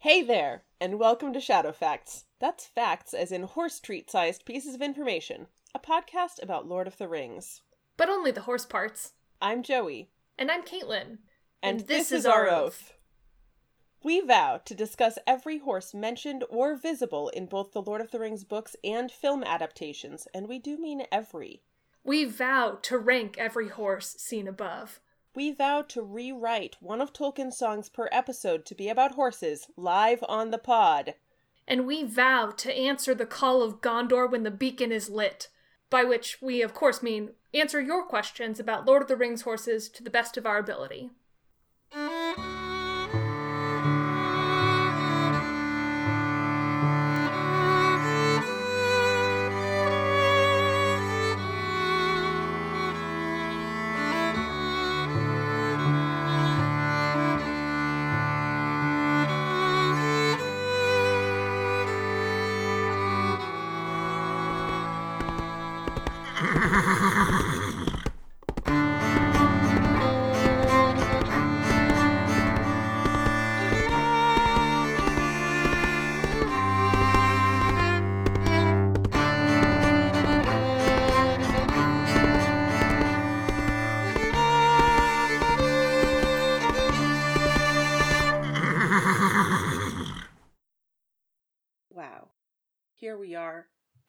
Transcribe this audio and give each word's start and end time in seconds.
Hey 0.00 0.22
there, 0.22 0.62
and 0.80 0.98
welcome 0.98 1.34
to 1.34 1.40
Shadow 1.40 1.72
Facts. 1.72 2.24
That's 2.38 2.64
facts 2.66 3.12
as 3.12 3.30
in 3.30 3.42
horse 3.42 3.78
treat 3.80 4.10
sized 4.10 4.46
pieces 4.46 4.74
of 4.74 4.80
information, 4.80 5.46
a 5.74 5.78
podcast 5.78 6.42
about 6.42 6.66
Lord 6.66 6.86
of 6.86 6.96
the 6.96 7.06
Rings. 7.06 7.60
But 7.98 8.08
only 8.08 8.30
the 8.30 8.40
horse 8.40 8.64
parts. 8.64 9.12
I'm 9.42 9.62
Joey, 9.62 10.08
And 10.38 10.50
I'm 10.50 10.62
Caitlin. 10.62 11.18
and, 11.62 11.80
this, 11.80 12.12
is 12.12 12.24
our 12.24 12.48
oath. 12.48 12.94
We 14.02 14.20
vow 14.22 14.62
to 14.64 14.74
discuss 14.74 15.18
every 15.26 15.58
horse 15.58 15.92
mentioned 15.92 16.44
or 16.48 16.76
visible 16.76 17.28
in 17.28 17.44
both 17.44 17.72
the 17.72 17.82
Lord 17.82 18.00
of 18.00 18.10
the 18.10 18.20
Rings 18.20 18.44
books 18.44 18.74
and 18.82 19.12
film 19.12 19.44
adaptations, 19.44 20.26
and 20.32 20.48
we 20.48 20.58
do 20.58 20.78
mean 20.78 21.02
every. 21.12 21.60
We 22.02 22.24
vow 22.24 22.78
to 22.84 22.96
rank 22.96 23.36
every 23.36 23.68
horse 23.68 24.16
seen 24.18 24.48
above. 24.48 24.98
We 25.34 25.52
vow 25.52 25.82
to 25.82 26.02
rewrite 26.02 26.76
one 26.80 27.00
of 27.00 27.12
Tolkien's 27.12 27.56
songs 27.56 27.88
per 27.88 28.08
episode 28.10 28.66
to 28.66 28.74
be 28.74 28.88
about 28.88 29.14
horses 29.14 29.68
live 29.76 30.24
on 30.28 30.50
the 30.50 30.58
pod. 30.58 31.14
And 31.68 31.86
we 31.86 32.02
vow 32.02 32.52
to 32.56 32.72
answer 32.76 33.14
the 33.14 33.26
call 33.26 33.62
of 33.62 33.80
Gondor 33.80 34.28
when 34.28 34.42
the 34.42 34.50
beacon 34.50 34.90
is 34.90 35.08
lit. 35.08 35.48
By 35.88 36.02
which 36.04 36.42
we, 36.42 36.62
of 36.62 36.74
course, 36.74 37.02
mean 37.02 37.30
answer 37.54 37.80
your 37.80 38.04
questions 38.04 38.58
about 38.58 38.86
Lord 38.86 39.02
of 39.02 39.08
the 39.08 39.16
Rings 39.16 39.42
horses 39.42 39.88
to 39.90 40.02
the 40.02 40.10
best 40.10 40.36
of 40.36 40.46
our 40.46 40.58
ability. 40.58 41.10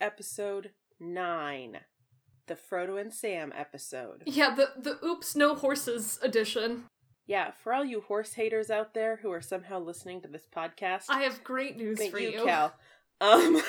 Episode 0.01 0.71
9. 0.99 1.77
The 2.47 2.55
Frodo 2.55 2.99
and 2.99 3.13
Sam 3.13 3.53
episode. 3.55 4.23
Yeah, 4.25 4.53
the, 4.55 4.71
the 4.77 5.05
Oops 5.05 5.35
No 5.35 5.55
Horses 5.55 6.19
edition. 6.21 6.85
Yeah, 7.25 7.51
for 7.51 7.73
all 7.73 7.85
you 7.85 8.01
horse 8.01 8.33
haters 8.33 8.69
out 8.69 8.93
there 8.93 9.19
who 9.21 9.31
are 9.31 9.41
somehow 9.41 9.79
listening 9.79 10.21
to 10.21 10.27
this 10.27 10.47
podcast, 10.53 11.05
I 11.07 11.21
have 11.21 11.43
great 11.43 11.77
news 11.77 12.05
for 12.07 12.19
you, 12.19 12.31
you. 12.31 12.43
Cal. 12.43 12.73
Um, 13.21 13.61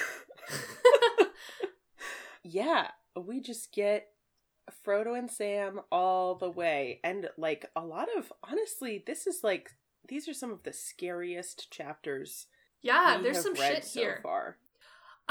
yeah, 2.42 2.88
we 3.14 3.40
just 3.40 3.72
get 3.72 4.08
Frodo 4.84 5.16
and 5.16 5.30
Sam 5.30 5.82
all 5.92 6.34
the 6.34 6.50
way. 6.50 6.98
And, 7.04 7.28
like, 7.36 7.70
a 7.76 7.84
lot 7.84 8.08
of, 8.16 8.32
honestly, 8.42 9.04
this 9.06 9.26
is 9.26 9.44
like, 9.44 9.70
these 10.08 10.26
are 10.28 10.34
some 10.34 10.50
of 10.50 10.64
the 10.64 10.72
scariest 10.72 11.70
chapters 11.70 12.46
yeah, 12.82 13.20
there's 13.22 13.40
some 13.40 13.54
shit 13.54 13.84
so 13.84 14.00
here. 14.00 14.20
far. 14.22 14.56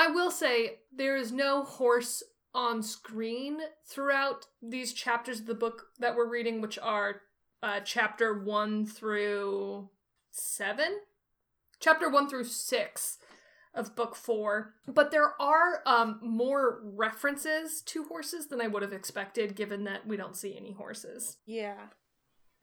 I 0.02 0.08
will 0.08 0.32
say 0.32 0.80
there 0.92 1.16
is 1.16 1.32
no 1.32 1.64
horse 1.64 2.24
on 2.56 2.82
screen 2.82 3.60
throughout 3.86 4.48
these 4.62 4.94
chapters 4.94 5.42
of 5.42 5.46
the 5.46 5.54
book 5.54 5.90
that 6.00 6.16
we're 6.16 6.28
reading, 6.28 6.60
which 6.60 6.80
are 6.80 7.22
uh, 7.62 7.82
chapter 7.82 8.44
one 8.44 8.88
through 8.88 9.90
seven, 10.32 11.02
chapter 11.80 12.10
one 12.10 12.28
through 12.28 12.46
six 12.46 13.20
of 13.76 13.96
book 13.96 14.16
four. 14.16 14.74
But 14.88 15.12
there 15.12 15.40
are 15.40 15.82
um, 15.86 16.20
more 16.24 16.82
references 16.84 17.82
to 17.84 18.06
horses 18.06 18.48
than 18.48 18.60
I 18.60 18.68
would 18.68 18.82
have 18.82 18.94
expected, 18.94 19.56
given 19.56 19.84
that 19.84 20.08
we 20.08 20.18
don't 20.18 20.36
see 20.36 20.58
any 20.58 20.72
horses. 20.72 21.38
Yeah. 21.46 21.78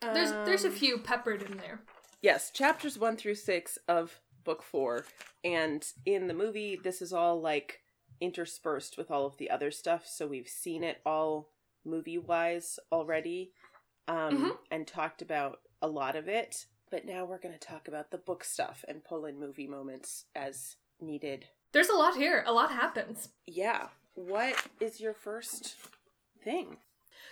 There's 0.01 0.33
there's 0.45 0.65
a 0.65 0.69
Um, 0.69 0.75
few 0.75 0.99
peppered 0.99 1.43
in 1.43 1.57
there. 1.59 1.83
Yes, 2.21 2.51
chapters 2.51 2.99
one 2.99 3.17
through 3.17 3.37
six 3.37 3.79
of 3.87 4.21
book 4.49 4.63
four. 4.63 5.05
And 5.45 5.85
in 6.07 6.27
the 6.27 6.33
movie, 6.35 6.75
this 6.83 7.03
is 7.03 7.13
all 7.13 7.39
like 7.39 7.83
interspersed 8.19 8.97
with 8.97 9.11
all 9.11 9.27
of 9.27 9.37
the 9.37 9.51
other 9.51 9.71
stuff. 9.71 10.07
So 10.07 10.27
we've 10.27 10.49
seen 10.49 10.83
it 10.83 11.03
all 11.05 11.51
movie 11.85 12.17
wise 12.19 12.79
already 12.91 13.53
um, 14.09 14.17
Mhm. 14.39 14.59
and 14.71 14.87
talked 14.87 15.21
about 15.21 15.61
a 15.83 15.87
lot 15.89 16.17
of 16.17 16.29
it. 16.29 16.65
But 16.91 17.05
now 17.05 17.27
we're 17.27 17.39
going 17.39 17.53
to 17.53 17.61
talk 17.61 17.89
about 17.89 18.11
the 18.11 18.17
book 18.17 18.43
stuff 18.43 18.83
and 18.89 19.05
pull 19.05 19.27
in 19.27 19.39
movie 19.39 19.67
moments 19.67 20.25
as 20.35 20.77
needed. 20.99 21.47
There's 21.73 21.91
a 21.91 21.95
lot 21.95 22.17
here. 22.17 22.43
A 22.47 22.53
lot 22.55 22.73
happens. 22.73 23.29
Yeah. 23.47 23.89
What 24.15 24.67
is 24.81 24.99
your 24.99 25.13
first 25.13 25.77
thing? 26.43 26.79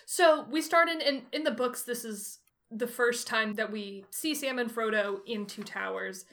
So 0.05 0.43
we 0.51 0.61
start 0.61 0.89
in, 0.91 1.01
in 1.01 1.23
in 1.33 1.45
the 1.45 1.51
books. 1.63 1.83
This 1.83 2.05
is 2.05 2.41
the 2.71 2.87
first 2.87 3.27
time 3.27 3.55
that 3.55 3.73
we 3.73 4.05
see 4.11 4.35
Sam 4.35 4.59
and 4.59 4.71
Frodo 4.71 5.21
in 5.27 5.47
Two 5.47 5.63
Towers, 5.65 6.27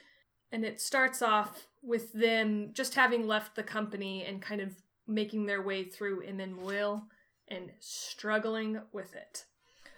and 0.53 0.64
it 0.64 0.80
starts 0.80 1.22
off 1.22 1.68
with 1.81 2.14
them 2.14 2.69
just 2.74 2.96
having 2.96 3.28
left 3.28 3.56
the 3.56 3.64
company 3.64 4.24
and 4.24 4.41
kind 4.41 4.62
of 4.62 4.72
making 5.06 5.46
their 5.46 5.62
way 5.62 5.84
through 5.84 6.22
Emin 6.22 6.56
Muil 6.56 7.02
and 7.50 7.72
struggling 7.80 8.80
with 8.94 9.14
it. 9.16 9.46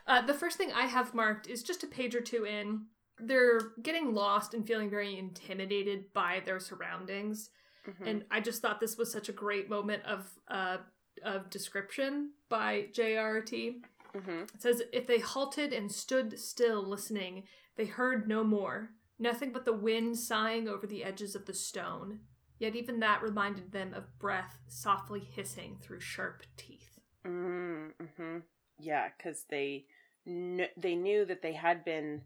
Uh, 0.08 0.22
the 0.22 0.34
first 0.34 0.58
thing 0.58 0.72
I 0.72 0.86
have 0.88 1.14
marked 1.14 1.46
is 1.48 1.62
just 1.64 1.84
a 1.84 1.88
page 1.88 2.16
or 2.16 2.22
two 2.22 2.46
in. 2.46 2.86
They're 3.20 3.60
getting 3.84 4.14
lost 4.14 4.54
and 4.54 4.66
feeling 4.66 4.90
very 4.90 5.18
intimidated 5.18 6.12
by 6.14 6.42
their 6.46 6.60
surroundings 6.60 7.50
Mhm. 7.88 8.08
and 8.08 8.26
I 8.32 8.40
just 8.42 8.62
thought 8.64 8.80
this 8.80 8.98
was 8.98 9.12
such 9.12 9.30
a 9.30 9.34
great 9.34 9.70
moment 9.70 10.04
of 10.06 10.28
uh 10.48 10.78
of 11.24 11.50
description 11.50 12.32
by 12.50 12.90
J.R.R.T. 12.94 13.82
Mhm. 14.14 14.54
It 14.56 14.62
says 14.62 14.82
if 14.92 15.06
they 15.08 15.20
halted 15.20 15.72
and 15.72 15.90
stood 15.92 16.38
still 16.40 16.82
listening, 16.84 17.48
they 17.76 17.86
heard 17.86 18.28
no 18.28 18.44
more, 18.44 18.90
nothing 19.20 19.52
but 19.52 19.66
the 19.66 19.74
wind 19.74 20.18
sighing 20.18 20.68
over 20.68 20.86
the 20.88 21.04
edges 21.04 21.36
of 21.36 21.46
the 21.46 21.54
stone. 21.54 22.20
Yet 22.58 22.76
even 22.76 23.00
that 23.02 23.22
reminded 23.22 23.72
them 23.74 23.94
of 23.94 24.18
breath 24.18 24.60
softly 24.68 25.20
hissing 25.20 25.78
through 25.82 26.00
sharp 26.00 26.44
teeth. 26.56 27.00
Mm-hmm. 27.26 28.38
Yeah, 28.80 29.10
because 29.18 29.44
they 29.50 29.86
kn- 30.26 30.70
they 30.78 30.96
knew 30.96 31.26
that 31.26 31.42
they 31.42 31.54
had 31.54 31.84
been 31.84 32.22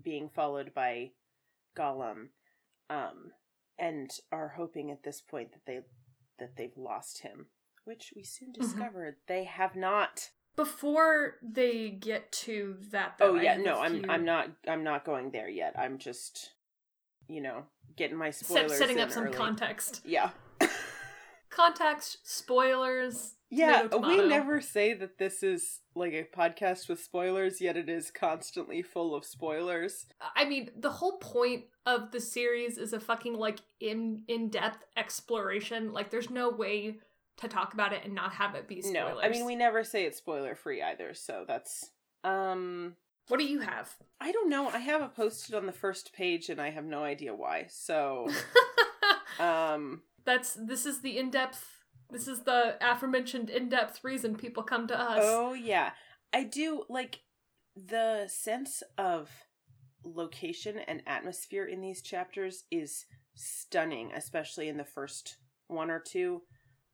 being 0.00 0.28
followed 0.28 0.72
by 0.74 1.12
Gollum, 1.76 2.28
um, 2.90 3.32
and 3.78 4.10
are 4.30 4.54
hoping 4.56 4.90
at 4.90 5.02
this 5.02 5.20
point 5.20 5.52
that 5.52 5.66
they 5.66 5.80
that 6.38 6.56
they've 6.56 6.76
lost 6.76 7.22
him, 7.22 7.46
which 7.84 8.12
we 8.16 8.22
soon 8.22 8.50
Mhm. 8.52 8.60
discovered 8.60 9.16
they 9.26 9.44
have 9.44 9.74
not. 9.76 10.30
Before 10.56 11.36
they 11.42 11.88
get 11.90 12.30
to 12.32 12.76
that, 12.90 13.14
Oh 13.20 13.32
though, 13.32 13.38
I 13.38 13.42
yeah, 13.42 13.56
no, 13.56 13.80
I'm 13.80 14.00
few- 14.02 14.10
I'm 14.10 14.24
not 14.24 14.50
I'm 14.68 14.84
not 14.84 15.04
going 15.04 15.30
there 15.30 15.48
yet. 15.48 15.74
I'm 15.78 15.98
just, 15.98 16.50
you 17.28 17.40
know, 17.40 17.64
getting 17.96 18.16
my 18.16 18.30
set- 18.30 18.48
spoilers 18.48 18.76
setting 18.78 18.98
in 18.98 19.04
up 19.04 19.10
some 19.12 19.24
early. 19.24 19.34
context. 19.36 20.02
Yeah. 20.04 20.30
Context, 21.50 22.18
spoilers. 22.24 23.34
Yeah, 23.50 23.86
we 23.94 24.26
never 24.26 24.62
say 24.62 24.94
that 24.94 25.18
this 25.18 25.42
is 25.42 25.80
like 25.94 26.14
a 26.14 26.24
podcast 26.34 26.88
with 26.88 27.02
spoilers, 27.02 27.60
yet 27.60 27.76
it 27.76 27.90
is 27.90 28.10
constantly 28.10 28.80
full 28.80 29.14
of 29.14 29.26
spoilers. 29.26 30.06
I 30.34 30.46
mean, 30.46 30.70
the 30.74 30.88
whole 30.90 31.18
point 31.18 31.64
of 31.84 32.10
the 32.12 32.20
series 32.20 32.78
is 32.78 32.94
a 32.94 33.00
fucking 33.00 33.34
like 33.34 33.58
in 33.80 34.22
in 34.28 34.48
depth 34.48 34.78
exploration. 34.96 35.92
Like, 35.92 36.08
there's 36.08 36.30
no 36.30 36.48
way 36.48 36.96
to 37.38 37.48
talk 37.48 37.74
about 37.74 37.92
it 37.92 38.04
and 38.04 38.14
not 38.14 38.32
have 38.34 38.54
it 38.54 38.68
be 38.68 38.82
spoilers. 38.82 39.14
No, 39.14 39.20
I 39.20 39.28
mean 39.28 39.44
we 39.44 39.56
never 39.56 39.84
say 39.84 40.04
it's 40.04 40.18
spoiler 40.18 40.54
free 40.54 40.82
either, 40.82 41.14
so 41.14 41.44
that's 41.46 41.90
um 42.24 42.96
What 43.28 43.38
do 43.38 43.44
you 43.46 43.60
have? 43.60 43.90
I 44.20 44.32
don't 44.32 44.48
know. 44.48 44.68
I 44.68 44.78
have 44.78 45.02
it 45.02 45.14
posted 45.14 45.54
on 45.54 45.66
the 45.66 45.72
first 45.72 46.12
page 46.12 46.48
and 46.48 46.60
I 46.60 46.70
have 46.70 46.84
no 46.84 47.02
idea 47.04 47.34
why. 47.34 47.66
So 47.68 48.28
um 49.40 50.02
That's 50.24 50.54
this 50.54 50.86
is 50.86 51.00
the 51.00 51.18
in 51.18 51.30
depth. 51.30 51.66
This 52.10 52.28
is 52.28 52.40
the 52.40 52.76
aforementioned 52.80 53.48
in 53.48 53.68
depth 53.68 54.04
reason 54.04 54.36
people 54.36 54.62
come 54.62 54.86
to 54.88 55.00
us. 55.00 55.20
oh 55.22 55.54
yeah. 55.54 55.92
I 56.32 56.44
do 56.44 56.84
like 56.88 57.20
the 57.74 58.26
sense 58.28 58.82
of 58.98 59.30
location 60.04 60.78
and 60.78 61.02
atmosphere 61.06 61.64
in 61.64 61.80
these 61.80 62.02
chapters 62.02 62.64
is 62.70 63.06
stunning, 63.34 64.10
especially 64.14 64.68
in 64.68 64.76
the 64.76 64.84
first 64.84 65.36
one 65.68 65.90
or 65.90 66.00
two. 66.00 66.42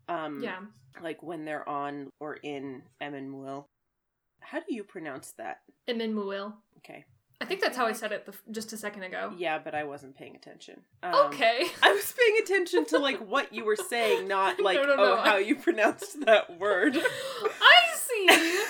Um 0.09 0.43
yeah, 0.43 0.59
like 1.03 1.23
when 1.23 1.45
they're 1.45 1.69
on 1.69 2.11
or 2.21 2.35
in 2.37 2.83
Emin 3.01 3.31
Muil. 3.31 3.65
How 4.41 4.61
do 4.61 4.75
you 4.75 4.85
pronounce 4.85 5.33
that? 5.39 5.59
Emin 5.87 6.15
Muil. 6.15 6.55
Okay. 6.79 7.05
I 7.41 7.45
think 7.45 7.61
that's 7.61 7.77
how 7.77 7.87
I 7.87 7.93
said 7.93 8.11
it 8.11 8.27
the, 8.27 8.35
just 8.51 8.73
a 8.73 8.77
second 8.77 9.05
ago. 9.05 9.33
Yeah, 9.37 9.59
but 9.59 9.73
I 9.75 9.85
wasn't 9.85 10.17
paying 10.17 10.35
attention. 10.35 10.81
Um, 11.05 11.15
Okay. 11.27 11.67
I 11.83 11.93
was 11.93 12.13
paying 12.19 12.37
attention 12.43 12.85
to 12.87 12.99
like 12.99 13.19
what 13.19 13.53
you 13.53 13.65
were 13.65 13.77
saying, 13.77 14.27
not 14.27 14.59
like 14.69 14.77
No, 14.77 14.85
no, 14.85 14.95
oh 14.99 15.17
how 15.23 15.37
you 15.37 15.55
pronounced 15.55 16.25
that 16.25 16.59
word. 16.59 16.97
I 17.61 17.81
see. 17.95 18.65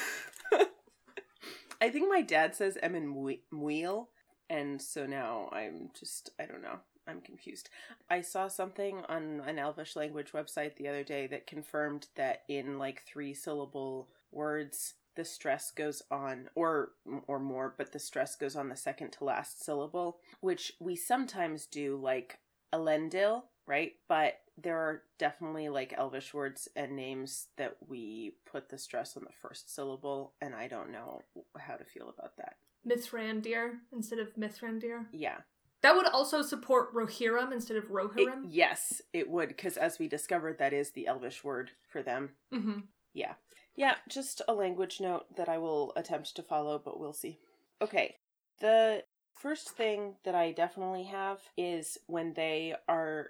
I 1.81 1.91
think 1.91 2.09
my 2.11 2.23
dad 2.23 2.57
says 2.57 2.77
Emmanuel, 2.83 4.09
and 4.51 4.83
so 4.83 5.07
now 5.07 5.49
I'm 5.53 5.91
just 5.99 6.31
I 6.41 6.45
don't 6.47 6.61
know. 6.63 6.81
I'm 7.09 7.21
confused. 7.21 7.71
I 8.11 8.21
saw 8.21 8.49
something 8.49 9.03
on 9.09 9.43
an 9.47 9.59
Elvish 9.59 9.97
language 9.97 10.33
website 10.33 10.77
the 10.77 10.89
other 10.89 11.05
day 11.05 11.27
that 11.29 11.47
confirmed 11.47 12.09
that 12.17 12.43
in 12.49 12.79
like 12.79 13.03
three 13.03 13.35
syllable 13.35 14.09
words 14.31 14.95
the 15.17 15.25
stress 15.25 15.73
goes 15.73 16.01
on 16.13 16.49
or 16.55 16.91
or 17.27 17.41
more 17.41 17.75
but 17.77 17.93
the 17.93 17.99
stress 17.99 18.37
goes 18.37 18.55
on 18.55 18.69
the 18.69 18.77
second 18.77 19.11
to 19.11 19.25
last 19.25 19.65
syllable 19.65 20.19
which 20.41 20.75
we 20.79 20.95
sometimes 20.95 21.67
do 21.67 21.97
like 21.97 22.39
Elendil, 22.73 23.43
right? 23.67 23.93
But 24.09 24.35
there 24.61 24.79
are 24.79 25.03
definitely 25.19 25.69
like 25.69 25.95
elvish 25.97 26.35
words 26.35 26.69
and 26.75 26.97
names 26.97 27.47
that 27.57 27.77
we 27.87 28.35
put 28.45 28.69
the 28.69 28.79
stress 28.79 29.17
on 29.17 29.25
the 29.25 29.33
first 29.41 29.75
syllable 29.75 30.35
and 30.41 30.55
I 30.55 30.69
don't 30.69 30.91
know 30.91 31.23
how 31.59 31.75
to 31.75 31.85
feel 31.85 32.13
about 32.17 32.37
that. 32.37 32.57
Mithrandir 32.87 33.79
instead 33.93 34.19
of 34.19 34.35
Mithrandir. 34.37 35.07
Yeah. 35.13 35.39
That 35.83 35.95
would 35.95 36.07
also 36.09 36.43
support 36.43 36.93
Rohirrim 36.95 37.53
instead 37.53 37.77
of 37.77 37.85
It- 37.85 37.91
Rohirrim. 37.91 38.47
yes, 38.49 39.01
it 39.13 39.29
would, 39.31 39.49
because 39.49 39.77
as 39.77 39.99
we 39.99 40.09
discovered, 40.09 40.59
that 40.59 40.73
is 40.73 40.91
the 40.91 41.07
Elvish 41.07 41.45
word 41.45 41.71
for 41.89 42.03
them. 42.03 42.31
mm-hmm. 42.53 42.81
Yeah. 43.15 43.35
Yeah, 43.77 43.95
just 44.09 44.43
a 44.49 44.55
language 44.55 45.01
note 45.01 45.27
that 45.37 45.49
I 45.49 45.59
will 45.59 45.93
attempt 45.97 46.35
to 46.37 46.43
follow, 46.43 46.81
but 46.85 46.99
we'll 46.99 47.13
see. 47.13 47.39
Okay. 47.81 48.17
The 48.61 49.05
first 49.33 49.71
thing 49.71 50.17
that 50.25 50.35
I 50.35 50.51
definitely 50.51 51.05
have 51.05 51.39
is 51.57 51.97
when 52.07 52.33
they 52.35 52.75
are 52.89 53.29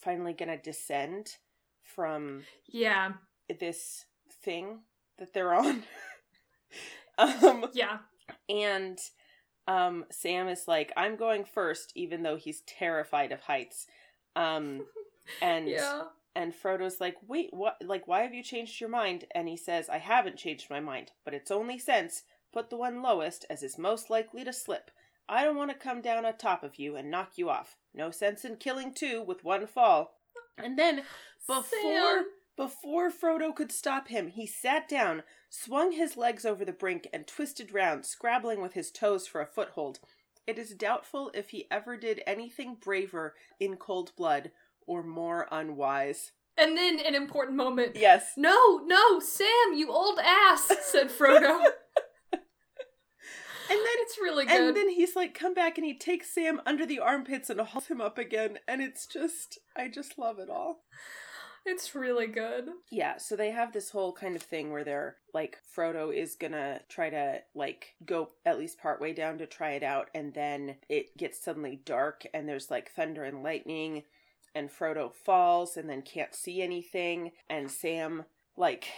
finally 0.00 0.32
going 0.32 0.48
to 0.48 0.56
descend 0.62 1.36
from 1.82 2.44
Yeah, 2.68 3.12
this 3.58 4.04
thing 4.44 4.82
that 5.18 5.32
they're 5.32 5.52
on. 5.54 5.82
um, 7.18 7.66
yeah. 7.72 7.98
and 8.48 8.96
um 9.66 10.04
Sam 10.10 10.48
is 10.48 10.66
like, 10.66 10.92
I'm 10.96 11.16
going 11.16 11.44
first, 11.44 11.92
even 11.94 12.22
though 12.22 12.36
he's 12.36 12.62
terrified 12.62 13.32
of 13.32 13.40
heights. 13.42 13.86
Um 14.36 14.86
and 15.42 15.68
yeah. 15.68 16.04
and 16.34 16.54
Frodo's 16.54 17.00
like, 17.00 17.16
wait, 17.26 17.50
what 17.52 17.76
like 17.84 18.06
why 18.06 18.22
have 18.22 18.34
you 18.34 18.42
changed 18.42 18.80
your 18.80 18.90
mind? 18.90 19.24
And 19.34 19.48
he 19.48 19.56
says, 19.56 19.88
I 19.88 19.98
haven't 19.98 20.36
changed 20.36 20.70
my 20.70 20.80
mind, 20.80 21.12
but 21.24 21.34
it's 21.34 21.50
only 21.50 21.78
sense. 21.78 22.22
Put 22.52 22.70
the 22.70 22.76
one 22.76 23.02
lowest 23.02 23.46
as 23.48 23.62
is 23.62 23.78
most 23.78 24.10
likely 24.10 24.44
to 24.44 24.52
slip. 24.52 24.90
I 25.28 25.44
don't 25.44 25.56
want 25.56 25.70
to 25.70 25.76
come 25.76 26.00
down 26.00 26.26
on 26.26 26.36
top 26.36 26.64
of 26.64 26.76
you 26.76 26.96
and 26.96 27.08
knock 27.10 27.32
you 27.36 27.48
off. 27.48 27.76
No 27.94 28.10
sense 28.10 28.44
in 28.44 28.56
killing 28.56 28.92
two 28.92 29.22
with 29.22 29.44
one 29.44 29.66
fall. 29.68 30.16
And 30.58 30.76
then 30.76 31.02
before 31.46 31.64
Sam. 31.82 32.24
Before 32.60 33.10
Frodo 33.10 33.56
could 33.56 33.72
stop 33.72 34.08
him, 34.08 34.28
he 34.28 34.46
sat 34.46 34.86
down, 34.86 35.22
swung 35.48 35.92
his 35.92 36.18
legs 36.18 36.44
over 36.44 36.62
the 36.62 36.74
brink, 36.74 37.08
and 37.10 37.26
twisted 37.26 37.72
round, 37.72 38.04
scrabbling 38.04 38.60
with 38.60 38.74
his 38.74 38.90
toes 38.90 39.26
for 39.26 39.40
a 39.40 39.46
foothold. 39.46 39.98
It 40.46 40.58
is 40.58 40.74
doubtful 40.74 41.30
if 41.32 41.48
he 41.48 41.66
ever 41.70 41.96
did 41.96 42.20
anything 42.26 42.76
braver 42.78 43.34
in 43.58 43.78
cold 43.78 44.12
blood 44.14 44.50
or 44.86 45.02
more 45.02 45.48
unwise. 45.50 46.32
And 46.58 46.76
then 46.76 47.00
an 47.00 47.14
important 47.14 47.56
moment. 47.56 47.96
Yes. 47.96 48.32
No, 48.36 48.82
no, 48.84 49.20
Sam, 49.20 49.72
you 49.74 49.90
old 49.90 50.18
ass, 50.22 50.70
said 50.82 51.08
Frodo. 51.08 51.64
And 53.70 53.78
then 53.78 53.94
it's 53.98 54.18
really 54.18 54.46
good. 54.46 54.60
and 54.60 54.76
then 54.76 54.88
he's 54.88 55.14
like, 55.14 55.32
come 55.32 55.54
back 55.54 55.78
and 55.78 55.86
he 55.86 55.96
takes 55.96 56.34
Sam 56.34 56.60
under 56.66 56.84
the 56.84 56.98
armpits 56.98 57.48
and 57.50 57.60
hauls 57.60 57.86
him 57.86 58.00
up 58.00 58.18
again. 58.18 58.58
And 58.66 58.82
it's 58.82 59.06
just, 59.06 59.60
I 59.76 59.86
just 59.86 60.18
love 60.18 60.40
it 60.40 60.50
all. 60.50 60.80
it's 61.66 61.94
really 61.94 62.26
good. 62.26 62.68
Yeah, 62.90 63.18
so 63.18 63.36
they 63.36 63.50
have 63.50 63.72
this 63.72 63.90
whole 63.90 64.12
kind 64.12 64.36
of 64.36 64.42
thing 64.42 64.72
where 64.72 64.84
they're 64.84 65.16
like 65.32 65.58
Frodo 65.76 66.14
is 66.14 66.34
gonna 66.36 66.80
try 66.88 67.10
to 67.10 67.40
like 67.54 67.94
go 68.04 68.30
at 68.44 68.58
least 68.58 68.80
partway 68.80 69.12
down 69.12 69.38
to 69.38 69.46
try 69.46 69.72
it 69.72 69.82
out, 69.82 70.08
and 70.14 70.34
then 70.34 70.76
it 70.88 71.16
gets 71.16 71.42
suddenly 71.42 71.80
dark 71.84 72.24
and 72.34 72.48
there's 72.48 72.70
like 72.70 72.90
thunder 72.90 73.24
and 73.24 73.42
lightning, 73.42 74.04
and 74.54 74.70
Frodo 74.70 75.12
falls 75.12 75.76
and 75.76 75.88
then 75.88 76.02
can't 76.02 76.34
see 76.34 76.62
anything, 76.62 77.32
and 77.48 77.70
Sam 77.70 78.24
like 78.56 78.88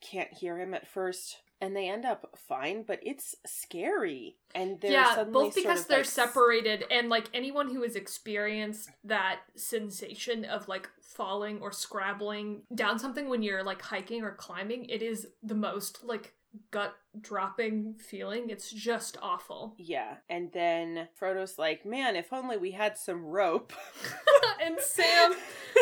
can't 0.00 0.32
hear 0.32 0.58
him 0.58 0.74
at 0.74 0.86
first. 0.88 1.38
And 1.62 1.76
they 1.76 1.88
end 1.88 2.04
up 2.04 2.36
fine, 2.48 2.82
but 2.82 2.98
it's 3.02 3.36
scary. 3.46 4.36
And 4.54 4.80
they're 4.80 4.90
yeah, 4.90 5.22
both 5.24 5.54
sort 5.54 5.54
because 5.54 5.82
of, 5.82 5.88
they're 5.88 5.98
like, 5.98 6.06
separated, 6.06 6.84
and 6.90 7.08
like 7.08 7.30
anyone 7.32 7.70
who 7.72 7.82
has 7.82 7.94
experienced 7.94 8.90
that 9.04 9.40
sensation 9.54 10.44
of 10.44 10.66
like 10.66 10.90
falling 11.00 11.60
or 11.62 11.70
scrabbling 11.70 12.62
down 12.74 12.98
something 12.98 13.28
when 13.28 13.44
you're 13.44 13.62
like 13.62 13.80
hiking 13.80 14.24
or 14.24 14.32
climbing, 14.32 14.86
it 14.86 15.02
is 15.02 15.28
the 15.42 15.54
most 15.54 16.04
like 16.04 16.34
gut 16.70 16.94
dropping 17.20 17.94
feeling. 17.94 18.50
It's 18.50 18.70
just 18.70 19.16
awful. 19.22 19.74
Yeah, 19.78 20.16
and 20.28 20.50
then 20.52 21.08
Frodo's 21.18 21.58
like, 21.58 21.84
"Man, 21.84 22.16
if 22.16 22.32
only 22.32 22.56
we 22.56 22.72
had 22.72 22.96
some 22.96 23.24
rope." 23.24 23.72
and 24.62 24.78
Sam, 24.80 25.34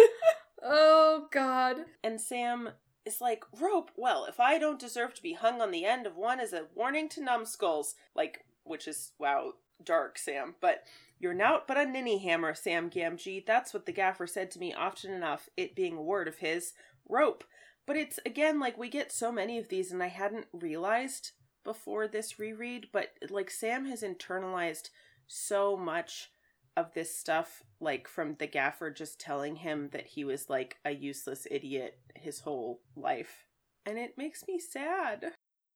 oh 0.63 1.27
god, 1.31 1.77
And 2.03 2.21
Sam 2.21 2.71
is 3.05 3.21
like, 3.21 3.45
Rope, 3.59 3.91
well, 3.97 4.25
if 4.25 4.39
I 4.39 4.59
don't 4.59 4.79
deserve 4.79 5.15
to 5.15 5.23
be 5.23 5.35
hung 5.35 5.61
on 5.61 5.71
the 5.71 5.85
end 5.85 6.07
of 6.07 6.17
one 6.17 6.41
as 6.41 6.53
a 6.53 6.67
warning 6.75 7.09
to 7.11 7.23
numbskulls, 7.23 7.95
like, 8.15 8.45
which 8.65 8.87
is, 8.87 9.13
wow, 9.19 9.53
dark, 9.83 10.19
Sam, 10.19 10.55
but 10.61 10.85
you're 11.19 11.35
nowt 11.35 11.67
but 11.67 11.77
a 11.77 11.87
ninny 11.87 12.19
hammer, 12.19 12.55
Sam 12.55 12.91
Gamgee. 12.91 13.45
That's 13.45 13.73
what 13.75 13.87
the 13.87 13.93
gaffer 13.93 14.27
said 14.27 14.51
to 14.53 14.59
me 14.59 14.73
often 14.75 15.13
enough, 15.13 15.49
it 15.57 15.75
being 15.75 15.97
a 15.97 16.03
word 16.03 16.29
of 16.29 16.39
his. 16.39 16.73
Rope. 17.09 17.45
But 17.87 17.97
it's, 17.97 18.21
again, 18.25 18.61
like, 18.61 18.79
we 18.79 18.89
get 18.89 19.11
so 19.11 19.33
many 19.33 19.59
of 19.59 19.69
these, 19.69 19.91
and 19.91 20.03
I 20.03 20.09
hadn't 20.09 20.47
realized 20.53 21.33
before 21.65 22.07
this 22.07 22.39
reread, 22.39 22.89
but, 22.93 23.09
like, 23.31 23.51
Sam 23.51 23.87
has 23.87 24.03
internalized 24.03 24.91
so 25.27 25.77
much 25.77 26.31
of 26.77 26.95
this 26.95 27.17
stuff 27.17 27.65
like 27.81 28.07
from 28.09 28.37
the 28.39 28.47
gaffer 28.47 28.91
just 28.91 29.19
telling 29.21 29.57
him 29.57 29.89
that 29.93 30.07
he 30.07 30.25
was 30.25 30.49
like 30.51 30.77
a 30.85 30.91
useless 30.93 31.47
idiot 31.51 31.99
his 32.15 32.41
whole 32.41 32.81
life 32.97 33.47
and 33.87 33.99
it 33.99 34.17
makes 34.19 34.45
me 34.47 34.59
sad 34.59 35.33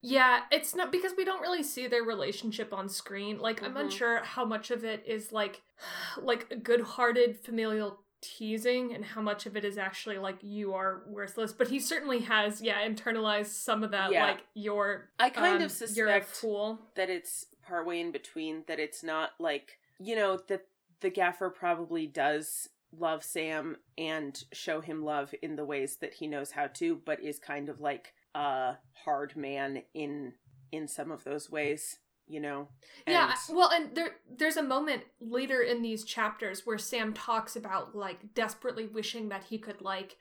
Yeah, 0.07 0.41
it's 0.53 0.75
not 0.75 0.93
because 0.93 1.13
we 1.17 1.25
don't 1.25 1.41
really 1.41 1.63
see 1.63 1.87
their 1.87 2.03
relationship 2.03 2.75
on 2.75 2.91
screen. 2.91 3.39
Like 3.39 3.63
I'm 3.63 3.75
Mhm. 3.75 3.81
unsure 3.85 4.19
how 4.23 4.45
much 4.45 4.71
of 4.71 4.85
it 4.85 5.03
is 5.07 5.33
like 5.33 5.63
like 6.19 6.63
good-hearted 6.63 7.39
familial 7.41 8.01
teasing 8.21 8.95
and 8.95 9.03
how 9.05 9.23
much 9.23 9.47
of 9.47 9.57
it 9.57 9.65
is 9.65 9.79
actually 9.79 10.19
like 10.19 10.37
you 10.43 10.75
are 10.75 11.05
worthless. 11.07 11.55
But 11.55 11.69
he 11.69 11.81
certainly 11.81 12.19
has 12.21 12.61
yeah, 12.61 12.87
internalized 12.87 13.47
some 13.69 13.83
of 13.83 13.93
that 13.93 14.13
Yeah. 14.13 14.25
like 14.27 14.41
you're 14.55 15.09
i 15.19 15.31
kind 15.31 15.57
um, 15.57 15.63
of 15.63 15.73
you're 15.97 16.09
a 16.09 16.21
suspect 16.21 16.27
fool. 16.37 16.79
that 16.97 17.09
it's 17.09 17.47
partway 17.63 18.01
in 18.01 18.13
between 18.13 18.65
that 18.67 18.79
it's 18.79 19.03
not 19.03 19.31
like 19.39 19.79
you 19.99 20.15
know 20.17 20.39
that 20.49 20.67
the 21.05 21.11
gaffer 21.11 21.51
probably 21.51 22.07
does 22.07 22.71
love 22.99 23.23
sam 23.23 23.77
and 23.99 24.45
show 24.53 24.81
him 24.81 25.05
love 25.05 25.35
in 25.43 25.55
the 25.55 25.65
ways 25.65 25.99
that 26.01 26.15
he 26.15 26.27
knows 26.27 26.53
how 26.53 26.67
to 26.67 27.01
but 27.05 27.23
is 27.23 27.39
kind 27.39 27.69
of 27.69 27.79
like 27.79 28.15
a 28.35 28.73
hard 29.05 29.37
man 29.37 29.83
in 29.93 30.33
in 30.73 30.89
some 30.89 31.13
of 31.13 31.23
those 31.25 31.51
ways 31.51 31.99
you 32.27 32.41
know 32.41 32.69
Yeah, 33.07 33.35
well, 33.51 33.71
and 33.71 33.95
there 33.95 34.13
there's 34.35 34.57
a 34.57 34.63
moment 34.63 35.03
later 35.21 35.61
in 35.61 35.83
these 35.83 36.05
chapters 36.05 36.63
where 36.65 36.79
Sam 36.79 37.13
talks 37.13 37.55
about 37.55 37.95
like 37.95 38.33
desperately 38.35 38.87
wishing 38.87 39.29
that 39.29 39.45
he 39.45 39.59
could 39.59 39.83
like 39.83 40.17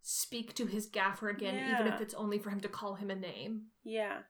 speak 0.00 0.54
to 0.54 0.64
his 0.64 0.86
gaffer 0.86 1.28
again, 1.28 1.54
even 1.74 1.92
if 1.92 2.00
it's 2.00 2.14
only 2.14 2.38
for 2.38 2.48
him 2.48 2.60
to 2.60 2.68
call 2.68 2.94
him 2.94 3.10
a 3.10 3.14
name. 3.14 3.66
yeah 3.84 4.20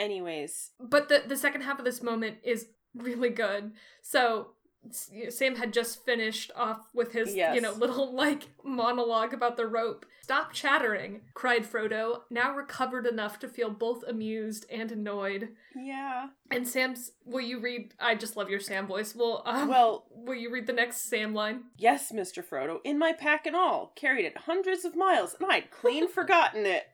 anyways 0.00 0.72
But 0.80 1.08
the 1.08 1.22
the 1.24 1.36
second 1.36 1.60
half 1.60 1.78
of 1.78 1.84
this 1.84 2.02
moment 2.02 2.38
is 2.42 2.66
really 2.94 3.30
good. 3.30 3.72
So 4.02 4.53
Sam 4.90 5.56
had 5.56 5.72
just 5.72 6.04
finished 6.04 6.50
off 6.56 6.88
with 6.92 7.12
his 7.12 7.34
Yes. 7.34 7.54
you 7.54 7.60
know 7.60 7.72
little 7.72 8.12
like 8.24 8.44
monologue 8.64 9.32
about 9.34 9.56
the 9.56 9.66
rope. 9.66 10.06
Stop 10.22 10.54
chattering, 10.54 11.20
cried 11.34 11.64
Frodo, 11.66 12.22
now 12.30 12.54
recovered 12.54 13.06
enough 13.06 13.38
to 13.40 13.48
feel 13.48 13.68
both 13.68 14.02
amused 14.08 14.64
and 14.70 14.90
annoyed. 14.90 15.50
yeah 15.76 16.28
And 16.50 16.66
Sam's, 16.66 17.12
will 17.26 17.42
you 17.42 17.60
read? 17.60 17.92
I 18.00 18.14
just 18.14 18.34
love 18.36 18.48
your 18.48 18.60
Sam 18.60 18.86
voice. 18.86 19.14
Well, 19.14 19.42
um, 19.44 19.68
well 19.68 20.06
will 20.10 20.34
you 20.36 20.50
read 20.50 20.66
the 20.66 20.72
next 20.72 21.10
Sam 21.10 21.34
line? 21.34 21.64
Yes, 21.76 22.10
Mr. 22.10 22.42
Frodo, 22.42 22.78
in 22.84 22.98
my 22.98 23.12
pack 23.12 23.44
and 23.46 23.54
all. 23.54 23.92
Carried 23.96 24.24
it 24.24 24.38
hundreds 24.38 24.86
of 24.86 24.96
miles, 24.96 25.36
and 25.38 25.50
I'd 25.52 25.70
clean 25.70 26.08
forgotten 26.18 26.64
it. 26.64 26.84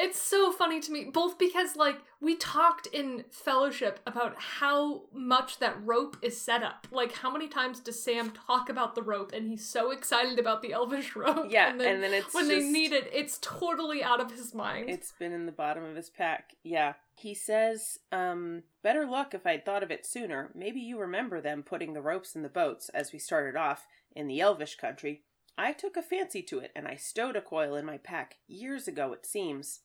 It's 0.00 0.20
so 0.20 0.52
funny 0.52 0.78
to 0.80 0.92
me, 0.92 1.10
both 1.12 1.38
because 1.38 1.74
like 1.74 1.96
we 2.20 2.36
talked 2.36 2.86
in 2.86 3.24
fellowship 3.32 3.98
about 4.06 4.36
how 4.38 5.02
much 5.12 5.58
that 5.58 5.76
rope 5.84 6.16
is 6.22 6.40
set 6.40 6.62
up. 6.62 6.86
Like 6.92 7.12
how 7.12 7.32
many 7.32 7.48
times 7.48 7.80
does 7.80 8.00
Sam 8.00 8.30
talk 8.30 8.68
about 8.68 8.94
the 8.94 9.02
rope 9.02 9.32
and 9.32 9.48
he's 9.48 9.68
so 9.68 9.90
excited 9.90 10.38
about 10.38 10.62
the 10.62 10.72
elvish 10.72 11.16
rope? 11.16 11.48
Yeah, 11.50 11.70
and 11.70 11.80
then, 11.80 11.94
and 11.94 12.02
then 12.02 12.14
it's 12.14 12.32
when 12.32 12.46
they 12.46 12.60
need 12.60 12.92
it, 12.92 13.10
it's 13.12 13.38
totally 13.42 14.04
out 14.04 14.20
of 14.20 14.30
his 14.30 14.54
mind. 14.54 14.88
It's 14.88 15.12
been 15.18 15.32
in 15.32 15.46
the 15.46 15.52
bottom 15.52 15.82
of 15.82 15.96
his 15.96 16.10
pack. 16.10 16.54
Yeah. 16.62 16.94
He 17.16 17.34
says, 17.34 17.98
um, 18.12 18.62
better 18.84 19.04
luck 19.04 19.34
if 19.34 19.44
I'd 19.44 19.64
thought 19.64 19.82
of 19.82 19.90
it 19.90 20.06
sooner. 20.06 20.52
Maybe 20.54 20.78
you 20.78 21.00
remember 21.00 21.40
them 21.40 21.64
putting 21.64 21.92
the 21.92 22.00
ropes 22.00 22.36
in 22.36 22.44
the 22.44 22.48
boats 22.48 22.88
as 22.90 23.12
we 23.12 23.18
started 23.18 23.56
off 23.56 23.88
in 24.14 24.28
the 24.28 24.40
Elvish 24.40 24.76
country. 24.76 25.22
I 25.58 25.72
took 25.72 25.96
a 25.96 26.02
fancy 26.02 26.40
to 26.42 26.60
it, 26.60 26.70
and 26.76 26.86
I 26.86 26.94
stowed 26.94 27.34
a 27.34 27.40
coil 27.40 27.74
in 27.74 27.84
my 27.84 27.98
pack 27.98 28.36
years 28.46 28.86
ago, 28.86 29.12
it 29.12 29.26
seems. 29.26 29.80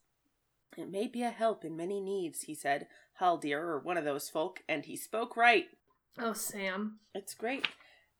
It 0.76 0.88
may 0.90 1.08
be 1.08 1.22
a 1.22 1.30
help 1.30 1.64
in 1.64 1.76
many 1.76 2.00
needs, 2.00 2.42
he 2.42 2.54
said. 2.54 2.86
Haldir, 3.20 3.58
or 3.58 3.80
one 3.80 3.96
of 3.96 4.04
those 4.04 4.28
folk, 4.28 4.62
and 4.68 4.84
he 4.84 4.96
spoke 4.96 5.36
right. 5.36 5.66
oh, 6.18 6.32
Sam. 6.32 7.00
It's 7.12 7.34
great. 7.34 7.66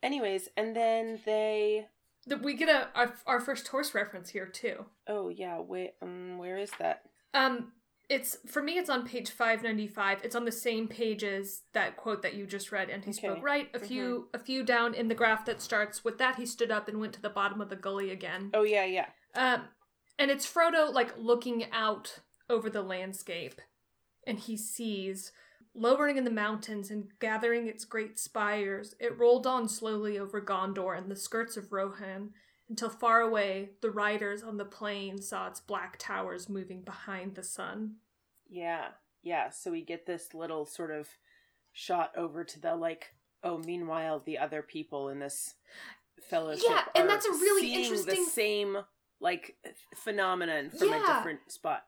Anyways, 0.02 0.48
and 0.56 0.74
then 0.74 1.20
they. 1.24 1.86
That 2.26 2.42
we 2.42 2.54
get 2.54 2.68
a 2.68 2.88
our, 2.94 3.14
our 3.26 3.40
first 3.40 3.68
horse 3.68 3.94
reference 3.94 4.30
here 4.30 4.46
too. 4.46 4.86
Oh 5.06 5.28
yeah, 5.28 5.60
wait. 5.60 5.94
Um, 6.02 6.38
where 6.38 6.56
is 6.56 6.70
that? 6.78 7.02
Um, 7.34 7.72
it's 8.08 8.36
for 8.46 8.62
me. 8.62 8.72
It's 8.78 8.90
on 8.90 9.06
page 9.06 9.30
five 9.30 9.62
ninety 9.62 9.86
five. 9.86 10.20
It's 10.22 10.36
on 10.36 10.44
the 10.44 10.52
same 10.52 10.88
page 10.88 11.24
as 11.24 11.62
that 11.72 11.96
quote 11.96 12.22
that 12.22 12.34
you 12.34 12.46
just 12.46 12.70
read, 12.72 12.90
and 12.90 13.04
he 13.04 13.10
Okay. 13.10 13.28
Mm-hmm. 13.28 13.34
spoke 13.36 13.44
right. 13.44 13.68
A 13.74 13.78
few 13.80 14.28
a 14.34 14.38
few 14.38 14.62
down 14.62 14.94
in 14.94 15.08
the 15.08 15.14
graph 15.14 15.44
that 15.46 15.62
starts 15.62 16.04
with 16.04 16.18
that, 16.18 16.36
he 16.36 16.46
stood 16.46 16.70
up 16.70 16.88
and 16.88 17.00
went 17.00 17.12
to 17.14 17.22
the 17.22 17.30
bottom 17.30 17.60
of 17.60 17.70
the 17.70 17.76
gully 17.76 18.10
again. 18.10 18.50
Oh 18.52 18.62
yeah, 18.62 18.84
yeah. 18.84 19.06
Um, 19.34 19.62
and 20.18 20.30
it's 20.30 20.46
Frodo 20.46 20.92
like 20.92 21.14
looking 21.18 21.64
out 21.72 22.20
over 22.50 22.68
the 22.68 22.82
landscape, 22.82 23.60
and 24.26 24.38
he 24.38 24.56
sees 24.56 25.32
lowering 25.74 26.16
in 26.16 26.24
the 26.24 26.30
mountains 26.30 26.90
and 26.90 27.08
gathering 27.18 27.66
its 27.66 27.84
great 27.84 28.18
spires. 28.18 28.94
It 29.00 29.18
rolled 29.18 29.46
on 29.46 29.68
slowly 29.68 30.18
over 30.18 30.40
Gondor 30.40 30.96
and 30.96 31.10
the 31.10 31.16
skirts 31.16 31.56
of 31.56 31.72
Rohan 31.72 32.30
until 32.74 32.90
far 32.90 33.20
away 33.20 33.68
the 33.82 33.90
riders 33.90 34.42
on 34.42 34.56
the 34.56 34.64
plain 34.64 35.22
saw 35.22 35.46
its 35.46 35.60
black 35.60 35.96
towers 35.96 36.48
moving 36.48 36.80
behind 36.80 37.36
the 37.36 37.42
sun. 37.44 37.94
Yeah, 38.50 38.86
yeah. 39.22 39.50
So 39.50 39.70
we 39.70 39.80
get 39.80 40.06
this 40.06 40.34
little 40.34 40.66
sort 40.66 40.90
of 40.90 41.06
shot 41.72 42.10
over 42.16 42.42
to 42.42 42.60
the 42.60 42.74
like. 42.74 43.14
Oh, 43.44 43.58
meanwhile, 43.58 44.22
the 44.24 44.38
other 44.38 44.60
people 44.60 45.08
in 45.08 45.20
this 45.20 45.54
fellowship. 46.28 46.64
Yeah, 46.68 46.82
and 46.96 47.08
that's 47.08 47.26
a 47.26 47.30
really 47.30 47.74
interesting- 47.74 48.24
the 48.24 48.28
same 48.28 48.78
like 49.20 49.54
phenomenon 49.94 50.70
from 50.70 50.92
a 50.92 50.98
different 50.98 51.52
spot. 51.52 51.84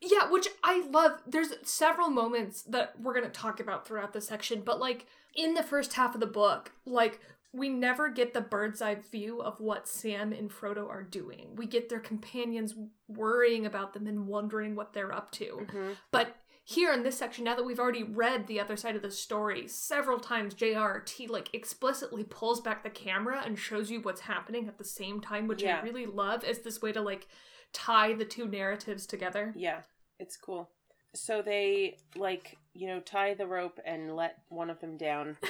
Yeah, 0.00 0.28
which 0.30 0.48
I 0.64 0.84
love. 0.90 1.22
There's 1.28 1.52
several 1.62 2.10
moments 2.10 2.62
that 2.62 3.00
we're 3.00 3.14
going 3.14 3.24
to 3.26 3.30
talk 3.30 3.60
about 3.60 3.86
throughout 3.86 4.12
the 4.14 4.20
section, 4.20 4.62
but 4.62 4.80
like 4.80 5.06
in 5.36 5.54
the 5.54 5.62
first 5.62 5.92
half 5.92 6.14
of 6.14 6.20
the 6.20 6.26
book, 6.26 6.72
like 6.84 7.20
we 7.52 7.68
never 7.68 8.08
get 8.08 8.32
the 8.32 8.40
bird's 8.40 8.80
eye 8.80 8.94
view 8.94 9.40
of 9.42 9.60
what 9.60 9.86
Sam 9.86 10.32
and 10.32 10.50
Frodo 10.50 10.88
are 10.88 11.02
doing. 11.02 11.54
We 11.54 11.66
get 11.66 11.88
their 11.90 12.00
companions 12.00 12.74
worrying 13.08 13.66
about 13.66 13.92
them 13.92 14.06
and 14.06 14.26
wondering 14.26 14.74
what 14.74 14.92
they're 14.94 15.12
up 15.12 15.30
to. 15.32 15.66
Mhm. 15.70 15.96
But 16.10 16.36
here 16.64 16.92
in 16.92 17.02
this 17.02 17.18
section, 17.18 17.44
now 17.44 17.54
that 17.56 17.64
we've 17.64 17.80
already 17.80 18.04
read 18.04 18.46
the 18.46 18.60
other 18.60 18.76
side 18.76 18.96
of 18.96 19.02
the 19.02 19.10
story 19.10 19.66
several 19.68 20.18
times, 20.20 20.54
JRT 20.54 21.26
like 21.26 21.52
explicitly 21.52 22.24
pulls 22.24 22.60
back 22.60 22.82
the 22.84 22.88
camera 22.90 23.42
and 23.44 23.58
shows 23.58 23.90
you 23.90 24.00
what's 24.00 24.22
happening 24.22 24.66
at 24.68 24.78
the 24.78 24.84
same 24.84 25.20
time, 25.20 25.46
which 25.46 25.62
Yeah. 25.62 25.78
I 25.80 25.82
really 25.82 26.06
love 26.06 26.44
as 26.44 26.60
this 26.60 26.80
way 26.80 26.92
to 26.92 27.00
like 27.02 27.26
tie 27.72 28.14
the 28.14 28.24
two 28.24 28.46
narratives 28.46 29.06
together. 29.06 29.52
Yeah, 29.56 29.82
it's 30.18 30.36
cool. 30.36 30.70
So 31.14 31.42
they 31.42 31.98
like 32.16 32.56
you 32.72 32.86
know 32.86 33.00
tie 33.00 33.34
the 33.34 33.46
rope 33.46 33.78
and 33.84 34.16
let 34.16 34.38
one 34.48 34.70
of 34.70 34.80
them 34.80 34.96
down. 34.96 35.36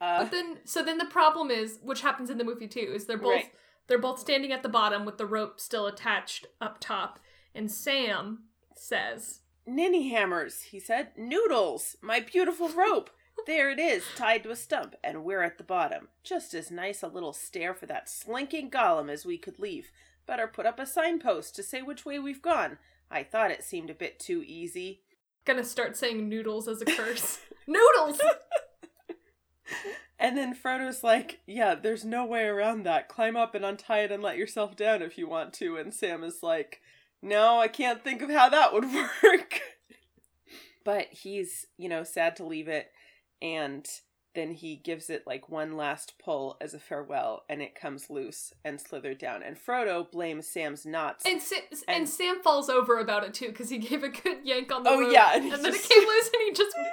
Uh, 0.00 0.22
But 0.22 0.30
then, 0.30 0.58
so 0.64 0.82
then 0.82 0.98
the 0.98 1.06
problem 1.06 1.50
is, 1.50 1.78
which 1.82 2.02
happens 2.02 2.30
in 2.30 2.38
the 2.38 2.44
movie 2.44 2.68
too, 2.68 2.92
is 2.94 3.06
they're 3.06 3.16
both 3.18 3.34
Right. 3.34 3.52
they're 3.86 3.98
both 3.98 4.18
standing 4.20 4.52
at 4.52 4.62
the 4.62 4.68
bottom 4.68 5.04
with 5.04 5.18
the 5.18 5.26
rope 5.26 5.58
still 5.60 5.86
attached 5.86 6.46
up 6.60 6.78
top, 6.80 7.18
and 7.54 7.70
Sam 7.70 8.44
says, 8.74 9.40
Ninny 9.66 10.08
hammers, 10.08 10.62
he 10.62 10.80
said. 10.80 11.08
Noodles, 11.16 11.96
my 12.00 12.20
beautiful 12.20 12.68
rope. 12.70 13.10
There 13.46 13.70
it 13.70 13.78
is, 13.78 14.02
tied 14.16 14.42
to 14.44 14.50
a 14.50 14.56
stump, 14.56 14.94
and 15.04 15.24
we're 15.24 15.42
at 15.42 15.58
the 15.58 15.64
bottom. 15.64 16.08
Just 16.24 16.54
as 16.54 16.70
nice 16.70 17.02
a 17.02 17.06
little 17.08 17.32
stair 17.32 17.74
for 17.74 17.86
that 17.86 18.08
slinking 18.08 18.70
Gollum 18.70 19.10
as 19.10 19.26
we 19.26 19.36
could 19.38 19.58
leave. 19.58 19.90
Better 20.26 20.46
put 20.46 20.66
up 20.66 20.78
a 20.78 20.86
signpost 20.86 21.54
to 21.56 21.62
say 21.62 21.82
which 21.82 22.04
way 22.04 22.18
we've 22.18 22.42
gone. 22.42 22.78
I 23.10 23.22
thought 23.22 23.50
it 23.50 23.62
seemed 23.62 23.90
a 23.90 23.94
bit 23.94 24.18
too 24.18 24.42
easy. 24.46 25.02
"Gonna 25.44 25.64
start 25.64 25.96
saying 25.96 26.28
noodles 26.28 26.66
as 26.68 26.82
a 26.82 26.84
curse." 26.84 27.40
noodles. 27.66 28.20
And 30.18 30.36
then 30.36 30.54
Frodo's 30.54 31.04
like, 31.04 31.40
Yeah, 31.46 31.74
there's 31.74 32.04
no 32.04 32.24
way 32.24 32.44
around 32.44 32.82
that. 32.84 33.08
Climb 33.08 33.36
up 33.36 33.54
and 33.54 33.64
untie 33.64 34.00
it 34.00 34.10
and 34.12 34.22
let 34.22 34.36
yourself 34.36 34.74
down 34.76 35.00
if 35.02 35.16
you 35.16 35.28
want 35.28 35.52
to. 35.54 35.76
And 35.76 35.94
Sam 35.94 36.24
is 36.24 36.42
like, 36.42 36.80
No, 37.22 37.58
I 37.60 37.68
can't 37.68 38.02
think 38.02 38.22
of 38.22 38.30
how 38.30 38.48
that 38.48 38.72
would 38.72 38.84
work. 39.22 39.60
but 40.84 41.06
he's, 41.10 41.66
you 41.76 41.88
know, 41.88 42.02
sad 42.02 42.34
to 42.36 42.44
leave 42.44 42.68
it. 42.68 42.90
And 43.40 43.86
then 44.34 44.52
he 44.52 44.76
gives 44.76 45.08
it 45.10 45.24
like 45.26 45.48
one 45.48 45.76
last 45.76 46.14
pull 46.22 46.56
as 46.60 46.74
a 46.74 46.78
farewell, 46.78 47.42
and 47.48 47.60
it 47.62 47.74
comes 47.74 48.10
loose 48.10 48.52
and 48.64 48.80
slithered 48.80 49.18
down. 49.18 49.42
And 49.42 49.56
Frodo 49.56 50.10
blames 50.10 50.46
Sam's 50.48 50.84
knots. 50.86 51.24
And, 51.26 51.40
Sa- 51.42 51.56
and 51.88 51.98
And- 51.98 52.08
Sam 52.08 52.40
falls 52.42 52.68
over 52.68 52.98
about 52.98 53.24
it 53.24 53.34
too 53.34 53.48
because 53.48 53.70
he 53.70 53.78
gave 53.78 54.02
a 54.02 54.08
good 54.08 54.38
yank 54.44 54.72
on 54.72 54.82
the 54.82 54.90
Oh, 54.90 55.00
rope, 55.00 55.12
yeah, 55.12 55.30
and 55.34 55.44
and, 55.44 55.44
he 55.44 55.50
then 55.62 55.72
just- 55.72 55.90
it 55.90 55.94
came 55.94 56.06
loose, 56.08 56.30
and 56.32 56.42
he 56.44 56.52
just. 56.52 56.76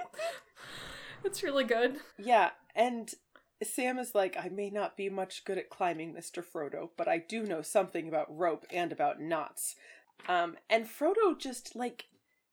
It's 1.24 1.41
really 1.41 1.63
good. 1.63 1.98
Yeah, 2.20 2.51
and 2.75 3.10
Sam 3.63 3.98
is 4.00 4.13
like, 4.13 4.36
I 4.38 4.50
may 4.50 4.70
not 4.70 4.98
be 4.98 5.10
much 5.10 5.46
good 5.46 5.58
at 5.58 5.70
climbing, 5.70 6.13
Mr. 6.13 6.44
Frodo, 6.44 6.89
but 6.98 7.08
I 7.08 7.17
do 7.17 7.44
know 7.44 7.62
something 7.62 8.08
about 8.08 8.27
rope 8.36 8.65
and 8.72 8.91
about 8.91 9.22
knots. 9.22 9.75
Um, 10.27 10.58
and 10.70 10.86
Frodo 10.86 11.38
just 11.38 11.75
like 11.75 12.05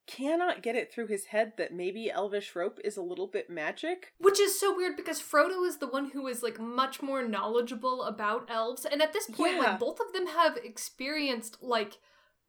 cannot 0.07 0.63
get 0.63 0.75
it 0.77 0.93
through 0.93 1.07
his 1.07 1.27
head 1.27 1.53
that 1.57 1.73
maybe 1.73 2.11
elvish 2.11 2.55
rope 2.57 2.79
is 2.85 2.97
a 2.97 3.03
little 3.03 3.27
bit 3.29 3.49
magic. 3.49 4.13
Which 4.19 4.41
is 4.41 4.59
so 4.59 4.75
weird 4.77 4.97
because 4.97 5.21
Frodo 5.23 5.67
is 5.67 5.79
the 5.79 5.87
one 5.87 6.11
who 6.11 6.27
is 6.27 6.43
like 6.43 6.59
much 6.61 7.03
more 7.03 7.27
knowledgeable 7.27 8.03
about 8.05 8.49
elves, 8.51 8.85
and 8.85 9.01
at 9.01 9.13
this 9.13 9.27
point, 9.31 9.55
Yeah. 9.55 9.61
like 9.63 9.79
both 9.79 10.01
of 10.01 10.13
them 10.13 10.27
have 10.27 10.57
experienced 10.57 11.63
like 11.63 11.99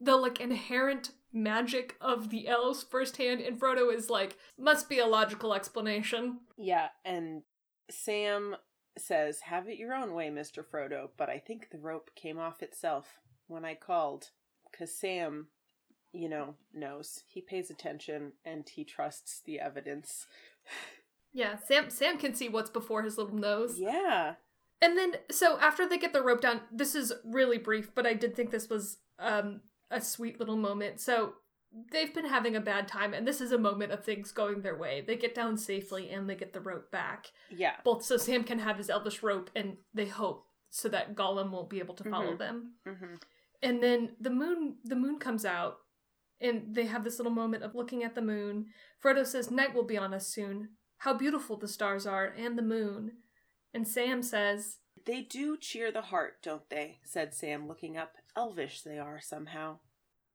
the 0.02 0.16
like 0.16 0.42
inherent 0.42 1.12
magic 1.32 1.96
of 2.02 2.30
the 2.30 2.48
elves 2.48 2.84
firsthand, 2.84 3.40
and 3.42 3.60
Frodo 3.60 3.94
is 3.94 4.10
like 4.10 4.36
must 4.58 4.90
be 4.90 5.00
a 5.00 5.06
logical 5.08 5.54
explanation. 5.54 6.40
Yeah, 6.58 6.90
and 7.06 7.44
Sam 7.94 8.56
says, 8.98 9.42
Have 9.42 9.68
it 9.68 9.78
your 9.78 9.94
own 9.94 10.14
way, 10.14 10.30
Mr. 10.30 10.64
Frodo, 10.64 11.10
but 11.18 11.30
I 11.30 11.40
think 11.40 11.70
the 11.70 11.80
rope 11.80 12.12
came 12.16 12.40
off 12.40 12.62
itself 12.62 13.20
when 13.48 13.66
I 13.66 13.76
called. 13.76 14.30
Because 14.72 14.92
Sam, 14.92 15.48
you 16.12 16.30
know, 16.30 16.56
knows. 16.74 17.24
He 17.28 17.42
pays 17.42 17.70
attention 17.70 18.34
and 18.44 18.68
he 18.68 18.84
trusts 18.84 19.42
the 19.46 19.60
evidence. 19.60 20.28
Yeah, 21.36 21.56
Sam 21.58 21.90
Sam 21.90 22.20
can 22.20 22.36
see 22.36 22.48
what's 22.48 22.70
before 22.70 23.02
his 23.02 23.18
little 23.18 23.36
nose. 23.36 23.80
Yeah. 23.80 24.36
And 24.82 24.98
then 24.98 25.14
so 25.32 25.58
after 25.60 25.88
they 25.88 25.98
get 25.98 26.14
the 26.14 26.22
rope 26.22 26.42
down, 26.42 26.62
this 26.72 26.94
is 26.94 27.12
really 27.26 27.58
brief, 27.58 27.96
but 27.96 28.06
I 28.06 28.14
did 28.14 28.36
think 28.36 28.52
this 28.52 28.70
was 28.70 28.98
um 29.18 29.62
a 29.90 30.00
sweet 30.00 30.40
little 30.40 30.58
moment. 30.58 31.00
So 31.00 31.34
they've 31.92 32.14
been 32.14 32.26
having 32.26 32.56
a 32.56 32.62
bad 32.62 32.88
time 32.88 33.14
and 33.14 33.28
this 33.28 33.42
is 33.42 33.52
a 33.52 33.58
moment 33.58 33.92
of 33.92 34.04
things 34.04 34.32
going 34.32 34.62
their 34.62 34.78
way. 34.78 35.02
They 35.06 35.16
get 35.18 35.34
down 35.36 35.58
safely 35.58 36.10
and 36.10 36.30
they 36.30 36.36
get 36.36 36.54
the 36.54 36.60
rope 36.62 36.92
back. 36.92 37.32
Yeah. 37.50 37.74
Both 37.84 38.04
so 38.06 38.18
Sam 38.18 38.44
can 38.44 38.60
have 38.60 38.78
his 38.78 38.90
elvish 38.90 39.24
rope 39.24 39.50
and 39.56 39.78
they 39.94 40.06
hope 40.06 40.46
so 40.70 40.90
that 40.90 41.16
Gollum 41.16 41.52
won't 41.52 41.70
be 41.70 41.80
able 41.80 41.96
to 41.96 42.10
follow 42.10 42.34
Mhm. 42.34 42.38
them. 42.40 42.74
Mm-hmm. 42.88 43.16
And 43.62 43.82
then 43.84 44.16
the 44.20 44.30
moon 44.30 44.78
the 44.84 44.96
moon 44.96 45.20
comes 45.20 45.46
out 45.46 45.78
and 46.42 46.76
they 46.76 46.86
have 46.86 47.04
this 47.04 47.18
little 47.20 47.32
moment 47.34 47.64
of 47.64 47.76
looking 47.76 48.04
at 48.04 48.16
the 48.16 48.22
moon. 48.22 48.68
Frodo 49.04 49.26
says 49.26 49.50
night 49.52 49.74
will 49.74 49.86
be 49.86 49.98
on 49.98 50.14
us 50.14 50.28
soon. 50.28 50.70
How 51.00 51.14
beautiful 51.14 51.58
the 51.58 51.68
stars 51.68 52.06
are 52.06 52.26
and 52.26 52.58
the 52.58 52.62
moon. 52.64 53.14
And 53.74 53.88
Sam 53.88 54.22
says, 54.22 54.78
They 55.06 55.22
do 55.22 55.58
cheer 55.58 55.92
the 55.92 56.02
heart, 56.02 56.42
don't 56.44 56.70
they? 56.70 57.00
said 57.04 57.34
Sam, 57.34 57.68
looking 57.68 57.98
up. 57.98 58.14
Elvish 58.36 58.82
they 58.82 58.98
are 59.00 59.20
somehow. 59.22 59.80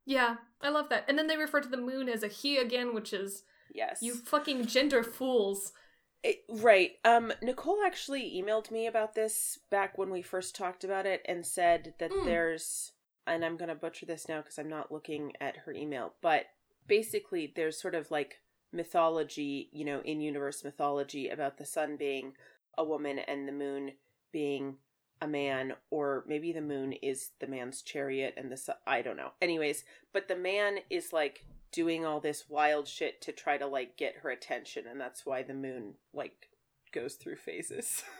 Yeah, 0.09 0.37
I 0.63 0.71
love 0.71 0.89
that. 0.89 1.05
And 1.07 1.19
then 1.19 1.27
they 1.27 1.37
refer 1.37 1.61
to 1.61 1.69
the 1.69 1.77
moon 1.77 2.09
as 2.09 2.23
a 2.23 2.29
he 2.29 2.57
again, 2.57 2.95
which 2.95 3.13
is 3.13 3.43
Yes. 3.75 4.01
you 4.01 4.15
fucking 4.15 4.65
gender 4.65 5.03
fools. 5.05 5.75
It- 6.23 6.45
right. 6.49 6.99
Um, 7.05 7.31
Nicole 7.43 7.83
actually 7.85 8.33
emailed 8.43 8.71
me 8.71 8.87
about 8.87 9.15
this 9.15 9.59
back 9.69 9.99
when 9.99 10.09
we 10.11 10.23
first 10.23 10.57
talked 10.57 10.83
about 10.83 11.05
it 11.05 11.21
and 11.27 11.47
said 11.47 11.95
that 11.99 12.11
Mm. 12.11 12.25
there's, 12.25 12.93
and 13.27 13.45
I'm 13.45 13.59
going 13.59 13.69
to 13.69 13.75
butcher 13.75 14.07
this 14.07 14.29
now 14.31 14.41
because 14.41 14.59
I'm 14.59 14.71
not 14.71 14.91
looking 14.91 15.35
at 15.43 15.59
her 15.59 15.73
email, 15.73 16.15
but 16.23 16.47
basically 16.87 17.53
there's 17.55 17.79
sort 17.79 17.95
of 17.95 18.11
like 18.11 18.41
mythology, 18.73 19.69
you 19.73 19.85
know, 19.85 20.01
in 20.01 20.23
universe 20.23 20.65
mythology 20.65 21.29
about 21.29 21.59
the 21.59 21.67
sun 21.67 21.97
being 21.99 22.35
a 22.79 22.83
woman 22.85 23.19
and 23.19 23.47
the 23.47 23.53
moon 23.53 23.93
being 24.33 24.79
a 25.21 25.27
man 25.29 25.75
or 25.91 26.25
maybe 26.27 26.53
the 26.53 26.61
moon 26.61 26.93
is 26.93 27.31
the 27.41 27.47
man's 27.47 27.83
chariot 27.83 28.35
and 28.37 28.51
the 28.51 28.57
sun 28.57 28.77
I 28.87 29.03
don't 29.03 29.17
know. 29.17 29.33
Anyways, 29.43 29.85
but 30.13 30.29
the 30.29 30.37
man 30.37 30.79
is 30.91 31.13
like 31.13 31.45
doing 31.73 32.05
all 32.07 32.21
this 32.21 32.45
wild 32.49 32.89
shit 32.89 33.21
to 33.23 33.33
try 33.33 33.59
to 33.59 33.67
like 33.67 33.97
get 33.97 34.17
her 34.23 34.31
attention 34.31 34.87
and 34.87 35.01
that's 35.01 35.27
why 35.27 35.43
the 35.43 35.55
moon 35.55 35.95
like 36.15 36.49
goes 36.93 37.15
through 37.15 37.37
phases. 37.37 38.03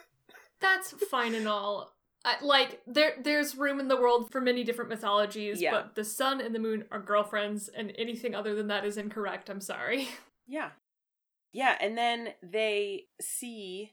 That's 0.61 0.91
fine 1.09 1.35
and 1.35 1.47
all. 1.47 1.95
I, 2.25 2.35
like 2.43 2.81
there, 2.87 3.13
there's 3.23 3.57
room 3.57 3.79
in 3.79 3.87
the 3.89 3.97
world 3.97 4.33
for 4.33 4.41
many 4.41 4.65
different 4.65 4.91
mythologies, 4.91 5.61
Yeah. 5.63 5.71
but 5.71 5.95
the 5.95 6.03
sun 6.05 6.41
and 6.41 6.53
the 6.53 6.59
moon 6.59 6.85
are 6.91 6.99
girlfriends, 7.01 7.69
and 7.69 7.93
anything 7.97 8.35
other 8.35 8.57
than 8.57 8.67
that 8.67 8.85
is 8.85 8.97
incorrect. 8.99 9.49
I'm 9.49 9.61
sorry. 9.61 10.09
Yeah. 10.51 10.71
Yeah, 11.53 11.77
and 11.79 11.97
then 11.97 12.31
they 12.43 13.05
see 13.21 13.93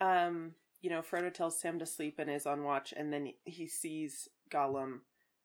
um, 0.00 0.52
you 0.80 0.90
know, 0.90 1.02
Frodo 1.02 1.32
tells 1.32 1.60
Sam 1.60 1.78
to 1.78 1.86
sleep 1.86 2.18
and 2.18 2.30
is 2.30 2.46
on 2.46 2.62
watch 2.62 2.94
and 2.96 3.12
then 3.12 3.32
he 3.44 3.66
sees 3.66 4.28
Gollum 4.50 5.00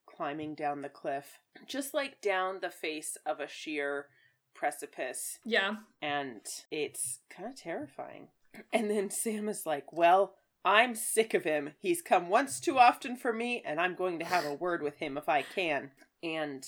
climbing 0.05 0.55
down 0.55 0.81
the 0.81 0.89
cliff, 0.89 1.39
just 1.67 1.93
like 1.93 2.21
down 2.21 2.59
the 2.61 2.69
face 2.69 3.17
of 3.25 3.39
a 3.39 3.47
sheer 3.47 4.07
precipice, 4.53 5.39
Yeah, 5.43 5.75
and 6.01 6.41
it's 6.71 7.21
kind 7.29 7.49
of 7.49 7.55
terrifying. 7.55 8.29
And 8.71 8.89
then 8.91 9.09
Sam 9.09 9.49
is 9.49 9.65
like, 9.65 9.91
"Well, 9.91 10.35
I'm 10.63 10.93
sick 10.93 11.33
of 11.33 11.43
him. 11.43 11.71
He's 11.79 12.03
come 12.03 12.29
once 12.29 12.59
too 12.59 12.77
often 12.77 13.15
for 13.15 13.33
me, 13.33 13.63
and 13.65 13.81
I'm 13.81 13.95
going 13.95 14.19
to 14.19 14.25
have 14.25 14.45
a 14.45 14.53
word 14.53 14.83
with 14.83 14.97
him 14.97 15.17
if 15.17 15.27
I 15.27 15.41
can." 15.41 15.89
And 16.21 16.63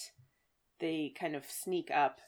they 0.80 1.14
kind 1.18 1.36
of 1.36 1.46
sneak 1.48 1.92
up 1.92 2.20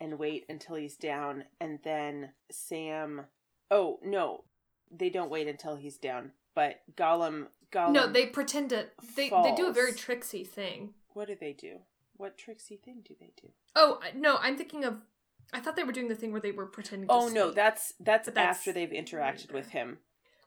and 0.00 0.18
wait 0.18 0.46
until 0.48 0.76
he's 0.76 0.96
down, 0.96 1.44
and 1.60 1.80
then 1.84 2.30
Sam. 2.50 3.26
Oh 3.70 3.98
no, 4.02 4.44
they 4.96 5.08
don't 5.10 5.30
wait 5.30 5.48
until 5.48 5.76
he's 5.76 5.96
down. 5.96 6.32
But 6.54 6.80
Gollum, 6.96 7.46
Gollum. 7.72 7.92
no, 7.92 8.06
they 8.06 8.26
pretend 8.26 8.70
to. 8.70 8.86
They 9.16 9.30
they 9.30 9.54
do 9.56 9.66
a 9.68 9.72
very 9.72 9.92
tricksy 9.92 10.44
thing. 10.44 10.94
What 11.14 11.28
do 11.28 11.36
they 11.38 11.52
do? 11.52 11.78
What 12.16 12.36
tricksy 12.38 12.76
thing 12.76 13.02
do 13.06 13.14
they 13.18 13.32
do? 13.40 13.48
Oh 13.74 14.00
no, 14.14 14.36
I'm 14.40 14.56
thinking 14.56 14.84
of. 14.84 14.98
I 15.52 15.60
thought 15.60 15.76
they 15.76 15.84
were 15.84 15.92
doing 15.92 16.08
the 16.08 16.14
thing 16.14 16.32
where 16.32 16.40
they 16.40 16.52
were 16.52 16.66
pretending. 16.66 17.08
to 17.08 17.14
Oh 17.14 17.28
no, 17.28 17.46
sleep. 17.46 17.56
that's 17.56 17.94
that's, 18.00 18.26
But 18.26 18.34
that's 18.34 18.58
after 18.58 18.72
they've 18.72 18.88
interacted 18.90 19.48
later. 19.48 19.54
with 19.54 19.68
him. 19.70 19.98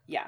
Yeah. 0.07 0.27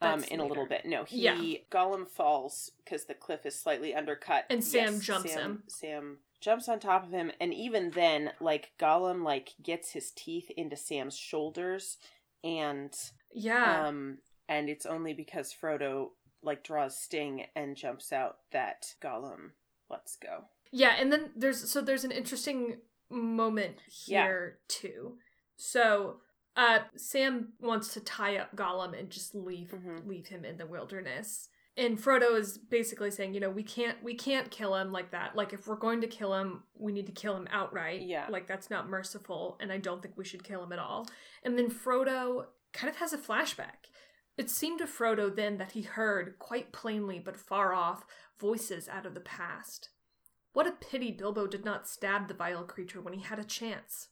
Um 0.00 0.24
in 0.24 0.40
a 0.40 0.44
little 0.44 0.66
bit. 0.66 0.84
No, 0.84 1.04
he 1.04 1.22
Yeah. 1.22 1.36
Gollum 1.70 2.06
falls 2.08 2.72
because 2.84 3.04
the 3.06 3.14
cliff 3.14 3.46
is 3.46 3.54
slightly 3.58 3.94
undercut. 3.94 4.44
And 4.50 4.62
Sam 4.64 5.00
jumps 5.00 5.32
Sam, 5.32 5.40
him. 5.40 5.62
Sam 5.68 6.18
jumps 6.40 6.68
on 6.68 6.80
top 6.80 7.04
of 7.04 7.12
him 7.12 7.30
and 7.40 7.54
even 7.54 7.90
then 7.92 8.32
like 8.40 8.72
Gollum 8.80 9.22
like 9.24 9.54
gets 9.62 9.90
his 9.92 10.10
teeth 10.10 10.50
into 10.56 10.76
Sam's 10.76 11.16
shoulders 11.16 11.98
and 12.44 12.92
yeah. 13.34 13.86
um 13.86 14.18
and 14.48 14.68
it's 14.68 14.86
only 14.86 15.12
because 15.14 15.54
Frodo 15.54 16.08
like 16.42 16.64
draws 16.64 16.98
sting 16.98 17.44
and 17.54 17.76
jumps 17.76 18.12
out 18.12 18.38
that 18.52 18.94
Gollum 19.02 19.50
lets 19.88 20.16
go. 20.16 20.44
Yeah, 20.72 20.94
and 20.98 21.12
then 21.12 21.30
there's 21.36 21.70
so 21.70 21.80
there's 21.80 22.04
an 22.04 22.10
interesting 22.10 22.78
moment 23.10 23.76
Yeah. 24.06 24.24
here 24.24 24.58
too. 24.68 25.18
So 25.56 26.16
uh 26.56 26.80
Sam 26.96 27.52
wants 27.60 27.94
to 27.94 28.00
tie 28.00 28.36
up 28.36 28.54
Gollum 28.56 28.98
and 28.98 29.10
just 29.10 29.34
leave 29.34 29.68
Mhm. 29.70 30.06
leave 30.06 30.26
him 30.28 30.44
in 30.44 30.56
the 30.58 30.66
wilderness. 30.66 31.48
And 31.74 31.96
Frodo 31.98 32.36
is 32.38 32.58
basically 32.58 33.10
saying, 33.10 33.32
you 33.32 33.40
know, 33.40 33.48
we 33.48 33.62
can't 33.62 34.02
we 34.02 34.14
can't 34.14 34.50
kill 34.50 34.74
him 34.74 34.92
like 34.92 35.10
that. 35.12 35.34
Like 35.36 35.52
if 35.54 35.66
we're 35.66 35.76
going 35.76 36.00
to 36.02 36.06
kill 36.06 36.34
him, 36.34 36.64
we 36.74 36.92
need 36.92 37.06
to 37.06 37.12
kill 37.12 37.36
him 37.36 37.48
outright. 37.50 38.02
Yeah. 38.02 38.26
Like 38.28 38.46
that's 38.46 38.68
not 38.68 38.88
merciful 38.90 39.56
and 39.60 39.72
I 39.72 39.78
don't 39.78 40.02
think 40.02 40.16
we 40.18 40.24
should 40.24 40.44
kill 40.44 40.62
him 40.62 40.72
at 40.72 40.78
all. 40.78 41.06
And 41.44 41.56
then 41.58 41.70
Frodo 41.70 42.46
kind 42.72 42.90
of 42.90 42.96
has 42.96 43.12
a 43.12 43.18
flashback. 43.18 43.88
It 44.36 44.50
seemed 44.50 44.78
to 44.78 44.86
Frodo 44.86 45.34
then 45.34 45.58
that 45.58 45.72
he 45.72 45.82
heard, 45.82 46.38
quite 46.38 46.72
plainly 46.72 47.18
but 47.18 47.36
far 47.36 47.74
off, 47.74 48.04
voices 48.40 48.88
out 48.88 49.06
of 49.06 49.14
the 49.14 49.20
past. 49.20 49.90
What 50.52 50.66
a 50.66 50.72
pity 50.72 51.10
Bilbo 51.10 51.46
did 51.46 51.64
not 51.64 51.88
stab 51.88 52.28
the 52.28 52.34
vile 52.34 52.64
creature 52.64 53.00
when 53.00 53.14
he 53.14 53.22
had 53.22 53.38
a 53.38 53.44
chance. 53.44 54.08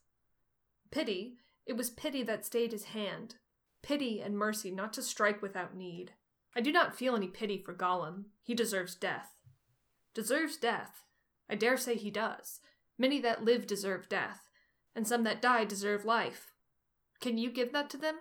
Pity? 0.91 1.37
It 1.65 1.77
was 1.77 1.89
pity 1.89 2.23
that 2.23 2.45
stayed 2.45 2.71
his 2.71 2.85
hand. 2.85 3.35
Pity 3.83 4.21
and 4.21 4.37
mercy 4.37 4.71
not 4.71 4.93
to 4.93 5.01
strike 5.01 5.41
without 5.41 5.75
need. 5.75 6.13
I 6.55 6.61
do 6.61 6.71
not 6.71 6.95
feel 6.95 7.15
any 7.15 7.27
pity 7.27 7.57
for 7.57 7.73
Gollum. 7.73 8.25
He 8.43 8.53
deserves 8.53 8.95
death. 8.95 9.29
Deserves 10.13 10.57
death? 10.57 11.05
I 11.49 11.55
dare 11.55 11.77
say 11.77 11.95
he 11.95 12.11
does. 12.11 12.59
Many 12.97 13.19
that 13.21 13.43
live 13.43 13.65
deserve 13.65 14.09
death, 14.09 14.49
and 14.95 15.07
some 15.07 15.23
that 15.23 15.41
die 15.41 15.65
deserve 15.65 16.05
life. 16.05 16.53
Can 17.19 17.37
you 17.37 17.49
give 17.49 17.71
that 17.71 17.89
to 17.91 17.97
them? 17.97 18.15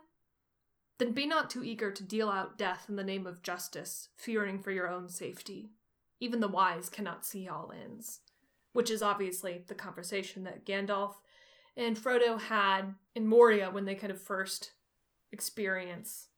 Then 1.00 1.12
be 1.12 1.24
not 1.24 1.48
too 1.48 1.64
eager 1.64 1.90
to 1.90 2.02
deal 2.02 2.28
out 2.28 2.58
death 2.58 2.84
in 2.90 2.96
the 2.96 3.02
name 3.02 3.26
of 3.26 3.42
justice, 3.42 4.10
fearing 4.18 4.58
for 4.58 4.70
your 4.70 4.86
own 4.86 5.08
safety. 5.08 5.70
Even 6.20 6.40
the 6.40 6.46
wise 6.46 6.90
cannot 6.90 7.24
see 7.24 7.48
all 7.48 7.72
ends. 7.72 8.20
Which 8.74 8.90
is 8.90 9.02
obviously 9.02 9.64
the 9.66 9.74
conversation 9.74 10.44
that 10.44 10.66
Gandalf 10.66 11.14
and 11.74 11.96
Frodo 11.96 12.38
had 12.38 12.94
in 13.14 13.26
Moria 13.26 13.70
when 13.70 13.86
they 13.86 13.94
kind 13.94 14.12
of 14.12 14.20
first 14.20 14.72
experience 15.32 16.28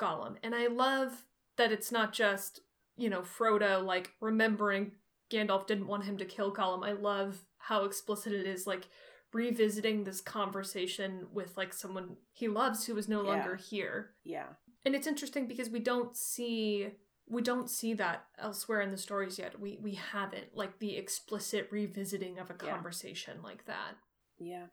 Gollum. 0.00 0.36
And 0.42 0.54
I 0.54 0.68
love 0.68 1.26
that 1.58 1.70
it's 1.70 1.92
not 1.92 2.14
just, 2.14 2.60
you 2.96 3.10
know, 3.10 3.20
Frodo 3.20 3.84
like 3.84 4.12
remembering 4.22 4.92
Gandalf 5.30 5.66
didn't 5.66 5.88
want 5.88 6.06
him 6.06 6.16
to 6.16 6.24
kill 6.24 6.54
Gollum. 6.54 6.86
I 6.86 6.92
love 6.92 7.44
how 7.58 7.84
explicit 7.84 8.32
it 8.32 8.46
is, 8.46 8.66
like 8.66 8.88
revisiting 9.32 10.04
this 10.04 10.20
conversation 10.20 11.26
with 11.32 11.56
like 11.56 11.72
someone 11.72 12.16
he 12.32 12.48
loves 12.48 12.86
who 12.86 12.96
is 12.96 13.08
no 13.08 13.22
Yeah. 13.22 13.28
longer 13.30 13.56
here 13.56 14.10
Yeah. 14.24 14.46
and 14.84 14.94
it's 14.94 15.06
interesting 15.06 15.46
because 15.46 15.68
we 15.70 15.80
don't 15.80 16.16
see 16.16 16.88
we 17.28 17.42
don't 17.42 17.68
see 17.68 17.92
that 17.94 18.26
elsewhere 18.38 18.80
in 18.80 18.92
the 18.92 18.96
stories 18.96 19.38
yet 19.38 19.58
we 19.60 19.78
we 19.82 19.94
haven't 19.94 20.54
like 20.56 20.78
the 20.78 20.96
explicit 20.96 21.68
revisiting 21.70 22.38
of 22.38 22.50
a 22.50 22.56
Yeah. 22.62 22.70
conversation 22.70 23.42
like 23.42 23.64
that 23.66 23.96
Yeah. 24.38 24.66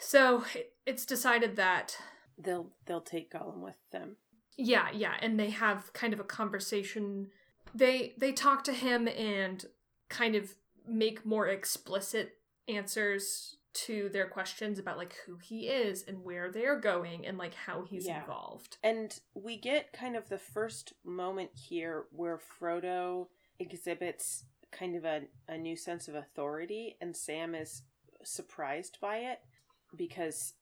so 0.00 0.44
it, 0.54 0.74
it's 0.86 1.06
decided 1.06 1.56
that 1.56 1.96
They'll 2.36 2.70
they'll 2.86 3.00
take 3.00 3.30
Gollum 3.32 3.60
with 3.60 3.78
them. 3.90 4.16
yeah 4.56 4.90
yeah 4.92 5.14
and 5.20 5.38
they 5.40 5.50
have 5.50 5.92
kind 5.92 6.12
of 6.12 6.20
a 6.20 6.24
conversation 6.24 7.30
they 7.74 8.14
they 8.18 8.32
talk 8.32 8.62
to 8.64 8.72
him 8.72 9.08
and 9.08 9.64
kind 10.08 10.34
of 10.36 10.54
make 10.86 11.24
more 11.24 11.48
explicit 11.48 12.36
answers 12.68 13.56
to 13.74 14.08
their 14.10 14.26
questions 14.28 14.78
about 14.78 14.96
like 14.98 15.16
who 15.26 15.36
he 15.36 15.68
is 15.68 16.04
and 16.06 16.22
where 16.24 16.50
they're 16.50 16.78
going 16.78 17.26
and 17.26 17.36
like 17.38 17.54
how 17.54 17.82
he's 17.82 18.06
Yeah. 18.06 18.20
involved 18.20 18.78
And 18.82 19.18
we 19.34 19.56
get 19.56 19.92
kind 19.92 20.16
of 20.16 20.28
the 20.28 20.38
first 20.38 20.92
moment 21.04 21.50
here 21.54 22.04
where 22.12 22.38
Frodo 22.38 23.26
exhibits 23.58 24.44
kind 24.70 24.96
of 24.96 25.04
a, 25.04 25.22
a 25.48 25.56
new 25.56 25.76
sense 25.76 26.08
of 26.08 26.14
authority, 26.16 26.96
and 27.00 27.16
Sam 27.16 27.54
is 27.54 27.82
surprised 28.24 28.98
by 29.00 29.18
it 29.18 29.38
because 29.96 30.54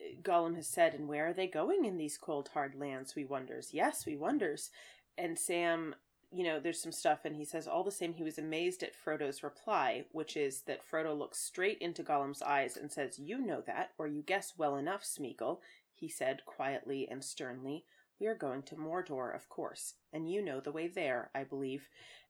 uh, 0.00 0.20
Gollum 0.22 0.56
has 0.56 0.66
said, 0.66 0.94
And 0.94 1.08
where 1.08 1.28
are 1.28 1.32
they 1.34 1.46
going 1.46 1.84
in 1.84 1.98
these 1.98 2.16
cold, 2.16 2.48
hard 2.54 2.74
lands? 2.74 3.14
We 3.14 3.24
wonders. 3.26 3.70
Yes, 3.72 4.06
we 4.06 4.16
wonders. 4.16 4.70
And 5.18 5.38
Sam, 5.38 5.94
you 6.32 6.44
know, 6.44 6.60
there's 6.60 6.80
some 6.80 6.92
stuff, 6.92 7.20
and 7.24 7.34
he 7.34 7.44
says, 7.44 7.66
All 7.66 7.82
the 7.82 7.90
same, 7.90 8.14
he 8.14 8.22
was 8.22 8.38
amazed 8.38 8.82
at 8.82 8.92
Frodo's 8.94 9.42
reply, 9.42 10.04
which 10.12 10.36
is 10.36 10.62
that 10.62 10.80
Frodo 10.88 11.16
looks 11.16 11.38
straight 11.38 11.78
into 11.78 12.02
Gollum's 12.02 12.42
eyes 12.42 12.76
and 12.76 12.90
says, 12.90 13.18
You 13.18 13.44
know 13.44 13.62
that, 13.66 13.90
or 13.98 14.06
you 14.06 14.22
guess 14.22 14.54
well 14.56 14.76
enough, 14.76 15.02
Smeagol 15.02 15.58
he 16.00 16.08
said 16.08 16.46
quietly 16.46 17.06
and 17.08 17.22
sternly. 17.22 17.84
We 18.18 18.26
are 18.26 18.34
going 18.34 18.62
to 18.64 18.74
Mordor, 18.74 19.34
of 19.34 19.48
course, 19.48 19.94
and 20.12 20.30
you 20.30 20.42
know 20.42 20.60
the 20.60 20.72
way 20.72 20.88
there, 20.88 21.30
I 21.34 21.44
believe. 21.44 21.88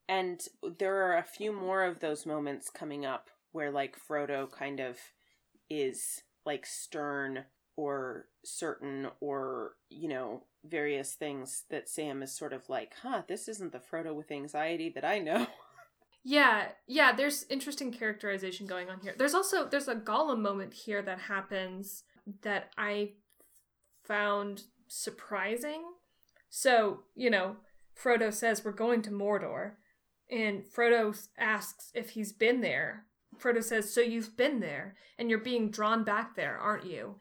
And 0.08 0.40
there 0.78 1.06
are 1.06 1.16
a 1.16 1.22
few 1.22 1.52
more 1.52 1.84
of 1.84 2.00
those 2.00 2.26
moments 2.26 2.68
coming 2.68 3.06
up 3.06 3.30
where, 3.52 3.70
like, 3.70 3.96
Frodo 3.96 4.50
kind 4.50 4.80
of 4.80 4.98
is, 5.68 6.22
like, 6.44 6.66
stern 6.66 7.44
or 7.80 8.26
certain 8.44 9.08
or, 9.20 9.76
you 9.88 10.08
know, 10.08 10.42
various 10.64 11.14
things 11.14 11.64
that 11.70 11.88
Sam 11.88 12.22
is 12.22 12.36
sort 12.36 12.52
of 12.52 12.68
like, 12.68 12.92
huh, 13.02 13.22
this 13.26 13.48
isn't 13.48 13.72
the 13.72 13.78
Frodo 13.80 14.14
with 14.14 14.30
anxiety 14.30 14.90
that 14.90 15.04
I 15.04 15.18
know. 15.18 15.46
Yeah, 16.22 16.66
yeah, 16.86 17.12
there's 17.12 17.46
interesting 17.48 17.90
characterization 17.90 18.66
going 18.66 18.90
on 18.90 19.00
here. 19.00 19.14
There's 19.16 19.32
also 19.32 19.66
there's 19.66 19.88
a 19.88 19.94
Gollum 19.94 20.40
moment 20.40 20.74
here 20.74 21.00
that 21.00 21.18
happens 21.18 22.04
that 22.42 22.72
I 22.76 23.12
found 24.04 24.64
surprising. 24.86 25.82
So, 26.50 27.04
you 27.14 27.30
know, 27.30 27.56
Frodo 27.98 28.34
says 28.34 28.62
we're 28.62 28.72
going 28.72 29.00
to 29.00 29.10
Mordor, 29.10 29.76
and 30.30 30.62
Frodo 30.62 31.18
asks 31.38 31.90
if 31.94 32.10
he's 32.10 32.34
been 32.34 32.60
there. 32.60 33.06
Frodo 33.38 33.64
says, 33.64 33.90
"So 33.90 34.02
you've 34.02 34.36
been 34.36 34.60
there, 34.60 34.96
and 35.18 35.30
you're 35.30 35.38
being 35.38 35.70
drawn 35.70 36.04
back 36.04 36.36
there, 36.36 36.58
aren't 36.58 36.84
you?" 36.84 37.16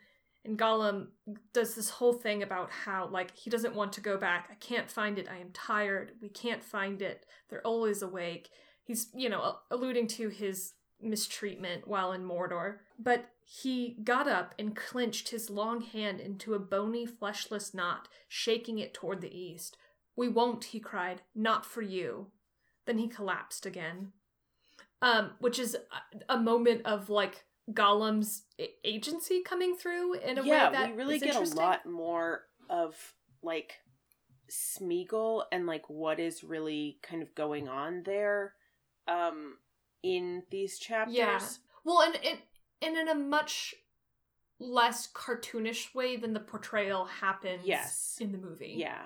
And 0.50 0.58
Gollum 0.58 1.10
does 1.54 1.76
this 1.76 1.92
whole 1.92 2.14
thing 2.14 2.42
about 2.42 2.72
how, 2.72 3.08
like, 3.08 3.38
he 3.38 3.52
doesn't 3.52 3.76
want 3.76 3.94
to 3.94 4.02
go 4.02 4.18
back. 4.18 4.50
I 4.52 4.56
can't 4.56 4.90
find 4.90 5.20
it. 5.20 5.28
I 5.30 5.38
am 5.38 5.52
tired. 5.54 6.14
We 6.24 6.30
can't 6.30 6.64
find 6.64 7.04
it. 7.04 7.28
They're 7.50 7.66
always 7.66 8.02
awake. 8.02 8.50
He's, 8.84 9.10
you 9.14 9.30
know, 9.30 9.58
alluding 9.70 10.08
to 10.08 10.30
his 10.30 10.74
mistreatment 11.00 11.88
while 11.88 12.14
in 12.14 12.26
Mordor. 12.26 12.78
But 12.98 13.30
he 13.46 13.98
got 14.04 14.28
up 14.28 14.56
and 14.58 14.76
clenched 14.76 15.30
his 15.30 15.52
long 15.52 15.82
hand 15.82 16.20
into 16.20 16.56
a 16.56 16.60
bony, 16.60 17.06
fleshless 17.06 17.76
knot, 17.76 18.08
shaking 18.28 18.80
it 18.80 18.96
toward 18.96 19.22
the 19.22 19.32
east. 19.32 19.78
We 20.16 20.30
won't, 20.30 20.64
he 20.64 20.80
cried. 20.80 21.22
Not 21.36 21.64
for 21.64 21.84
you. 21.84 22.32
Then 22.88 22.98
he 22.98 23.08
collapsed 23.08 23.68
again. 23.68 24.14
Um, 25.00 25.34
which 25.38 25.60
is 25.60 25.76
a, 25.76 26.34
a 26.34 26.40
moment 26.40 26.82
of 26.86 27.08
like 27.08 27.46
Gollum's 27.74 28.44
agency 28.84 29.42
coming 29.44 29.76
through 29.76 30.16
in 30.16 30.38
a 30.38 30.44
yeah, 30.44 30.68
way 30.68 30.74
that 30.74 30.90
we 30.90 30.96
really 30.96 31.20
get 31.20 31.36
a 31.36 31.56
lot 31.56 31.86
more 31.86 32.44
of 32.70 32.96
like 33.42 33.80
Smeagol 34.50 35.44
and 35.52 35.68
like 35.68 35.90
what 35.90 36.20
is 36.20 36.44
really 36.44 37.00
kind 37.02 37.22
of 37.22 37.34
going 37.36 37.68
on 37.68 38.04
there 38.04 38.54
um 39.08 39.58
in 40.04 40.44
these 40.50 40.80
chapters. 40.80 41.16
Yeah. 41.16 41.40
Well, 41.84 42.02
and 42.02 42.16
it 42.24 42.40
and 42.82 42.98
in 42.98 43.08
a 43.08 43.16
much 43.16 43.76
less 44.60 45.08
cartoonish 45.14 45.94
way 45.96 46.18
than 46.18 46.34
the 46.34 46.40
portrayal 46.40 47.06
happens 47.06 47.66
yes. 47.66 48.18
in 48.20 48.32
the 48.32 48.38
movie. 48.38 48.76
Yeah. 48.78 49.04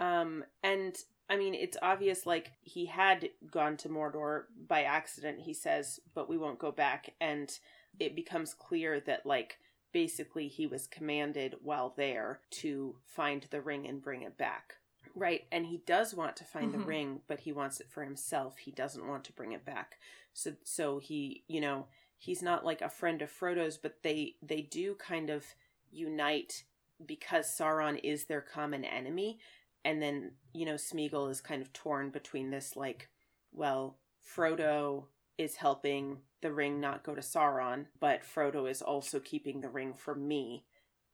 Um 0.00 0.44
and 0.62 0.96
I 1.28 1.36
mean 1.36 1.54
it's 1.54 1.76
obvious 1.82 2.26
like 2.26 2.52
he 2.62 2.86
had 2.86 3.28
gone 3.50 3.76
to 3.78 3.88
Mordor 3.88 4.44
by 4.68 4.82
accident 4.82 5.40
he 5.40 5.54
says 5.54 6.00
but 6.14 6.28
we 6.28 6.38
won't 6.38 6.58
go 6.58 6.72
back 6.72 7.14
and 7.20 7.56
it 7.98 8.14
becomes 8.14 8.54
clear 8.54 9.00
that 9.00 9.26
like 9.26 9.58
basically 9.92 10.48
he 10.48 10.66
was 10.66 10.86
commanded 10.86 11.56
while 11.62 11.94
there 11.96 12.40
to 12.50 12.96
find 13.06 13.46
the 13.50 13.60
ring 13.60 13.86
and 13.86 14.02
bring 14.02 14.22
it 14.22 14.36
back. 14.36 14.74
Right, 15.14 15.46
and 15.50 15.64
he 15.66 15.78
does 15.78 16.12
want 16.14 16.36
to 16.36 16.44
find 16.44 16.72
Mhm. 16.72 16.78
the 16.78 16.84
ring, 16.84 17.22
but 17.26 17.40
he 17.40 17.52
wants 17.52 17.80
it 17.80 17.88
for 17.88 18.04
himself. 18.04 18.58
He 18.58 18.70
doesn't 18.70 19.06
want 19.06 19.24
to 19.24 19.32
bring 19.32 19.52
it 19.52 19.64
back. 19.64 19.98
So 20.34 20.56
so 20.64 20.98
he, 20.98 21.44
you 21.48 21.60
know, 21.60 21.88
he's 22.18 22.42
not 22.42 22.64
like 22.64 22.82
a 22.82 22.90
friend 22.90 23.22
of 23.22 23.30
Frodo's, 23.30 23.78
but 23.78 24.02
they 24.02 24.36
they 24.42 24.60
do 24.60 24.94
kind 24.96 25.30
of 25.30 25.54
unite 25.90 26.64
because 27.04 27.46
Sauron 27.46 27.98
is 28.02 28.24
their 28.24 28.42
common 28.42 28.84
enemy. 28.84 29.38
And 29.84 30.02
then, 30.02 30.32
you 30.52 30.66
know, 30.66 30.74
Smeagol 30.74 31.30
is 31.30 31.40
kind 31.40 31.62
of 31.62 31.72
torn 31.72 32.10
between 32.10 32.50
this 32.50 32.76
like, 32.76 33.08
well, 33.52 33.98
Frodo 34.22 35.06
is 35.38 35.56
helping 35.56 36.18
the 36.42 36.52
ring 36.52 36.80
not 36.80 37.02
go 37.02 37.14
to 37.14 37.20
Sauron, 37.20 37.86
but 38.00 38.22
Frodo 38.22 38.70
is 38.70 38.82
also 38.82 39.20
keeping 39.20 39.60
the 39.60 39.68
ring 39.68 39.92
for 39.94 40.14
me. 40.14 40.64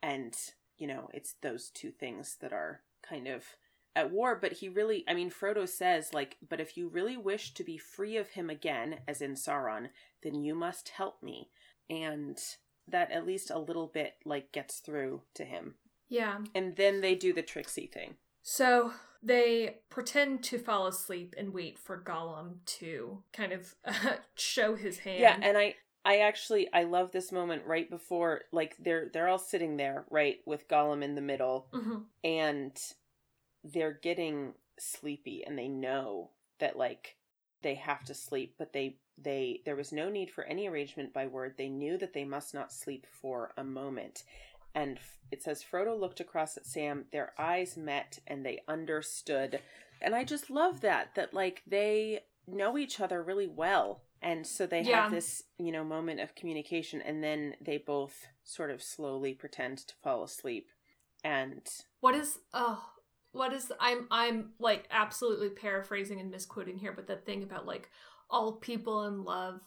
And, 0.02 0.36
you 0.78 0.86
know, 0.86 1.08
it's 1.12 1.34
those 1.42 1.70
two 1.70 1.90
things 1.90 2.36
that 2.40 2.52
are 2.52 2.80
kind 3.08 3.28
of 3.28 3.44
at 3.94 4.10
war. 4.10 4.38
But 4.40 4.52
he 4.52 4.68
really, 4.68 5.04
I 5.08 5.14
mean, 5.14 5.30
Frodo 5.30 5.68
says, 5.68 6.12
like, 6.12 6.36
but 6.48 6.60
if 6.60 6.76
you 6.76 6.88
really 6.88 7.16
wish 7.16 7.54
to 7.54 7.64
be 7.64 7.78
free 7.78 8.16
of 8.16 8.30
him 8.30 8.50
again, 8.50 9.00
as 9.06 9.20
in 9.20 9.34
Sauron, 9.34 9.88
then 10.22 10.42
you 10.42 10.54
must 10.54 10.90
help 10.90 11.22
me. 11.22 11.50
And 11.90 12.38
that 12.88 13.10
at 13.10 13.26
least 13.26 13.50
a 13.50 13.58
little 13.58 13.86
bit, 13.86 14.14
like, 14.24 14.52
gets 14.52 14.78
through 14.78 15.22
to 15.34 15.44
him. 15.44 15.74
Yeah. 16.08 16.38
And 16.54 16.76
then 16.76 17.00
they 17.00 17.14
do 17.14 17.32
the 17.32 17.42
tricksy 17.42 17.86
thing. 17.86 18.14
So 18.42 18.92
they 19.22 19.76
pretend 19.90 20.42
to 20.44 20.58
fall 20.58 20.86
asleep 20.86 21.34
and 21.38 21.54
wait 21.54 21.78
for 21.78 21.98
Gollum 22.00 22.56
to 22.66 23.22
kind 23.32 23.52
of 23.52 23.74
show 24.34 24.74
his 24.74 24.98
hand. 24.98 25.20
Yeah, 25.20 25.38
and 25.40 25.56
I 25.56 25.74
I 26.04 26.18
actually 26.18 26.68
I 26.72 26.84
love 26.84 27.12
this 27.12 27.30
moment 27.32 27.62
right 27.66 27.88
before 27.88 28.42
like 28.52 28.76
they're 28.78 29.08
they're 29.12 29.28
all 29.28 29.38
sitting 29.38 29.76
there, 29.76 30.04
right, 30.10 30.38
with 30.46 30.68
Gollum 30.68 31.02
in 31.02 31.14
the 31.14 31.20
middle 31.20 31.68
Mhm. 31.72 32.04
and 32.24 32.76
they're 33.64 33.98
getting 34.02 34.54
sleepy 34.78 35.44
and 35.46 35.58
they 35.58 35.68
know 35.68 36.30
that 36.58 36.76
like 36.76 37.16
they 37.62 37.74
have 37.76 38.04
to 38.04 38.14
sleep, 38.14 38.54
but 38.58 38.72
they 38.72 38.96
they 39.18 39.60
there 39.64 39.76
was 39.76 39.92
no 39.92 40.08
need 40.08 40.30
for 40.30 40.44
any 40.44 40.66
arrangement 40.66 41.12
by 41.12 41.26
word. 41.26 41.54
They 41.56 41.68
knew 41.68 41.96
that 41.98 42.12
they 42.12 42.24
must 42.24 42.54
not 42.54 42.72
sleep 42.72 43.06
for 43.20 43.52
a 43.56 43.62
moment. 43.64 44.24
And 44.74 44.98
it 45.30 45.42
says 45.42 45.64
Frodo 45.64 45.98
looked 45.98 46.20
across 46.20 46.56
at 46.56 46.66
Sam, 46.66 47.06
their 47.12 47.32
eyes 47.38 47.76
met 47.76 48.18
and 48.26 48.44
they 48.44 48.62
understood. 48.68 49.60
And 50.00 50.14
I 50.14 50.24
just 50.24 50.50
love 50.50 50.80
that 50.80 51.14
that 51.14 51.34
like 51.34 51.62
they 51.66 52.20
know 52.46 52.76
each 52.78 53.00
other 53.00 53.22
really 53.22 53.46
well. 53.46 54.04
And 54.20 54.46
so 54.46 54.66
they 54.66 54.82
Yeah. 54.82 55.04
have 55.04 55.10
this, 55.10 55.42
you 55.58 55.72
know, 55.72 55.84
moment 55.84 56.20
of 56.20 56.34
communication 56.34 57.00
and 57.02 57.22
then 57.22 57.54
they 57.60 57.78
both 57.78 58.26
sort 58.44 58.70
of 58.70 58.82
slowly 58.82 59.34
pretend 59.34 59.78
to 59.78 59.94
fall 60.02 60.22
asleep. 60.24 60.68
And 61.24 61.66
What 62.00 62.14
is 62.14 62.38
oh 62.52 62.84
what 63.32 63.52
is 63.52 63.72
I'm 63.80 64.06
I'm 64.10 64.52
like 64.58 64.86
absolutely 64.90 65.50
paraphrasing 65.50 66.20
and 66.20 66.30
misquoting 66.30 66.78
here, 66.78 66.92
but 66.92 67.06
that 67.06 67.24
thing 67.24 67.42
about 67.42 67.66
like 67.66 67.90
all 68.28 68.52
people 68.52 69.04
in 69.06 69.24
love 69.24 69.60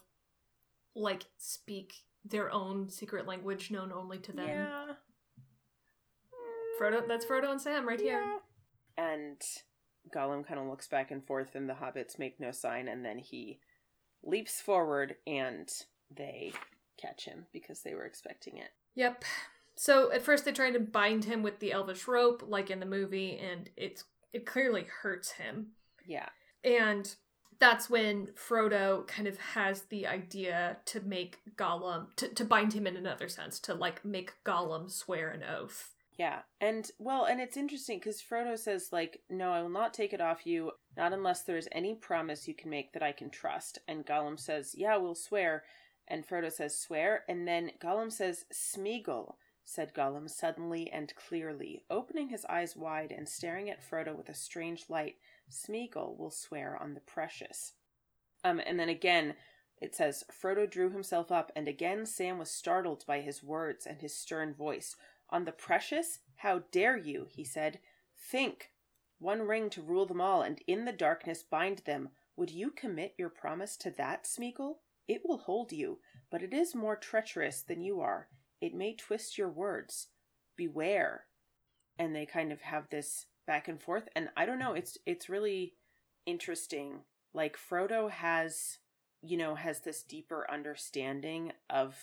like 0.94 1.26
speak 1.36 1.94
their 2.28 2.52
own 2.52 2.88
secret 2.88 3.26
language 3.26 3.70
known 3.70 3.92
only 3.92 4.18
to 4.18 4.32
them. 4.32 4.48
yeah. 4.48 4.84
Frodo 6.80 7.06
that's 7.06 7.24
Frodo 7.24 7.50
and 7.50 7.60
Sam 7.60 7.88
right 7.88 8.00
here. 8.00 8.22
And 8.98 9.40
Gollum 10.14 10.46
kind 10.46 10.60
of 10.60 10.66
looks 10.66 10.88
back 10.88 11.10
and 11.10 11.24
forth, 11.26 11.54
and 11.54 11.68
the 11.68 11.74
hobbits 11.74 12.18
make 12.18 12.38
no 12.38 12.50
sign, 12.50 12.88
and 12.88 13.04
then 13.04 13.18
he 13.18 13.58
leaps 14.22 14.60
forward, 14.60 15.16
and 15.26 15.68
they 16.14 16.52
catch 17.00 17.24
him 17.24 17.46
because 17.52 17.82
they 17.82 17.94
were 17.94 18.04
expecting 18.04 18.56
it. 18.58 18.70
Yep. 18.94 19.24
So 19.74 20.10
at 20.12 20.22
first 20.22 20.44
they 20.44 20.52
try 20.52 20.70
to 20.70 20.80
bind 20.80 21.24
him 21.24 21.42
with 21.42 21.60
the 21.60 21.72
elvish 21.72 22.08
rope, 22.08 22.42
like 22.46 22.70
in 22.70 22.80
the 22.80 22.86
movie, 22.86 23.38
and 23.38 23.68
it's 23.76 24.04
it 24.32 24.46
clearly 24.46 24.86
hurts 25.02 25.32
him. 25.32 25.68
Yeah. 26.06 26.28
And 26.64 27.14
that's 27.58 27.88
when 27.88 28.28
Frodo 28.34 29.06
kind 29.06 29.26
of 29.26 29.38
has 29.38 29.82
the 29.82 30.06
idea 30.06 30.78
to 30.86 31.00
make 31.00 31.38
Gollum 31.56 32.14
to, 32.16 32.28
to 32.28 32.44
bind 32.44 32.72
him 32.72 32.86
in 32.86 32.96
another 32.96 33.28
sense, 33.28 33.58
to 33.60 33.74
like 33.74 34.04
make 34.04 34.34
Gollum 34.44 34.90
swear 34.90 35.30
an 35.30 35.42
oath. 35.42 35.94
Yeah. 36.18 36.40
And, 36.60 36.90
well, 36.98 37.24
and 37.26 37.40
it's 37.40 37.58
interesting 37.58 37.98
because 37.98 38.22
Frodo 38.22 38.58
says, 38.58 38.88
like, 38.90 39.20
no, 39.28 39.52
I 39.52 39.60
will 39.60 39.68
not 39.68 39.92
take 39.92 40.14
it 40.14 40.20
off 40.20 40.46
you, 40.46 40.72
not 40.96 41.12
unless 41.12 41.42
there 41.42 41.58
is 41.58 41.68
any 41.72 41.94
promise 41.94 42.48
you 42.48 42.54
can 42.54 42.70
make 42.70 42.94
that 42.94 43.02
I 43.02 43.12
can 43.12 43.28
trust. 43.28 43.78
And 43.86 44.06
Gollum 44.06 44.40
says, 44.40 44.74
yeah, 44.76 44.96
we'll 44.96 45.14
swear. 45.14 45.64
And 46.08 46.26
Frodo 46.26 46.50
says, 46.50 46.78
swear. 46.78 47.24
And 47.28 47.46
then 47.46 47.72
Gollum 47.82 48.10
says, 48.10 48.46
Smeagol, 48.50 49.34
said 49.62 49.92
Gollum 49.92 50.30
suddenly 50.30 50.90
and 50.90 51.12
clearly, 51.16 51.82
opening 51.90 52.30
his 52.30 52.46
eyes 52.46 52.74
wide 52.76 53.12
and 53.12 53.28
staring 53.28 53.68
at 53.68 53.82
Frodo 53.86 54.16
with 54.16 54.30
a 54.30 54.34
strange 54.34 54.86
light. 54.88 55.16
Smeagol 55.50 56.16
will 56.18 56.30
swear 56.30 56.76
on 56.80 56.94
the 56.94 57.00
precious. 57.00 57.74
Um, 58.44 58.60
and 58.64 58.78
then 58.78 58.88
again, 58.88 59.34
it 59.80 59.94
says, 59.94 60.24
Frodo 60.30 60.70
drew 60.70 60.90
himself 60.90 61.30
up, 61.30 61.52
and 61.54 61.68
again 61.68 62.06
Sam 62.06 62.38
was 62.38 62.50
startled 62.50 63.04
by 63.06 63.20
his 63.20 63.42
words 63.42 63.86
and 63.86 64.00
his 64.00 64.16
stern 64.16 64.54
voice. 64.54 64.96
On 65.30 65.44
the 65.44 65.52
precious? 65.52 66.20
How 66.36 66.62
dare 66.70 66.96
you? 66.96 67.26
he 67.30 67.44
said. 67.44 67.80
Think. 68.16 68.70
One 69.18 69.42
ring 69.42 69.70
to 69.70 69.82
rule 69.82 70.06
them 70.06 70.20
all, 70.20 70.42
and 70.42 70.60
in 70.66 70.84
the 70.84 70.92
darkness 70.92 71.42
bind 71.42 71.78
them. 71.84 72.10
Would 72.36 72.50
you 72.50 72.70
commit 72.70 73.14
your 73.16 73.30
promise 73.30 73.76
to 73.78 73.90
that, 73.92 74.24
Smeagol? 74.24 74.76
It 75.08 75.22
will 75.24 75.38
hold 75.38 75.72
you, 75.72 76.00
but 76.30 76.42
it 76.42 76.52
is 76.52 76.74
more 76.74 76.96
treacherous 76.96 77.62
than 77.62 77.80
you 77.80 78.00
are. 78.00 78.28
It 78.60 78.74
may 78.74 78.94
twist 78.94 79.38
your 79.38 79.50
words. 79.50 80.08
Beware. 80.56 81.26
And 81.98 82.14
they 82.14 82.26
kind 82.26 82.52
of 82.52 82.62
have 82.62 82.90
this 82.90 83.26
back 83.46 83.68
and 83.68 83.80
forth, 83.80 84.08
and 84.16 84.28
I 84.36 84.46
don't 84.46 84.58
know, 84.58 84.72
it's 84.74 84.98
it's 85.06 85.28
really 85.28 85.74
interesting. 86.26 87.00
Like 87.34 87.56
Frodo 87.56 88.10
has, 88.10 88.78
you 89.22 89.36
know, 89.36 89.54
has 89.54 89.80
this 89.80 90.02
deeper 90.02 90.46
understanding 90.50 91.52
of 91.70 91.96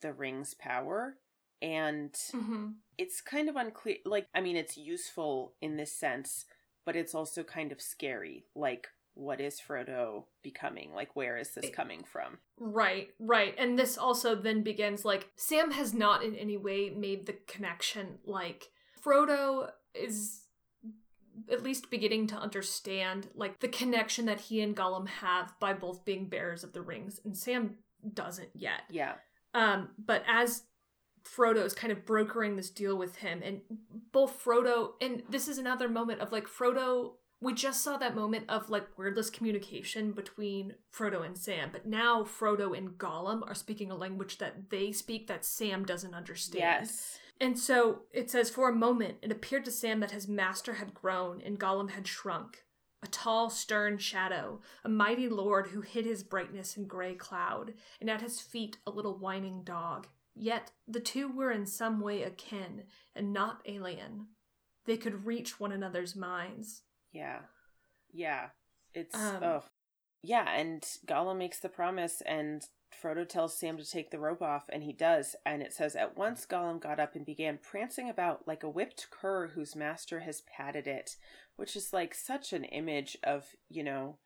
the 0.00 0.12
ring's 0.12 0.54
power 0.54 1.16
and 1.60 2.12
Mm-hmm. 2.12 2.66
it's 2.98 3.20
kind 3.20 3.48
of 3.48 3.56
unclear 3.56 3.96
like 4.04 4.28
i 4.32 4.40
mean 4.40 4.54
it's 4.54 4.76
useful 4.78 5.54
in 5.60 5.76
this 5.76 5.90
sense 5.92 6.44
but 6.86 6.94
it's 6.94 7.16
also 7.16 7.42
kind 7.42 7.72
of 7.72 7.80
scary 7.82 8.44
like 8.54 8.86
what 9.14 9.40
is 9.40 9.60
frodo 9.60 10.22
becoming 10.44 10.92
like 10.94 11.16
where 11.16 11.36
is 11.36 11.50
this 11.54 11.68
coming 11.74 12.04
from 12.04 12.38
Right, 12.60 13.08
right. 13.20 13.54
And 13.56 13.78
this 13.78 13.96
also 13.98 14.34
then 14.34 14.62
begins 14.62 15.04
like 15.04 15.30
Sam 15.36 15.70
has 15.72 15.94
not 15.94 16.22
in 16.24 16.34
any 16.34 16.56
way 16.56 16.90
made 16.90 17.26
the 17.26 17.36
connection. 17.46 18.18
Like 18.24 18.68
Frodo 19.04 19.70
is 19.94 20.42
at 21.50 21.62
least 21.62 21.90
beginning 21.90 22.26
to 22.28 22.36
understand 22.36 23.28
like 23.34 23.60
the 23.60 23.68
connection 23.68 24.26
that 24.26 24.40
he 24.40 24.60
and 24.60 24.76
Gollum 24.76 25.08
have 25.08 25.52
by 25.60 25.72
both 25.72 26.04
being 26.04 26.28
bearers 26.28 26.64
of 26.64 26.72
the 26.72 26.82
rings, 26.82 27.20
and 27.24 27.36
Sam 27.36 27.76
doesn't 28.14 28.50
yet. 28.54 28.82
yeah 28.90 29.14
Um, 29.54 29.90
but 29.98 30.22
as 30.28 30.62
Frodo 31.24 31.64
is 31.64 31.74
kind 31.74 31.92
of 31.92 32.06
brokering 32.06 32.56
this 32.56 32.70
deal 32.70 32.96
with 32.96 33.16
him, 33.16 33.42
and 33.44 33.60
both 34.12 34.42
Frodo 34.42 34.92
and 35.00 35.22
this 35.28 35.48
is 35.48 35.58
another 35.58 35.88
moment 35.88 36.20
of 36.20 36.32
like 36.32 36.46
Frodo. 36.46 37.12
We 37.40 37.54
just 37.54 37.84
saw 37.84 37.96
that 37.98 38.16
moment 38.16 38.46
of 38.48 38.68
like 38.68 38.98
wordless 38.98 39.30
communication 39.30 40.10
between 40.10 40.74
Frodo 40.92 41.24
and 41.24 41.38
Sam, 41.38 41.68
but 41.70 41.86
now 41.86 42.24
Frodo 42.24 42.76
and 42.76 42.98
Gollum 42.98 43.48
are 43.48 43.54
speaking 43.54 43.92
a 43.92 43.96
language 43.96 44.38
that 44.38 44.70
they 44.70 44.90
speak 44.90 45.28
that 45.28 45.44
Sam 45.44 45.84
doesn't 45.84 46.14
understand. 46.14 46.58
yes 46.58 47.18
And 47.40 47.58
so 47.58 48.02
it 48.12 48.30
says, 48.30 48.50
For 48.50 48.68
a 48.68 48.74
moment, 48.74 49.18
it 49.22 49.30
appeared 49.30 49.64
to 49.66 49.70
Sam 49.70 50.00
that 50.00 50.10
his 50.10 50.28
master 50.28 50.74
had 50.74 50.94
grown 50.94 51.40
and 51.40 51.58
Gollum 51.58 51.90
had 51.90 52.06
shrunk. 52.06 52.64
A 53.02 53.06
tall, 53.06 53.48
stern 53.48 53.98
shadow, 53.98 54.60
a 54.84 54.88
mighty 54.88 55.28
lord 55.28 55.68
who 55.68 55.82
hid 55.82 56.04
his 56.04 56.24
brightness 56.24 56.76
in 56.76 56.86
gray 56.86 57.14
cloud, 57.14 57.74
and 58.00 58.10
at 58.10 58.22
his 58.22 58.40
feet 58.40 58.78
a 58.86 58.90
little 58.90 59.16
whining 59.16 59.62
dog. 59.62 60.08
Yet 60.34 60.72
the 60.86 61.00
two 61.00 61.28
were 61.28 61.52
in 61.52 61.64
some 61.66 62.00
way 62.00 62.22
akin 62.22 62.84
and 63.14 63.32
not 63.32 63.62
alien. 63.66 64.28
They 64.84 64.96
could 64.96 65.26
reach 65.26 65.60
one 65.60 65.70
another's 65.70 66.16
minds. 66.16 66.82
Yeah. 67.12 67.40
Yeah. 68.12 68.48
It's 68.94 69.14
Um, 69.14 69.42
oh. 69.44 69.64
Yeah, 70.22 70.50
and 70.50 70.82
Gollum 71.06 71.38
makes 71.38 71.60
the 71.60 71.68
promise 71.68 72.20
and 72.22 72.62
Frodo 72.90 73.28
tells 73.28 73.56
Sam 73.56 73.76
to 73.76 73.84
take 73.84 74.10
the 74.10 74.18
rope 74.18 74.42
off 74.42 74.68
and 74.68 74.82
he 74.82 74.92
does 74.92 75.36
and 75.46 75.62
it 75.62 75.72
says 75.72 75.94
at 75.94 76.16
once 76.16 76.46
Gollum 76.46 76.80
got 76.80 76.98
up 76.98 77.14
and 77.14 77.24
began 77.24 77.58
prancing 77.58 78.08
about 78.08 78.48
like 78.48 78.62
a 78.62 78.68
whipped 78.68 79.10
cur 79.10 79.48
whose 79.48 79.76
master 79.76 80.20
has 80.20 80.42
patted 80.42 80.86
it, 80.86 81.16
which 81.56 81.76
is 81.76 81.92
like 81.92 82.14
such 82.14 82.52
an 82.52 82.64
image 82.64 83.16
of, 83.22 83.54
you 83.68 83.84
know, 83.84 84.16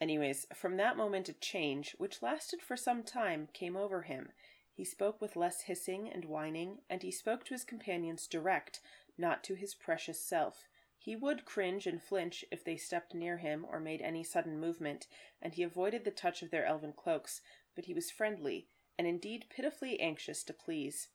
anyways, 0.00 0.46
from 0.54 0.76
that 0.76 0.96
moment 0.96 1.28
a 1.28 1.34
change 1.34 1.94
which 1.98 2.22
lasted 2.22 2.62
for 2.62 2.76
some 2.76 3.02
time 3.02 3.48
came 3.52 3.76
over 3.76 4.02
him. 4.02 4.30
He 4.72 4.84
spoke 4.84 5.20
with 5.20 5.36
less 5.36 5.62
hissing 5.62 6.10
and 6.12 6.24
whining, 6.24 6.78
and 6.90 7.02
he 7.02 7.12
spoke 7.12 7.44
to 7.44 7.54
his 7.54 7.64
companions 7.64 8.26
direct, 8.26 8.80
not 9.16 9.44
to 9.44 9.54
his 9.54 9.74
precious 9.74 10.20
self. 10.20 10.66
He 10.98 11.14
would 11.14 11.44
cringe 11.44 11.86
and 11.86 12.02
flinch 12.02 12.44
if 12.50 12.64
they 12.64 12.76
stepped 12.76 13.14
near 13.14 13.36
him 13.36 13.64
or 13.68 13.78
made 13.78 14.00
any 14.00 14.24
sudden 14.24 14.58
movement, 14.58 15.06
and 15.40 15.54
he 15.54 15.62
avoided 15.62 16.04
the 16.04 16.10
touch 16.10 16.42
of 16.42 16.50
their 16.50 16.64
elven 16.64 16.92
cloaks, 16.92 17.40
but 17.74 17.86
he 17.86 17.94
was 17.94 18.10
friendly, 18.10 18.68
and 18.98 19.06
indeed 19.06 19.46
pitifully 19.54 19.98
anxious 20.00 20.42
to 20.44 20.52
please. 20.52 21.08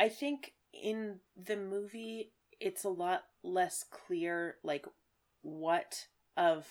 I 0.00 0.08
think 0.08 0.54
in 0.72 1.20
the 1.36 1.56
movie 1.56 2.32
it's 2.60 2.84
a 2.84 2.88
lot 2.88 3.24
less 3.42 3.84
clear 3.90 4.56
like 4.62 4.86
what 5.42 6.06
of 6.36 6.66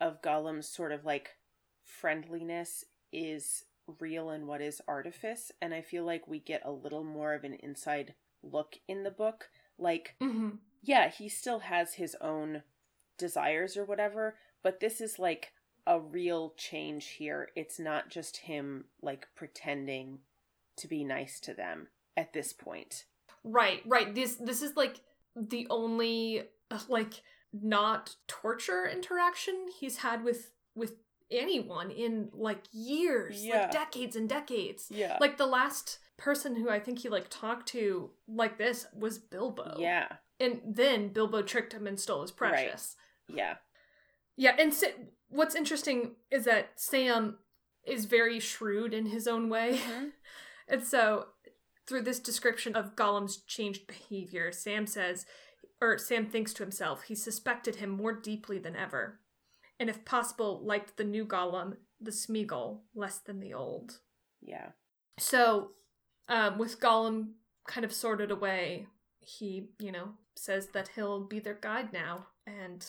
of 0.00 0.22
Gollum's 0.22 0.68
sort 0.68 0.92
of 0.92 1.04
like 1.04 1.36
friendliness 1.84 2.84
is 3.12 3.64
real 4.00 4.30
and 4.30 4.46
what 4.46 4.60
is 4.60 4.80
artifice, 4.88 5.52
and 5.60 5.72
I 5.74 5.80
feel 5.80 6.04
like 6.04 6.26
we 6.28 6.38
get 6.40 6.62
a 6.64 6.70
little 6.72 7.04
more 7.04 7.34
of 7.34 7.44
an 7.44 7.54
inside 7.54 8.14
look 8.42 8.76
in 8.88 9.02
the 9.04 9.10
book. 9.10 9.48
Like 9.78 10.14
Mm-hmm. 10.22 10.50
yeah, 10.82 11.08
he 11.08 11.28
still 11.28 11.60
has 11.60 11.94
his 11.94 12.16
own 12.20 12.62
desires 13.18 13.76
or 13.76 13.84
whatever, 13.84 14.36
but 14.62 14.80
this 14.80 15.00
is 15.00 15.18
like 15.18 15.52
a 15.86 16.00
real 16.00 16.54
change 16.56 17.06
here. 17.18 17.48
It's 17.54 17.78
not 17.78 18.08
just 18.10 18.38
him 18.38 18.86
like 19.02 19.28
pretending 19.36 20.18
to 20.78 20.88
be 20.88 21.04
nice 21.04 21.40
to 21.40 21.54
them 21.54 21.88
at 22.16 22.32
this 22.32 22.52
point. 22.52 23.04
Right, 23.44 23.82
right. 23.86 24.14
This 24.14 24.36
this 24.36 24.62
is 24.62 24.76
like 24.76 25.00
the 25.36 25.66
only 25.70 26.42
like 26.88 27.22
not 27.52 28.16
torture 28.26 28.86
interaction 28.86 29.54
he's 29.78 29.98
had 29.98 30.24
with 30.24 30.50
with 30.74 30.94
anyone 31.30 31.90
in 31.90 32.28
like 32.32 32.64
years, 32.72 33.44
Yeah. 33.44 33.62
like 33.62 33.70
decades 33.70 34.16
and 34.16 34.28
decades. 34.28 34.88
Yeah. 34.90 35.16
Like 35.20 35.36
the 35.38 35.46
last 35.46 35.98
person 36.16 36.56
who 36.56 36.68
I 36.70 36.78
think 36.80 36.98
he 37.00 37.08
like 37.08 37.26
talked 37.30 37.68
to 37.68 38.10
like 38.28 38.58
this 38.58 38.86
was 38.94 39.18
Bilbo. 39.18 39.76
yeah. 39.78 40.08
And 40.38 40.60
then 40.66 41.08
Bilbo 41.08 41.40
tricked 41.42 41.72
him 41.72 41.86
and 41.86 41.98
stole 41.98 42.20
his 42.22 42.30
precious. 42.30 42.96
Right. 43.28 43.38
Yeah. 43.38 43.54
Yeah, 44.36 44.54
and 44.58 44.72
Sa- 44.74 44.88
what's 45.28 45.54
interesting 45.54 46.16
is 46.30 46.44
that 46.44 46.72
Sam 46.76 47.38
is 47.86 48.04
very 48.06 48.40
shrewd 48.40 48.92
in 48.94 49.06
his 49.06 49.26
own 49.28 49.48
way. 49.48 49.78
Mhm. 49.78 50.12
And 50.68 50.82
so, 50.82 51.26
through 51.86 52.02
this 52.02 52.18
description 52.18 52.74
of 52.74 52.96
Gollum's 52.96 53.36
changed 53.44 53.86
behavior, 53.86 54.50
Sam 54.50 54.84
says, 54.84 55.24
or 55.80 55.96
Sam 55.96 56.26
thinks 56.26 56.52
to 56.54 56.64
himself, 56.64 57.04
he 57.04 57.14
suspected 57.14 57.76
him 57.76 57.90
more 57.90 58.12
deeply 58.12 58.58
than 58.58 58.74
ever, 58.74 59.20
and 59.78 59.88
if 59.88 60.04
possible, 60.04 60.60
liked 60.64 60.96
the 60.96 61.04
new 61.04 61.24
Gollum, 61.24 61.76
the 62.00 62.10
Smeagol, 62.10 62.80
less 62.96 63.18
than 63.18 63.38
the 63.38 63.54
old. 63.54 64.00
Yeah. 64.42 64.70
So, 65.20 65.70
um, 66.28 66.58
with 66.58 66.80
Gollum 66.80 67.34
kind 67.68 67.84
of 67.84 67.92
sorted 67.92 68.32
away, 68.32 68.88
he, 69.20 69.68
you 69.78 69.92
know, 69.92 70.14
says 70.34 70.70
that 70.70 70.88
he'll 70.96 71.20
be 71.28 71.38
their 71.38 71.54
guide 71.54 71.92
now, 71.92 72.26
and 72.44 72.84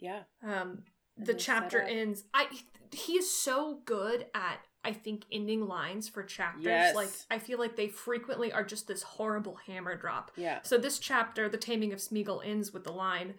Yeah. 0.00 0.22
um, 0.42 0.84
the 1.18 1.34
chapter 1.34 1.80
ends. 1.80 2.24
I 2.34 2.46
he 2.92 3.14
is 3.14 3.30
so 3.30 3.80
good 3.84 4.26
at 4.34 4.60
I 4.84 4.92
think 4.92 5.24
ending 5.32 5.66
lines 5.66 6.08
for 6.08 6.22
chapters. 6.22 6.64
Yes. 6.64 6.94
Like 6.94 7.10
I 7.30 7.38
feel 7.38 7.58
like 7.58 7.76
they 7.76 7.88
frequently 7.88 8.52
are 8.52 8.64
just 8.64 8.86
this 8.88 9.02
horrible 9.02 9.56
hammer 9.66 9.96
drop. 9.96 10.30
Yeah. 10.36 10.60
So 10.62 10.78
this 10.78 10.98
chapter, 10.98 11.48
The 11.48 11.58
Taming 11.58 11.92
of 11.92 11.98
Smeagol, 11.98 12.40
ends 12.46 12.72
with 12.72 12.84
the 12.84 12.92
line 12.92 13.34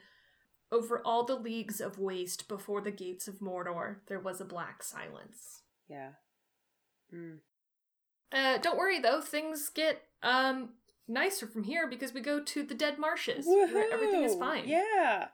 Over 0.72 1.02
all 1.04 1.24
the 1.26 1.36
leagues 1.36 1.82
of 1.82 1.98
waste 1.98 2.48
before 2.48 2.82
the 2.82 2.92
gates 2.92 3.28
of 3.28 3.40
Mordor, 3.40 3.98
there 4.08 4.20
was 4.20 4.40
a 4.42 4.46
black 4.46 4.84
silence. 4.84 5.64
Yeah. 5.88 6.10
Mm. 7.14 7.40
Uh, 8.32 8.58
don't 8.60 8.78
worry 8.78 9.00
though, 9.00 9.22
things 9.22 9.70
get 9.70 10.04
um 10.22 10.70
nicer 11.08 11.48
from 11.48 11.64
here 11.64 11.88
because 11.88 12.14
we 12.14 12.22
go 12.22 12.40
to 12.44 12.62
the 12.64 12.76
dead 12.76 13.00
marshes. 13.00 13.46
where 13.48 13.92
Everything 13.92 14.24
is 14.24 14.36
fine. 14.36 14.68
Yeah. 14.68 15.30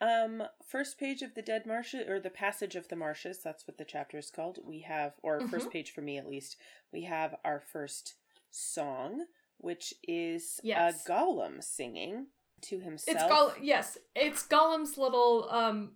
Um, 0.00 0.42
first 0.66 0.98
page 0.98 1.20
of 1.22 1.34
the 1.34 1.42
Dead 1.42 1.66
Marshes, 1.66 2.08
or 2.08 2.18
the 2.20 2.30
Passage 2.30 2.74
of 2.74 2.88
the 2.88 2.96
Marshes, 2.96 3.40
that's 3.42 3.66
what 3.68 3.76
the 3.78 3.84
chapter 3.84 4.16
is 4.18 4.30
called. 4.30 4.58
We 4.64 4.80
have, 4.80 5.12
or 5.22 5.38
Mm-hmm. 5.38 5.48
first 5.50 5.70
page 5.70 5.90
for 5.92 6.00
me 6.00 6.16
at 6.16 6.28
least, 6.28 6.56
we 6.92 7.02
have 7.04 7.34
our 7.44 7.60
first 7.60 8.14
song, 8.50 9.26
which 9.58 9.92
is 10.08 10.58
Yes. 10.62 11.04
a 11.06 11.10
Gollum 11.10 11.62
singing 11.62 12.28
to 12.62 12.80
himself. 12.80 13.16
It's 13.16 13.30
Gollum. 13.30 13.54
Yes, 13.62 13.98
it's 14.14 14.46
Gollum's 14.46 14.96
little 14.96 15.48
um 15.50 15.92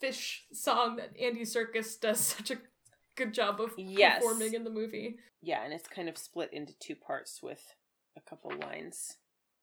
fish 0.00 0.44
song 0.52 0.96
that 0.96 1.16
Andy 1.18 1.42
Serkis 1.42 1.98
does 1.98 2.20
such 2.36 2.50
a 2.50 2.58
good 3.14 3.32
job 3.32 3.60
of 3.60 3.72
Yes. 3.78 4.18
performing 4.22 4.52
in 4.54 4.64
the 4.64 4.70
movie. 4.70 5.16
Yeah, 5.40 5.62
and 5.64 5.72
it's 5.72 5.88
kind 5.88 6.08
of 6.08 6.18
split 6.18 6.52
into 6.52 6.74
two 6.78 6.94
parts 6.96 7.42
with 7.42 7.62
a 8.16 8.20
couple 8.20 8.52
lines 8.60 9.16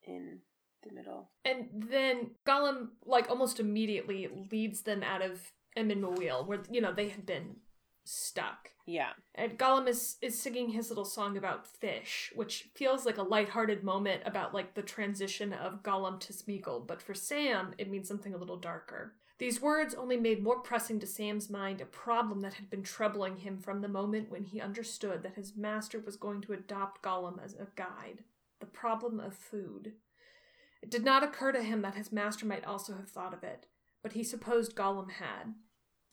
in 0.03 0.39
the 0.83 0.93
middle. 0.93 1.29
And 1.45 1.67
then 1.73 2.31
Gollum, 2.45 2.89
like 3.05 3.29
almost 3.29 3.59
immediately, 3.59 4.27
leads 4.51 4.81
them 4.81 5.03
out 5.03 5.21
of 5.21 5.51
Emin 5.75 6.01
where 6.01 6.61
you 6.69 6.81
know 6.81 6.93
they 6.93 7.09
had 7.09 7.25
been 7.25 7.57
stuck. 8.05 8.69
Yeah. 8.85 9.11
And 9.35 9.57
Gollum 9.57 9.87
is 9.87 10.17
is 10.21 10.39
singing 10.39 10.69
his 10.69 10.89
little 10.89 11.05
song 11.05 11.37
about 11.37 11.67
fish, 11.67 12.31
which 12.35 12.69
feels 12.75 13.05
like 13.05 13.17
a 13.17 13.23
lighthearted 13.23 13.83
moment 13.83 14.23
about 14.25 14.53
like 14.53 14.73
the 14.73 14.81
transition 14.81 15.53
of 15.53 15.83
Gollum 15.83 16.19
to 16.21 16.33
Smeagol, 16.33 16.85
but 16.85 17.01
for 17.01 17.13
Sam, 17.13 17.73
it 17.77 17.89
means 17.89 18.07
something 18.07 18.33
a 18.33 18.37
little 18.37 18.57
darker. 18.57 19.13
These 19.39 19.61
words 19.61 19.95
only 19.95 20.15
made 20.15 20.43
more 20.43 20.59
pressing 20.59 20.99
to 20.99 21.07
Sam's 21.07 21.49
mind 21.49 21.81
a 21.81 21.85
problem 21.85 22.41
that 22.41 22.53
had 22.53 22.69
been 22.69 22.83
troubling 22.83 23.37
him 23.37 23.57
from 23.57 23.81
the 23.81 23.87
moment 23.87 24.29
when 24.29 24.43
he 24.43 24.61
understood 24.61 25.23
that 25.23 25.35
his 25.35 25.57
master 25.57 25.99
was 25.99 26.15
going 26.15 26.41
to 26.41 26.53
adopt 26.53 27.01
Gollum 27.01 27.43
as 27.43 27.55
a 27.55 27.67
guide. 27.75 28.23
The 28.59 28.67
problem 28.67 29.19
of 29.19 29.33
food. 29.33 29.93
It 30.83 30.91
did 30.91 31.05
not 31.05 31.23
occur 31.23 31.53
to 31.53 31.63
him 31.63 31.81
that 31.83 31.95
his 31.95 32.11
master 32.11 32.45
might 32.45 32.65
also 32.65 32.97
have 32.97 33.09
thought 33.09 33.33
of 33.33 33.41
it, 33.41 33.67
but 34.01 34.11
he 34.11 34.21
supposed 34.21 34.75
Gollum 34.75 35.11
had. 35.11 35.53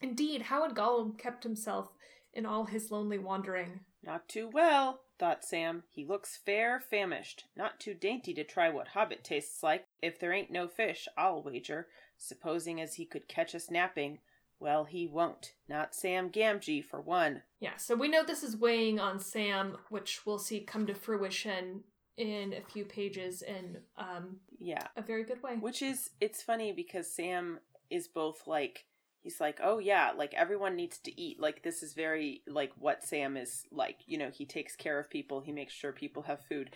Indeed, 0.01 0.43
how 0.43 0.63
had 0.63 0.77
Gollum 0.77 1.19
kept 1.19 1.43
himself 1.43 1.89
in 2.33 2.47
all 2.47 2.67
his 2.67 2.93
lonely 2.93 3.19
wandering? 3.19 3.81
Not 4.01 4.29
too 4.29 4.49
well, 4.49 5.01
thought 5.19 5.45
Sam. 5.45 5.83
He 5.91 6.07
looks 6.07 6.39
fair 6.47 6.79
famished. 6.79 7.47
Not 7.57 7.81
too 7.81 7.95
dainty 7.95 8.33
to 8.33 8.45
try 8.45 8.71
what 8.71 8.87
hobbit 8.89 9.25
tastes 9.25 9.61
like. 9.61 9.87
If 10.01 10.21
there 10.21 10.33
ain't 10.33 10.53
no 10.53 10.69
fish, 10.69 11.09
I'll 11.19 11.43
wager. 11.43 11.89
Supposing 12.17 12.81
as 12.81 12.95
he 12.95 13.07
could 13.07 13.27
catch 13.27 13.57
us 13.57 13.73
napping. 13.73 14.21
Well, 14.61 14.85
he 14.85 15.09
won't. 15.09 15.55
Not 15.69 15.97
Sam 15.97 16.31
Gamgee, 16.31 16.85
for 16.85 17.01
one. 17.01 17.43
Yeah, 17.59 17.77
so 17.77 17.97
we 17.97 18.07
know 18.07 18.23
this 18.23 18.45
is 18.45 18.57
weighing 18.57 19.01
on 19.01 19.19
Sam, 19.19 19.79
which 19.89 20.25
we'll 20.25 20.39
see 20.39 20.61
come 20.61 20.87
to 20.87 20.95
fruition 20.95 21.83
in 22.17 22.53
a 22.55 22.61
few 22.73 22.85
pages 22.85 23.43
in 23.43 23.79
um, 23.97 24.37
Yeah. 24.59 24.87
a 24.97 25.03
very 25.03 25.25
good 25.25 25.43
way. 25.43 25.57
Which 25.57 25.83
is, 25.83 26.11
it's 26.21 26.43
funny 26.43 26.73
because 26.73 27.11
Sam 27.15 27.59
is 27.91 28.09
both 28.09 28.47
like, 28.47 28.85
he's 29.23 29.41
like, 29.41 29.59
oh 29.63 29.79
yeah, 29.79 30.13
like 30.17 30.35
everyone 30.35 30.77
needs 30.77 30.99
to 30.99 31.21
eat. 31.21 31.41
Like, 31.41 31.63
this 31.63 31.83
is 31.83 31.95
very, 31.95 32.43
like, 32.47 32.73
what 32.79 33.03
Sam 33.03 33.37
is 33.37 33.65
like. 33.73 33.99
You 34.07 34.19
know, 34.19 34.31
he 34.31 34.47
takes 34.47 34.77
care 34.77 34.99
of 34.99 35.11
people, 35.11 35.41
he 35.41 35.53
makes 35.53 35.73
sure 35.75 35.93
people 35.93 36.23
have 36.23 36.41
food. 36.49 36.71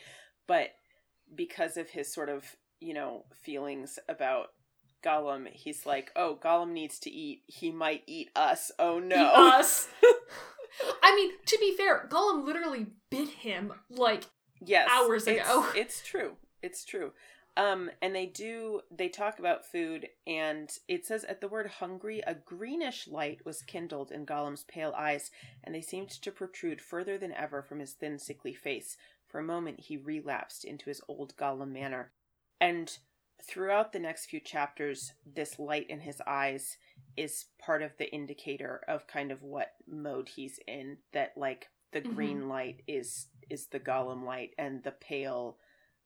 But 0.47 0.71
because 1.35 1.77
of 1.77 1.89
his 1.91 2.13
sort 2.13 2.29
of, 2.29 2.45
you 2.81 2.93
know, 2.95 3.25
feelings 3.43 3.99
about 4.09 4.49
Gollum, 5.03 5.47
he's 5.51 5.85
like, 5.87 6.11
oh, 6.17 6.39
Gollum 6.43 6.73
needs 6.73 6.99
to 7.01 7.11
eat. 7.11 7.43
He 7.47 7.71
might 7.71 8.03
eat 8.07 8.31
us. 8.37 8.71
Oh 8.79 8.99
no. 8.99 9.25
Us. 9.27 9.89
I 11.03 11.15
mean, 11.15 11.31
to 11.47 11.59
be 11.61 11.77
fair, 11.77 12.09
Gollum 12.11 12.45
literally 12.45 12.87
bit 13.11 13.29
him 13.29 13.73
like 13.91 14.25
yes 14.65 14.89
hours 14.91 15.27
it's- 15.27 15.47
ago. 15.47 15.67
it's 15.77 16.03
true 16.03 16.37
it's 16.63 16.85
true 16.85 17.13
um 17.57 17.91
and 18.03 18.15
they 18.15 18.27
do 18.27 18.81
they 18.91 19.09
talk 19.09 19.39
about 19.39 19.65
food 19.65 20.09
and 20.27 20.79
it 20.89 21.07
says 21.07 21.25
at 21.25 21.41
the 21.41 21.49
word 21.49 21.67
hungry 21.79 22.21
a 22.27 22.35
greenish 22.35 23.07
light 23.07 23.45
was 23.45 23.63
kindled 23.63 24.11
in 24.11 24.27
gollum's 24.27 24.65
pale 24.65 24.93
eyes 24.97 25.31
and 25.63 25.75
they 25.75 25.81
seemed 25.81 26.11
to 26.11 26.33
protrude 26.33 26.81
further 26.81 27.17
than 27.17 27.33
ever 27.33 27.63
from 27.63 27.79
his 27.79 27.93
thin 27.93 28.19
sickly 28.19 28.55
face 28.55 28.97
for 29.29 29.39
a 29.39 29.45
moment 29.45 29.79
he 29.81 29.97
relapsed 29.97 30.65
into 30.65 30.87
his 30.87 31.01
old 31.09 31.37
gollum 31.37 31.71
manner 31.73 32.11
and 32.61 32.99
throughout 33.43 33.93
the 33.93 33.99
next 33.99 34.27
few 34.27 34.41
chapters 34.41 35.13
this 35.27 35.59
light 35.59 35.89
in 35.91 36.01
his 36.01 36.21
eyes 36.27 36.77
is 37.17 37.45
part 37.61 37.83
of 37.83 37.93
the 37.99 38.11
indicator 38.13 38.81
of 38.89 39.07
kind 39.07 39.31
of 39.31 39.43
what 39.43 39.73
mode 39.87 40.29
he's 40.31 40.59
in 40.67 40.97
that 41.13 41.33
like 41.37 41.69
the 41.93 42.01
Mhm. 42.01 42.15
green 42.15 42.49
light 42.49 42.83
is 42.89 43.27
is 43.51 43.67
the 43.67 43.81
gollum 43.81 44.25
light 44.25 44.51
and 44.59 44.83
the 44.83 44.91
pale 44.93 45.59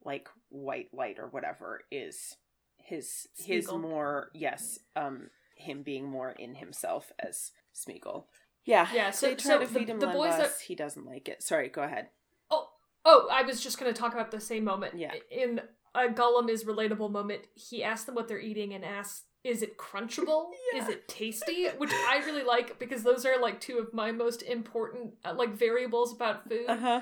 like 0.05 0.29
white 0.49 0.89
light 0.95 1.19
or 1.19 1.27
whatever 1.27 1.83
is 1.91 2.37
his 2.79 3.27
his 3.37 3.71
more 3.71 4.31
yes, 4.33 4.79
um, 4.97 5.29
him 5.57 5.83
being 5.83 6.07
more 6.09 6.31
in 6.31 6.55
himself 6.55 7.13
as 7.19 7.51
Smeagol. 7.75 8.25
Yeah, 8.65 8.87
Yeah, 8.95 9.11
so- 9.11 9.27
they 9.29 9.35
try 9.35 9.53
so 9.53 9.59
to 9.61 9.67
the- 9.67 9.81
him 9.81 9.99
the 10.01 10.07
boys 10.07 10.35
are- 10.35 10.51
He 10.67 10.75
doesn't 10.75 11.05
like 11.07 11.29
it. 11.29 11.43
Sorry, 11.43 11.69
go 11.69 11.83
ahead. 11.83 12.09
Oh, 12.51 12.69
oh, 13.05 13.29
I 13.31 13.43
was 13.43 13.61
just 13.63 13.79
going 13.79 13.93
to 13.93 13.99
talk 13.99 14.13
about 14.13 14.31
the 14.31 14.41
same 14.41 14.65
moment. 14.65 14.95
Yeah. 14.99 15.15
In 15.31 15.61
a 15.95 16.09
Gollum 16.09 16.49
is 16.49 16.65
relatable 16.65 17.11
moment, 17.11 17.43
he 17.55 17.83
asks 17.83 18.05
them 18.05 18.15
what 18.15 18.29
they're 18.29 18.39
eating 18.39 18.73
and 18.75 18.85
asks, 18.85 19.25
"Is 19.43 19.63
it 19.63 19.79
crunchable? 19.79 20.51
Is 20.77 20.89
it 20.89 21.09
tasty?" 21.09 21.67
Which 21.69 21.91
I 21.93 22.23
really 22.27 22.45
like 22.45 22.79
because 22.79 23.03
those 23.03 23.25
are 23.27 23.39
like 23.41 23.61
two 23.61 23.79
of 23.79 23.93
my 23.95 24.13
most 24.13 24.43
important 24.43 25.15
uh, 25.25 25.35
like 25.35 25.55
variables 25.55 26.13
about 26.15 26.49
food. 26.49 26.67
Uh 26.69 26.77
huh. 26.77 27.01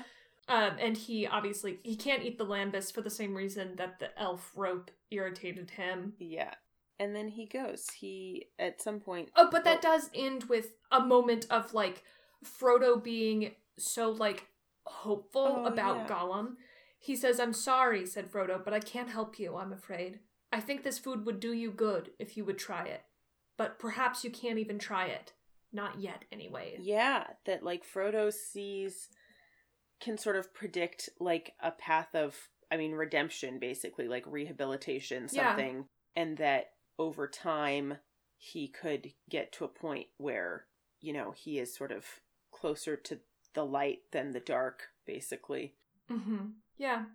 Um, 0.49 0.77
and 0.79 0.95
he 0.95 1.27
obviously 1.27 1.79
he 1.83 1.95
can't 1.95 2.23
eat 2.23 2.37
the 2.37 2.45
lembas 2.45 2.93
for 2.93 3.01
the 3.01 3.09
same 3.09 3.35
reason 3.35 3.75
that 3.75 3.99
the 3.99 4.17
elf 4.19 4.51
rope 4.55 4.91
irritated 5.11 5.71
him. 5.71 6.13
Yeah, 6.19 6.53
and 6.99 7.15
then 7.15 7.27
he 7.27 7.45
goes. 7.45 7.87
He 7.89 8.47
at 8.57 8.81
some 8.81 8.99
point. 8.99 9.29
Oh, 9.35 9.49
but 9.51 9.65
that 9.65 9.81
does 9.81 10.09
end 10.13 10.45
with 10.45 10.67
a 10.91 11.01
moment 11.01 11.47
of 11.49 11.73
like 11.73 12.03
Frodo 12.45 13.03
being 13.03 13.51
so 13.77 14.09
like 14.11 14.47
hopeful 14.85 15.63
Oh, 15.63 15.65
about 15.65 15.97
yeah. 15.97 16.07
Gollum. 16.07 16.55
He 16.99 17.15
says, 17.15 17.39
"I'm 17.39 17.53
sorry," 17.53 18.05
said 18.05 18.31
Frodo, 18.31 18.63
"but 18.63 18.73
I 18.73 18.79
can't 18.79 19.09
help 19.09 19.37
you. 19.39 19.57
I'm 19.57 19.73
afraid. 19.73 20.19
I 20.51 20.61
think 20.61 20.83
this 20.83 20.97
food 20.97 21.25
would 21.25 21.41
do 21.41 21.51
you 21.51 21.71
good 21.71 22.11
if 22.19 22.37
you 22.37 22.45
would 22.45 22.57
try 22.57 22.85
it, 22.85 23.01
but 23.57 23.79
perhaps 23.79 24.23
you 24.23 24.31
can't 24.31 24.59
even 24.59 24.79
try 24.79 25.07
it. 25.07 25.33
Not 25.73 25.99
yet, 25.99 26.23
anyway." 26.31 26.77
Yeah, 26.79 27.25
that 27.45 27.63
like 27.63 27.83
Frodo 27.85 28.31
sees 28.31 29.09
can 29.99 30.17
sort 30.17 30.35
of 30.35 30.53
predict 30.53 31.09
like 31.19 31.53
a 31.61 31.71
path 31.71 32.13
of 32.15 32.35
I 32.71 32.77
mean 32.77 32.93
redemption 32.93 33.59
basically, 33.59 34.07
like 34.07 34.23
rehabilitation 34.27 35.27
Yeah. 35.31 35.49
something 35.49 35.85
and 36.15 36.37
that 36.37 36.71
over 36.99 37.27
time 37.27 37.97
he 38.37 38.67
could 38.67 39.13
get 39.29 39.51
to 39.53 39.65
a 39.65 39.69
point 39.69 40.07
where, 40.17 40.65
you 40.99 41.13
know, 41.13 41.31
he 41.31 41.59
is 41.59 41.75
sort 41.75 41.91
of 41.91 42.05
closer 42.51 42.95
to 42.95 43.19
the 43.53 43.65
light 43.65 43.99
than 44.11 44.31
the 44.31 44.39
dark 44.39 44.89
basically. 45.05 45.75
Mm-hmm. 46.11 46.47
Yeah. 46.77 47.05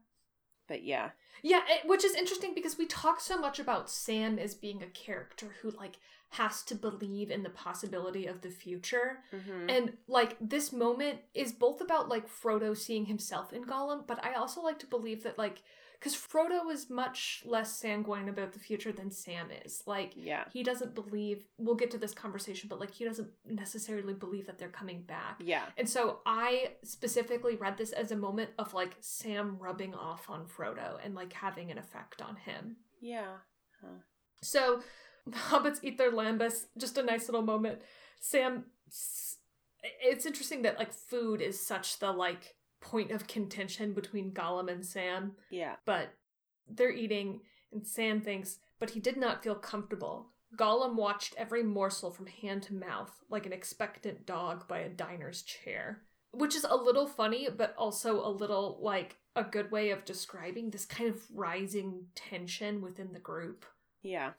But 0.68 0.85
yeah. 0.85 1.11
Yeah, 1.42 1.62
it- 1.68 1.87
which 1.88 2.05
is 2.05 2.14
interesting 2.14 2.55
because 2.55 2.79
we 2.79 2.87
talk 2.87 3.20
so 3.20 3.38
much 3.38 3.59
about 3.59 3.90
Sam 3.90 4.38
as 4.38 4.55
being 4.55 4.83
a 4.83 4.87
character 4.87 5.55
who 5.61 5.70
like 5.70 5.96
has 6.31 6.62
to 6.62 6.75
believe 6.75 7.31
in 7.31 7.42
the 7.42 7.51
possibility 7.51 8.27
of 8.27 8.40
the 8.40 8.48
future. 8.51 9.22
Mhm. 9.33 9.70
And 9.70 9.98
like 10.09 10.37
this 10.40 10.72
moment 10.72 11.20
is 11.35 11.53
both 11.53 11.81
about 11.81 12.09
like 12.09 12.27
Frodo 12.29 12.77
seeing 12.77 13.07
himself 13.07 13.53
in 13.53 13.64
Gollum, 13.64 14.07
but 14.07 14.25
I 14.25 14.35
also 14.35 14.62
like 14.62 14.79
to 14.79 14.87
believe 14.87 15.25
that 15.25 15.37
like 15.37 15.62
because 16.02 16.16
Frodo 16.16 16.68
is 16.72 16.90
much 16.90 17.44
less 17.46 17.76
sanguine 17.76 18.28
about 18.28 18.52
the 18.52 18.58
future 18.58 18.90
than 18.90 19.12
Sam 19.12 19.46
is. 19.64 19.84
Like 19.86 20.14
yeah. 20.16 20.44
he 20.52 20.64
doesn't 20.64 20.96
believe. 20.96 21.44
We'll 21.58 21.76
get 21.76 21.92
to 21.92 21.98
this 21.98 22.12
conversation, 22.12 22.68
but 22.68 22.80
like 22.80 22.90
he 22.90 23.04
doesn't 23.04 23.28
necessarily 23.46 24.12
believe 24.12 24.46
that 24.46 24.58
they're 24.58 24.68
coming 24.68 25.02
back. 25.02 25.36
Yeah. 25.38 25.62
And 25.78 25.88
so 25.88 26.18
I 26.26 26.72
specifically 26.82 27.54
read 27.54 27.78
this 27.78 27.92
as 27.92 28.10
a 28.10 28.16
moment 28.16 28.50
of 28.58 28.74
like 28.74 28.96
Sam 29.00 29.56
rubbing 29.60 29.94
off 29.94 30.28
on 30.28 30.46
Frodo 30.46 30.98
and 31.04 31.14
like 31.14 31.32
having 31.32 31.70
an 31.70 31.78
effect 31.78 32.20
on 32.20 32.34
him. 32.34 32.78
Yeah. 33.00 33.36
So 34.42 34.82
the 35.24 35.36
hobbits 35.36 35.78
eat 35.82 35.98
their 35.98 36.10
lembas. 36.10 36.64
Just 36.76 36.98
a 36.98 37.02
nice 37.04 37.28
little 37.28 37.42
moment. 37.42 37.80
Sam, 38.20 38.64
it's 40.00 40.26
interesting 40.26 40.62
that 40.62 40.78
like 40.80 40.92
food 40.92 41.40
is 41.40 41.64
such 41.64 42.00
the 42.00 42.10
like 42.10 42.56
point 42.83 43.11
of 43.11 43.27
contention 43.27 43.95
between 43.95 44.33
Gollum 44.33 44.71
and 44.71 44.85
Sam, 44.85 45.37
Yeah. 45.51 45.77
but 45.87 46.11
they're 46.68 46.92
eating, 46.92 47.40
and 47.73 47.87
Sam 47.87 48.21
thinks, 48.21 48.59
but 48.79 48.90
he 48.90 49.01
did 49.01 49.16
not 49.16 49.42
feel 49.42 49.55
comfortable. 49.55 50.29
Gollum 50.57 50.97
watched 50.97 51.35
every 51.38 51.62
morsel 51.62 52.11
from 52.11 52.27
hand 52.27 52.62
to 52.64 52.75
mouth, 52.75 53.23
like 53.31 53.47
an 53.47 53.53
expectant 53.53 54.27
dog 54.27 54.68
by 54.68 54.81
a 54.81 54.88
diner's 54.90 55.42
chair. 55.42 56.03
Which 56.33 56.55
is 56.55 56.64
a 56.68 56.77
little 56.77 57.07
funny, 57.07 57.49
but 57.55 57.75
also 57.77 58.27
a 58.27 58.29
little 58.29 58.79
like 58.83 59.16
a 59.37 59.45
good 59.45 59.71
way 59.71 59.90
of 59.90 60.05
describing 60.05 60.71
this 60.71 60.85
kind 60.85 61.09
of 61.09 61.23
rising 61.33 62.07
tension 62.14 62.81
within 62.83 63.12
the 63.12 63.18
group. 63.18 63.64
Yeah. 64.03 64.33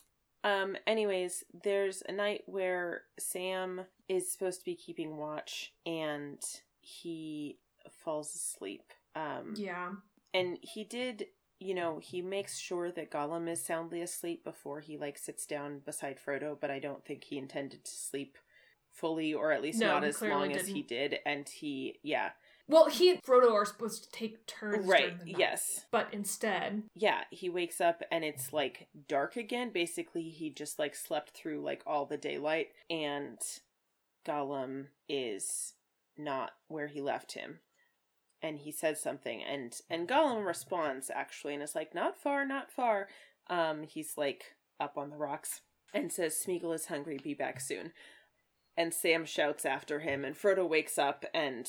Um 0.44 0.76
anyways, 0.86 1.44
there's 1.64 2.04
a 2.08 2.12
night 2.12 2.44
where 2.48 3.04
Sam 3.18 3.86
is 4.08 4.32
supposed 4.32 4.60
to 4.60 4.66
be 4.66 4.76
keeping 4.76 5.18
watch 5.18 5.74
and 5.86 6.40
he 6.82 7.60
falls 7.92 8.34
asleep. 8.34 8.92
Um 9.16 9.54
Yeah. 9.58 9.92
and 10.34 10.58
he 10.62 10.84
did, 10.84 11.28
you 11.60 11.74
know, 11.74 12.00
he 12.00 12.22
makes 12.22 12.60
sure 12.60 12.92
that 12.92 13.12
Gollum 13.12 13.48
is 13.50 13.64
soundly 13.66 14.02
asleep 14.02 14.44
before 14.44 14.80
he 14.82 14.98
like 14.98 15.18
sits 15.18 15.46
down 15.46 15.80
beside 15.80 16.18
Frodo, 16.20 16.58
but 16.60 16.72
I 16.72 16.80
don't 16.80 17.06
think 17.06 17.26
he 17.26 17.38
intended 17.38 17.84
to 17.86 17.92
sleep 17.92 18.38
fully 18.92 19.34
or 19.34 19.52
at 19.52 19.62
least 19.62 19.80
No, 19.80 19.88
not 19.94 20.04
as 20.04 20.22
long 20.22 20.52
as 20.56 20.68
he 20.68 20.82
didn't. 20.84 21.22
and 21.26 21.48
he 21.50 22.00
yeah. 22.04 22.32
Well, 22.68 22.88
he 22.90 23.10
and 23.10 23.22
Frodo 23.22 23.52
are 23.52 23.66
supposed 23.66 24.06
to 24.06 24.12
take 24.12 24.46
turns. 24.48 24.88
Right. 24.88 25.18
Yes. 25.26 25.86
But 25.92 26.08
instead, 26.14 26.84
Yeah, 26.96 27.26
he 27.30 27.50
wakes 27.50 27.82
up 27.82 28.02
and 28.10 28.24
it's 28.24 28.54
like 28.54 28.88
dark 29.10 29.36
again. 29.36 29.72
Basically, 29.74 30.30
he 30.30 30.50
just 30.50 30.80
like 30.80 30.96
slept 30.96 31.32
through 31.32 31.62
like 31.62 31.84
all 31.86 32.06
the 32.06 32.18
daylight 32.18 32.70
and 32.90 33.38
Gollum 34.26 34.88
is 35.10 35.74
not 36.18 36.52
where 36.68 36.88
he 36.88 37.02
left 37.02 37.34
him. 37.34 37.60
And 38.44 38.60
he 38.60 38.72
says 38.72 39.02
something 39.02 39.42
and 39.42 39.74
and 39.90 40.08
Gollum 40.08 40.46
responds 40.46 41.10
actually 41.10 41.56
and 41.56 41.64
is 41.64 41.76
like 41.76 41.96
not 41.96 42.18
far, 42.18 42.46
not 42.46 42.72
far. 42.72 43.08
Um 43.50 43.84
he's 43.84 44.18
like 44.18 44.56
up 44.80 44.98
on 44.98 45.10
the 45.10 45.18
rocks 45.18 45.62
and 45.94 46.12
says 46.12 46.36
Smeagol 46.36 46.76
is 46.76 46.88
hungry, 46.88 47.18
be 47.24 47.34
back 47.34 47.60
soon. 47.60 47.94
And 48.76 48.94
Sam 48.94 49.26
shouts 49.26 49.66
after 49.66 50.00
him 50.02 50.26
and 50.26 50.36
Frodo 50.36 50.68
wakes 50.68 50.98
up 50.98 51.26
and 51.34 51.68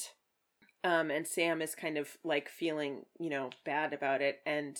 um 0.83 1.11
and 1.11 1.27
Sam 1.27 1.63
is 1.63 1.75
kind 1.77 1.97
of 1.97 2.19
like 2.25 2.49
feeling, 2.49 3.07
you 3.19 3.31
know, 3.31 3.51
bad 3.65 3.93
about 3.93 4.21
it 4.21 4.41
and 4.45 4.77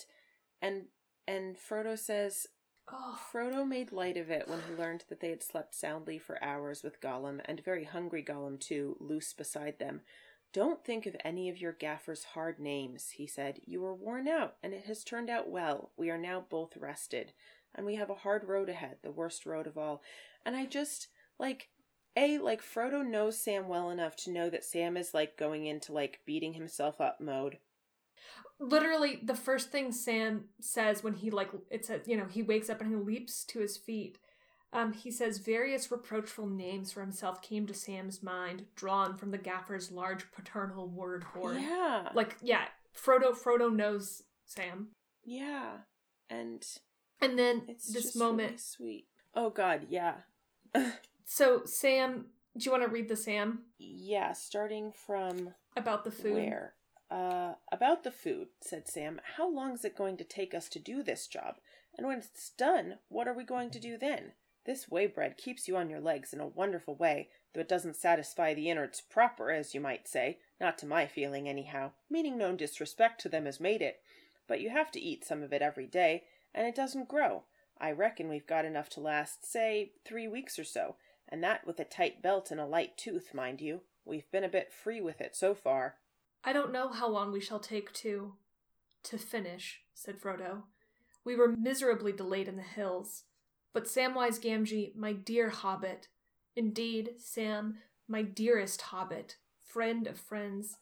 and 0.61 0.87
and 1.27 1.57
Frodo 1.57 1.97
says 1.97 2.49
oh, 2.93 3.19
Frodo 3.33 3.67
made 3.67 3.93
light 3.93 4.17
of 4.17 4.31
it 4.31 4.49
when 4.49 4.61
he 4.69 4.75
learned 4.75 5.05
that 5.09 5.21
they 5.21 5.31
had 5.31 5.43
slept 5.43 5.75
soundly 5.75 6.19
for 6.19 6.43
hours 6.43 6.83
with 6.83 7.01
Gollum, 7.01 7.41
and 7.45 7.65
very 7.65 7.85
hungry 7.85 8.23
Gollum 8.23 8.61
too, 8.61 8.97
loose 9.01 9.33
beside 9.33 9.79
them. 9.79 10.03
Don't 10.55 10.83
think 10.85 11.05
of 11.05 11.17
any 11.25 11.51
of 11.51 11.61
your 11.61 11.73
gaffer's 11.73 12.25
hard 12.25 12.59
names, 12.59 13.11
he 13.11 13.27
said. 13.27 13.61
You 13.67 13.83
were 13.83 13.95
worn 13.95 14.29
out, 14.29 14.57
and 14.63 14.73
it 14.73 14.85
has 14.87 15.05
turned 15.05 15.29
out 15.29 15.51
well. 15.51 15.91
We 15.99 16.09
are 16.11 16.17
now 16.17 16.45
both 16.49 16.77
rested, 16.79 17.33
and 17.75 17.85
we 17.85 17.97
have 17.97 18.09
a 18.09 18.15
hard 18.15 18.45
road 18.45 18.71
ahead, 18.71 18.99
the 19.03 19.11
worst 19.11 19.45
road 19.45 19.67
of 19.67 19.77
all. 19.77 20.03
And 20.47 20.57
I 20.57 20.65
just, 20.67 21.09
like, 21.39 21.69
A, 22.17 22.39
like, 22.39 22.63
Frodo 22.63 23.05
knows 23.05 23.37
Sam 23.39 23.69
well 23.69 23.91
enough 23.91 24.17
to 24.17 24.31
know 24.31 24.49
that 24.49 24.65
Sam 24.65 24.97
is, 24.97 25.13
like, 25.13 25.37
going 25.37 25.67
into, 25.67 25.93
like, 25.93 26.21
beating 26.25 26.55
himself 26.55 27.01
up 27.01 27.21
mode. 27.21 27.59
literally 28.59 29.21
the 29.23 29.35
first 29.35 29.71
thing 29.71 29.93
Sam 29.93 30.45
says 30.61 31.03
when 31.03 31.15
he 31.15 31.31
like 31.31 31.51
it 31.71 31.85
says 31.85 32.03
you 32.07 32.17
know 32.17 32.27
he 32.27 32.43
wakes 32.43 32.71
up 32.71 32.81
and 32.81 32.91
he 32.91 32.97
leaps 32.97 33.45
to 33.47 33.59
his 33.61 33.77
feet. 33.77 34.19
Um, 34.75 34.93
he 34.93 35.11
says 35.13 35.39
various 35.39 35.91
reproachful 35.91 36.47
names 36.47 36.91
for 36.93 37.01
himself 37.01 37.41
came 37.41 37.67
to 37.69 37.75
Sam's 37.75 38.23
mind, 38.23 38.67
drawn 38.75 39.17
from 39.17 39.31
the 39.31 39.39
gaffer's 39.39 39.93
large 39.93 40.31
paternal 40.33 40.89
word 40.89 41.23
hoard. 41.23 41.59
Yeah. 41.61 42.09
Like 42.15 42.37
yeah, 42.43 42.65
Frodo 42.95 43.33
Frodo 43.33 43.73
knows 43.75 44.25
Sam, 44.45 44.89
yeah. 45.25 45.79
And 46.29 46.67
and 47.21 47.39
then 47.39 47.63
It's 47.69 47.93
this 47.93 48.17
moment. 48.17 48.49
really 48.49 48.59
sweet. 48.59 49.07
Oh 49.35 49.51
God, 49.51 49.87
yeah, 49.89 50.15
So 51.25 51.63
Sam, 51.65 52.27
do 52.57 52.65
you 52.65 52.71
want 52.73 52.83
to 52.85 52.91
read 52.91 53.09
the 53.09 53.17
Sam 53.17 53.61
yeah. 53.79 54.33
Starting 54.33 54.93
from 54.93 55.55
about 55.77 56.05
the 56.05 56.11
food? 56.11 56.35
where? 56.35 56.75
Uh, 57.11 57.55
about 57.71 58.03
the 58.03 58.11
food," 58.11 58.49
said 58.61 58.89
Sam. 58.89 59.21
"How 59.37 59.49
long 59.49 59.75
is 59.75 59.85
it 59.85 59.97
going 59.97 60.17
to 60.17 60.25
take 60.25 60.53
us 60.53 60.69
to 60.71 60.79
do 60.81 61.03
this 61.05 61.29
job? 61.29 61.57
And 61.97 62.09
when 62.09 62.19
it's 62.19 62.51
done, 62.51 62.99
what 63.09 63.29
are 63.29 63.35
we 63.35 63.45
going 63.45 63.71
to 63.71 63.79
do 63.79 63.97
then? 63.97 64.33
This 64.65 64.89
way 64.89 65.07
bread 65.07 65.37
keeps 65.37 65.69
you 65.69 65.77
on 65.77 65.91
your 65.91 66.01
legs 66.01 66.33
in 66.33 66.41
a 66.41 66.47
wonderful 66.47 66.95
way, 66.95 67.29
though 67.53 67.61
it 67.61 67.69
doesn't 67.69 67.97
satisfy 67.97 68.55
the 68.55 68.71
innards 68.71 69.01
proper, 69.01 69.51
as 69.51 69.75
you 69.75 69.81
might 69.81 70.09
say. 70.09 70.39
Not 70.61 70.79
to 70.79 70.87
my 70.87 71.07
feeling, 71.07 71.49
anyhow. 71.49 71.93
Meaning 72.09 72.39
no 72.39 72.55
disrespect 72.57 73.21
to 73.23 73.29
them 73.29 73.47
as 73.47 73.61
made 73.61 73.83
it. 73.83 74.01
But 74.47 74.61
you 74.61 74.71
have 74.71 74.91
to 74.93 75.01
eat 75.01 75.25
some 75.25 75.43
of 75.43 75.53
it 75.53 75.63
every 75.63 75.87
day, 75.87 76.25
and 76.55 76.67
it 76.67 76.75
doesn't 76.75 77.09
grow. 77.09 77.45
I 77.79 77.93
reckon 77.93 78.29
we've 78.29 78.47
got 78.47 78.65
enough 78.65 78.89
to 78.91 79.01
last, 79.01 79.51
say, 79.51 79.93
three 80.05 80.29
weeks 80.29 80.59
or 80.59 80.65
so, 80.65 80.97
and 81.29 81.43
that 81.43 81.67
with 81.67 81.79
a 81.81 81.85
tight 81.85 82.23
belt 82.23 82.51
and 82.51 82.61
a 82.61 82.67
light 82.67 82.97
tooth, 82.97 83.35
mind 83.35 83.61
you. 83.61 83.83
We've 84.05 84.31
been 84.31 84.45
a 84.45 84.49
bit 84.49 84.73
free 84.73 85.01
with 85.01 85.21
it 85.21 85.35
so 85.35 85.55
far. 85.55 85.97
I 86.45 86.53
don't 86.53 86.73
know 86.73 86.89
how 86.89 87.09
long 87.09 87.33
we 87.33 87.41
shall 87.41 87.61
take 87.61 87.93
to 87.95 88.35
to 89.05 89.19
finish, 89.19 89.83
said 89.95 90.19
Frodo. 90.19 90.63
We 91.25 91.37
were 91.37 91.49
miserably 91.49 92.13
delayed 92.13 92.49
in 92.49 92.57
the 92.57 92.63
hills. 92.63 93.25
But 93.75 93.85
Samwise 93.85 94.41
Gamgee, 94.41 94.95
my 94.95 95.13
dear 95.13 95.51
hobbit, 95.51 96.07
indeed, 96.55 97.15
Sam, 97.19 97.79
my 98.07 98.23
dearest 98.23 98.81
hobbit, 98.81 99.37
friend 99.63 100.07
of 100.07 100.17
friends, 100.17 100.79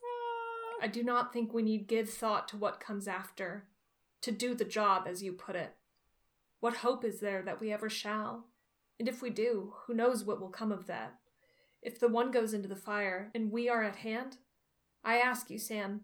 I 0.80 0.88
do 0.88 1.02
not 1.02 1.32
think 1.32 1.52
we 1.52 1.62
need 1.62 1.88
give 1.88 2.10
thought 2.10 2.48
to 2.48 2.56
what 2.58 2.80
comes 2.80 3.08
after. 3.08 3.64
To 4.20 4.30
do 4.30 4.54
the 4.54 4.64
job, 4.64 5.06
as 5.08 5.22
you 5.22 5.32
put 5.32 5.56
it. 5.56 5.74
What 6.60 6.76
hope 6.76 7.04
is 7.04 7.20
there 7.20 7.42
that 7.42 7.60
we 7.60 7.72
ever 7.72 7.88
shall? 7.88 8.44
And 9.00 9.08
if 9.08 9.22
we 9.22 9.30
do, 9.30 9.72
who 9.86 9.94
knows 9.94 10.22
what 10.22 10.40
will 10.40 10.50
come 10.50 10.70
of 10.70 10.86
that? 10.86 11.14
If 11.80 11.98
the 11.98 12.08
one 12.08 12.30
goes 12.30 12.52
into 12.52 12.68
the 12.68 12.76
fire 12.76 13.30
and 13.34 13.50
we 13.50 13.68
are 13.68 13.82
at 13.82 13.96
hand, 13.96 14.36
I 15.02 15.16
ask 15.16 15.50
you, 15.50 15.58
Sam, 15.58 16.02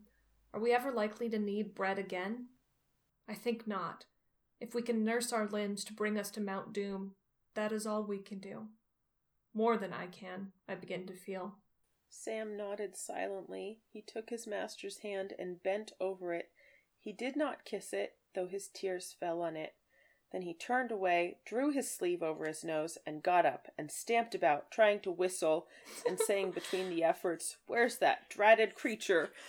are 0.54 0.60
we 0.60 0.72
ever 0.72 0.90
likely 0.90 1.28
to 1.28 1.38
need 1.38 1.74
bread 1.74 1.98
again? 1.98 2.46
I 3.28 3.34
think 3.34 3.68
not. 3.68 4.06
If 4.60 4.74
we 4.74 4.82
can 4.82 5.04
nurse 5.04 5.32
our 5.32 5.46
limbs 5.46 5.84
to 5.84 5.92
bring 5.92 6.18
us 6.18 6.30
to 6.32 6.40
Mount 6.40 6.72
Doom, 6.72 7.12
that 7.54 7.72
is 7.72 7.86
all 7.86 8.02
we 8.02 8.18
can 8.18 8.38
do. 8.38 8.66
More 9.54 9.76
than 9.76 9.92
I 9.92 10.06
can, 10.06 10.52
I 10.68 10.74
begin 10.74 11.06
to 11.06 11.14
feel. 11.14 11.54
Sam 12.10 12.56
nodded 12.56 12.96
silently. 12.96 13.78
He 13.92 14.02
took 14.02 14.30
his 14.30 14.46
master's 14.46 14.98
hand 14.98 15.32
and 15.38 15.62
bent 15.62 15.92
over 16.00 16.32
it. 16.32 16.50
He 17.00 17.12
did 17.12 17.36
not 17.36 17.64
kiss 17.64 17.92
it, 17.92 18.14
though 18.34 18.46
his 18.46 18.68
tears 18.68 19.14
fell 19.18 19.42
on 19.42 19.56
it. 19.56 19.74
Then 20.32 20.42
he 20.42 20.52
turned 20.52 20.90
away, 20.90 21.38
drew 21.46 21.70
his 21.70 21.90
sleeve 21.90 22.22
over 22.22 22.46
his 22.46 22.62
nose, 22.62 22.98
and 23.06 23.22
got 23.22 23.46
up 23.46 23.68
and 23.78 23.90
stamped 23.90 24.34
about, 24.34 24.70
trying 24.70 25.00
to 25.00 25.10
whistle 25.10 25.68
and 26.06 26.18
saying 26.18 26.50
between 26.50 26.90
the 26.90 27.02
efforts, 27.02 27.56
Where's 27.66 27.98
that 27.98 28.28
dratted 28.28 28.74
creature? 28.74 29.30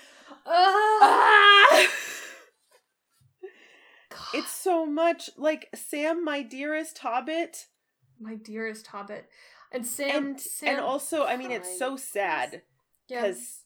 Ah! 0.45 1.88
It's 4.34 4.51
so 4.51 4.86
much 4.86 5.30
like 5.38 5.69
Sam, 5.75 6.23
my 6.23 6.41
dearest 6.41 6.97
hobbit. 6.99 7.67
My 8.19 8.36
dearest 8.36 8.88
hobbit. 8.88 9.30
And 9.71 9.86
Sam 9.86 10.25
and, 10.25 10.39
Sam 10.39 10.69
and 10.69 10.80
also, 10.80 11.25
I 11.25 11.38
mean, 11.38 11.51
it's 11.51 11.77
so 11.77 11.95
sad 11.95 12.63
because 13.07 13.63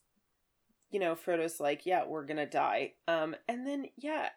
yeah. 0.92 0.96
you 0.96 1.00
know 1.00 1.16
Frodo's 1.16 1.60
like, 1.60 1.86
yeah, 1.86 2.06
we're 2.06 2.26
gonna 2.26 2.46
die. 2.46 2.94
Um, 3.08 3.36
and 3.48 3.66
then 3.66 3.88
yeah, 3.98 4.30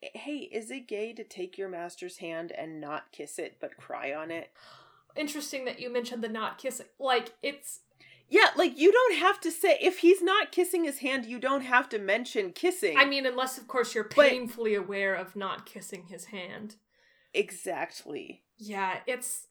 hey, 0.00 0.48
is 0.52 0.70
it 0.70 0.88
gay 0.88 1.12
to 1.12 1.24
take 1.24 1.58
your 1.58 1.68
master's 1.68 2.18
hand 2.18 2.52
and 2.52 2.80
not 2.80 3.12
kiss 3.12 3.38
it 3.38 3.56
but 3.60 3.76
cry 3.76 4.14
on 4.14 4.30
it? 4.30 4.50
Interesting 5.16 5.64
that 5.64 5.80
you 5.80 5.92
mentioned 5.92 6.22
the 6.22 6.28
not 6.28 6.58
kissing. 6.58 6.86
Like 6.98 7.34
it's 7.42 7.80
yeah, 8.28 8.48
like 8.56 8.78
you 8.78 8.92
don't 8.92 9.16
have 9.16 9.40
to 9.40 9.50
say 9.50 9.78
if 9.80 9.98
he's 9.98 10.22
not 10.22 10.52
kissing 10.52 10.84
his 10.84 10.98
hand, 10.98 11.24
you 11.24 11.38
don't 11.38 11.62
have 11.62 11.88
to 11.90 11.98
mention 11.98 12.52
kissing. 12.52 12.96
I 12.96 13.04
mean, 13.04 13.24
unless 13.24 13.56
of 13.56 13.66
course 13.66 13.94
you're 13.94 14.04
painfully 14.04 14.76
but, 14.76 14.84
aware 14.84 15.14
of 15.14 15.34
not 15.34 15.66
kissing 15.66 16.04
his 16.08 16.26
hand. 16.26 16.76
Exactly. 17.32 18.42
Yeah, 18.58 18.98
it's 19.06 19.46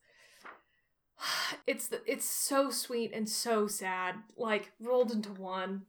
it's 1.68 1.90
it's 2.06 2.30
so 2.30 2.70
sweet 2.70 3.12
and 3.14 3.28
so 3.28 3.68
sad, 3.68 4.16
like 4.38 4.72
rolled 4.80 5.12
into 5.12 5.32
one. 5.32 5.84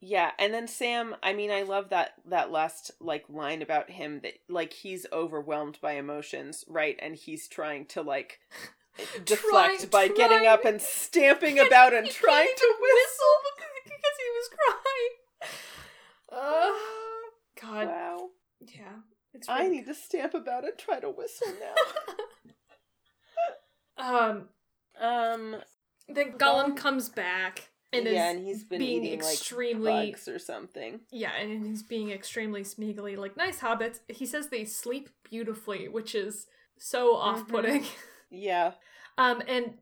Yeah, 0.00 0.32
and 0.38 0.52
then 0.52 0.68
Sam, 0.68 1.16
I 1.22 1.32
mean 1.32 1.50
I 1.50 1.62
love 1.62 1.90
that 1.90 2.14
that 2.26 2.50
last 2.50 2.90
like 3.00 3.24
line 3.28 3.62
about 3.62 3.90
him 3.90 4.20
that 4.22 4.34
like 4.48 4.72
he's 4.72 5.06
overwhelmed 5.12 5.78
by 5.82 5.92
emotions, 5.92 6.64
right? 6.68 6.98
And 7.00 7.16
he's 7.16 7.48
trying 7.48 7.86
to 7.86 8.02
like 8.02 8.40
deflect 9.24 9.78
trying, 9.78 9.88
by 9.90 10.06
trying. 10.06 10.16
getting 10.16 10.46
up 10.46 10.64
and 10.64 10.80
stamping 10.80 11.58
about 11.66 11.94
and 11.94 12.10
trying 12.10 12.52
to 12.56 12.74
whistle 12.80 13.36
because 13.84 14.16
he 14.18 14.30
was 14.34 14.48
crying. 14.58 15.12
Uh, 16.32 16.72
God. 17.60 17.86
Wow. 17.88 18.28
Yeah. 18.60 19.02
It's 19.32 19.48
really... 19.48 19.60
I 19.60 19.68
need 19.68 19.86
to 19.86 19.94
stamp 19.94 20.34
about 20.34 20.64
and 20.64 20.78
try 20.78 21.00
to 21.00 21.10
whistle 21.10 21.48
now. 21.60 21.74
um 23.96 24.48
um 25.00 25.56
then 26.08 26.32
Gollum 26.32 26.64
um, 26.64 26.76
comes 26.76 27.08
back 27.08 27.70
and 27.94 28.06
yeah, 28.06 28.30
and 28.30 28.44
he's 28.44 28.64
been 28.64 28.78
being 28.80 29.04
eating 29.04 29.20
extremely 29.20 29.92
like 29.92 30.12
bugs 30.12 30.28
or 30.28 30.38
something. 30.38 31.00
Yeah, 31.12 31.32
and 31.40 31.64
he's 31.64 31.82
being 31.82 32.10
extremely 32.10 32.62
smeagly, 32.62 33.16
like 33.16 33.36
nice 33.36 33.60
hobbits. 33.60 34.00
He 34.08 34.26
says 34.26 34.48
they 34.48 34.64
sleep 34.64 35.10
beautifully, 35.22 35.88
which 35.88 36.14
is 36.14 36.46
so 36.76 37.14
mm-hmm. 37.14 37.28
off-putting. 37.28 37.82
Mm-hmm. 37.82 38.08
Yeah. 38.30 38.72
um, 39.18 39.42
and 39.46 39.74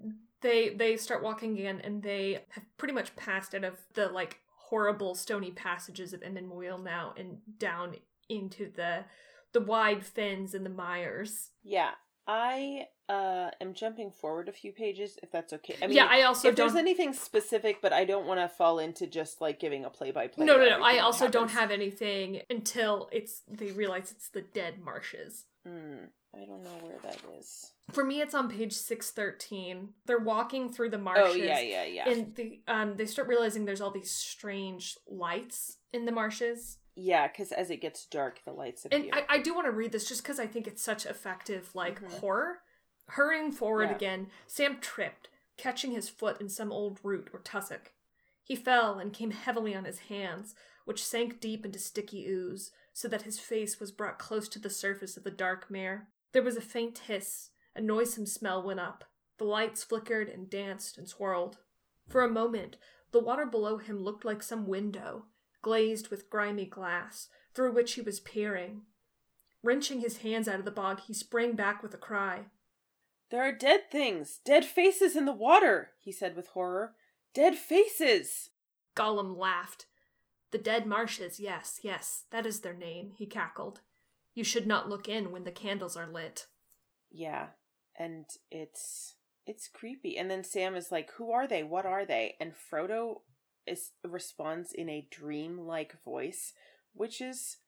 they 0.43 0.70
they 0.70 0.97
start 0.97 1.22
walking 1.22 1.59
again, 1.59 1.80
and 1.82 2.03
they 2.03 2.40
have 2.51 2.64
pretty 2.76 2.95
much 2.95 3.16
passed 3.16 3.55
out 3.55 3.64
of 3.64 3.78
the 3.95 4.09
like 4.09 4.40
horrible 4.68 5.14
stony 5.14 5.51
passages 5.51 6.12
of 6.12 6.20
Muil 6.20 6.82
now, 6.82 7.14
and 7.16 7.38
down 7.59 7.97
into 8.28 8.70
the 8.70 9.05
the 9.53 9.61
wide 9.61 10.05
fens 10.05 10.55
and 10.55 10.66
the 10.66 10.70
mires. 10.70 11.51
Yeah, 11.62 11.90
I 12.26 12.88
uh 13.09 13.51
am 13.61 13.74
jumping 13.74 14.11
forward 14.11 14.49
a 14.49 14.53
few 14.53 14.72
pages 14.72 15.18
if 15.22 15.30
that's 15.30 15.53
okay. 15.53 15.76
I 15.82 15.86
mean, 15.86 15.97
yeah, 15.97 16.07
I 16.11 16.22
also 16.22 16.49
if 16.49 16.57
don't... 16.57 16.66
there's 16.66 16.78
anything 16.78 17.12
specific, 17.12 17.80
but 17.80 17.93
I 17.93 18.05
don't 18.05 18.26
want 18.26 18.40
to 18.40 18.49
fall 18.49 18.78
into 18.78 19.07
just 19.07 19.40
like 19.40 19.61
giving 19.61 19.84
a 19.84 19.90
play 19.90 20.11
by 20.11 20.26
play. 20.26 20.45
No, 20.45 20.57
no, 20.57 20.68
no. 20.68 20.82
I 20.82 20.99
also 20.99 21.28
don't 21.28 21.51
have 21.51 21.70
anything 21.70 22.43
until 22.51 23.09
it's 23.12 23.43
they 23.49 23.70
realize 23.70 24.11
it's 24.11 24.28
the 24.28 24.43
dead 24.43 24.80
marshes. 24.82 25.45
Hmm. 25.66 26.07
I 26.34 26.44
don't 26.46 26.64
know 26.64 26.78
where 26.80 26.98
that 27.02 27.18
is. 27.38 27.72
For 27.90 28.04
me, 28.04 28.20
it's 28.20 28.34
on 28.34 28.48
page 28.48 28.72
six 28.72 29.10
thirteen. 29.10 29.90
They're 30.06 30.18
walking 30.18 30.72
through 30.72 30.90
the 30.90 30.98
marshes. 30.98 31.26
Oh 31.28 31.34
yeah, 31.34 31.60
yeah, 31.60 31.84
yeah. 31.84 32.08
And 32.08 32.34
the 32.34 32.60
um, 32.66 32.96
they 32.96 33.06
start 33.06 33.28
realizing 33.28 33.64
there's 33.64 33.82
all 33.82 33.90
these 33.90 34.10
strange 34.10 34.96
lights 35.06 35.76
in 35.92 36.06
the 36.06 36.12
marshes. 36.12 36.78
Yeah, 36.94 37.26
because 37.28 37.52
as 37.52 37.70
it 37.70 37.80
gets 37.80 38.06
dark, 38.06 38.40
the 38.44 38.52
lights 38.52 38.84
appear. 38.84 39.00
And 39.00 39.10
I, 39.12 39.24
I 39.28 39.38
do 39.38 39.54
want 39.54 39.66
to 39.66 39.72
read 39.72 39.92
this 39.92 40.08
just 40.08 40.22
because 40.22 40.38
I 40.38 40.46
think 40.46 40.66
it's 40.66 40.82
such 40.82 41.06
effective, 41.06 41.70
like 41.74 42.00
mm-hmm. 42.00 42.20
horror. 42.20 42.58
Hurrying 43.08 43.52
forward 43.52 43.90
yeah. 43.90 43.96
again, 43.96 44.26
Sam 44.46 44.78
tripped, 44.80 45.28
catching 45.58 45.92
his 45.92 46.08
foot 46.08 46.40
in 46.40 46.48
some 46.48 46.72
old 46.72 46.98
root 47.02 47.28
or 47.32 47.40
tussock. 47.40 47.92
He 48.42 48.56
fell 48.56 48.98
and 48.98 49.12
came 49.12 49.32
heavily 49.32 49.74
on 49.74 49.84
his 49.84 50.00
hands, 50.00 50.54
which 50.84 51.04
sank 51.04 51.40
deep 51.40 51.64
into 51.64 51.78
sticky 51.78 52.26
ooze, 52.26 52.70
so 52.92 53.08
that 53.08 53.22
his 53.22 53.38
face 53.38 53.80
was 53.80 53.90
brought 53.90 54.18
close 54.18 54.48
to 54.50 54.58
the 54.58 54.70
surface 54.70 55.16
of 55.16 55.24
the 55.24 55.30
dark 55.30 55.70
mere. 55.70 56.08
There 56.32 56.42
was 56.42 56.56
a 56.56 56.62
faint 56.62 56.98
hiss, 56.98 57.50
a 57.74 57.80
noisome 57.80 58.26
smell 58.26 58.62
went 58.62 58.80
up. 58.80 59.04
The 59.38 59.44
lights 59.44 59.84
flickered 59.84 60.28
and 60.28 60.48
danced 60.48 60.98
and 60.98 61.08
swirled. 61.08 61.58
For 62.08 62.22
a 62.22 62.30
moment, 62.30 62.76
the 63.12 63.20
water 63.20 63.46
below 63.46 63.78
him 63.78 64.02
looked 64.02 64.24
like 64.24 64.42
some 64.42 64.66
window, 64.66 65.26
glazed 65.60 66.08
with 66.08 66.30
grimy 66.30 66.66
glass, 66.66 67.28
through 67.54 67.72
which 67.72 67.94
he 67.94 68.00
was 68.00 68.20
peering. 68.20 68.82
Wrenching 69.62 70.00
his 70.00 70.18
hands 70.18 70.48
out 70.48 70.58
of 70.58 70.64
the 70.64 70.70
bog, 70.70 71.00
he 71.00 71.14
sprang 71.14 71.54
back 71.54 71.82
with 71.82 71.94
a 71.94 71.98
cry. 71.98 72.46
There 73.30 73.42
are 73.42 73.52
dead 73.52 73.90
things, 73.90 74.40
dead 74.44 74.64
faces 74.64 75.16
in 75.16 75.24
the 75.24 75.32
water, 75.32 75.90
he 76.00 76.12
said 76.12 76.36
with 76.36 76.48
horror. 76.48 76.94
Dead 77.34 77.56
faces! 77.56 78.50
Gollum 78.94 79.36
laughed. 79.36 79.86
The 80.50 80.58
dead 80.58 80.86
marshes, 80.86 81.40
yes, 81.40 81.80
yes, 81.82 82.24
that 82.30 82.44
is 82.44 82.60
their 82.60 82.74
name, 82.74 83.12
he 83.16 83.24
cackled. 83.24 83.80
You 84.34 84.44
should 84.44 84.66
not 84.66 84.88
look 84.88 85.08
in 85.08 85.30
when 85.30 85.44
the 85.44 85.50
candles 85.50 85.96
are 85.96 86.06
lit. 86.06 86.46
Yeah, 87.10 87.48
and 87.98 88.24
it's 88.50 89.16
it's 89.46 89.68
creepy. 89.68 90.16
And 90.16 90.30
then 90.30 90.44
Sam 90.44 90.74
is 90.74 90.90
like, 90.90 91.10
"Who 91.12 91.32
are 91.32 91.46
they? 91.46 91.62
What 91.62 91.86
are 91.86 92.06
they?" 92.06 92.36
And 92.40 92.52
Frodo 92.54 93.20
is 93.66 93.90
responds 94.04 94.72
in 94.72 94.88
a 94.88 95.06
dream-like 95.10 96.02
voice, 96.02 96.52
which 96.94 97.20
is 97.20 97.58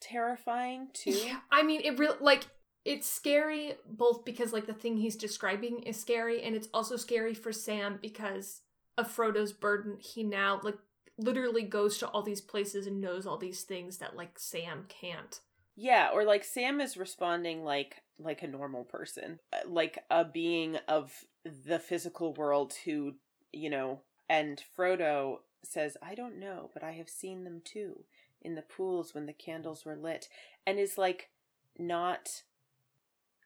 terrifying 0.00 0.88
too. 0.92 1.10
Yeah, 1.10 1.40
I 1.50 1.62
mean, 1.62 1.80
it 1.82 1.98
really 1.98 2.18
like 2.20 2.46
it's 2.84 3.08
scary 3.08 3.74
both 3.86 4.24
because 4.24 4.52
like 4.52 4.66
the 4.66 4.74
thing 4.74 4.96
he's 4.96 5.16
describing 5.16 5.82
is 5.82 6.00
scary, 6.00 6.42
and 6.42 6.56
it's 6.56 6.68
also 6.74 6.96
scary 6.96 7.34
for 7.34 7.52
Sam 7.52 7.98
because 8.00 8.62
of 8.96 9.14
Frodo's 9.14 9.52
burden. 9.52 9.98
He 10.00 10.24
now 10.24 10.60
like 10.62 10.78
literally 11.16 11.62
goes 11.62 11.98
to 11.98 12.08
all 12.08 12.22
these 12.22 12.40
places 12.40 12.86
and 12.86 13.00
knows 13.00 13.26
all 13.26 13.38
these 13.38 13.62
things 13.62 13.98
that 13.98 14.16
like 14.16 14.38
Sam 14.38 14.86
can't. 14.88 15.40
Yeah, 15.80 16.08
or 16.12 16.24
like 16.24 16.42
Sam 16.42 16.80
is 16.80 16.96
responding 16.96 17.62
like 17.62 18.02
like 18.18 18.42
a 18.42 18.48
normal 18.48 18.82
person, 18.82 19.38
uh, 19.52 19.58
like 19.68 20.02
a 20.10 20.24
being 20.24 20.76
of 20.88 21.24
the 21.44 21.78
physical 21.78 22.34
world 22.34 22.74
who, 22.84 23.14
you 23.52 23.70
know, 23.70 24.00
and 24.28 24.60
Frodo 24.76 25.38
says, 25.62 25.96
"I 26.02 26.16
don't 26.16 26.40
know, 26.40 26.70
but 26.74 26.82
I 26.82 26.92
have 26.92 27.08
seen 27.08 27.44
them 27.44 27.62
too 27.64 28.04
in 28.42 28.56
the 28.56 28.62
pools 28.62 29.14
when 29.14 29.26
the 29.26 29.32
candles 29.32 29.84
were 29.84 29.94
lit." 29.94 30.28
And 30.66 30.80
is 30.80 30.98
like 30.98 31.30
not 31.78 32.42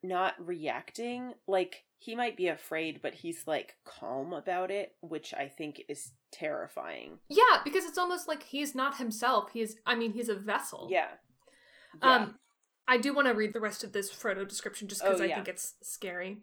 not 0.02 0.34
reacting. 0.38 1.34
Like 1.46 1.84
he 1.98 2.16
might 2.16 2.36
be 2.36 2.48
afraid 2.48 3.00
but 3.02 3.14
he's 3.14 3.46
like 3.46 3.76
calm 3.84 4.32
about 4.32 4.72
it 4.72 4.96
which 5.02 5.32
i 5.34 5.46
think 5.46 5.82
is 5.88 6.12
terrifying. 6.32 7.18
Yeah 7.28 7.60
because 7.62 7.84
it's 7.84 7.98
almost 7.98 8.26
like 8.26 8.42
he's 8.42 8.74
not 8.74 8.96
himself 8.96 9.50
he's 9.52 9.76
i 9.86 9.94
mean 9.94 10.12
he's 10.12 10.28
a 10.30 10.34
vessel. 10.34 10.88
Yeah 10.90 11.08
yeah. 12.00 12.14
Um, 12.16 12.34
I 12.88 12.98
do 12.98 13.14
want 13.14 13.28
to 13.28 13.34
read 13.34 13.52
the 13.52 13.60
rest 13.60 13.84
of 13.84 13.92
this 13.92 14.12
Frodo 14.12 14.46
description 14.46 14.88
just 14.88 15.02
because 15.02 15.20
oh, 15.20 15.24
yeah. 15.24 15.32
I 15.32 15.34
think 15.36 15.48
it's 15.48 15.74
scary. 15.82 16.38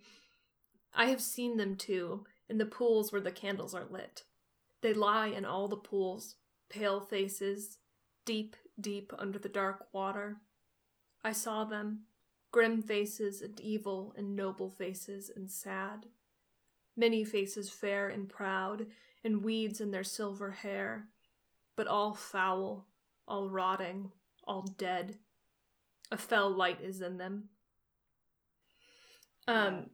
I 0.93 1.05
have 1.05 1.21
seen 1.21 1.57
them 1.57 1.75
too, 1.75 2.25
in 2.49 2.57
the 2.57 2.65
pools 2.65 3.11
where 3.11 3.21
the 3.21 3.31
candles 3.31 3.75
are 3.75 3.85
lit. 3.89 4.23
They 4.81 4.93
lie 4.93 5.27
in 5.27 5.45
all 5.45 5.67
the 5.67 5.75
pools, 5.75 6.35
pale 6.69 7.01
faces, 7.01 7.77
deep, 8.25 8.55
deep 8.79 9.13
under 9.17 9.37
the 9.37 9.49
dark 9.49 9.87
water. 9.91 10.37
I 11.23 11.33
saw 11.33 11.65
them, 11.65 12.05
grim 12.51 12.81
faces 12.81 13.41
and 13.41 13.59
evil 13.59 14.13
and 14.17 14.35
noble 14.35 14.69
faces 14.69 15.29
and 15.35 15.51
sad. 15.51 16.05
Many 16.95 17.23
faces 17.23 17.69
fair 17.69 18.07
and 18.09 18.27
proud, 18.27 18.87
and 19.23 19.43
weeds 19.43 19.81
in 19.81 19.91
their 19.91 20.03
silver 20.03 20.51
hair, 20.51 21.09
but 21.75 21.87
all 21.87 22.13
foul, 22.13 22.87
all 23.27 23.49
rotting, 23.49 24.11
all 24.45 24.63
dead 24.63 25.17
a 26.11 26.17
fell 26.17 26.49
light 26.49 26.79
is 26.81 27.01
in 27.01 27.17
them. 27.17 27.49
Um, 29.47 29.89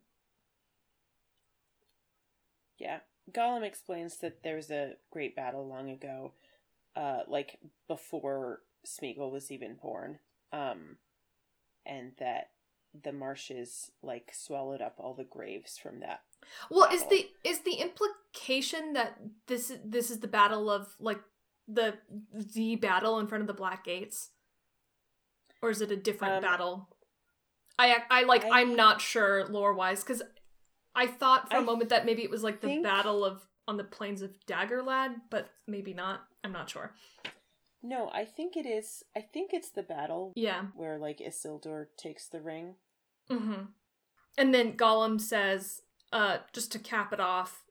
Yeah. 2.77 2.99
Gollum 3.31 3.63
explains 3.63 4.17
that 4.17 4.43
there 4.43 4.55
was 4.55 4.69
a 4.69 4.93
great 5.11 5.35
battle 5.35 5.67
long 5.67 5.89
ago, 5.89 6.33
uh, 6.95 7.21
like 7.27 7.57
before 7.87 8.61
Smeagol 8.85 9.31
was 9.31 9.51
even 9.51 9.75
born, 9.81 10.19
um, 10.53 10.97
and 11.85 12.11
that 12.19 12.49
the 13.03 13.11
marshes 13.11 13.91
like 14.03 14.31
swallowed 14.33 14.81
up 14.81 14.95
all 14.99 15.13
the 15.13 15.23
graves 15.23 15.77
from 15.77 15.99
that. 16.01 16.21
well, 16.69 16.89
is 16.93 17.03
the 17.05 17.27
is 17.43 17.59
the 17.61 17.75
implication 17.75 18.93
that 18.93 19.17
this 19.47 19.71
is 19.71 19.79
this 19.83 20.11
is 20.11 20.19
the 20.19 20.27
battle 20.27 20.69
of 20.69 20.87
like 20.99 21.21
the 21.67 21.95
the 22.53 22.75
battle 22.75 23.19
in 23.19 23.27
front 23.27 23.41
of 23.41 23.47
the 23.47 23.53
Black 23.53 23.83
Gates, 23.85 24.29
or 25.65 25.71
is 25.71 25.81
it 25.81 25.91
a 25.91 25.95
different 25.95 26.35
Um, 26.35 26.41
battle? 26.41 26.89
I 27.79 28.03
I 28.09 28.23
like 28.23 28.45
I- 28.45 28.61
I'm 28.61 28.75
not 28.75 29.01
sure 29.01 29.45
lore 29.47 29.73
wise 29.73 30.03
because 30.03 30.21
I 30.93 31.07
thought 31.07 31.49
for 31.49 31.57
a 31.57 31.61
I 31.61 31.63
moment 31.63 31.89
that 31.89 32.05
maybe 32.05 32.23
it 32.23 32.29
was 32.29 32.43
like 32.43 32.61
the 32.61 32.79
battle 32.81 33.25
of 33.25 33.47
on 33.67 33.77
the 33.77 33.83
plains 33.83 34.21
of 34.21 34.39
Dagorlad, 34.45 35.21
but 35.29 35.49
maybe 35.67 35.93
not. 35.93 36.27
I'm 36.43 36.51
not 36.51 36.69
sure. 36.69 36.93
No, 37.81 38.09
I 38.13 38.23
think 38.25 38.55
it 38.55 38.65
is. 38.65 39.03
I 39.15 39.21
think 39.21 39.53
it's 39.53 39.69
the 39.71 39.83
battle 39.83 40.31
Yeah. 40.35 40.67
where 40.75 40.97
like 40.97 41.17
Isildur 41.19 41.87
takes 41.97 42.27
the 42.27 42.41
ring. 42.41 42.75
Mm-hmm. 43.29 43.63
And 44.37 44.53
then 44.53 44.77
Gollum 44.77 45.19
says, 45.19 45.81
uh, 46.13 46.39
just 46.53 46.71
to 46.73 46.79
cap 46.79 47.11
it 47.11 47.19
off, 47.19 47.63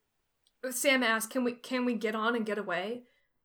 Sam 0.70 1.02
asks, 1.02 1.30
"Can 1.32 1.44
we 1.44 1.52
can 1.52 1.84
we 1.84 1.94
get 1.94 2.14
on 2.14 2.34
and 2.34 2.44
get 2.46 2.58
away?" 2.58 3.04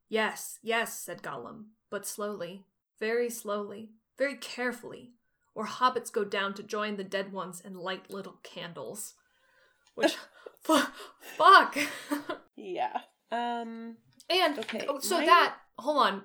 Yes, 0.10 0.58
yes, 0.64 1.00
said 1.00 1.22
Gollum, 1.22 1.72
but 1.89 2.06
slowly, 2.08 2.66
very 3.00 3.30
slowly, 3.30 3.91
very 4.20 4.36
carefully, 4.36 5.13
or 5.55 5.65
hobbits 5.65 6.11
go 6.11 6.24
down 6.24 6.53
to 6.55 6.63
join 6.63 6.97
the 6.97 7.03
dead 7.03 7.32
ones 7.34 7.61
and 7.65 7.76
light 7.78 8.11
little 8.11 8.36
candles. 8.43 9.15
Which, 9.95 10.15
fu- 10.61 10.84
fuck. 11.38 11.78
Yeah. 12.61 12.99
Um. 13.32 13.95
and 14.30 14.59
Okay, 14.59 14.86
oh, 14.89 14.99
so 14.99 15.17
my- 15.20 15.26
that 15.26 15.55
hold 15.78 15.97
on, 15.97 16.24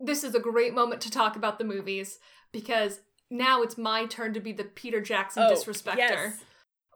this 0.00 0.24
is 0.24 0.34
a 0.34 0.40
great 0.40 0.74
moment 0.74 1.00
to 1.02 1.10
talk 1.10 1.36
about 1.36 1.58
the 1.58 1.64
movies 1.64 2.18
because 2.50 3.00
now 3.30 3.62
it's 3.62 3.78
my 3.78 4.04
turn 4.06 4.34
to 4.34 4.40
be 4.40 4.50
the 4.52 4.64
Peter 4.64 5.00
Jackson 5.00 5.44
Oh, 5.44 5.54
disrespecter. 5.54 5.96
yes. 5.98 6.38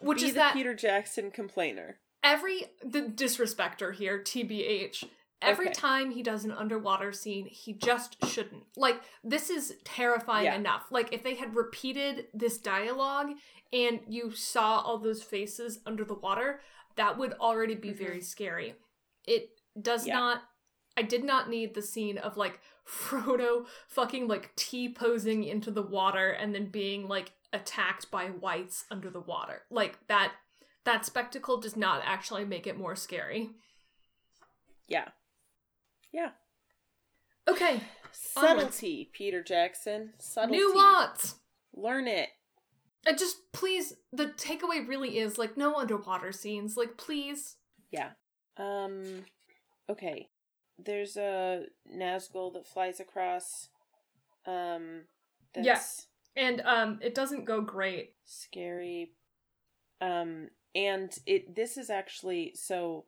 Which 0.01 0.19
Be 0.23 0.27
is 0.27 0.33
the 0.33 0.39
that 0.41 0.55
Peter 0.55 0.75
Jackson 0.75 1.31
complainer. 1.31 2.01
every 2.25 2.65
the 2.85 3.03
disrespecter 3.03 3.95
here, 3.95 4.19
TBH. 4.19 5.05
Every 5.43 5.67
Okay. 5.67 5.75
time 5.75 6.11
he 6.13 6.23
does 6.23 6.45
an 6.45 6.53
underwater 6.53 7.13
scene, 7.13 7.47
he 7.47 7.73
just 7.73 8.17
shouldn't. 8.27 8.65
Like 8.77 9.01
this 9.25 9.51
is 9.51 9.77
terrifying 9.85 10.45
Yeah. 10.47 10.55
enough. 10.55 10.87
Like 10.91 11.13
if 11.13 11.23
they 11.23 11.35
had 11.35 11.55
repeated 11.57 12.29
this 12.33 12.59
dialogue 12.59 13.33
and 13.73 14.01
you 14.07 14.31
saw 14.33 14.81
all 14.81 14.99
those 14.99 15.23
faces 15.23 15.81
under 15.87 16.05
the 16.05 16.15
water, 16.15 16.61
that 16.97 17.19
would 17.19 17.33
already 17.35 17.75
be 17.75 17.93
very 17.93 18.21
scary. 18.21 18.75
It 19.27 19.61
does 19.81 20.03
Mm-hmm. 20.03 20.09
Yeah. 20.09 20.19
not 20.19 20.43
I 20.97 21.03
did 21.03 21.25
not 21.25 21.49
need 21.49 21.75
the 21.75 21.81
scene 21.83 22.19
of 22.19 22.37
like 22.37 22.61
Frodo 22.87 23.67
fucking 23.89 24.29
like 24.29 24.55
T 24.57 24.89
posing 24.89 25.45
into 25.45 25.71
the 25.71 25.83
water 25.83 26.31
and 26.31 26.55
then 26.55 26.67
being 26.67 27.09
like 27.09 27.33
attacked 27.53 28.11
by 28.11 28.29
wights 28.31 28.85
under 28.91 29.09
the 29.11 29.21
water. 29.21 29.63
Like 29.71 30.07
that 30.09 30.33
that 30.85 31.07
spectacle 31.07 31.59
does 31.59 31.77
not 31.77 32.03
actually 32.05 32.45
make 32.45 32.67
it 32.67 32.77
more 32.77 32.97
scary. 32.97 33.51
Yeah. 34.89 35.09
Yeah. 36.13 36.31
Okay, 37.49 37.81
Subtlety, 38.13 39.11
Peter 39.13 39.43
Jackson. 39.43 40.13
Subtlety. 40.19 40.59
nuance. 40.59 41.37
Learn 41.75 42.07
it. 42.07 42.29
And 43.07 43.19
just 43.19 43.39
please, 43.53 43.95
the 44.13 44.27
takeaway 44.27 44.87
really 44.87 45.19
is 45.19 45.39
like 45.39 45.57
no 45.57 45.75
underwater 45.75 46.33
scenes. 46.33 46.77
Like 46.77 46.97
please. 46.97 47.57
Yeah. 47.91 48.11
Um. 48.57 49.25
Okay. 49.89 50.29
There's 50.79 51.17
a 51.17 51.65
Nazgul 51.93 52.53
that 52.55 52.67
flies 52.67 53.01
across. 53.01 53.69
Um. 54.47 55.03
That's 55.55 55.67
Yeah. 55.67 55.81
And 56.35 56.61
um, 56.63 56.99
it 57.03 57.15
doesn't 57.15 57.45
go 57.45 57.61
great. 57.61 58.15
Scary. 58.25 59.13
Um. 60.01 60.49
And 60.75 61.17
it. 61.27 61.57
This 61.57 61.77
is 61.77 61.91
actually 61.91 62.53
so. 62.55 63.07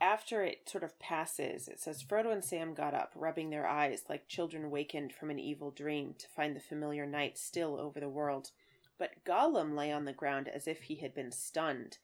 After 0.00 0.44
it 0.44 0.68
sort 0.68 0.84
of 0.84 0.98
passes, 0.98 1.66
it 1.66 1.80
says 1.80 2.04
Frodo 2.04 2.32
and 2.32 2.44
Sam 2.44 2.72
got 2.72 2.94
up, 2.94 3.12
rubbing 3.14 3.50
their 3.50 3.66
eyes 3.66 4.04
like 4.08 4.28
children 4.28 4.70
wakened 4.70 5.12
from 5.12 5.30
an 5.30 5.38
evil 5.38 5.70
dream 5.70 6.14
to 6.18 6.28
find 6.28 6.54
the 6.54 6.60
familiar 6.60 7.04
night 7.04 7.36
still 7.36 7.78
over 7.80 7.98
the 7.98 8.08
world. 8.08 8.50
But 8.98 9.24
Gollum 9.24 9.74
lay 9.74 9.90
on 9.90 10.04
the 10.04 10.12
ground 10.12 10.48
as 10.48 10.68
if 10.68 10.82
he 10.82 10.96
had 10.96 11.14
been 11.14 11.32
stunned. 11.32 11.98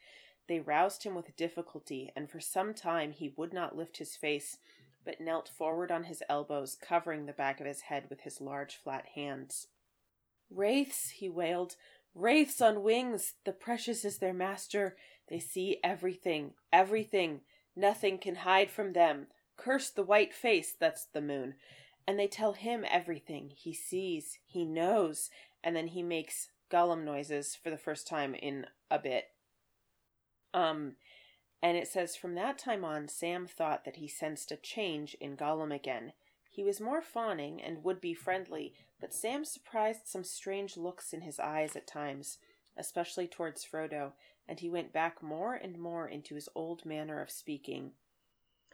They 0.49 0.61
roused 0.61 1.05
him 1.05 1.15
with 1.15 1.37
difficulty, 1.37 2.13
and 2.17 2.29
for 2.29 2.41
some 2.41 2.75
time 2.75 3.13
he 3.13 3.33
would 3.37 3.53
not 3.53 3.77
lift 3.77 3.99
his 3.99 4.17
face, 4.17 4.59
but 5.05 5.21
knelt 5.21 5.49
forward 5.49 5.91
on 5.91 6.05
his 6.05 6.23
elbows, 6.29 6.77
covering 6.81 7.27
the 7.27 7.33
back 7.33 7.61
of 7.61 7.67
his 7.67 7.83
head 7.83 8.05
with 8.11 8.23
his 8.23 8.41
large 8.41 8.77
flat 8.77 9.07
hands. 9.15 9.69
Wraiths, 10.51 11.11
he 11.11 11.29
wailed, 11.29 11.77
wraiths 12.15 12.61
on 12.61 12.83
wings! 12.83 13.35
The 13.45 13.53
precious 13.53 14.05
is 14.05 14.19
their 14.19 14.35
master. 14.35 14.97
They 15.29 15.39
see 15.39 15.79
everything, 15.83 16.53
everything. 16.73 17.41
Nothing 17.77 18.19
can 18.19 18.37
hide 18.37 18.71
from 18.71 18.93
them. 18.93 19.27
Curse 19.57 19.91
the 19.91 20.03
white 20.03 20.35
face, 20.35 20.75
that's 20.79 21.07
the 21.07 21.21
moon. 21.21 21.55
And 22.07 22.19
they 22.19 22.27
tell 22.27 22.53
him 22.53 22.85
everything. 22.91 23.53
He 23.55 23.73
sees, 23.73 24.39
he 24.47 24.65
knows, 24.65 25.31
and 25.63 25.75
then 25.75 25.89
he 25.89 26.03
makes 26.03 26.51
Gollum 26.71 27.05
noises 27.05 27.55
for 27.55 27.71
the 27.71 27.79
first 27.79 28.07
time 28.07 28.35
in 28.35 28.67
a 28.91 28.99
bit. 28.99 29.27
Um, 30.53 30.97
and 31.63 31.77
it 31.77 31.89
says 31.89 32.15
from 32.15 32.35
that 32.35 32.59
time 32.59 32.85
on, 32.85 33.09
Sam 33.09 33.47
thought 33.47 33.85
that 33.85 33.97
he 33.97 34.07
sensed 34.07 34.53
a 34.53 34.57
change 34.57 35.17
in 35.21 35.37
Gollum 35.37 35.75
again. 35.75 36.13
He 36.51 36.63
was 36.63 36.81
more 36.81 37.03
fawning 37.03 37.61
and 37.61 37.83
would 37.83 38.01
be 38.01 38.15
friendly, 38.15 38.75
but 39.01 39.15
Sam 39.15 39.45
surprised 39.45 40.03
some 40.05 40.25
strange 40.25 40.77
looks 40.77 41.13
in 41.13 41.23
his 41.23 41.41
eyes 41.41 41.75
at 41.75 41.87
times, 41.87 42.39
especially 42.77 43.27
towards 43.27 43.65
Frodo, 43.65 44.13
and 44.49 44.61
he 44.61 44.69
went 44.69 44.93
back 44.93 45.23
more 45.23 45.55
and 45.55 45.79
more 45.79 46.09
into 46.09 46.35
his 46.35 46.49
old 46.55 46.85
manner 46.85 47.21
of 47.21 47.31
speaking. 47.31 47.93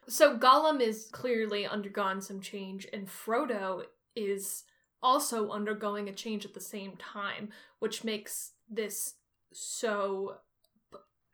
So 0.08 0.36
Gollum 0.36 0.80
is 0.80 1.08
clearly 1.12 1.66
undergone 1.66 2.20
some 2.20 2.40
change, 2.40 2.86
and 2.92 3.06
Frodo 3.06 3.82
is 4.16 4.64
also 5.02 5.50
undergoing 5.50 6.08
a 6.08 6.12
change 6.12 6.44
at 6.44 6.54
the 6.54 6.60
same 6.60 6.96
time, 6.96 7.50
which 7.78 8.04
makes 8.04 8.52
this 8.68 9.14
so 9.52 10.36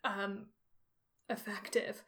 um 0.04 0.46
effective. 1.28 2.02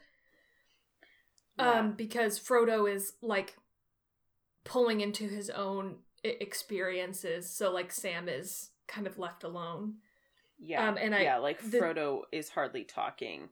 Yeah. 1.58 1.80
Um, 1.80 1.92
because 1.92 2.38
Frodo 2.38 2.92
is 2.92 3.14
like 3.20 3.56
pulling 4.64 5.00
into 5.00 5.24
his 5.24 5.50
own 5.50 5.96
i- 6.24 6.36
experiences, 6.40 7.50
so 7.50 7.72
like 7.72 7.90
Sam 7.90 8.28
is 8.28 8.70
kind 8.86 9.06
of 9.06 9.18
left 9.18 9.42
alone. 9.42 9.94
Yeah, 10.58 10.88
Um, 10.88 10.96
and 10.98 11.14
I- 11.14 11.22
yeah, 11.22 11.38
like 11.38 11.60
the- 11.60 11.78
Frodo 11.78 12.24
is 12.32 12.50
hardly 12.50 12.84
talking, 12.84 13.50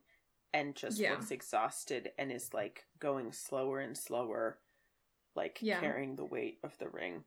and 0.52 0.74
just 0.74 0.98
Yeah. 0.98 1.12
looks 1.12 1.30
exhausted, 1.30 2.12
and 2.18 2.32
is 2.32 2.52
like 2.52 2.86
going 2.98 3.32
slower 3.32 3.78
and 3.80 3.96
slower, 3.96 4.60
like 5.34 5.58
Yeah. 5.62 5.80
carrying 5.80 6.16
the 6.16 6.24
weight 6.24 6.58
of 6.62 6.76
the 6.78 6.88
ring. 6.88 7.24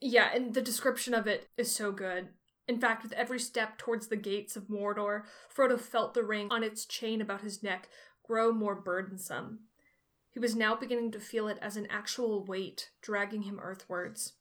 Yeah, 0.00 0.30
and 0.32 0.54
the 0.54 0.62
description 0.62 1.14
of 1.14 1.26
it 1.26 1.48
is 1.56 1.74
so 1.74 1.90
good. 1.90 2.34
In 2.68 2.80
fact, 2.80 3.02
with 3.02 3.12
every 3.12 3.38
step 3.40 3.78
towards 3.78 4.08
the 4.08 4.16
gates 4.16 4.56
of 4.56 4.64
Mordor, 4.68 5.26
Frodo 5.48 5.80
felt 5.80 6.14
the 6.14 6.24
ring 6.24 6.48
on 6.50 6.62
its 6.62 6.84
chain 6.84 7.20
about 7.20 7.40
his 7.42 7.62
neck 7.62 7.88
grow 8.22 8.52
more 8.52 8.74
burdensome. 8.74 9.68
He 10.30 10.38
was 10.38 10.54
now 10.54 10.74
beginning 10.76 11.12
to 11.12 11.20
feel 11.20 11.48
it 11.48 11.58
as 11.62 11.76
an 11.76 11.86
actual 11.86 12.44
weight 12.44 12.90
dragging 13.00 13.42
him 13.42 13.58
earthwards. 13.58 14.34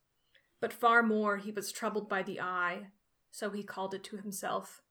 But 0.60 0.74
far 0.74 1.02
more, 1.04 1.38
he 1.38 1.52
was 1.52 1.72
troubled 1.72 2.10
by 2.10 2.22
the 2.24 2.42
eye, 2.42 2.92
so 3.36 3.50
he 3.50 3.64
called 3.64 3.94
it 3.94 4.02
to 4.02 4.16
himself. 4.16 4.82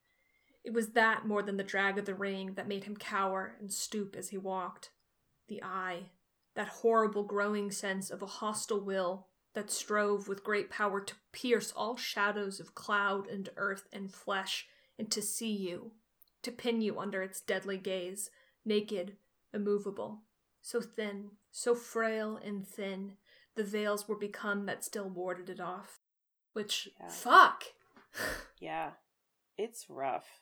It 0.63 0.75
was 0.75 0.89
that 0.91 1.27
more 1.27 1.43
than 1.43 1.57
the 1.57 1.65
drag 1.65 1.97
of 1.97 2.05
the 2.05 2.15
ring 2.15 2.53
that 2.57 2.69
made 2.69 2.85
him 2.85 2.95
cower 2.95 3.57
and 3.59 3.73
stoop 3.73 4.15
as 4.15 4.29
he 4.29 4.37
walked. 4.37 4.91
The 5.49 5.63
eye, 5.63 6.11
that 6.55 6.69
horrible 6.69 7.23
growing 7.23 7.71
sense 7.71 8.11
of 8.11 8.21
a 8.21 8.27
hostile 8.27 8.81
will 8.85 9.29
that 9.55 9.71
strove 9.71 10.29
with 10.29 10.45
great 10.45 10.69
power 10.69 11.01
to 11.01 11.15
pierce 11.33 11.73
all 11.75 11.97
shadows 11.97 12.61
of 12.61 12.75
cloud 12.75 13.27
and 13.29 13.49
earth 13.57 13.89
and 13.91 14.13
flesh, 14.13 14.67
and 14.99 15.11
to 15.11 15.23
see 15.23 15.53
you, 15.53 15.93
to 16.43 16.53
pin 16.53 16.83
you 16.83 16.99
under 16.99 17.23
its 17.23 17.41
deadly 17.41 17.79
gaze, 17.79 18.29
naked, 18.63 19.17
immovable, 19.55 20.21
so 20.61 20.83
thin, 20.83 21.31
so 21.51 21.75
frail 21.75 22.39
and 22.45 22.67
thin, 22.67 23.13
the 23.55 23.65
veils 23.65 24.07
were 24.07 24.17
become 24.19 24.67
that 24.67 24.85
still 24.85 25.09
warded 25.09 25.49
it 25.49 25.61
off. 25.61 26.01
Which, 26.53 26.91
Yeah. 27.01 27.09
fuck! 27.09 27.65
Yeah, 28.61 28.93
it's 29.59 29.91
rough. 29.91 30.41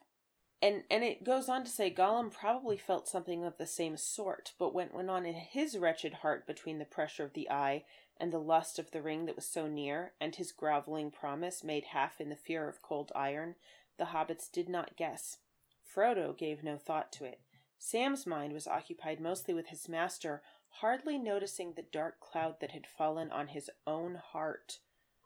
And 0.60 0.84
and 0.90 1.02
it 1.02 1.24
goes 1.24 1.48
on 1.48 1.64
to 1.64 1.70
say 1.70 1.92
Gollum 1.92 2.32
probably 2.32 2.76
felt 2.76 3.08
something 3.08 3.44
of 3.44 3.58
the 3.58 3.66
same 3.66 3.96
sort, 3.96 4.52
but 4.58 4.72
what 4.72 4.94
went 4.94 5.10
on 5.10 5.26
in 5.26 5.34
his 5.34 5.76
wretched 5.76 6.14
heart 6.14 6.46
between 6.46 6.78
the 6.78 6.84
pressure 6.84 7.24
of 7.24 7.32
the 7.32 7.50
eye 7.50 7.84
and 8.18 8.32
the 8.32 8.38
lust 8.38 8.78
of 8.78 8.92
the 8.92 9.02
ring 9.02 9.26
that 9.26 9.34
was 9.34 9.46
so 9.46 9.66
near, 9.66 10.12
and 10.20 10.36
his 10.36 10.52
groveling 10.52 11.10
promise 11.10 11.64
made 11.64 11.86
half 11.86 12.20
in 12.20 12.28
the 12.28 12.36
fear 12.36 12.68
of 12.68 12.80
cold 12.80 13.10
iron, 13.16 13.56
the 13.98 14.06
hobbits 14.06 14.50
did 14.50 14.68
not 14.68 14.96
guess. 14.96 15.38
Frodo 15.84 16.36
gave 16.36 16.62
no 16.62 16.76
thought 16.76 17.10
to 17.12 17.24
it. 17.24 17.40
Sam's 17.78 18.26
mind 18.26 18.52
was 18.52 18.68
occupied 18.68 19.20
mostly 19.20 19.52
with 19.52 19.68
his 19.68 19.88
master, 19.88 20.42
hardly 20.80 21.18
noticing 21.18 21.72
the 21.72 21.82
dark 21.82 22.20
cloud 22.20 22.60
that 22.60 22.70
had 22.70 22.86
fallen 22.86 23.32
on 23.32 23.48
his 23.48 23.68
own 23.86 24.14
heart. 24.14 24.78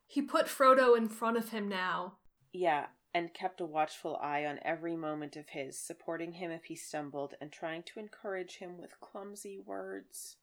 He 0.07 0.22
put 0.22 0.47
Frodo 0.47 0.97
in 0.97 1.09
front 1.09 1.36
of 1.36 1.51
him 1.51 1.68
now. 1.68 2.14
Yeah, 2.53 2.86
and 3.12 3.34
kept 3.34 3.61
a 3.61 3.66
watchful 3.66 4.16
eye 4.16 4.44
on 4.44 4.59
every 4.62 4.97
moment 4.97 5.36
of 5.36 5.51
his, 5.51 5.78
supporting 5.78 6.32
him 6.32 6.51
if 6.51 6.64
he 6.64 6.76
stumbled 6.76 7.34
and 7.40 7.51
trying 7.51 7.82
to 7.84 8.01
encourage 8.01 8.57
him 8.57 8.78
with 8.78 9.01
clumsy 9.01 9.59
words. 9.59 10.36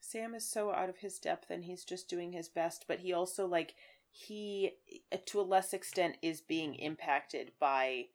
Sam 0.00 0.34
is 0.34 0.48
so 0.48 0.72
out 0.72 0.88
of 0.88 0.98
his 0.98 1.18
depth 1.18 1.50
and 1.50 1.64
he's 1.64 1.84
just 1.84 2.08
doing 2.08 2.32
his 2.32 2.48
best, 2.48 2.84
but 2.86 3.00
he 3.00 3.12
also, 3.12 3.46
like, 3.46 3.74
he, 4.10 4.72
eh, 5.10 5.18
to 5.26 5.40
a 5.40 5.42
less 5.42 5.72
extent, 5.72 6.16
is 6.22 6.40
being 6.40 6.74
impacted 6.76 7.52
by 7.58 8.06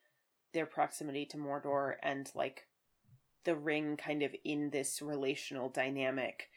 their 0.54 0.66
proximity 0.66 1.26
to 1.26 1.38
Mordor 1.38 1.96
and 2.02 2.32
like 2.36 2.68
the 3.44 3.56
ring 3.56 3.98
kind 3.98 4.24
of 4.24 4.36
in 4.44 4.70
this 4.70 5.02
relational 5.02 5.70
dynamic 5.70 6.50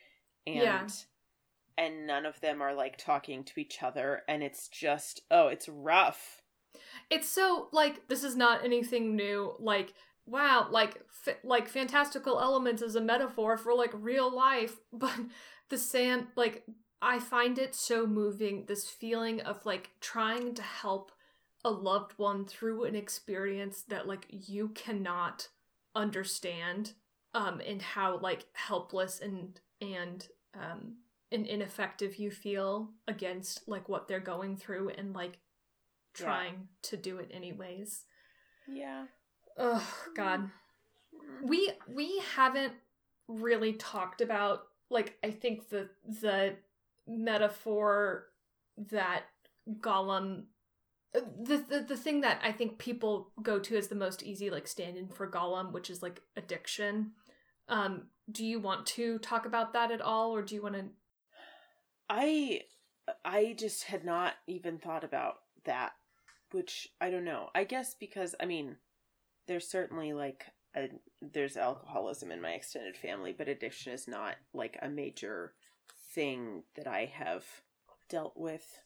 and 0.46 0.56
yeah. 0.56 0.86
And 1.76 2.06
none 2.06 2.26
of 2.26 2.40
them 2.40 2.62
are 2.62 2.74
like 2.74 2.96
talking 2.96 3.44
to 3.44 3.60
each 3.60 3.82
other 3.82 4.22
and 4.28 4.42
it's 4.42 4.68
just 4.68 5.22
oh 5.30 5.48
it's 5.48 5.68
rough. 5.68 6.42
It's 7.10 7.28
so 7.28 7.68
like 7.72 8.08
this 8.08 8.24
is 8.24 8.36
not 8.36 8.64
anything 8.64 9.16
new 9.16 9.54
like 9.58 9.94
wow 10.26 10.68
like 10.70 11.02
f- 11.26 11.36
like 11.44 11.68
fantastical 11.68 12.40
elements 12.40 12.82
as 12.82 12.94
a 12.94 13.00
metaphor 13.00 13.56
for 13.56 13.74
like 13.74 13.92
real 13.94 14.34
life 14.34 14.76
but 14.92 15.14
the 15.68 15.78
sand 15.78 16.26
like 16.36 16.64
i 17.02 17.18
find 17.18 17.58
it 17.58 17.74
so 17.74 18.06
moving 18.06 18.64
this 18.66 18.88
feeling 18.88 19.40
of 19.42 19.64
like 19.66 19.90
trying 20.00 20.54
to 20.54 20.62
help 20.62 21.12
a 21.64 21.70
loved 21.70 22.12
one 22.16 22.44
through 22.44 22.84
an 22.84 22.94
experience 22.94 23.82
that 23.88 24.06
like 24.06 24.26
you 24.28 24.68
cannot 24.68 25.48
understand 25.94 26.92
um 27.34 27.60
and 27.66 27.82
how 27.82 28.18
like 28.18 28.46
helpless 28.54 29.20
and 29.20 29.60
and 29.80 30.28
um 30.54 30.96
and 31.34 31.46
ineffective 31.46 32.16
you 32.16 32.30
feel 32.30 32.90
against 33.08 33.68
like 33.68 33.88
what 33.88 34.08
they're 34.08 34.20
going 34.20 34.56
through 34.56 34.90
and 34.90 35.14
like 35.14 35.38
trying 36.14 36.52
yeah. 36.52 36.66
to 36.82 36.96
do 36.96 37.18
it 37.18 37.30
anyways 37.32 38.04
yeah 38.72 39.04
oh 39.58 39.94
god 40.16 40.40
mm-hmm. 40.40 41.46
we 41.46 41.72
we 41.92 42.22
haven't 42.34 42.72
really 43.28 43.72
talked 43.72 44.20
about 44.20 44.64
like 44.90 45.18
i 45.24 45.30
think 45.30 45.68
the 45.68 45.88
the 46.20 46.54
metaphor 47.06 48.26
that 48.76 49.24
Gollum 49.80 50.44
the, 51.12 51.64
the 51.68 51.84
the 51.88 51.96
thing 51.96 52.22
that 52.22 52.40
I 52.42 52.50
think 52.50 52.78
people 52.78 53.30
go 53.40 53.60
to 53.60 53.76
as 53.76 53.86
the 53.86 53.94
most 53.94 54.22
easy 54.24 54.50
like 54.50 54.66
stand-in 54.66 55.08
for 55.08 55.30
Gollum, 55.30 55.70
which 55.70 55.88
is 55.88 56.02
like 56.02 56.20
addiction. 56.36 57.12
Um, 57.68 58.06
do 58.30 58.44
you 58.44 58.58
want 58.58 58.84
to 58.86 59.18
talk 59.18 59.46
about 59.46 59.72
that 59.74 59.92
at 59.92 60.00
all, 60.00 60.34
or 60.34 60.42
do 60.42 60.54
you 60.56 60.62
want 60.62 60.74
to? 60.74 60.86
I 62.08 62.62
I 63.24 63.54
just 63.58 63.84
had 63.84 64.04
not 64.04 64.34
even 64.46 64.78
thought 64.78 65.04
about 65.04 65.40
that, 65.64 65.92
which 66.52 66.88
I 67.00 67.10
don't 67.10 67.24
know. 67.24 67.50
I 67.54 67.64
guess 67.64 67.94
because 67.94 68.34
I 68.40 68.46
mean, 68.46 68.76
there's 69.46 69.68
certainly 69.68 70.12
like 70.12 70.46
a, 70.76 70.88
there's 71.20 71.56
alcoholism 71.56 72.30
in 72.30 72.40
my 72.40 72.50
extended 72.50 72.96
family, 72.96 73.34
but 73.36 73.48
addiction 73.48 73.92
is 73.92 74.08
not 74.08 74.36
like 74.52 74.78
a 74.82 74.88
major 74.88 75.52
thing 76.14 76.62
that 76.76 76.86
I 76.86 77.06
have 77.06 77.44
dealt 78.08 78.36
with 78.36 78.80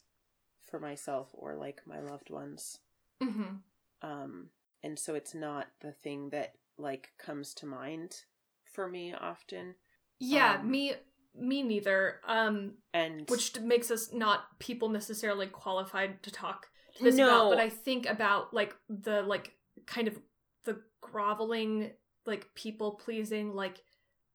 for 0.61 0.79
myself 0.79 1.29
or 1.33 1.55
like 1.57 1.83
my 1.87 2.01
loved 2.01 2.31
ones. 2.31 2.79
Mm-hmm. 3.23 3.57
Um, 4.03 4.49
and 4.83 4.99
so 4.99 5.15
it's 5.15 5.35
not 5.35 5.69
the 5.81 5.93
thing 5.93 6.31
that 6.31 6.55
like 6.77 7.11
comes 7.19 7.55
to 7.55 7.67
mind 7.67 8.23
for 8.65 8.89
me 8.89 9.15
often. 9.19 9.75
Yeah, 10.21 10.59
um, 10.61 10.71
me 10.71 10.95
me 11.35 11.63
neither. 11.63 12.21
Um, 12.27 12.75
and 12.93 13.29
which 13.29 13.59
makes 13.61 13.91
us 13.91 14.13
not 14.13 14.59
people 14.59 14.89
necessarily 14.89 15.47
qualified 15.47 16.23
to 16.23 16.31
talk 16.31 16.69
to 16.97 17.05
this 17.05 17.17
no. 17.17 17.27
about. 17.27 17.51
But 17.51 17.61
I 17.61 17.69
think 17.69 18.07
about 18.07 18.53
like 18.53 18.75
the 18.89 19.23
like 19.23 19.53
kind 19.87 20.09
of 20.09 20.19
the 20.65 20.81
groveling, 21.01 21.91
like 22.27 22.49
people 22.55 22.93
pleasing, 22.93 23.55
like 23.55 23.83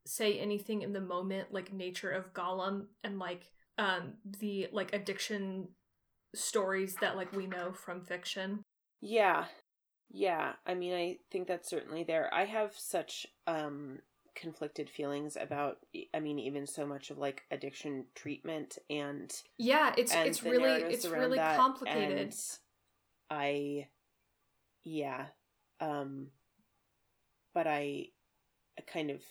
say 0.05 0.39
anything 0.39 0.81
in 0.81 0.93
the 0.93 1.01
moment, 1.01 1.51
like 1.51 1.73
nature 1.73 2.09
of 2.09 2.33
Gollum, 2.33 2.87
and 3.03 3.19
like 3.19 3.51
um 3.77 4.13
the 4.39 4.67
like 4.71 4.93
addiction 4.93 5.69
stories 6.35 6.95
that 7.01 7.15
like 7.15 7.31
we 7.33 7.47
know 7.47 7.71
from 7.71 8.01
fiction. 8.01 8.63
Yeah. 9.01 9.45
Yeah, 10.15 10.53
I 10.65 10.75
mean 10.75 10.93
I 10.93 11.17
think 11.31 11.47
that's 11.47 11.69
certainly 11.69 12.03
there. 12.03 12.31
I 12.33 12.45
have 12.45 12.73
such 12.77 13.25
um 13.47 13.99
conflicted 14.35 14.89
feelings 14.89 15.37
about 15.39 15.77
I 16.13 16.19
mean 16.19 16.39
even 16.39 16.65
so 16.65 16.85
much 16.85 17.11
of 17.11 17.17
like 17.17 17.43
addiction 17.51 18.05
treatment 18.15 18.77
and 18.89 19.31
Yeah, 19.57 19.93
it's 19.97 20.13
and 20.13 20.27
it's 20.27 20.43
really 20.43 20.71
it's 20.71 21.05
really 21.05 21.37
complicated. 21.37 22.17
And 22.17 22.35
I 23.29 23.87
yeah. 24.83 25.27
Um 25.79 26.27
but 27.53 27.67
I 27.67 28.07
kind 28.91 29.11
of 29.11 29.21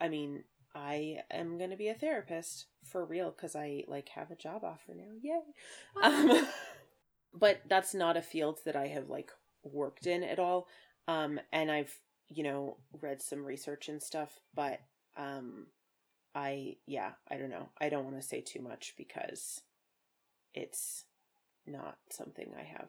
I 0.00 0.08
mean 0.08 0.44
I 0.74 1.20
am 1.30 1.58
going 1.58 1.70
to 1.70 1.76
be 1.76 1.88
a 1.88 1.94
therapist 1.94 2.66
for 2.84 3.04
real 3.04 3.30
because 3.30 3.56
I 3.56 3.84
like 3.88 4.08
have 4.10 4.30
a 4.30 4.36
job 4.36 4.64
offer 4.64 4.94
now. 4.94 5.10
Yay. 5.20 5.40
Um, 6.02 6.46
but 7.34 7.60
that's 7.68 7.94
not 7.94 8.16
a 8.16 8.22
field 8.22 8.60
that 8.64 8.76
I 8.76 8.88
have 8.88 9.08
like 9.08 9.30
worked 9.64 10.06
in 10.06 10.22
at 10.22 10.38
all. 10.38 10.68
Um, 11.06 11.40
and 11.52 11.70
I've, 11.70 11.98
you 12.30 12.42
know, 12.42 12.76
read 13.00 13.22
some 13.22 13.44
research 13.44 13.88
and 13.88 14.02
stuff, 14.02 14.40
but 14.54 14.80
um, 15.16 15.66
I, 16.34 16.76
yeah, 16.86 17.12
I 17.30 17.36
don't 17.36 17.50
know. 17.50 17.68
I 17.80 17.88
don't 17.88 18.04
want 18.04 18.16
to 18.16 18.26
say 18.26 18.40
too 18.40 18.60
much 18.60 18.94
because 18.96 19.62
it's 20.54 21.04
not 21.66 21.96
something 22.10 22.52
I 22.58 22.64
have. 22.64 22.88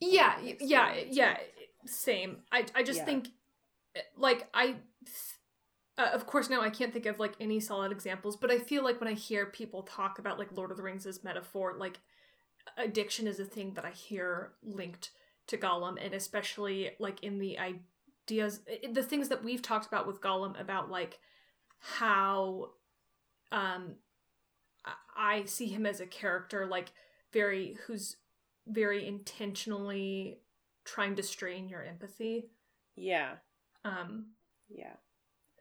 Yeah, 0.00 0.36
yeah, 0.60 0.94
yeah, 1.10 1.36
same. 1.86 2.38
I, 2.50 2.64
I 2.74 2.82
just 2.82 3.00
yeah. 3.00 3.04
think, 3.04 3.28
like, 4.16 4.48
I 4.54 4.76
uh, 6.00 6.10
of 6.14 6.26
course 6.26 6.48
now 6.48 6.60
i 6.62 6.70
can't 6.70 6.92
think 6.92 7.06
of 7.06 7.18
like 7.18 7.34
any 7.40 7.60
solid 7.60 7.92
examples 7.92 8.36
but 8.36 8.50
i 8.50 8.58
feel 8.58 8.82
like 8.82 9.00
when 9.00 9.08
i 9.08 9.12
hear 9.12 9.46
people 9.46 9.82
talk 9.82 10.18
about 10.18 10.38
like 10.38 10.48
lord 10.56 10.70
of 10.70 10.76
the 10.76 10.82
rings 10.82 11.04
as 11.04 11.22
metaphor 11.22 11.74
like 11.76 12.00
addiction 12.78 13.26
is 13.26 13.38
a 13.38 13.44
thing 13.44 13.74
that 13.74 13.84
i 13.84 13.90
hear 13.90 14.52
linked 14.62 15.10
to 15.46 15.58
gollum 15.58 16.02
and 16.02 16.14
especially 16.14 16.92
like 16.98 17.22
in 17.22 17.38
the 17.38 17.58
ideas 18.30 18.60
the 18.92 19.02
things 19.02 19.28
that 19.28 19.44
we've 19.44 19.62
talked 19.62 19.86
about 19.86 20.06
with 20.06 20.20
gollum 20.20 20.58
about 20.60 20.90
like 20.90 21.18
how 21.78 22.70
um 23.52 23.94
i 25.16 25.44
see 25.44 25.66
him 25.66 25.86
as 25.86 26.00
a 26.00 26.06
character 26.06 26.66
like 26.66 26.92
very 27.32 27.76
who's 27.86 28.16
very 28.66 29.06
intentionally 29.06 30.38
trying 30.84 31.16
to 31.16 31.22
strain 31.22 31.68
your 31.68 31.82
empathy 31.82 32.50
yeah 32.96 33.32
um 33.84 34.26
yeah 34.68 34.94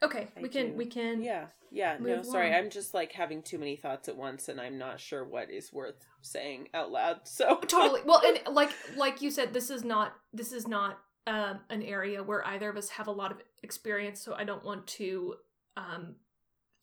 Okay, 0.02 0.28
Thank 0.34 0.44
we 0.44 0.50
can 0.50 0.68
you. 0.68 0.74
we 0.74 0.86
can 0.86 1.22
Yeah. 1.22 1.48
Yeah, 1.72 1.98
no, 2.00 2.24
sorry. 2.24 2.48
On. 2.48 2.56
I'm 2.56 2.70
just 2.72 2.96
like 2.96 3.12
having 3.12 3.44
too 3.44 3.60
many 3.60 3.76
thoughts 3.76 4.10
at 4.10 4.18
once 4.18 4.50
and 4.50 4.60
I'm 4.60 4.80
not 4.80 5.00
sure 5.00 5.24
what 5.24 5.52
is 5.52 5.72
worth 5.72 6.04
saying 6.22 6.70
out 6.74 6.92
loud. 6.92 7.22
So 7.26 7.58
Totally. 7.58 8.02
Well, 8.06 8.22
and 8.26 8.56
like 8.56 8.72
like 8.96 9.22
you 9.22 9.30
said 9.30 9.54
this 9.54 9.70
is 9.70 9.84
not 9.84 10.14
this 10.34 10.52
is 10.52 10.68
not 10.68 11.00
um 11.30 11.60
an 11.70 11.84
area 11.84 12.24
where 12.24 12.46
either 12.48 12.70
of 12.70 12.78
us 12.78 12.90
have 12.90 13.08
a 13.08 13.12
lot 13.12 13.32
of 13.32 13.38
experience, 13.64 14.20
so 14.20 14.34
I 14.34 14.44
don't 14.44 14.64
want 14.64 14.88
to 14.88 15.36
um 15.78 16.16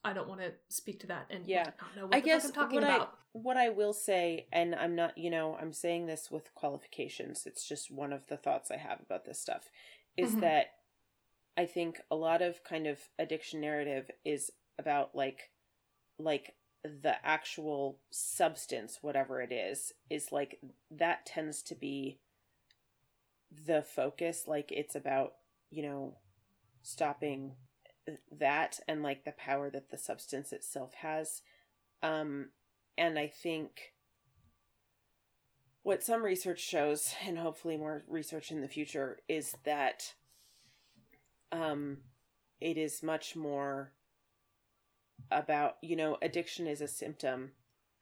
I 0.04 0.12
don't 0.12 0.28
want 0.28 0.40
to 0.40 0.52
speak 0.68 1.00
to 1.00 1.08
that 1.08 1.26
and 1.30 1.46
yeah. 1.46 1.70
I 2.12 2.20
guess 2.20 2.44
I'm 2.44 2.52
talking 2.52 2.76
what 2.76 2.84
about. 2.84 3.00
I, 3.00 3.06
what 3.32 3.56
I 3.56 3.68
will 3.70 3.92
say, 3.92 4.46
and 4.52 4.74
I'm 4.74 4.94
not, 4.94 5.18
you 5.18 5.30
know, 5.30 5.58
I'm 5.60 5.72
saying 5.72 6.06
this 6.06 6.30
with 6.30 6.54
qualifications. 6.54 7.44
It's 7.44 7.68
just 7.68 7.90
one 7.90 8.12
of 8.12 8.26
the 8.28 8.36
thoughts 8.36 8.70
I 8.70 8.76
have 8.76 9.00
about 9.00 9.26
this 9.26 9.40
stuff, 9.40 9.68
is 10.16 10.30
mm-hmm. 10.30 10.40
that 10.40 10.66
I 11.56 11.66
think 11.66 12.00
a 12.10 12.16
lot 12.16 12.40
of 12.40 12.62
kind 12.64 12.86
of 12.86 13.00
addiction 13.18 13.60
narrative 13.60 14.10
is 14.24 14.52
about 14.78 15.14
like 15.14 15.50
like 16.18 16.54
the 16.84 17.14
actual 17.26 17.98
substance 18.10 18.98
whatever 19.02 19.40
it 19.40 19.52
is 19.52 19.92
is 20.08 20.30
like 20.30 20.60
that 20.90 21.26
tends 21.26 21.62
to 21.62 21.74
be 21.74 22.20
the 23.66 23.82
focus 23.82 24.44
like 24.46 24.72
it's 24.72 24.94
about 24.94 25.34
you 25.70 25.82
know 25.82 26.16
stopping 26.82 27.52
that 28.30 28.78
and 28.86 29.02
like 29.02 29.24
the 29.24 29.32
power 29.32 29.70
that 29.70 29.90
the 29.90 29.98
substance 29.98 30.52
itself 30.52 30.94
has. 30.94 31.42
Um 32.02 32.50
and 32.98 33.18
i 33.18 33.26
think 33.26 33.92
what 35.82 36.02
some 36.02 36.22
research 36.24 36.60
shows 36.60 37.14
and 37.26 37.38
hopefully 37.38 37.76
more 37.76 38.04
research 38.08 38.50
in 38.50 38.60
the 38.60 38.68
future 38.68 39.18
is 39.28 39.54
that 39.64 40.14
um 41.52 41.98
it 42.60 42.76
is 42.76 43.02
much 43.02 43.36
more 43.36 43.92
about 45.30 45.76
you 45.82 45.96
know 45.96 46.16
addiction 46.22 46.66
is 46.66 46.80
a 46.80 46.88
symptom 46.88 47.52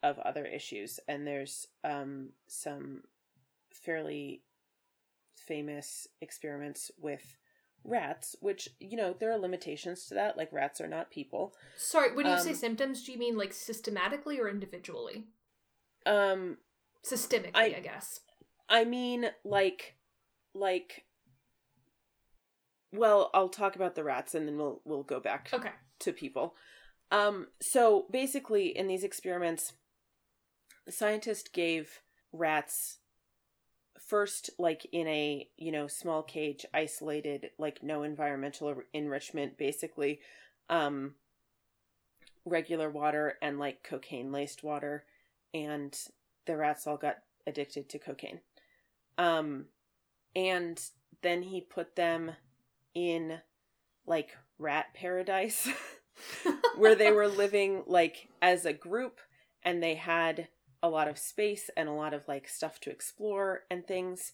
of 0.04 0.18
other 0.18 0.44
issues. 0.44 1.00
And 1.08 1.26
there's 1.26 1.66
um 1.82 2.30
some 2.46 3.02
fairly 3.70 4.42
famous 5.36 6.06
experiments 6.20 6.90
with 6.98 7.36
rats, 7.84 8.34
which, 8.40 8.68
you 8.80 8.96
know, 8.96 9.14
there 9.18 9.30
are 9.30 9.38
limitations 9.38 10.06
to 10.06 10.14
that. 10.14 10.36
Like, 10.36 10.52
rats 10.52 10.80
are 10.80 10.88
not 10.88 11.10
people. 11.10 11.54
Sorry, 11.76 12.14
when 12.14 12.26
you 12.26 12.32
Um, 12.32 12.38
say 12.38 12.54
symptoms, 12.54 13.04
do 13.04 13.12
you 13.12 13.18
mean 13.18 13.36
like 13.36 13.52
systematically 13.52 14.38
or 14.40 14.48
individually? 14.48 15.26
Um, 16.06 16.58
Systemically, 17.04 17.50
I- 17.54 17.74
I, 17.76 17.80
guess. 17.80 18.20
I 18.68 18.84
mean, 18.84 19.30
like, 19.44 19.96
like, 20.54 21.04
well, 22.92 23.30
I'll 23.34 23.48
talk 23.48 23.76
about 23.76 23.94
the 23.94 24.04
rats 24.04 24.34
and 24.34 24.46
then 24.46 24.56
we'll 24.56 24.80
we'll 24.84 25.02
go 25.02 25.20
back 25.20 25.50
Okay. 25.52 25.72
to 26.00 26.12
people. 26.12 26.56
Um, 27.10 27.48
so 27.60 28.06
basically, 28.10 28.68
in 28.76 28.86
these 28.86 29.04
experiments, 29.04 29.74
the 30.86 30.92
scientist 30.92 31.52
gave 31.52 32.00
rats 32.32 32.98
first, 34.06 34.50
like 34.58 34.86
in 34.92 35.06
a 35.08 35.48
you 35.56 35.72
know 35.72 35.86
small 35.86 36.22
cage, 36.22 36.64
isolated, 36.72 37.50
like 37.58 37.82
no 37.82 38.02
environmental 38.02 38.82
enrichment, 38.92 39.58
basically, 39.58 40.20
um, 40.68 41.14
regular 42.44 42.90
water 42.90 43.38
and 43.42 43.58
like 43.58 43.82
cocaine 43.82 44.32
laced 44.32 44.62
water, 44.62 45.04
and 45.52 45.96
the 46.46 46.56
rats 46.56 46.86
all 46.86 46.96
got 46.96 47.18
addicted 47.46 47.88
to 47.88 47.98
cocaine. 47.98 48.40
Um, 49.18 49.66
and 50.34 50.80
then 51.22 51.42
he 51.42 51.60
put 51.60 51.96
them 51.96 52.32
in 52.94 53.40
like 54.06 54.36
rat 54.58 54.86
paradise. 54.94 55.68
where 56.76 56.94
they 56.94 57.12
were 57.12 57.28
living 57.28 57.82
like 57.86 58.28
as 58.40 58.64
a 58.64 58.72
group 58.72 59.20
and 59.62 59.82
they 59.82 59.94
had 59.94 60.48
a 60.84 60.88
lot 60.88 61.08
of 61.08 61.18
space 61.18 61.70
and 61.78 61.88
a 61.88 61.92
lot 61.92 62.12
of 62.12 62.28
like 62.28 62.46
stuff 62.46 62.78
to 62.78 62.90
explore 62.90 63.62
and 63.70 63.86
things 63.86 64.32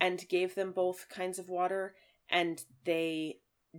and 0.00 0.28
gave 0.28 0.56
them 0.56 0.72
both 0.72 1.06
kinds 1.08 1.38
of 1.38 1.48
water 1.48 1.94
and 2.28 2.64
they 2.84 3.38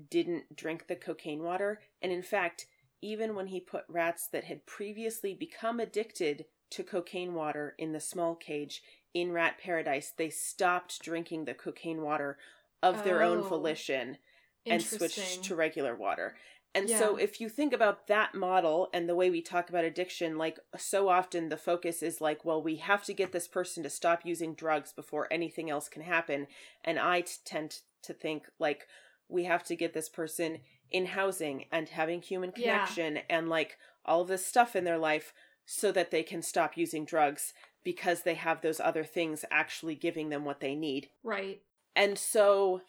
didn't 0.10 0.56
drink 0.56 0.88
the 0.88 0.96
cocaine 0.96 1.44
water 1.44 1.82
and 2.02 2.14
in 2.14 2.24
fact 2.24 2.66
even 3.02 3.36
when 3.36 3.48
he 3.48 3.60
put 3.60 3.84
rats 3.90 4.30
that 4.32 4.46
had 4.46 4.66
previously 4.66 5.34
become 5.34 5.82
addicted 5.82 6.46
to 6.70 6.82
cocaine 6.82 7.34
water 7.34 7.76
in 7.78 7.92
the 7.92 8.00
small 8.00 8.36
cage 8.36 8.82
in 9.14 9.34
rat 9.34 9.58
paradise 9.62 10.14
they 10.18 10.30
stopped 10.30 11.02
drinking 11.02 11.44
the 11.44 11.54
cocaine 11.54 12.02
water 12.02 12.38
of 12.82 13.04
their 13.04 13.22
own 13.22 13.40
Oh. 13.40 13.50
volition 13.50 14.18
and 14.66 14.82
switched 14.82 15.44
to 15.44 15.56
regular 15.56 15.94
water. 15.94 16.38
And 16.76 16.90
Yeah. 16.90 16.98
so 16.98 17.16
if 17.18 17.40
you 17.40 17.50
think 17.50 17.72
about 17.72 18.08
that 18.08 18.34
model 18.34 18.90
and 18.94 19.08
the 19.08 19.16
way 19.16 19.30
we 19.30 19.42
talk 19.42 19.70
about 19.70 19.86
addiction, 19.86 20.38
like 20.38 20.60
so 20.78 21.08
often 21.08 21.50
the 21.50 21.58
focus 21.58 22.02
is 22.02 22.20
like, 22.20 22.44
well, 22.44 22.62
we 22.62 22.78
have 22.78 23.04
to 23.06 23.14
get 23.14 23.32
this 23.32 23.48
person 23.48 23.84
to 23.84 23.90
stop 23.90 24.26
using 24.26 24.56
drugs 24.56 24.92
before 24.92 25.32
anything 25.32 25.70
else 25.70 25.88
can 25.88 26.02
happen. 26.02 26.48
And 26.84 26.98
I 26.98 27.22
t- 27.22 27.34
tend 27.46 27.80
to 28.04 28.14
think 28.14 28.48
like 28.58 28.88
we 29.30 29.44
have 29.44 29.64
to 29.66 29.76
get 29.76 29.94
this 29.94 30.10
person 30.10 30.60
in 30.90 31.06
housing 31.08 31.66
and 31.72 31.90
having 31.90 32.22
human 32.22 32.52
Yeah. 32.56 32.86
connection 32.86 33.20
and 33.30 33.50
like 33.50 33.78
all 34.06 34.22
of 34.22 34.28
this 34.28 34.46
stuff 34.46 34.76
in 34.76 34.84
their 34.84 34.98
life 34.98 35.34
so 35.66 35.92
that 35.92 36.12
they 36.12 36.24
can 36.24 36.42
stop 36.42 36.76
using 36.76 37.06
drugs 37.06 37.54
because 37.84 38.24
they 38.24 38.36
have 38.36 38.62
those 38.62 38.80
other 38.80 39.04
things 39.04 39.46
actually 39.52 39.96
giving 39.96 40.30
them 40.30 40.44
what 40.44 40.60
they 40.60 40.76
need. 40.76 41.10
Right. 41.24 41.62
And 41.96 42.18
so, 42.18 42.82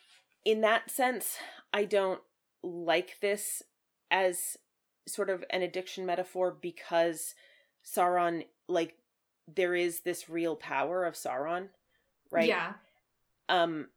in 0.44 0.60
that 0.62 0.90
sense, 0.90 1.36
I 1.72 1.84
don't 1.84 2.20
like 2.62 3.18
this 3.20 3.62
as 4.10 4.56
sort 5.06 5.30
of 5.30 5.44
an 5.50 5.62
addiction 5.62 6.06
metaphor 6.06 6.56
because 6.60 7.34
Sauron, 7.84 8.46
like, 8.68 8.96
there 9.52 9.74
is 9.74 10.00
this 10.00 10.28
real 10.28 10.56
power 10.56 11.04
of 11.04 11.14
Sauron, 11.14 11.68
right? 12.30 12.48
Yeah. 12.48 12.74
Um, 13.48 13.88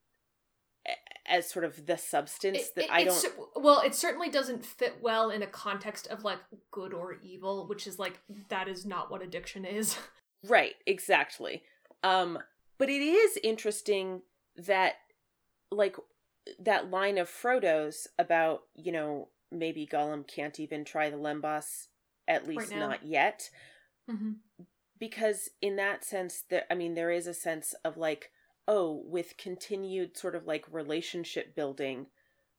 as 1.25 1.49
sort 1.49 1.65
of 1.65 1.85
the 1.85 1.97
substance 1.97 2.57
It- 2.69 2.75
that 2.75 2.83
it- 2.85 2.91
I 2.91 3.01
it's 3.01 3.23
don't. 3.23 3.49
well, 3.61 3.81
it 3.81 3.93
certainly 3.93 4.29
doesn't 4.29 4.65
fit 4.65 5.01
well 5.01 5.29
in 5.29 5.41
a 5.41 5.47
context 5.47 6.07
of 6.07 6.23
like 6.23 6.39
good 6.71 6.93
or 6.93 7.13
evil, 7.21 7.67
which 7.67 7.85
is 7.85 7.99
like 7.99 8.19
that 8.49 8.67
is 8.69 8.85
not 8.85 9.11
what 9.11 9.21
addiction 9.21 9.65
is. 9.65 9.97
Right, 10.43 10.75
exactly. 10.85 11.63
Um, 12.03 12.37
but 12.77 12.89
it 12.89 13.01
is 13.01 13.37
interesting 13.43 14.21
that, 14.55 14.93
like, 15.71 15.95
that 16.59 16.91
line 16.91 17.17
of 17.17 17.27
Frodo's 17.27 18.07
about, 18.19 18.61
you 18.75 18.91
know, 18.91 19.29
maybe 19.51 19.87
Gollum 19.87 20.27
can't 20.27 20.59
even 20.59 20.83
try 20.83 21.09
the 21.09 21.17
Lembas, 21.17 21.87
at 22.27 22.47
least 22.47 22.71
now. 22.71 22.79
not 22.79 23.05
yet. 23.05 23.49
mm-hmm. 24.09 24.31
Because 24.99 25.49
in 25.61 25.75
that 25.75 26.03
sense, 26.03 26.43
there, 26.49 26.63
I 26.71 26.75
mean, 26.75 26.95
there 26.95 27.11
is 27.11 27.27
a 27.27 27.33
sense 27.33 27.75
of 27.85 27.97
like, 27.97 28.31
oh, 28.67 29.03
with 29.05 29.37
continued 29.37 30.17
sort 30.17 30.33
of 30.35 30.47
like 30.47 30.65
relationship 30.71 31.55
building 31.55 32.07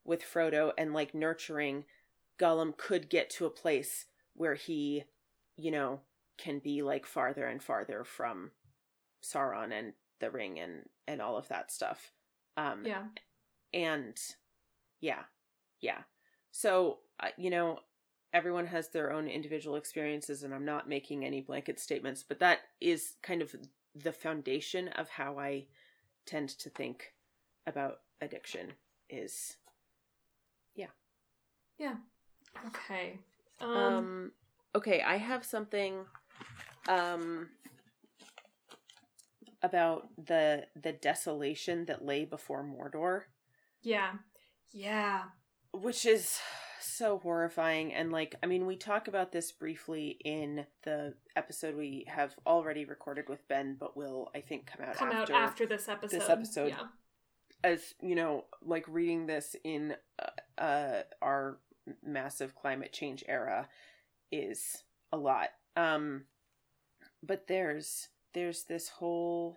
with 0.05 0.23
Frodo 0.23 0.73
and 0.79 0.95
like 0.95 1.15
nurturing, 1.15 1.85
Gollum 2.39 2.77
could 2.77 3.11
get 3.11 3.29
to 3.31 3.47
a 3.47 3.51
place 3.51 4.07
where 4.35 4.55
he, 4.55 5.05
you 5.57 5.71
know, 5.71 6.01
can 6.39 6.61
be 6.61 6.83
like 6.83 7.05
farther 7.05 7.45
and 7.47 7.63
farther 7.63 8.05
from 8.05 8.53
Sauron 9.23 9.73
and 9.73 9.95
the 10.21 10.31
ring 10.31 10.59
and 10.59 10.89
and 11.07 11.21
all 11.21 11.37
of 11.37 11.49
that 11.49 11.73
stuff. 11.73 12.13
Um 12.57 12.85
Yeah. 12.87 13.05
and 13.75 14.17
yeah. 15.01 15.25
Yeah. 15.81 16.03
So, 16.59 16.99
you 17.37 17.51
know, 17.51 17.79
everyone 18.33 18.67
has 18.67 18.89
their 18.89 19.13
own 19.13 19.29
individual 19.29 19.77
experiences 19.77 20.43
and 20.43 20.53
I'm 20.53 20.65
not 20.65 20.89
making 20.89 21.25
any 21.25 21.41
blanket 21.41 21.79
statements, 21.79 22.25
but 22.29 22.41
that 22.41 22.59
is 22.81 23.13
kind 23.23 23.43
of 23.43 23.55
the 23.95 24.11
foundation 24.11 24.89
of 24.89 25.09
how 25.09 25.39
I 25.39 25.67
tend 26.27 26.49
to 26.49 26.69
think 26.69 27.13
about 27.65 28.01
addiction 28.21 28.73
is 29.09 29.57
yeah 30.75 30.91
yeah 31.79 31.95
Okay. 32.67 33.19
Um, 33.61 33.77
um 33.77 34.33
okay 34.75 35.01
i 35.03 35.17
have 35.17 35.45
something 35.45 36.05
um 36.89 37.49
about 39.63 40.09
the 40.27 40.67
the 40.83 40.93
desolation 40.93 41.85
that 41.85 42.05
lay 42.05 42.25
before 42.25 42.65
mordor 42.65 43.23
yeah. 43.83 44.15
Yeah. 44.73 45.23
Which 45.73 46.07
is 46.07 46.39
so 46.81 47.19
horrifying 47.19 47.93
and 47.93 48.11
like 48.11 48.35
i 48.43 48.47
mean 48.47 48.67
we 48.67 48.77
talk 48.77 49.09
about 49.09 49.31
this 49.33 49.53
briefly 49.53 50.17
in 50.25 50.67
the 50.85 51.15
episode 51.37 51.77
we 51.77 52.05
have 52.09 52.35
already 52.47 52.85
recorded 52.85 53.29
with 53.29 53.47
ben 53.49 53.77
but 53.79 53.97
will 53.97 54.29
i 54.35 54.41
think 54.41 54.67
come 54.67 54.85
out 54.87 54.97
Come 54.97 55.13
after, 55.13 55.35
out 55.35 55.43
after 55.43 55.67
this 55.67 55.89
episode. 55.89 56.21
this 56.21 56.29
episode. 56.29 56.69
Yeah. 56.71 56.87
as 57.63 57.95
you 58.01 58.15
know 58.15 58.45
like 58.63 58.85
reading 58.89 59.27
this 59.27 59.55
in 59.65 59.95
uh, 60.19 60.61
uh 60.61 61.03
our 61.23 61.59
massive 62.05 62.55
climate 62.55 62.93
change 62.93 63.23
era 63.29 63.69
is 64.33 64.83
a 65.13 65.17
lot 65.17 65.49
um 65.77 66.25
but 67.23 67.47
there's 67.47 68.09
there's 68.35 68.65
this 68.65 68.89
whole 68.89 69.57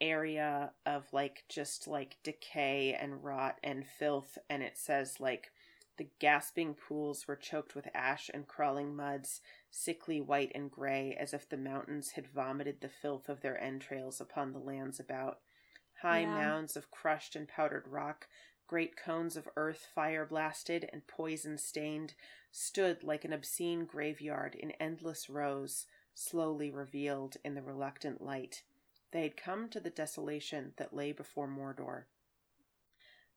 area 0.00 0.72
of 0.86 1.06
like 1.12 1.44
just 1.48 1.86
like 1.86 2.16
decay 2.22 2.96
and 3.00 3.22
rot 3.24 3.58
and 3.62 3.84
filth 3.86 4.36
and 4.50 4.62
it 4.62 4.76
says 4.76 5.20
like 5.20 5.50
the 5.96 6.08
gasping 6.18 6.74
pools 6.74 7.28
were 7.28 7.36
choked 7.36 7.74
with 7.76 7.88
ash 7.94 8.28
and 8.34 8.48
crawling 8.48 8.96
muds 8.96 9.40
sickly 9.70 10.20
white 10.20 10.50
and 10.54 10.70
gray 10.70 11.16
as 11.18 11.32
if 11.32 11.48
the 11.48 11.56
mountains 11.56 12.10
had 12.12 12.26
vomited 12.26 12.80
the 12.80 12.88
filth 12.88 13.28
of 13.28 13.40
their 13.40 13.60
entrails 13.62 14.20
upon 14.20 14.52
the 14.52 14.58
lands 14.58 14.98
about 14.98 15.38
high 16.02 16.20
Yeah. 16.20 16.26
mounds 16.34 16.76
of 16.76 16.90
crushed 16.90 17.36
and 17.36 17.46
powdered 17.48 17.86
rock 17.86 18.26
great 18.66 18.96
cones 18.96 19.36
of 19.36 19.48
earth 19.56 19.86
fire 19.94 20.26
blasted 20.26 20.88
and 20.92 21.06
poison 21.06 21.56
stained 21.58 22.14
stood 22.50 23.02
like 23.04 23.24
an 23.24 23.32
obscene 23.32 23.84
graveyard 23.84 24.54
in 24.54 24.72
endless 24.72 25.28
rows 25.30 25.86
slowly 26.14 26.70
revealed 26.70 27.36
in 27.44 27.54
the 27.54 27.62
reluctant 27.62 28.20
light 28.22 28.62
they 29.14 29.22
had 29.22 29.36
come 29.36 29.70
to 29.70 29.80
the 29.80 29.88
desolation 29.88 30.72
that 30.76 30.92
lay 30.92 31.12
before 31.12 31.48
mordor 31.48 32.02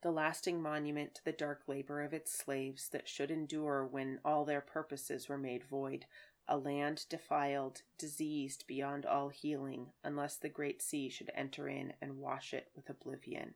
the 0.01 0.11
lasting 0.11 0.61
monument 0.61 1.15
to 1.15 1.23
the 1.23 1.31
dark 1.31 1.61
labor 1.67 2.01
of 2.01 2.13
its 2.13 2.37
slaves 2.37 2.89
that 2.89 3.07
should 3.07 3.31
endure 3.31 3.85
when 3.85 4.19
all 4.25 4.43
their 4.43 4.61
purposes 4.61 5.29
were 5.29 5.37
made 5.37 5.63
void 5.63 6.05
a 6.47 6.57
land 6.57 7.05
defiled 7.09 7.81
diseased 7.97 8.65
beyond 8.67 9.05
all 9.05 9.29
healing 9.29 9.87
unless 10.03 10.37
the 10.37 10.49
great 10.49 10.81
sea 10.81 11.09
should 11.09 11.31
enter 11.35 11.67
in 11.67 11.93
and 12.01 12.17
wash 12.17 12.53
it 12.53 12.69
with 12.75 12.89
oblivion. 12.89 13.53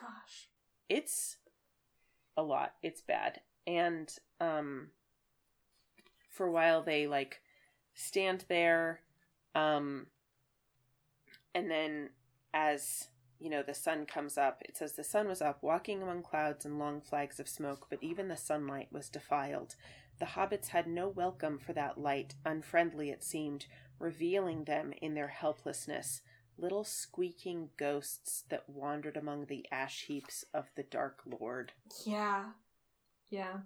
Gosh. 0.00 0.48
it's 0.88 1.36
a 2.36 2.42
lot. 2.42 2.74
It's 2.82 3.00
bad. 3.00 3.40
And 3.66 4.14
um 4.40 4.88
for 6.30 6.46
a 6.46 6.52
while 6.52 6.82
they 6.82 7.06
like 7.06 7.42
stand 7.94 8.44
there 8.48 9.00
um 9.54 10.06
and 11.54 11.70
then 11.70 12.10
as 12.52 13.08
you 13.38 13.50
know 13.50 13.62
the 13.62 13.74
sun 13.74 14.06
comes 14.06 14.36
up 14.36 14.62
it 14.64 14.76
says 14.76 14.94
the 14.94 15.04
sun 15.04 15.28
was 15.28 15.42
up 15.42 15.62
walking 15.62 16.02
among 16.02 16.22
clouds 16.22 16.64
and 16.64 16.78
long 16.78 17.00
flags 17.00 17.38
of 17.38 17.48
smoke 17.48 17.86
but 17.90 18.02
even 18.02 18.28
the 18.28 18.36
sunlight 18.36 18.88
was 18.90 19.08
defiled 19.08 19.74
the 20.18 20.26
hobbits 20.26 20.68
had 20.68 20.86
no 20.86 21.08
welcome 21.08 21.58
for 21.58 21.72
that 21.72 21.98
light 21.98 22.34
unfriendly 22.44 23.10
it 23.10 23.22
seemed 23.22 23.66
revealing 23.98 24.64
them 24.64 24.92
in 25.00 25.14
their 25.14 25.28
helplessness 25.28 26.20
little 26.58 26.84
squeaking 26.84 27.70
ghosts 27.78 28.44
that 28.48 28.68
wandered 28.68 29.16
among 29.16 29.46
the 29.46 29.64
ash 29.70 30.04
heaps 30.06 30.44
of 30.52 30.70
the 30.74 30.82
Dark 30.82 31.20
Lord. 31.24 31.72
Yeah. 32.04 32.46
Yeah. 33.30 33.58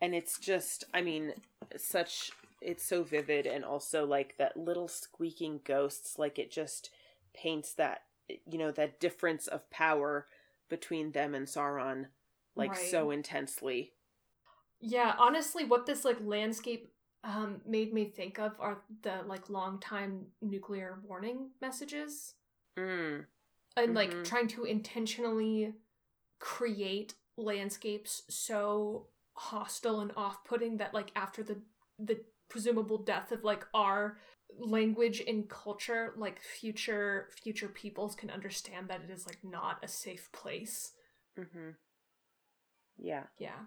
And 0.00 0.14
it's 0.14 0.38
just, 0.38 0.84
I 0.92 1.02
mean, 1.02 1.34
such, 1.76 2.30
it's 2.60 2.84
so 2.84 3.02
vivid 3.02 3.46
and 3.46 3.64
also 3.64 4.06
like 4.06 4.36
that 4.38 4.56
little 4.56 4.88
squeaking 4.88 5.60
ghosts, 5.64 6.18
like 6.18 6.38
it 6.38 6.50
just 6.50 6.90
paints 7.34 7.74
that, 7.74 8.02
you 8.28 8.58
know, 8.58 8.70
that 8.72 9.00
difference 9.00 9.46
of 9.46 9.68
power 9.70 10.26
between 10.68 11.12
them 11.12 11.34
and 11.34 11.46
Sauron, 11.46 12.06
like 12.56 12.70
Right. 12.70 12.78
so 12.90 13.10
intensely. 13.10 13.92
Yeah, 14.80 15.14
honestly, 15.18 15.64
what 15.64 15.86
this 15.86 16.04
like 16.04 16.18
landscape 16.20 16.90
um 17.24 17.62
made 17.66 17.92
me 17.94 18.04
think 18.04 18.38
of 18.38 18.52
are 18.60 18.82
the 19.02 19.22
like 19.26 19.48
long 19.48 19.80
time 19.80 20.26
nuclear 20.42 21.00
warning 21.08 21.50
messages 21.60 22.34
Mm. 22.76 23.26
and 23.76 23.94
like 23.94 24.10
Mhm. 24.12 24.24
trying 24.24 24.48
to 24.48 24.64
intentionally 24.64 25.74
create 26.38 27.14
landscapes 27.36 28.22
so 28.28 29.08
hostile 29.34 30.00
and 30.00 30.12
off-putting 30.16 30.76
that 30.76 30.94
like 30.94 31.10
after 31.16 31.42
the 31.42 31.56
the 31.98 32.20
presumable 32.48 32.98
death 32.98 33.32
of 33.32 33.42
like 33.42 33.66
our 33.74 34.18
language 34.58 35.22
and 35.26 35.48
culture 35.48 36.14
like 36.16 36.40
future 36.40 37.28
future 37.42 37.68
peoples 37.68 38.14
can 38.14 38.30
understand 38.30 38.88
that 38.88 39.00
it 39.02 39.10
is 39.12 39.26
like 39.26 39.38
not 39.42 39.78
a 39.82 39.88
safe 39.88 40.30
place 40.32 40.92
Mm-hmm. 41.38 41.70
Yeah. 42.96 43.24
yeah 43.38 43.64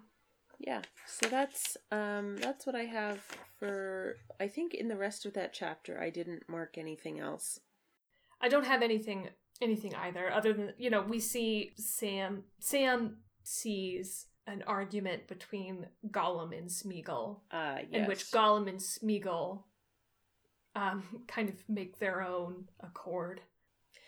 Yeah. 0.58 0.82
So 1.06 1.28
that's 1.28 1.76
um 1.92 2.36
that's 2.38 2.64
what 2.66 2.74
I 2.74 2.84
have 2.84 3.20
for 3.58 4.16
I 4.40 4.48
think 4.48 4.74
in 4.74 4.88
the 4.88 4.96
rest 4.96 5.26
of 5.26 5.34
that 5.34 5.52
chapter 5.52 6.00
I 6.00 6.10
didn't 6.10 6.48
mark 6.48 6.78
anything 6.78 7.18
else. 7.20 7.60
I 8.40 8.48
don't 8.48 8.66
have 8.66 8.82
anything 8.82 9.28
anything 9.60 9.94
either 9.94 10.32
other 10.32 10.52
than 10.52 10.72
you 10.78 10.88
know 10.90 11.02
we 11.02 11.20
see 11.20 11.72
Sam 11.76 12.44
Sam 12.58 13.18
sees 13.42 14.26
an 14.46 14.62
argument 14.66 15.28
between 15.28 15.86
Gollum 16.10 16.56
and 16.56 16.68
Smeagol 16.70 17.40
Uh 17.50 17.78
yes. 17.82 17.88
in 17.92 18.06
which 18.06 18.30
Gollum 18.30 18.66
and 18.68 18.78
Smeagol 18.80 19.64
um 20.74 21.04
kind 21.28 21.48
of 21.48 21.56
make 21.68 21.98
their 21.98 22.22
own 22.22 22.68
accord. 22.80 23.40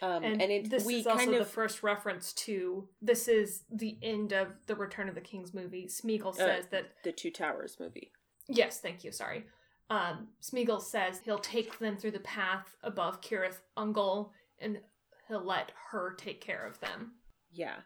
um 0.02 0.24
And, 0.24 0.42
and, 0.42 0.52
it 0.52 0.70
this 0.70 0.88
is 0.88 1.06
also 1.06 1.18
kind 1.18 1.34
the 1.34 1.44
first 1.44 1.82
reference 1.82 2.32
to 2.34 2.88
this 3.02 3.28
is 3.28 3.64
the 3.70 3.98
end 4.02 4.32
of 4.32 4.48
the 4.66 4.74
Return 4.74 5.08
of 5.08 5.14
the 5.14 5.20
King's 5.20 5.54
movie. 5.54 5.86
Smeagol 5.86 6.34
says 6.34 6.66
that 6.70 6.92
the 7.04 7.12
Two 7.12 7.30
Towers 7.30 7.76
movie. 7.80 8.12
Yes, 8.48 8.80
thank 8.80 9.04
you. 9.04 9.12
Sorry. 9.12 9.44
Um, 9.90 10.28
Smeagol 10.40 10.80
says 10.80 11.20
he'll 11.24 11.38
take 11.38 11.78
them 11.80 11.96
through 11.96 12.12
the 12.12 12.20
path 12.20 12.76
above 12.84 13.20
Cirith 13.20 13.60
Ungol, 13.76 14.30
and 14.60 14.78
he'll 15.26 15.44
let 15.44 15.72
her 15.90 16.14
take 16.16 16.40
care 16.40 16.64
of 16.64 16.78
them. 16.80 17.12
Yeah. 17.52 17.76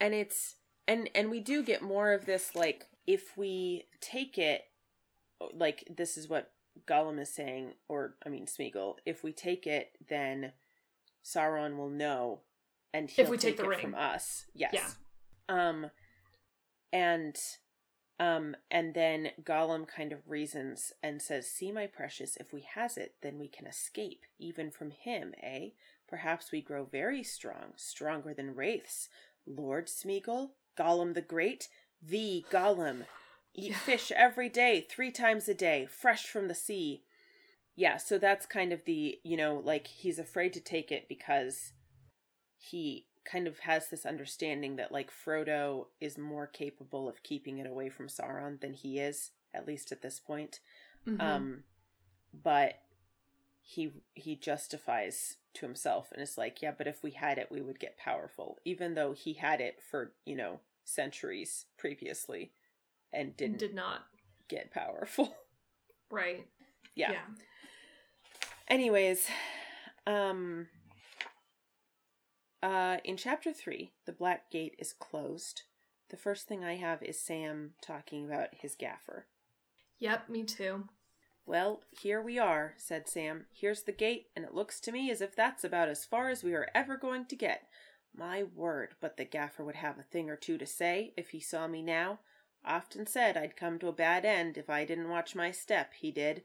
And 0.00 0.14
it's 0.14 0.56
and 0.88 1.10
and 1.14 1.30
we 1.30 1.40
do 1.40 1.62
get 1.62 1.82
more 1.82 2.12
of 2.12 2.24
this 2.24 2.54
like 2.54 2.86
if 3.06 3.36
we 3.36 3.84
take 4.00 4.38
it 4.38 4.62
like 5.54 5.84
this 5.94 6.16
is 6.16 6.28
what 6.28 6.50
Gollum 6.86 7.20
is 7.20 7.32
saying 7.34 7.74
or 7.88 8.14
I 8.24 8.28
mean 8.28 8.46
Smeagol, 8.46 8.96
if 9.06 9.22
we 9.24 9.32
take 9.32 9.66
it 9.66 9.92
then 10.08 10.52
Sauron 11.24 11.76
will 11.76 11.90
know 11.90 12.40
and 12.92 13.10
he'll 13.10 13.30
we 13.30 13.36
take 13.38 13.56
the 13.56 13.64
it 13.64 13.68
ring. 13.68 13.80
from 13.80 13.94
us. 13.94 14.46
Yes. 14.54 14.72
Yeah. 14.74 14.88
Um 15.48 15.90
and 16.92 17.36
um 18.18 18.56
and 18.70 18.94
then 18.94 19.30
Gollum 19.42 19.86
kind 19.86 20.12
of 20.12 20.28
reasons 20.28 20.92
and 21.02 21.22
says, 21.22 21.50
"See 21.50 21.72
my 21.72 21.86
precious, 21.86 22.36
if 22.36 22.52
we 22.52 22.62
has 22.74 22.96
it, 22.96 23.14
then 23.22 23.38
we 23.38 23.48
can 23.48 23.66
escape 23.66 24.24
even 24.38 24.70
from 24.70 24.90
him, 24.90 25.34
eh? 25.42 25.70
Perhaps 26.08 26.50
we 26.50 26.60
grow 26.60 26.84
very 26.84 27.22
strong, 27.22 27.72
stronger 27.76 28.34
than 28.34 28.54
wraiths. 28.56 29.08
Lord 29.46 29.86
Smeagol, 29.86 30.50
Gollum 30.76 31.14
the 31.14 31.22
Great, 31.22 31.68
the 32.02 32.44
Gollum. 32.50 33.04
Eat 33.54 33.70
Yeah. 33.70 33.78
fish 33.84 34.10
every 34.12 34.48
day, 34.48 34.86
three 34.88 35.10
times 35.10 35.48
a 35.48 35.54
day, 35.54 35.86
fresh 35.86 36.26
from 36.26 36.48
the 36.48 36.54
sea. 36.54 37.04
Yeah, 37.76 37.96
so 37.96 38.18
that's 38.18 38.46
kind 38.46 38.72
of 38.72 38.84
the, 38.84 39.20
you 39.24 39.36
know, 39.36 39.56
like 39.64 39.86
he's 39.88 40.18
afraid 40.18 40.52
to 40.54 40.60
take 40.60 40.92
it 40.92 41.08
because 41.08 41.72
he 42.58 43.06
kind 43.24 43.46
of 43.46 43.60
has 43.60 43.88
this 43.88 44.06
understanding 44.06 44.76
that 44.76 44.92
like 44.92 45.10
Frodo 45.12 45.86
is 46.00 46.18
more 46.18 46.46
capable 46.46 47.08
of 47.08 47.22
keeping 47.22 47.58
it 47.58 47.66
away 47.66 47.88
from 47.88 48.08
Sauron 48.08 48.60
than 48.60 48.74
he 48.74 48.98
is, 48.98 49.32
at 49.54 49.66
least 49.66 49.92
at 49.92 50.02
this 50.02 50.20
point. 50.20 50.60
Mhm. 51.06 51.20
Um 51.20 51.64
but 52.32 52.74
he 53.60 53.92
he 54.14 54.36
justifies 54.36 55.36
to 55.54 55.66
himself 55.66 56.10
and 56.12 56.22
is 56.22 56.38
like, 56.38 56.62
yeah, 56.62 56.72
but 56.76 56.86
if 56.86 57.02
we 57.02 57.12
had 57.12 57.38
it, 57.38 57.50
we 57.50 57.60
would 57.62 57.80
get 57.80 57.98
powerful, 57.98 58.58
even 58.64 58.94
though 58.94 59.12
he 59.12 59.34
had 59.34 59.60
it 59.60 59.80
for, 59.82 60.12
you 60.24 60.36
know, 60.36 60.60
centuries 60.84 61.66
previously 61.78 62.52
and 63.12 63.36
didn't 63.36 63.58
Did 63.58 63.74
not. 63.74 64.06
get 64.48 64.70
powerful. 64.72 65.34
Right. 66.12 66.44
yeah. 66.96 67.12
yeah. 67.12 67.20
Anyways, 68.66 69.28
um 70.08 70.66
uh 72.62 72.96
in 73.04 73.16
chapter 73.16 73.52
3, 73.52 73.92
the 74.06 74.12
black 74.12 74.50
gate 74.50 74.74
is 74.78 74.92
closed. 74.92 75.62
The 76.08 76.16
first 76.16 76.48
thing 76.48 76.64
I 76.64 76.74
have 76.76 77.00
is 77.04 77.20
Sam 77.20 77.74
talking 77.80 78.24
about 78.26 78.48
his 78.60 78.74
gaffer. 78.74 79.26
Yep, 80.00 80.28
me 80.28 80.42
too. 80.42 80.88
Well, 81.46 81.82
here 81.90 82.20
we 82.20 82.38
are, 82.38 82.74
said 82.76 83.08
Sam. 83.08 83.46
Here's 83.52 83.82
the 83.84 83.92
gate, 83.92 84.26
and 84.34 84.44
it 84.44 84.54
looks 84.54 84.80
to 84.80 84.92
me 84.92 85.10
as 85.12 85.20
if 85.20 85.36
that's 85.36 85.62
about 85.62 85.88
as 85.88 86.04
far 86.04 86.28
as 86.28 86.42
we 86.42 86.54
are 86.54 86.68
ever 86.74 86.96
going 86.96 87.26
to 87.26 87.36
get. 87.36 87.68
My 88.16 88.42
word, 88.42 88.94
but 89.00 89.16
the 89.16 89.24
gaffer 89.24 89.64
would 89.64 89.76
have 89.76 89.98
a 89.98 90.02
thing 90.02 90.28
or 90.28 90.36
two 90.36 90.58
to 90.58 90.66
say 90.66 91.12
if 91.16 91.28
he 91.30 91.38
saw 91.40 91.68
me 91.68 91.82
now. 91.82 92.18
Often 92.64 93.06
said 93.06 93.36
I'd 93.36 93.56
come 93.56 93.78
to 93.78 93.88
a 93.88 93.92
bad 93.92 94.24
end 94.24 94.58
if 94.58 94.68
I 94.68 94.84
didn't 94.84 95.08
watch 95.08 95.34
my 95.34 95.50
step, 95.50 95.94
he 95.94 96.10
did. 96.10 96.42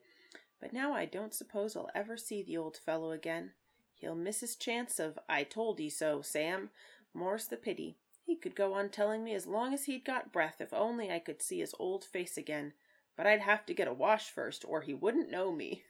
But 0.62 0.74
now 0.74 0.94
I 0.94 1.06
don't 1.06 1.34
suppose 1.34 1.76
I'll 1.76 1.90
ever 1.94 2.18
see 2.18 2.42
the 2.42 2.58
old 2.58 2.78
fellow 2.78 3.12
again. 3.12 3.52
He'll 3.94 4.16
miss 4.16 4.42
his 4.42 4.56
chance 4.56 5.00
of 5.00 5.20
I 5.28 5.44
told 5.44 5.80
ye 5.80 5.90
so, 5.90 6.22
Sam. 6.22 6.70
More's 7.14 7.48
the 7.48 7.58
pity. 7.58 7.98
He 8.26 8.36
could 8.36 8.56
go 8.56 8.74
on 8.74 8.90
telling 8.90 9.24
me 9.24 9.36
as 9.36 9.46
long 9.46 9.74
as 9.74 9.86
he'd 9.86 10.04
got 10.04 10.32
breath 10.32 10.60
if 10.60 10.74
only 10.74 11.12
I 11.12 11.20
could 11.20 11.42
see 11.42 11.60
his 11.60 11.76
old 11.80 12.04
face 12.04 12.38
again. 12.38 12.74
But 13.16 13.28
I'd 13.28 13.42
have 13.42 13.66
to 13.68 13.74
get 13.74 13.88
a 13.88 13.94
wash 13.94 14.30
first, 14.30 14.66
or 14.68 14.82
he 14.82 14.94
wouldn't 14.94 15.32
know 15.32 15.52
me. 15.52 15.84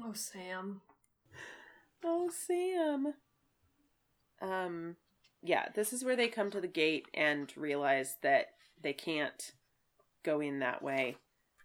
Oh, 0.00 0.12
Sam. 0.12 0.80
Oh, 2.02 2.30
Sam. 2.30 3.14
Um, 4.40 4.96
yeah, 5.42 5.66
this 5.74 5.92
is 5.92 6.04
where 6.04 6.16
they 6.16 6.28
come 6.28 6.50
to 6.50 6.60
the 6.60 6.66
gate 6.66 7.06
and 7.14 7.52
realize 7.56 8.16
that 8.22 8.54
they 8.82 8.92
can't 8.92 9.52
go 10.22 10.40
in 10.40 10.58
that 10.60 10.82
way. 10.82 11.16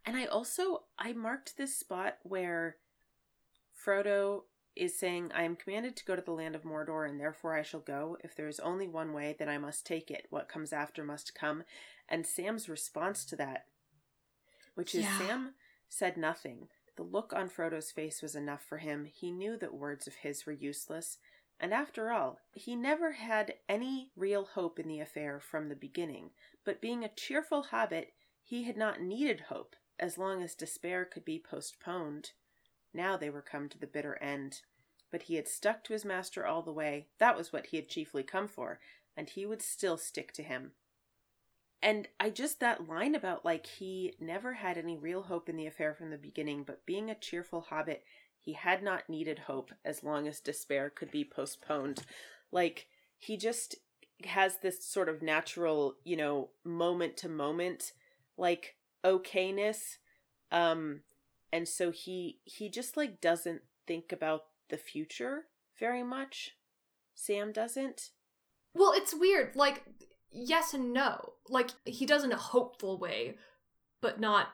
And 0.06 0.18
I 0.18 0.26
also 0.26 0.84
I 0.98 1.14
marked 1.14 1.58
this 1.58 1.78
spot 1.78 2.18
where 2.24 2.78
Frodo 3.86 4.44
is 4.76 4.98
saying, 4.98 5.32
I 5.34 5.44
am 5.44 5.56
commanded 5.56 5.96
to 5.98 6.06
go 6.06 6.16
to 6.16 6.22
the 6.22 6.32
land 6.32 6.56
of 6.56 6.64
Mordor, 6.64 7.08
and 7.08 7.20
therefore 7.20 7.56
I 7.56 7.62
shall 7.62 7.80
go. 7.80 8.18
If 8.24 8.36
there 8.36 8.48
is 8.48 8.60
only 8.60 8.88
one 8.88 9.14
way, 9.14 9.36
then 9.38 9.48
I 9.48 9.58
must 9.58 9.86
take 9.86 10.10
it. 10.10 10.28
What 10.30 10.50
comes 10.50 10.74
after 10.74 11.04
must 11.04 11.36
come. 11.36 11.64
And 12.10 12.26
Sam's 12.26 12.68
response 12.68 13.24
to 13.26 13.36
that, 13.36 13.68
which 14.76 14.96
is 14.96 15.04
Yeah. 15.04 15.18
Sam 15.20 15.54
said 15.90 16.18
nothing. 16.18 16.70
The 16.96 17.04
look 17.04 17.34
on 17.34 17.50
Frodo's 17.50 17.92
face 17.92 18.22
was 18.22 18.36
enough 18.36 18.64
for 18.64 18.80
him. 18.80 19.06
He 19.06 19.32
knew 19.32 19.58
that 19.58 19.74
words 19.74 20.08
of 20.08 20.16
his 20.16 20.46
were 20.46 20.54
useless. 20.54 21.18
And 21.60 21.74
after 21.74 22.12
all, 22.12 22.40
he 22.54 22.76
never 22.76 23.14
had 23.14 23.56
any 23.70 24.10
real 24.16 24.46
hope 24.46 24.80
in 24.80 24.88
the 24.88 25.00
affair 25.00 25.40
from 25.40 25.70
the 25.70 25.76
beginning. 25.76 26.32
But 26.66 26.82
being 26.82 27.04
a 27.04 27.10
cheerful 27.10 27.64
hobbit, 27.64 28.14
he 28.44 28.64
had 28.64 28.78
not 28.78 29.02
needed 29.02 29.42
hope 29.50 29.76
as 30.00 30.18
long 30.18 30.44
as 30.44 30.56
despair 30.56 31.06
could 31.06 31.24
be 31.24 31.40
postponed. 31.40 32.32
Now 32.94 33.16
they 33.16 33.30
were 33.30 33.42
come 33.42 33.70
to 33.70 33.78
the 33.78 33.88
bitter 33.88 34.18
end. 34.22 34.62
But 35.12 35.24
he 35.24 35.36
had 35.36 35.48
stuck 35.48 35.84
to 35.86 35.94
his 35.94 36.04
master 36.04 36.46
all 36.46 36.64
the 36.64 36.72
way. 36.72 37.08
That 37.20 37.38
was 37.38 37.54
what 37.54 37.68
he 37.68 37.78
had 37.78 37.88
chiefly 37.88 38.24
come 38.24 38.48
for, 38.48 38.80
and 39.16 39.30
he 39.30 39.46
would 39.46 39.62
still 39.62 39.98
stick 39.98 40.34
to 40.34 40.44
him. 40.44 40.72
And 41.82 42.08
I 42.20 42.30
just, 42.30 42.60
that 42.62 42.88
line 42.88 43.14
about 43.14 43.44
like 43.44 43.66
he 43.66 44.16
never 44.20 44.54
had 44.54 44.78
any 44.78 44.98
real 44.98 45.24
hope 45.24 45.50
in 45.50 45.58
the 45.58 45.68
affair 45.68 45.94
from 45.94 46.10
the 46.10 46.18
beginning, 46.18 46.64
but 46.64 46.86
being 46.86 47.10
a 47.10 47.16
cheerful 47.16 47.62
hobbit, 47.62 48.04
he 48.44 48.54
had 48.54 48.84
not 48.84 49.10
needed 49.10 49.40
hope 49.40 49.72
as 49.86 50.04
long 50.04 50.28
as 50.28 50.42
despair 50.42 50.90
could 50.90 51.10
be 51.10 51.24
postponed. 51.24 52.04
Like, 52.52 52.88
he 53.18 53.38
just 53.38 53.76
has 54.26 54.58
this 54.58 54.86
sort 54.86 55.08
of 55.08 55.22
natural, 55.22 55.96
you 56.04 56.18
know, 56.18 56.50
moment 56.66 57.16
to 57.18 57.30
moment, 57.30 57.94
like, 58.38 58.76
okayness. 59.02 59.98
Um, 60.52 61.04
and 61.54 61.70
so 61.70 61.92
he, 61.92 62.40
he 62.44 62.68
just 62.68 62.98
like 62.98 63.22
doesn't 63.22 63.62
think 63.88 64.12
about 64.12 64.44
the 64.70 64.78
future 64.78 65.46
very 65.80 66.04
much. 66.04 66.52
Sam 67.16 67.54
doesn't. 67.54 68.10
Well, 68.76 68.92
it's 68.94 69.16
weird. 69.16 69.56
Like, 69.56 69.86
yes 70.30 70.74
and 70.74 70.92
no. 70.92 71.34
Like, 71.48 71.70
he 71.86 72.06
does 72.06 72.26
in 72.26 72.34
a 72.34 72.38
hopeful 72.38 72.98
way, 72.98 73.38
but 74.02 74.20
not 74.20 74.50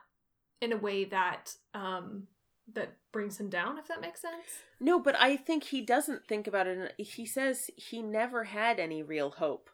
in 0.62 0.74
a 0.74 0.78
way 0.78 1.06
that 1.06 1.56
um 1.74 2.28
that 2.74 2.94
brings 3.12 3.40
him 3.40 3.50
down 3.50 3.78
if 3.78 3.88
that 3.88 4.02
makes 4.02 4.22
sense 4.22 4.64
No, 4.80 5.00
but 5.00 5.16
I 5.20 5.36
think 5.36 5.66
he 5.66 5.82
doesn't 5.82 6.26
think 6.26 6.48
about 6.48 6.68
it. 6.68 6.94
He 6.98 7.26
says 7.26 7.70
he 7.76 8.02
never 8.02 8.46
had 8.46 8.80
any 8.80 9.04
real 9.04 9.32
hope. 9.32 9.70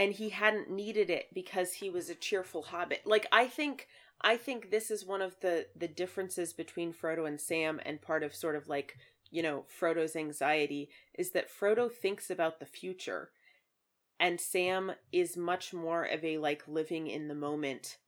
And 0.00 0.12
he 0.12 0.28
hadn't 0.28 0.70
needed 0.70 1.10
it 1.10 1.26
because 1.34 1.74
he 1.74 1.90
was 1.90 2.08
a 2.08 2.14
cheerful 2.14 2.62
hobbit. 2.62 3.02
Like 3.04 3.26
I 3.32 3.46
think 3.46 3.88
I 4.20 4.36
think 4.36 4.70
this 4.70 4.90
is 4.90 5.04
one 5.04 5.22
of 5.22 5.36
the 5.40 5.66
the 5.76 5.88
differences 5.88 6.52
between 6.52 6.92
Frodo 6.92 7.26
and 7.26 7.40
Sam 7.40 7.80
and 7.84 8.00
part 8.00 8.22
of 8.22 8.34
sort 8.34 8.56
of 8.56 8.68
like, 8.68 8.96
you 9.30 9.42
know, 9.42 9.64
Frodo's 9.68 10.16
anxiety 10.16 10.88
is 11.14 11.30
that 11.30 11.50
Frodo 11.50 11.90
thinks 11.90 12.30
about 12.30 12.60
the 12.60 12.66
future 12.66 13.30
and 14.20 14.40
Sam 14.40 14.92
is 15.12 15.36
much 15.36 15.72
more 15.72 16.04
of 16.04 16.24
a 16.24 16.38
like 16.38 16.62
living 16.66 17.06
in 17.08 17.28
the 17.28 17.34
moment 17.34 17.98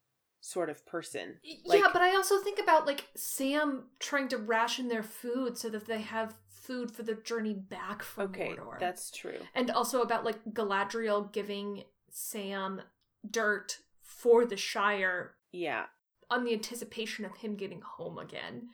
sort 0.41 0.71
of 0.71 0.85
person. 0.87 1.37
Like, 1.65 1.81
yeah, 1.81 1.89
but 1.93 2.03
I 2.03 2.15
also 2.17 2.39
think 2.39 2.59
about 2.59 2.87
like 2.87 3.07
Sam 3.15 3.85
trying 3.99 4.29
to 4.29 4.39
ration 4.39 4.89
their 4.89 5.03
food 5.03 5.57
so 5.59 5.69
that 5.71 5.87
they 5.87 6.01
have 6.01 6.35
food 6.49 6.91
for 6.91 7.03
the 7.03 7.15
journey 7.15 7.55
back 7.55 8.03
from 8.03 8.27
okay, 8.31 8.55
Mordor. 8.59 8.79
that's 8.79 9.11
true. 9.11 9.39
and 9.55 9.71
also 9.71 10.03
about 10.03 10.25
like 10.25 10.45
Galadriel 10.53 11.33
giving 11.33 11.85
Sam 12.11 12.81
dirt 13.29 13.79
for 14.03 14.45
the 14.45 14.57
Shire 14.57 15.35
Yeah, 15.53 15.85
on 16.31 16.45
the 16.45 16.53
anticipation 16.53 17.25
of 17.25 17.37
him 17.39 17.57
getting 17.57 17.81
home 17.83 18.19
again. 18.19 18.69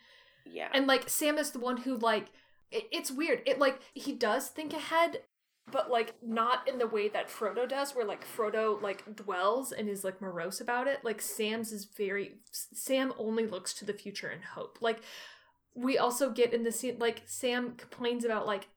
yeah. 0.44 0.68
And 0.74 0.86
like 0.86 1.08
Sam 1.08 1.38
is 1.38 1.50
the 1.52 1.58
one 1.58 1.78
who 1.78 1.96
like 1.96 2.26
it, 2.70 2.84
it's 2.92 3.10
weird. 3.10 3.42
It 3.46 3.58
like 3.58 3.80
he 3.94 4.12
does 4.12 4.48
think 4.48 4.72
ahead, 4.72 5.18
but 5.70 5.90
like 5.90 6.14
not 6.22 6.66
in 6.68 6.78
the 6.78 6.86
way 6.86 7.08
that 7.08 7.28
Frodo 7.28 7.68
does, 7.68 7.94
where 7.94 8.04
like 8.06 8.24
Frodo 8.26 8.80
like 8.80 9.16
dwells 9.16 9.72
and 9.72 9.88
is 9.88 10.04
like 10.04 10.20
morose 10.20 10.60
about 10.60 10.86
it. 10.86 11.04
Like 11.04 11.20
Sam's 11.20 11.72
is 11.72 11.84
very 11.86 12.36
Sam 12.52 13.12
only 13.18 13.46
looks 13.46 13.74
to 13.74 13.84
the 13.84 13.92
future 13.92 14.28
and 14.28 14.42
hope. 14.44 14.78
Like 14.80 15.00
we 15.74 15.98
also 15.98 16.30
get 16.30 16.54
in 16.54 16.62
the 16.64 16.72
scene 16.72 16.96
like 16.98 17.22
Sam 17.26 17.72
complains 17.76 18.24
about 18.24 18.46
like 18.46 18.68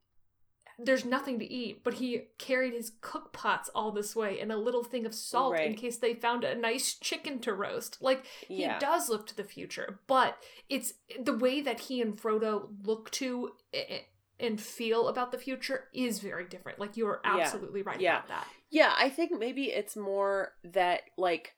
there's 0.81 1.03
nothing 1.03 1.39
to 1.39 1.45
eat, 1.45 1.83
but 1.83 1.95
he 1.95 2.27
carried 2.37 2.73
his 2.73 2.93
cook 3.01 3.33
pots 3.33 3.69
all 3.75 3.91
this 3.91 4.15
way 4.15 4.39
and 4.39 4.49
a 4.49 4.55
little 4.57 4.83
thing 4.83 5.05
of 5.05 5.13
salt 5.13 5.59
in 5.59 5.75
case 5.75 5.97
they 5.97 6.13
found 6.13 6.45
a 6.45 6.55
nice 6.55 6.93
chicken 6.93 7.39
to 7.39 7.53
roast. 7.53 7.97
Like 8.01 8.25
he 8.47 8.61
Yeah. 8.61 8.79
does 8.79 9.09
look 9.09 9.27
to 9.27 9.35
the 9.35 9.43
future, 9.43 9.99
but 10.07 10.37
it's 10.69 10.93
the 11.21 11.37
way 11.37 11.59
that 11.61 11.81
he 11.81 12.01
and 12.01 12.17
Frodo 12.17 12.69
look 12.85 13.11
to 13.11 13.51
i- 13.75 14.05
and 14.39 14.59
feel 14.59 15.07
about 15.09 15.31
the 15.31 15.37
future 15.37 15.85
is 15.93 16.19
very 16.19 16.45
different. 16.45 16.79
Like 16.79 16.95
you're 16.97 17.21
Yeah. 17.23 17.37
absolutely 17.37 17.81
right 17.81 17.99
Yeah. 17.99 18.17
about 18.17 18.27
that. 18.29 18.47
Yeah, 18.69 18.93
I 18.97 19.09
think 19.09 19.31
maybe 19.37 19.65
it's 19.71 19.95
more 19.95 20.53
that 20.63 21.01
like 21.17 21.55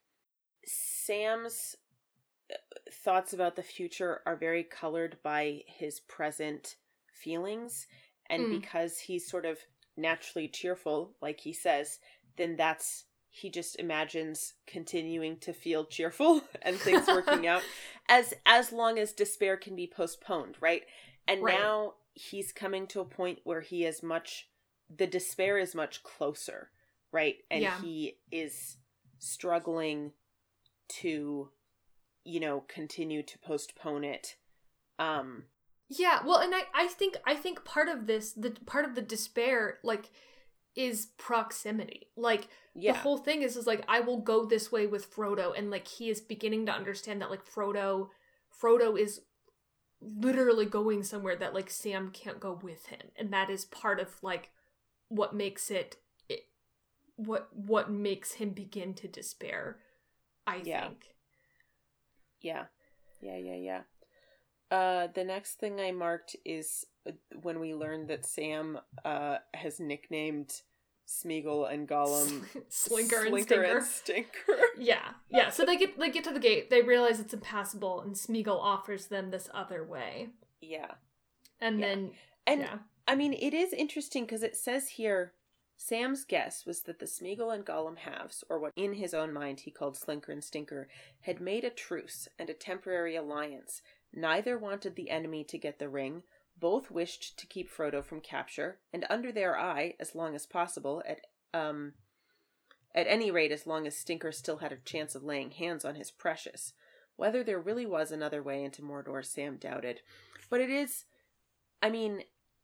Sam's 0.66 1.76
uh, 2.52 2.56
thoughts 2.92 3.34
about 3.34 3.56
the 3.56 3.64
future 3.64 4.22
are 4.26 4.36
very 4.36 4.64
colored 4.64 5.18
by 5.24 5.62
his 5.68 6.00
present 6.02 6.76
feelings 7.14 7.88
and 8.30 8.44
Mm. 8.44 8.62
because 8.62 9.00
he's 9.00 9.30
sort 9.30 9.46
of 9.46 9.60
naturally 9.98 10.48
cheerful 10.48 11.16
like 11.22 11.42
he 11.42 11.52
says 11.54 12.00
then 12.38 12.56
that's 12.56 13.06
he 13.30 13.50
just 13.50 13.78
imagines 13.78 14.54
continuing 14.66 15.38
to 15.38 15.54
feel 15.54 15.86
cheerful 15.86 16.42
and 16.62 16.78
things 16.78 17.08
working 17.08 17.46
out 17.54 17.64
as 18.10 18.34
as 18.46 18.72
long 18.72 18.98
as 18.98 19.12
despair 19.14 19.58
can 19.58 19.76
be 19.76 19.86
postponed 19.88 20.56
right 20.62 20.84
and 21.28 21.44
Right. 21.44 21.60
now 21.60 21.94
he's 22.14 22.52
coming 22.52 22.88
to 22.88 23.00
a 23.00 23.06
point 23.06 23.40
where 23.44 23.62
he 23.62 23.86
is 23.86 24.04
much 24.04 24.50
the 24.96 25.08
despair 25.08 25.58
is 25.58 25.74
much 25.74 26.04
closer 26.04 26.70
right 27.12 27.38
and 27.50 27.62
Yeah. 27.62 27.80
he 27.82 28.18
is 28.32 28.78
struggling 29.20 30.12
to 30.90 31.50
you 32.24 32.40
know 32.40 32.64
continue 32.68 33.24
to 33.24 33.38
postpone 33.40 34.04
it 34.04 34.36
um 35.00 35.46
Yeah, 35.90 36.20
well, 36.26 36.40
and 36.40 36.54
I, 36.56 36.62
I 36.74 36.88
think 36.88 37.18
I 37.26 37.36
think 37.36 37.66
part 37.66 37.90
of 37.90 38.08
this, 38.08 38.34
the 38.34 38.52
part 38.66 38.86
of 38.86 38.96
the 38.96 39.02
despair, 39.02 39.80
like, 39.84 40.10
is 40.76 41.08
proximity. 41.18 42.08
Like 42.16 42.48
yeah 42.74 42.94
the 42.94 43.00
whole 43.00 43.18
thing 43.18 43.42
is 43.42 43.58
is 43.58 43.68
like 43.68 43.84
I 43.90 44.00
will 44.00 44.22
go 44.22 44.46
this 44.46 44.72
way 44.72 44.88
with 44.88 45.14
Frodo, 45.14 45.52
and 45.58 45.70
like 45.70 45.88
he 45.88 46.10
is 46.10 46.22
beginning 46.22 46.66
to 46.68 46.72
understand 46.72 47.22
that 47.22 47.30
like 47.30 47.46
Frodo, 47.46 48.10
Frodo 48.62 48.98
is 48.98 49.22
literally 50.02 50.66
going 50.66 51.04
somewhere 51.04 51.36
that 51.38 51.54
like 51.54 51.70
Sam 51.70 52.12
can't 52.12 52.40
go 52.40 52.60
with 52.62 52.88
him, 52.88 53.12
and 53.16 53.32
that 53.34 53.50
is 53.50 53.66
part 53.66 54.00
of 54.00 54.22
like 54.24 54.52
what 55.10 55.36
makes 55.36 55.72
it, 55.72 55.98
it 56.30 56.48
what 57.16 57.50
what 57.56 57.92
makes 57.92 58.34
him 58.34 58.52
begin 58.52 58.94
to 58.96 59.08
despair. 59.08 59.78
I 60.48 60.62
Yeah. 60.64 60.82
think. 60.82 61.16
Yeah. 62.42 62.66
Yeah, 63.22 63.38
yeah, 63.38 63.56
yeah. 63.56 63.82
Uh 64.72 65.08
the 65.14 65.24
next 65.24 65.56
thing 65.56 65.80
I 65.80 65.92
marked 65.92 66.36
is 66.46 66.86
uh, 67.08 67.12
when 67.42 67.60
we 67.60 67.74
learned 67.74 68.10
that 68.10 68.26
Sam 68.26 68.80
uh 69.06 69.38
has 69.54 69.80
nicknamed 69.80 70.62
Smeagol 71.12 71.72
and 71.72 71.88
Gollum 71.88 72.46
Slinker, 72.70 73.26
and 73.26 73.44
Stinker. 73.44 73.64
and 73.64 73.86
Stinker. 73.86 74.60
Yeah, 74.80 75.10
yeah. 75.30 75.50
So 75.50 75.66
they 75.66 75.76
get 75.78 76.00
they 76.00 76.10
get 76.10 76.24
to 76.24 76.32
the 76.34 76.40
gate. 76.40 76.70
They 76.70 76.82
realize 76.82 77.20
it's 77.20 77.34
impassable, 77.34 78.02
and 78.02 78.16
Smeagol 78.16 78.60
offers 78.60 79.08
them 79.08 79.30
this 79.32 79.50
other 79.54 79.84
way. 79.84 80.30
yeah. 80.62 80.92
And 81.60 81.80
Yeah. 81.80 81.88
then 81.88 82.12
And 82.48 82.62
yeah, 82.62 82.78
I 83.08 83.16
mean, 83.16 83.34
it 83.34 83.54
is 83.54 83.74
interesting 83.74 84.24
because 84.26 84.42
it 84.44 84.56
says 84.56 84.88
here 84.90 85.34
Sam's 85.78 86.24
guess 86.26 86.66
was 86.66 86.82
that 86.84 87.00
the 87.00 87.06
Smeagol 87.06 87.54
and 87.54 87.66
Gollum 87.66 87.98
halves, 87.98 88.44
or 88.50 88.60
what 88.60 88.72
in 88.76 88.94
his 88.94 89.14
own 89.14 89.34
mind 89.34 89.62
he 89.62 89.72
called 89.72 89.96
Slinker 89.98 90.30
and 90.32 90.44
Stinker, 90.44 90.88
had 91.22 91.42
made 91.42 91.64
a 91.64 91.70
truce 91.70 92.28
and 92.40 92.50
a 92.50 92.54
temporary 92.54 93.16
alliance. 93.16 93.82
Neither 94.14 94.58
wanted 94.58 94.96
the 94.96 95.10
enemy 95.10 95.44
to 95.46 95.58
get 95.58 95.78
the 95.80 95.90
ring. 95.90 96.24
Both 96.62 96.90
wished 96.90 97.38
to 97.40 97.48
keep 97.48 97.70
Frodo 97.70 98.02
from 98.02 98.22
capture, 98.22 98.80
and 98.94 99.06
under 99.10 99.34
their 99.34 99.60
eye, 99.60 99.96
as 100.00 100.16
long 100.16 100.36
as 100.36 100.46
possible, 100.46 101.04
at 101.06 101.28
um 101.54 101.94
at 102.96 103.08
any 103.08 103.32
rate 103.32 103.52
as 103.52 103.68
long 103.68 103.88
as 103.88 103.98
Stinker 103.98 104.32
still 104.32 104.58
had 104.58 104.72
a 104.72 104.78
chance 104.78 105.16
of 105.16 105.24
laying 105.24 105.52
hands 105.52 105.84
on 105.84 105.96
his 105.96 106.12
precious. 106.12 106.74
Whether 107.18 107.44
there 107.44 107.60
really 107.60 107.86
was 107.86 108.12
another 108.12 108.42
way 108.42 108.64
into 108.64 108.82
Mordor, 108.82 109.26
Sam 109.26 109.58
doubted. 109.58 110.02
But 110.50 110.62
it 110.62 110.70
is 110.70 111.06
I 111.82 111.90
mean, 111.90 112.24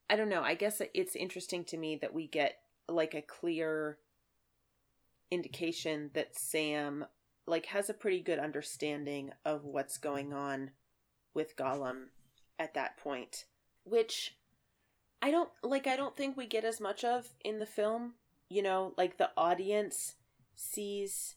I 0.10 0.16
don't 0.16 0.30
know. 0.30 0.44
I 0.44 0.54
guess 0.54 0.82
it's 0.94 1.16
interesting 1.16 1.66
to 1.66 1.78
me 1.78 1.98
that 1.98 2.14
we 2.14 2.28
get 2.28 2.60
like 2.88 3.14
a 3.14 3.22
clear 3.22 3.98
indication 5.32 6.12
that 6.14 6.38
Sam 6.38 7.06
like 7.48 7.68
has 7.68 7.90
a 7.90 7.94
pretty 7.94 8.22
good 8.22 8.40
understanding 8.40 9.32
of 9.44 9.64
what's 9.64 9.98
going 9.98 10.34
on 10.34 10.72
with 11.34 11.56
Gollum 11.56 12.08
at 12.60 12.74
that 12.74 12.98
point, 12.98 13.46
which 13.88 14.36
I 15.22 15.32
don't 15.32 15.50
like 15.64 15.88
I 15.88 15.96
don't 15.96 16.16
think 16.16 16.38
we 16.38 16.46
get 16.48 16.64
as 16.66 16.80
much 16.80 17.04
of 17.04 17.30
in 17.44 17.60
the 17.60 17.66
film. 17.66 18.14
You 18.50 18.62
know, 18.62 18.94
like 18.98 19.18
the 19.18 19.32
audience 19.36 20.16
sees 20.56 21.36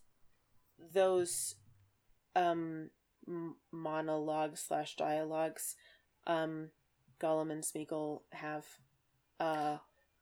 those 0.92 1.56
um 2.36 2.90
monologues 3.70 4.60
slash 4.60 4.96
dialogues 4.96 5.76
um 6.26 6.70
Gollum 7.20 7.50
and 7.52 7.62
Smeagol 7.62 8.22
have 8.32 8.64
uh 9.38 9.78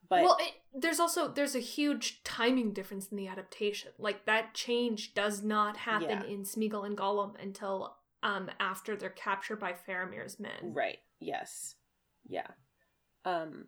but 0.08 0.22
well, 0.22 0.36
it, 0.40 0.52
there's 0.74 1.00
also 1.00 1.28
there's 1.28 1.54
a 1.54 1.60
huge 1.60 2.22
timing 2.22 2.72
difference 2.72 3.08
in 3.08 3.16
the 3.16 3.28
adaptation. 3.28 3.90
Like 3.98 4.24
that 4.24 4.54
change 4.54 5.12
does 5.12 5.42
not 5.42 5.76
happen 5.78 6.08
Yeah. 6.08 6.22
in 6.24 6.44
Smeagol 6.44 6.86
and 6.86 6.96
Gollum 6.96 7.34
until 7.42 7.96
um 8.22 8.50
after 8.58 8.96
they're 8.96 9.10
captured 9.10 9.60
by 9.60 9.74
Faramir's 9.74 10.40
men. 10.40 10.72
Right. 10.72 10.98
Yes. 11.20 11.74
Yeah. 12.28 12.46
Um 13.24 13.66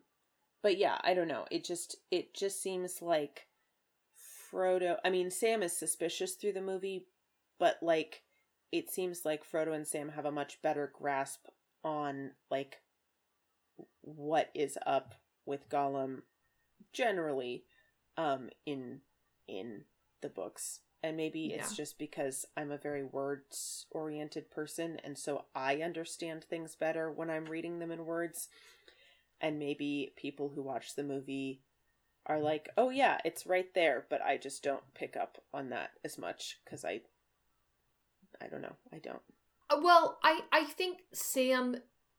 but 0.63 0.77
yeah, 0.77 0.99
I 1.03 1.15
don't 1.15 1.29
know. 1.29 1.47
It 1.51 1.65
just 1.65 1.97
it 2.11 2.35
just 2.35 2.63
seems 2.63 3.01
like 3.03 3.47
Frodo 4.53 4.97
I 5.05 5.11
mean 5.11 5.31
Sam 5.31 5.63
is 5.63 5.77
suspicious 5.77 6.35
through 6.35 6.53
the 6.53 6.61
movie, 6.63 7.07
but 7.59 7.77
like 7.83 8.23
it 8.73 8.91
seems 8.91 9.25
like 9.25 9.49
Frodo 9.49 9.75
and 9.75 9.87
Sam 9.87 10.11
have 10.11 10.27
a 10.27 10.33
much 10.33 10.61
better 10.63 10.93
grasp 10.93 11.47
on 11.83 12.33
like 12.51 12.77
what 14.03 14.51
is 14.55 14.77
up 14.87 15.15
with 15.47 15.69
Gollum 15.69 16.23
generally 16.93 17.65
um 18.17 18.51
in 18.67 19.01
in 19.49 19.83
the 20.21 20.29
books. 20.29 20.81
And 21.03 21.17
maybe 21.17 21.47
it's 21.55 21.75
just 21.75 21.99
because 21.99 22.45
I'm 22.57 22.71
a 22.71 22.77
very 22.77 23.05
words 23.05 23.87
oriented 23.91 24.51
person 24.51 25.01
and 25.03 25.17
so 25.17 25.45
I 25.55 25.77
understand 25.77 26.45
things 26.45 26.75
better 26.75 27.11
when 27.11 27.31
I'm 27.31 27.47
reading 27.47 27.79
them 27.79 27.91
in 27.91 28.05
words. 28.05 28.49
And 29.41 29.59
maybe 29.59 30.13
people 30.17 30.51
who 30.55 30.63
watch 30.63 30.95
the 30.95 31.03
movie 31.03 31.63
are 32.27 32.39
like, 32.39 32.69
"Oh 32.77 32.91
yeah, 32.91 33.19
it's 33.25 33.47
right 33.47 33.73
there," 33.75 34.05
but 34.11 34.21
I 34.21 34.37
just 34.37 34.63
don't 34.63 34.83
pick 34.93 35.17
up 35.17 35.43
on 35.55 35.71
that 35.71 35.93
as 36.05 36.19
much 36.19 36.59
cuz 36.67 36.85
I 36.85 37.01
I 38.41 38.49
don't 38.49 38.63
know. 38.63 38.77
I 38.93 38.99
don't. 38.99 39.23
Uh, 39.71 39.81
Well, 39.83 40.19
I 40.23 40.43
I 40.53 40.65
think 40.65 40.99
Sam 41.13 41.77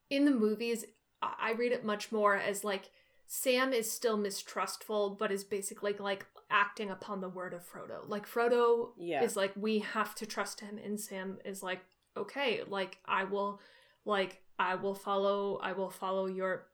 in 0.09 0.25
the 0.25 0.31
movies 0.31 0.85
I 1.21 1.51
read 1.51 1.71
it 1.71 1.85
much 1.85 2.11
more 2.11 2.35
as 2.35 2.63
like 2.63 2.89
Sam 3.27 3.73
is 3.73 3.91
still 3.91 4.17
mistrustful, 4.17 5.11
but 5.11 5.31
is 5.31 5.43
basically 5.43 5.93
like 5.93 6.25
acting 6.51 6.89
upon 6.91 7.21
the 7.21 7.29
word 7.29 7.53
of 7.53 7.61
Frodo. 7.67 8.07
Like 8.07 8.27
Frodo 8.27 8.89
Yeah. 8.97 9.23
is 9.23 9.35
like 9.35 9.53
we 9.55 9.79
have 9.79 10.13
to 10.15 10.25
trust 10.25 10.59
him, 10.59 10.77
and 10.83 10.99
Sam 10.99 11.37
is 11.45 11.63
like 11.63 11.81
okay, 12.17 12.61
like 12.67 12.97
I 13.05 13.23
will. 13.23 13.59
like 14.05 14.41
I 14.59 14.75
will 14.75 14.95
follow 14.95 15.57
I 15.63 15.71
will 15.73 15.89
follow 15.89 16.25
your 16.27 16.67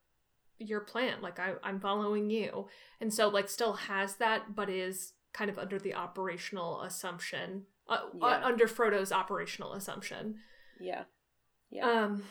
your 0.59 0.79
plan 0.81 1.21
like 1.21 1.37
I, 1.39 1.53
i'm 1.61 1.79
following 1.79 2.31
you 2.31 2.67
and 2.99 3.13
so 3.13 3.27
like 3.27 3.47
still 3.47 3.73
has 3.73 4.15
that 4.15 4.55
but 4.55 4.71
is 4.71 5.13
kind 5.31 5.51
of 5.51 5.59
under 5.59 5.77
the 5.77 5.93
operational 5.93 6.81
assumption 6.81 7.65
uh, 7.87 7.99
Yeah. 8.19 8.25
uh, 8.25 8.41
under 8.43 8.65
frodo's 8.67 9.11
operational 9.11 9.73
assumption 9.73 10.39
Yeah. 10.79 11.03
Yeah. 11.69 11.85
um 11.87 12.23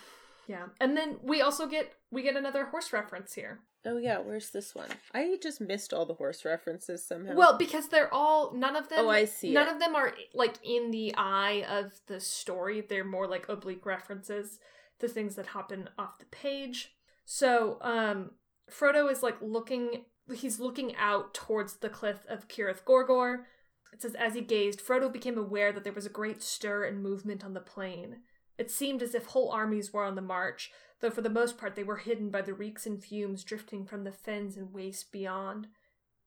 yeah 0.48 0.66
and 0.80 0.96
then 0.96 1.18
we 1.22 1.40
also 1.40 1.68
get 1.68 1.92
we 2.10 2.22
get 2.22 2.34
another 2.36 2.64
horse 2.66 2.92
reference 2.92 3.34
here 3.34 3.60
oh 3.86 3.96
yeah, 3.98 4.18
where's 4.18 4.50
this 4.50 4.74
one? 4.74 4.88
I 5.14 5.36
just 5.42 5.60
missed 5.60 5.94
all 5.94 6.04
the 6.06 6.14
horse 6.14 6.44
references 6.44 7.06
somehow. 7.06 7.34
well 7.34 7.56
because 7.56 7.88
they're 7.88 8.12
all 8.12 8.52
none 8.54 8.76
of 8.76 8.88
them 8.88 9.06
Oh, 9.06 9.08
I 9.08 9.24
see 9.24 9.52
none 9.52 9.68
it. 9.68 9.74
of 9.74 9.80
them 9.80 9.94
are 9.94 10.12
like 10.34 10.54
in 10.62 10.90
the 10.90 11.14
eye 11.16 11.64
of 11.68 11.92
the 12.06 12.20
story 12.20 12.80
they're 12.80 13.04
more 13.04 13.26
like 13.26 13.48
oblique 13.48 13.86
references 13.86 14.58
to 15.00 15.08
things 15.08 15.36
that 15.36 15.46
happen 15.48 15.88
off 15.98 16.18
the 16.18 16.24
page 16.26 16.92
so 17.24 17.78
um 17.82 18.30
frodo 18.70 19.10
is 19.10 19.22
like 19.22 19.36
looking 19.40 20.04
he's 20.34 20.58
looking 20.58 20.94
out 20.96 21.32
towards 21.34 21.76
the 21.76 21.88
cliff 21.88 22.24
of 22.28 22.48
Cirith 22.48 22.82
Gorgor 22.84 23.44
it 23.92 24.02
says 24.02 24.14
as 24.16 24.34
he 24.34 24.40
gazed 24.40 24.80
frodo 24.84 25.12
became 25.12 25.38
aware 25.38 25.70
that 25.72 25.84
there 25.84 25.92
was 25.92 26.06
a 26.06 26.10
great 26.10 26.42
stir 26.42 26.84
and 26.84 27.02
movement 27.02 27.44
on 27.44 27.54
the 27.54 27.60
plain 27.60 28.16
it 28.58 28.70
seemed 28.70 29.02
as 29.02 29.14
if 29.14 29.26
whole 29.26 29.50
armies 29.50 29.92
were 29.92 30.04
on 30.04 30.14
the 30.14 30.22
march 30.22 30.70
though 31.00 31.10
for 31.10 31.20
the 31.20 31.28
most 31.28 31.58
part 31.58 31.74
they 31.74 31.84
were 31.84 31.98
hidden 31.98 32.30
by 32.30 32.40
the 32.40 32.54
reeks 32.54 32.86
and 32.86 33.02
fumes 33.02 33.44
drifting 33.44 33.84
from 33.84 34.04
the 34.04 34.12
fens 34.12 34.56
and 34.56 34.72
wastes 34.72 35.04
beyond 35.04 35.68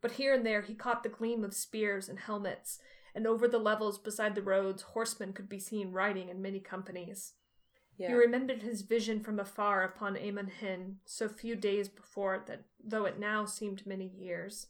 but 0.01 0.11
here 0.13 0.33
and 0.33 0.45
there 0.45 0.61
he 0.61 0.73
caught 0.73 1.03
the 1.03 1.09
gleam 1.09 1.43
of 1.43 1.53
spears 1.53 2.07
and 2.07 2.19
helmets, 2.19 2.79
and 3.13 3.27
over 3.27 3.47
the 3.47 3.57
levels 3.57 3.97
beside 3.97 4.35
the 4.35 4.41
roads 4.41 4.81
horsemen 4.81 5.33
could 5.33 5.49
be 5.49 5.59
seen 5.59 5.91
riding 5.91 6.29
in 6.29 6.41
many 6.41 6.59
companies. 6.59 7.33
yeah. 7.97 8.09
He 8.09 8.13
remembered 8.13 8.61
his 8.63 8.81
vision 8.81 9.19
from 9.19 9.39
afar 9.39 9.83
upon 9.83 10.17
Amon 10.17 10.47
Hen, 10.47 10.97
so 11.05 11.27
few 11.27 11.55
days 11.55 11.89
before 11.89 12.43
that 12.47 12.63
though 12.83 13.05
it 13.05 13.19
now 13.19 13.45
seemed 13.45 13.85
many 13.85 14.07
years. 14.07 14.67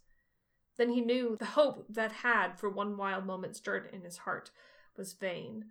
Then 0.78 0.89
he 0.91 1.01
knew 1.01 1.36
the 1.38 1.45
hope 1.45 1.86
that 1.89 2.12
had 2.12 2.57
for 2.57 2.70
one 2.70 2.97
wild 2.97 3.26
moment 3.26 3.55
stirred 3.55 3.89
in 3.91 4.01
his 4.01 4.20
heart 4.20 4.49
was 4.97 5.14
vain. 5.14 5.66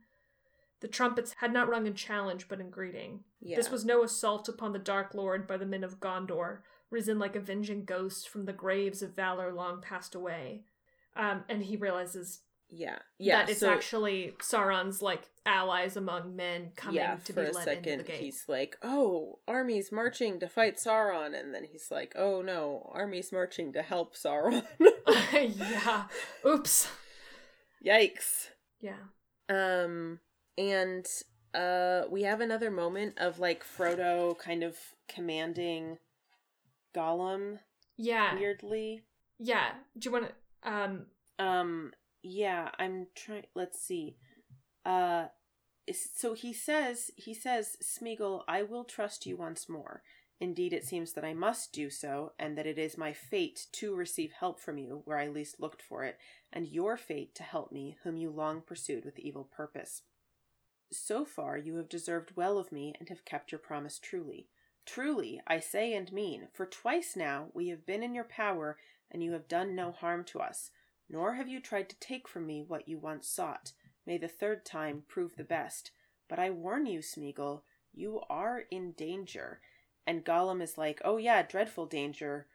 The 0.80 0.88
trumpets 0.88 1.34
had 1.38 1.52
not 1.52 1.68
rung 1.68 1.86
in 1.86 1.94
challenge 1.94 2.48
but 2.48 2.60
in 2.60 2.70
greeting. 2.70 3.20
yeah. 3.40 3.56
This 3.56 3.70
was 3.70 3.84
no 3.84 4.02
assault 4.02 4.48
upon 4.48 4.72
the 4.72 4.78
Dark 4.78 5.14
Lord 5.14 5.46
by 5.46 5.56
the 5.56 5.66
men 5.66 5.84
of 5.84 6.00
Gondor, 6.00 6.58
risen 6.90 7.18
like 7.18 7.36
avenging 7.36 7.84
ghosts 7.84 8.24
from 8.24 8.44
the 8.44 8.52
graves 8.52 9.02
of 9.02 9.14
valor 9.14 9.52
long 9.52 9.80
passed 9.80 10.14
away. 10.14 10.62
Um, 11.16 11.44
and 11.48 11.64
he 11.64 11.76
realizes 11.76 12.40
yeah. 12.70 12.98
Yeah. 13.18 13.38
that 13.40 13.50
it's 13.50 13.60
so, 13.60 13.70
actually 13.70 14.34
Sauron's 14.40 15.02
like 15.02 15.22
allies 15.46 15.96
among 15.96 16.36
men 16.36 16.72
coming 16.76 16.96
yeah, 16.96 17.16
to 17.24 17.32
for 17.32 17.42
be 17.42 17.48
a 17.48 17.52
let 17.52 17.68
into 17.68 17.74
second 17.74 17.98
the 17.98 18.04
gate. 18.04 18.20
he's 18.20 18.44
like, 18.46 18.76
"Oh, 18.82 19.38
armies 19.48 19.90
marching 19.90 20.38
to 20.40 20.48
fight 20.48 20.76
Sauron," 20.76 21.38
and 21.38 21.54
then 21.54 21.64
he's 21.64 21.90
like, 21.90 22.12
"Oh 22.14 22.42
no, 22.42 22.90
armies 22.94 23.32
marching 23.32 23.72
to 23.72 23.82
help 23.82 24.14
Sauron." 24.14 24.64
yeah. 25.32 26.04
Oops. 26.46 26.88
Yikes. 27.84 28.50
Yeah. 28.80 28.98
Um, 29.48 30.20
and 30.58 31.06
uh, 31.54 32.02
we 32.10 32.24
have 32.24 32.42
another 32.42 32.70
moment 32.70 33.14
of 33.16 33.38
like 33.38 33.64
Frodo 33.64 34.36
kind 34.36 34.62
of 34.62 34.76
commanding 35.08 35.96
Gollum 36.94 37.60
Yeah. 37.96 38.34
weirdly. 38.34 39.04
Yeah. 39.38 39.70
Do 39.98 40.08
you 40.08 40.12
want 40.12 40.26
to? 40.28 40.70
Um. 40.70 41.06
Um, 41.38 41.92
yeah, 42.22 42.70
I'm 42.78 43.06
trying. 43.14 43.44
Let's 43.54 43.80
see. 43.80 44.16
Uh, 44.84 45.26
so 45.92 46.34
he 46.34 46.52
says, 46.52 47.10
he 47.16 47.32
says, 47.32 47.76
Smeagol, 47.82 48.42
I 48.48 48.62
will 48.62 48.84
trust 48.84 49.24
you 49.24 49.36
once 49.36 49.68
more. 49.68 50.02
Indeed, 50.40 50.72
it 50.72 50.84
seems 50.84 51.12
that 51.14 51.24
I 51.24 51.34
must 51.34 51.72
do 51.72 51.90
so, 51.90 52.32
and 52.38 52.58
that 52.58 52.66
it 52.66 52.78
is 52.78 52.98
my 52.98 53.12
fate 53.12 53.66
to 53.72 53.94
receive 53.94 54.32
help 54.32 54.60
from 54.60 54.78
you 54.78 55.02
where 55.04 55.18
I 55.18 55.28
least 55.28 55.60
looked 55.60 55.82
for 55.82 56.04
it, 56.04 56.18
and 56.52 56.66
your 56.66 56.96
fate 56.96 57.34
to 57.36 57.42
help 57.42 57.72
me, 57.72 57.96
whom 58.02 58.16
you 58.16 58.30
long 58.30 58.60
pursued 58.60 59.04
with 59.04 59.18
evil 59.18 59.44
purpose. 59.44 60.02
So 60.90 61.24
far, 61.24 61.58
you 61.58 61.76
have 61.76 61.88
deserved 61.88 62.36
well 62.36 62.58
of 62.58 62.72
me 62.72 62.94
and 62.98 63.08
have 63.08 63.24
kept 63.24 63.52
your 63.52 63.58
promise 63.58 63.98
truly. 63.98 64.48
Truly, 64.86 65.40
I 65.46 65.60
say 65.60 65.92
and 65.92 66.10
mean, 66.12 66.48
for 66.52 66.64
twice 66.64 67.14
now 67.14 67.48
we 67.52 67.68
have 67.68 67.84
been 67.84 68.02
in 68.02 68.14
your 68.14 68.24
power, 68.24 68.78
and 69.10 69.22
you 69.22 69.32
have 69.32 69.48
done 69.48 69.74
no 69.74 69.92
harm 69.92 70.24
to 70.24 70.40
us, 70.40 70.70
nor 71.08 71.34
have 71.34 71.48
you 71.48 71.60
tried 71.60 71.90
to 71.90 72.00
take 72.00 72.26
from 72.26 72.46
me 72.46 72.62
what 72.62 72.88
you 72.88 72.98
once 72.98 73.28
sought. 73.28 73.72
May 74.06 74.16
the 74.16 74.28
third 74.28 74.64
time 74.64 75.04
prove 75.06 75.36
the 75.36 75.44
best. 75.44 75.90
But 76.28 76.38
I 76.38 76.50
warn 76.50 76.86
you, 76.86 77.00
Smeagol, 77.00 77.62
you 77.92 78.22
are 78.30 78.64
in 78.70 78.92
danger. 78.92 79.60
And 80.06 80.24
Gollum 80.24 80.62
is 80.62 80.78
like, 80.78 81.02
Oh, 81.04 81.18
yeah, 81.18 81.42
dreadful 81.42 81.86
danger. 81.86 82.46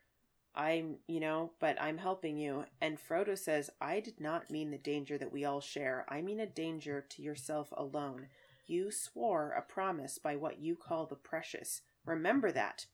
I'm, 0.55 0.97
you 1.07 1.19
know, 1.19 1.51
but 1.59 1.81
I'm 1.81 1.97
helping 1.97 2.37
you. 2.37 2.65
And 2.79 2.97
Frodo 2.97 3.37
says, 3.37 3.69
I 3.81 3.99
did 3.99 4.19
not 4.19 4.51
mean 4.51 4.71
the 4.71 4.77
danger 4.77 5.17
that 5.17 5.31
we 5.31 5.45
all 5.45 5.61
share. 5.61 6.05
I 6.09 6.21
mean 6.21 6.39
a 6.39 6.45
danger 6.45 7.03
to 7.09 7.21
yourself 7.21 7.73
alone. 7.75 8.27
You 8.67 8.91
swore 8.91 9.51
a 9.51 9.61
promise 9.61 10.19
by 10.19 10.35
what 10.35 10.59
you 10.59 10.75
call 10.75 11.05
the 11.05 11.15
precious. 11.15 11.81
Remember 12.05 12.51
that. 12.51 12.85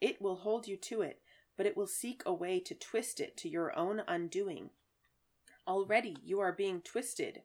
It 0.00 0.20
will 0.20 0.36
hold 0.36 0.66
you 0.66 0.76
to 0.76 1.02
it, 1.02 1.20
but 1.56 1.66
it 1.66 1.76
will 1.76 1.86
seek 1.86 2.22
a 2.26 2.34
way 2.34 2.60
to 2.60 2.74
twist 2.74 3.20
it 3.20 3.36
to 3.38 3.48
your 3.48 3.76
own 3.78 4.02
undoing. 4.08 4.70
Already 5.66 6.16
you 6.22 6.40
are 6.40 6.52
being 6.52 6.80
twisted. 6.80 7.42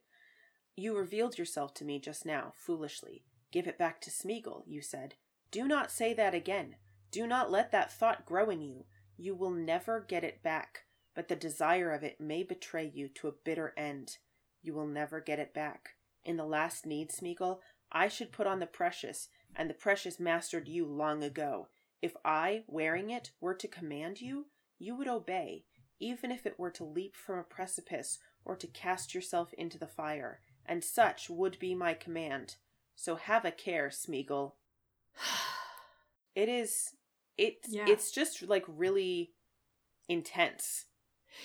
You 0.75 0.97
revealed 0.97 1.37
yourself 1.37 1.73
to 1.75 1.85
me 1.85 1.99
just 1.99 2.25
now, 2.25 2.53
foolishly. 2.55 3.23
Give 3.51 3.67
it 3.67 3.77
back 3.77 4.01
to 4.01 4.09
Smeagol, 4.09 4.63
you 4.65 4.81
said. 4.81 5.15
Do 5.51 5.67
not 5.67 5.91
say 5.91 6.13
that 6.13 6.33
again. 6.33 6.75
Do 7.11 7.25
not 7.25 7.51
let 7.51 7.71
that 7.71 7.91
thought 7.91 8.25
grow 8.25 8.49
in 8.49 8.61
you. 8.61 8.85
You 9.21 9.35
will 9.35 9.51
never 9.51 9.99
get 9.99 10.23
it 10.23 10.41
back, 10.41 10.85
but 11.13 11.27
the 11.27 11.35
desire 11.35 11.91
of 11.91 12.03
it 12.03 12.21
may 12.21 12.41
betray 12.41 12.89
you 12.93 13.09
to 13.15 13.27
a 13.27 13.33
bitter 13.33 13.73
end. 13.75 14.17
You 14.61 14.73
will 14.73 14.87
never 14.87 15.19
get 15.19 15.39
it 15.39 15.53
back. 15.53 15.95
In 16.23 16.37
the 16.37 16.45
last 16.45 16.85
need, 16.85 17.09
Smeagol, 17.09 17.59
I 17.91 18.07
should 18.07 18.31
put 18.31 18.47
on 18.47 18.59
the 18.59 18.65
precious, 18.65 19.27
and 19.53 19.69
the 19.69 19.73
precious 19.73 20.21
mastered 20.21 20.69
you 20.69 20.85
long 20.85 21.21
ago. 21.21 21.67
If 22.01 22.15
I, 22.23 22.63
wearing 22.65 23.09
it, 23.09 23.31
were 23.41 23.55
to 23.55 23.67
command 23.67 24.21
you, 24.21 24.45
you 24.77 24.95
would 24.95 25.09
obey, 25.09 25.65
even 25.99 26.31
if 26.31 26.45
it 26.45 26.57
were 26.57 26.71
to 26.71 26.85
leap 26.85 27.17
from 27.17 27.39
a 27.39 27.43
precipice 27.43 28.19
or 28.45 28.55
to 28.55 28.67
cast 28.67 29.13
yourself 29.13 29.51
into 29.57 29.77
the 29.77 29.85
fire, 29.85 30.39
and 30.65 30.81
such 30.81 31.29
would 31.29 31.59
be 31.59 31.75
my 31.75 31.93
command. 31.93 32.55
So 32.95 33.17
have 33.17 33.43
a 33.43 33.51
care, 33.51 33.89
Smeagol. 33.89 34.53
It 36.35 36.47
is 36.47 36.91
it's 37.39 37.69
Yeah. 37.69 37.85
it's 37.87 38.11
just 38.11 38.43
like 38.43 38.65
really 38.67 39.31
intense. 40.07 40.85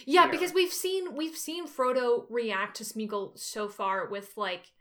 Yeah, 0.06 0.22
here. 0.22 0.32
because 0.32 0.52
we've 0.52 0.72
seen 0.72 1.14
we've 1.14 1.36
seen 1.36 1.68
Frodo 1.68 2.26
react 2.28 2.76
to 2.78 2.84
Smeagol 2.84 3.38
so 3.38 3.68
far 3.68 4.08
with 4.08 4.36
like 4.36 4.72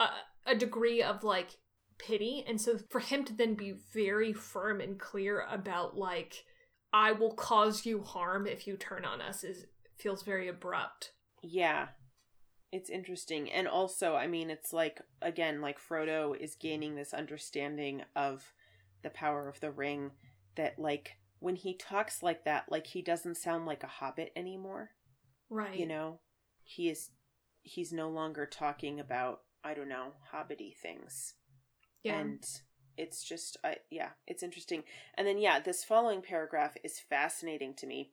a, 0.00 0.08
a 0.46 0.54
degree 0.54 1.02
of 1.02 1.22
like 1.22 1.58
pity, 1.98 2.44
and 2.46 2.60
so 2.60 2.78
for 2.90 3.00
him 3.00 3.24
to 3.24 3.32
then 3.32 3.54
be 3.54 3.74
very 3.92 4.32
firm 4.32 4.80
and 4.80 4.98
clear 4.98 5.46
about 5.48 5.96
like 5.96 6.44
I 6.92 7.12
will 7.12 7.34
cause 7.34 7.86
you 7.86 8.02
harm 8.02 8.46
if 8.46 8.66
you 8.66 8.76
turn 8.76 9.04
on 9.04 9.20
us 9.20 9.44
is 9.44 9.66
feels 9.98 10.22
very 10.22 10.48
abrupt. 10.48 11.12
Yeah. 11.42 11.88
It's 12.72 12.90
interesting. 12.90 13.52
And 13.52 13.68
also, 13.68 14.16
I 14.16 14.26
mean, 14.26 14.50
it's 14.50 14.72
like 14.72 15.00
again, 15.22 15.60
like 15.60 15.78
Frodo 15.78 16.36
is 16.36 16.56
gaining 16.56 16.96
this 16.96 17.14
understanding 17.14 18.02
of 18.16 18.52
the 19.04 19.10
power 19.10 19.48
of 19.48 19.60
the 19.60 19.70
ring 19.70 20.10
that 20.56 20.78
like 20.78 21.12
when 21.40 21.56
he 21.56 21.74
talks 21.74 22.22
like 22.22 22.44
that, 22.44 22.64
like 22.70 22.86
he 22.86 23.02
doesn't 23.02 23.36
sound 23.36 23.66
like 23.66 23.82
a 23.82 23.86
hobbit 23.88 24.32
anymore. 24.36 24.90
Right. 25.50 25.78
you 25.78 25.86
know 25.86 26.20
he 26.64 26.88
is 26.88 27.10
he's 27.62 27.92
no 27.92 28.08
longer 28.08 28.44
talking 28.46 28.98
about 28.98 29.42
i 29.62 29.74
don't 29.74 29.90
know 29.90 30.14
hobbity 30.32 30.74
things 30.74 31.34
Yeah. 32.02 32.18
and 32.18 32.42
it's 32.96 33.22
just 33.22 33.58
I, 33.62 33.76
yeah 33.90 34.08
it's 34.26 34.42
interesting 34.42 34.82
and 35.16 35.28
then 35.28 35.38
yeah 35.38 35.60
this 35.60 35.84
following 35.84 36.22
paragraph 36.22 36.74
is 36.82 36.98
fascinating 36.98 37.74
to 37.74 37.86
me 37.86 38.10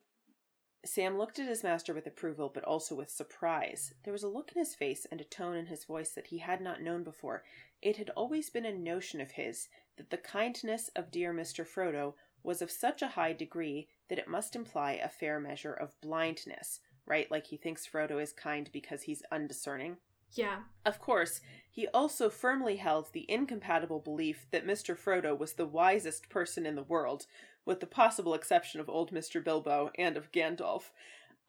sam 0.86 1.18
looked 1.18 1.40
at 1.40 1.48
his 1.48 1.64
master 1.64 1.94
with 1.94 2.06
approval 2.06 2.52
but 2.54 2.66
also 2.66 2.96
with 2.96 3.10
surprise 3.10 3.94
there 4.04 4.14
was 4.14 4.24
a 4.24 4.28
look 4.30 4.52
in 4.54 4.60
his 4.60 4.76
face 4.76 5.08
and 5.10 5.22
a 5.22 5.24
tone 5.24 5.56
in 5.56 5.68
his 5.68 5.86
voice 5.86 6.12
that 6.12 6.28
he 6.28 6.40
had 6.40 6.62
not 6.62 6.82
known 6.82 7.04
before 7.04 7.44
it 7.82 7.98
had 7.98 8.10
always 8.12 8.50
been 8.50 8.66
a 8.66 8.74
notion 8.78 9.22
of 9.22 9.32
his 9.32 9.68
that 9.98 10.10
the 10.10 10.18
kindness 10.18 10.90
of 10.96 11.10
dear 11.12 11.34
mr 11.34 11.66
frodo 11.66 12.14
was 12.44 12.62
of 12.62 12.72
such 12.72 13.02
a 13.02 13.10
high 13.10 13.34
degree 13.34 13.88
that 14.10 14.20
it 14.20 14.28
must 14.28 14.56
imply 14.56 14.94
a 14.94 15.10
fair 15.10 15.40
measure 15.40 15.74
of 15.74 16.00
blindness 16.02 16.80
right 17.06 17.30
like 17.32 17.48
he 17.48 17.58
thinks 17.58 17.88
frodo 17.88 18.22
is 18.22 18.34
kind 18.34 18.70
because 18.72 19.04
he's 19.04 19.24
undiscerning 19.32 19.98
yeah. 20.34 20.60
of 20.86 21.00
course, 21.00 21.42
he 21.70 21.88
also 21.88 22.30
firmly 22.30 22.78
held 22.78 23.12
the 23.12 23.30
incompatible 23.30 24.00
belief 24.00 24.48
that 24.52 24.66
Mr. 24.66 24.98
Frodo 24.98 25.38
was 25.38 25.54
the 25.54 25.66
wisest 25.66 26.30
person 26.30 26.66
in 26.66 26.76
the 26.76 26.84
world, 26.84 27.28
with 27.66 27.80
the 27.80 27.86
possible 27.86 28.34
exception 28.34 28.80
of 28.80 28.90
old 28.90 29.12
Mr. 29.12 29.44
Bilbo 29.44 29.92
and 29.98 30.18
of 30.18 30.32
Gandalf. 30.32 30.92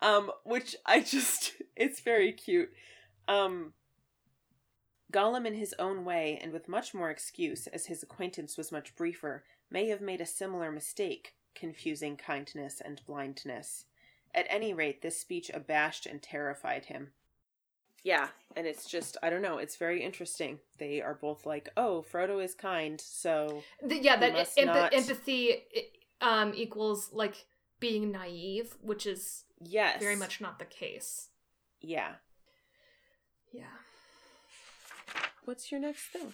Um, 0.00 0.32
which 0.44 0.74
I 0.84 1.00
just 1.00 1.54
it's 1.76 2.00
very 2.00 2.32
cute. 2.32 2.72
Um 3.28 3.72
Gollum, 5.12 5.46
in 5.46 5.54
his 5.54 5.74
own 5.78 6.06
way, 6.06 6.38
and 6.42 6.52
with 6.52 6.68
much 6.68 6.94
more 6.94 7.10
excuse, 7.10 7.66
as 7.66 7.84
his 7.84 8.02
acquaintance 8.02 8.56
was 8.56 8.72
much 8.72 8.96
briefer, 8.96 9.44
may 9.72 9.88
have 9.88 10.00
made 10.00 10.20
a 10.20 10.26
similar 10.26 10.70
mistake, 10.70 11.34
confusing 11.54 12.16
kindness 12.16 12.80
and 12.84 13.00
blindness. 13.06 13.86
At 14.34 14.46
any 14.48 14.72
rate, 14.72 15.02
this 15.02 15.18
speech 15.18 15.50
abashed 15.52 16.06
and 16.06 16.22
terrified 16.22 16.86
him. 16.86 17.12
Yeah, 18.04 18.28
and 18.56 18.66
it's 18.66 18.88
just 18.88 19.16
I 19.22 19.30
don't 19.30 19.42
know. 19.42 19.58
It's 19.58 19.76
very 19.76 20.02
interesting. 20.02 20.58
They 20.78 21.00
are 21.00 21.14
both 21.14 21.46
like, 21.46 21.68
"Oh, 21.76 22.04
Frodo 22.10 22.42
is 22.42 22.54
kind," 22.54 23.00
so 23.00 23.62
The- 23.82 23.98
yeah, 23.98 24.16
that 24.16 24.48
emp- 24.56 24.66
not- 24.66 24.94
empathy 24.94 25.62
um, 26.20 26.52
equals 26.54 27.10
like 27.12 27.46
being 27.78 28.10
naive, 28.10 28.76
which 28.80 29.06
is 29.06 29.44
yes, 29.60 30.00
very 30.00 30.16
much 30.16 30.40
not 30.40 30.58
the 30.58 30.64
case. 30.64 31.28
Yeah. 31.80 32.14
Yeah. 33.52 33.76
What's 35.44 35.70
your 35.70 35.80
next 35.80 36.06
thing? 36.08 36.32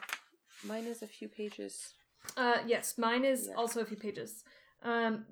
Mine 0.63 0.85
is 0.85 1.03
a 1.03 1.07
few 1.07 1.29
pages. 1.29 1.95
Uh, 2.37 2.59
yes, 2.67 2.99
mine 2.99 3.25
is 3.25 3.49
Yeah. 3.49 3.55
also 3.55 3.81
a 3.81 3.85
few 3.85 3.97
pages. 3.97 4.45
Um, 4.83 5.27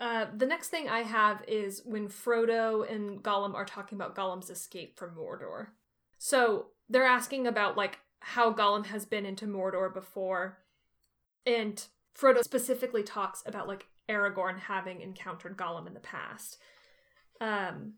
uh, 0.00 0.26
the 0.34 0.46
next 0.46 0.68
thing 0.68 0.88
I 0.88 1.02
have 1.02 1.44
is 1.46 1.82
when 1.84 2.08
Frodo 2.08 2.90
and 2.90 3.22
Gollum 3.22 3.54
are 3.54 3.66
talking 3.66 3.96
about 3.96 4.16
Gollum's 4.16 4.50
escape 4.50 4.98
from 4.98 5.14
Mordor. 5.14 5.68
So 6.18 6.68
they're 6.88 7.04
asking 7.04 7.46
about 7.46 7.76
like 7.76 8.00
how 8.20 8.52
Gollum 8.52 8.86
has 8.86 9.04
been 9.04 9.26
into 9.26 9.46
Mordor 9.46 9.92
before, 9.92 10.58
and 11.46 11.82
Frodo 12.18 12.42
specifically 12.42 13.02
talks 13.02 13.42
about 13.46 13.68
like 13.68 13.86
Aragorn 14.08 14.58
having 14.58 15.00
encountered 15.00 15.56
Gollum 15.56 15.86
in 15.86 15.94
the 15.94 16.00
past. 16.00 16.58
Um, 17.40 17.94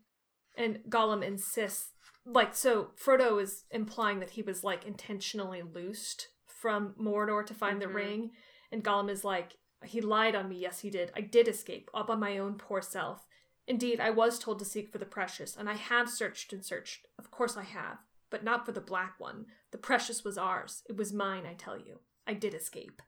and 0.55 0.79
Gollum 0.87 1.23
insists, 1.23 1.89
like, 2.25 2.55
so 2.55 2.91
Frodo 2.95 3.41
is 3.41 3.63
implying 3.71 4.19
that 4.19 4.31
he 4.31 4.41
was 4.41 4.63
like 4.63 4.85
intentionally 4.85 5.61
loosed 5.61 6.29
from 6.63 6.93
Mordor 6.97 7.45
to 7.45 7.53
find 7.53 7.75
Mhm. 7.75 7.81
the 7.81 7.87
ring, 7.89 8.31
and 8.71 8.85
Gollum 8.85 9.09
is 9.09 9.25
like, 9.25 9.57
he 9.83 9.99
lied 9.99 10.33
on 10.33 10.47
me. 10.47 10.55
Yes, 10.55 10.79
he 10.79 10.89
did. 10.89 11.11
I 11.13 11.19
did 11.19 11.49
escape, 11.49 11.91
up 11.93 12.09
on 12.09 12.21
my 12.21 12.37
own 12.37 12.57
poor 12.57 12.81
self. 12.81 13.27
Indeed, 13.67 13.99
I 13.99 14.11
was 14.11 14.39
told 14.39 14.59
to 14.59 14.65
seek 14.65 14.89
for 14.89 14.97
the 14.97 15.05
precious, 15.05 15.57
and 15.57 15.69
I 15.69 15.73
have 15.73 16.09
searched 16.09 16.53
and 16.53 16.63
searched. 16.63 17.05
Of 17.19 17.31
course, 17.31 17.57
I 17.57 17.63
have, 17.63 17.97
but 18.29 18.45
not 18.45 18.65
for 18.65 18.71
the 18.71 18.79
black 18.79 19.19
one. 19.19 19.47
The 19.71 19.77
precious 19.77 20.23
was 20.23 20.37
ours. 20.37 20.83
It 20.87 20.95
was 20.95 21.11
mine, 21.11 21.45
I 21.45 21.53
tell 21.53 21.77
you. 21.77 21.99
I 22.25 22.33
did 22.33 22.53
escape. 22.53 23.01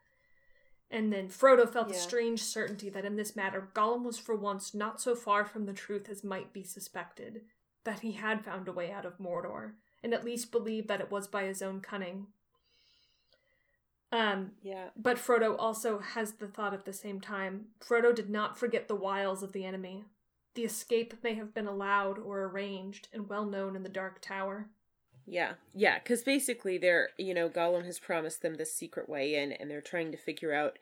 And 0.92 1.14
then 1.14 1.30
Frodo 1.30 1.66
felt 1.66 1.92
a 1.92 1.94
strange 1.94 2.44
certainty 2.44 2.90
that 2.90 3.06
in 3.06 3.16
this 3.16 3.38
matter 3.38 3.72
Gollum 3.74 4.04
was 4.04 4.20
for 4.20 4.36
once 4.36 4.74
not 4.74 5.00
so 5.00 5.16
far 5.16 5.46
from 5.46 5.66
the 5.66 5.74
truth 5.74 6.10
as 6.10 6.26
might 6.26 6.52
be 6.52 6.64
suspected, 6.64 7.46
that 7.86 8.02
he 8.02 8.12
had 8.12 8.44
found 8.44 8.68
a 8.68 8.74
way 8.74 8.92
out 8.92 9.06
of 9.06 9.18
Mordor, 9.18 9.76
and 10.04 10.14
at 10.14 10.26
least 10.26 10.52
believed 10.52 10.90
that 10.90 11.00
it 11.00 11.10
was 11.10 11.26
by 11.30 11.46
his 11.46 11.62
own 11.62 11.80
cunning. 11.80 12.28
Um, 14.16 14.52
Yeah. 14.62 14.90
but 14.96 15.18
Frodo 15.18 15.56
also 15.60 16.00
has 16.00 16.34
the 16.34 16.48
thought 16.48 16.74
at 16.74 16.86
the 16.86 16.94
same 16.94 17.20
time. 17.20 17.68
Frodo 17.80 18.14
did 18.16 18.30
not 18.30 18.58
forget 18.58 18.88
the 18.88 18.96
wiles 18.96 19.44
of 19.44 19.52
the 19.52 19.66
enemy. 19.66 20.06
The 20.54 20.64
escape 20.64 21.22
may 21.22 21.34
have 21.34 21.54
been 21.54 21.68
allowed 21.68 22.18
or 22.18 22.44
arranged 22.44 23.10
and 23.12 23.28
well 23.28 23.46
known 23.46 23.76
in 23.76 23.84
the 23.84 23.90
Dark 23.90 24.22
Tower. 24.22 24.70
Yeah. 25.26 25.56
Yeah, 25.74 26.00
cuz 26.00 26.24
basically 26.24 26.78
they're, 26.78 27.10
you 27.18 27.34
know, 27.34 27.50
Gollum 27.50 27.84
has 27.86 28.00
promised 28.00 28.42
them 28.42 28.56
this 28.56 28.74
secret 28.74 29.10
way 29.10 29.36
in 29.36 29.52
and 29.52 29.70
they're 29.70 29.82
trying 29.82 30.12
to 30.12 30.18
figure 30.18 30.54
out 30.54 30.80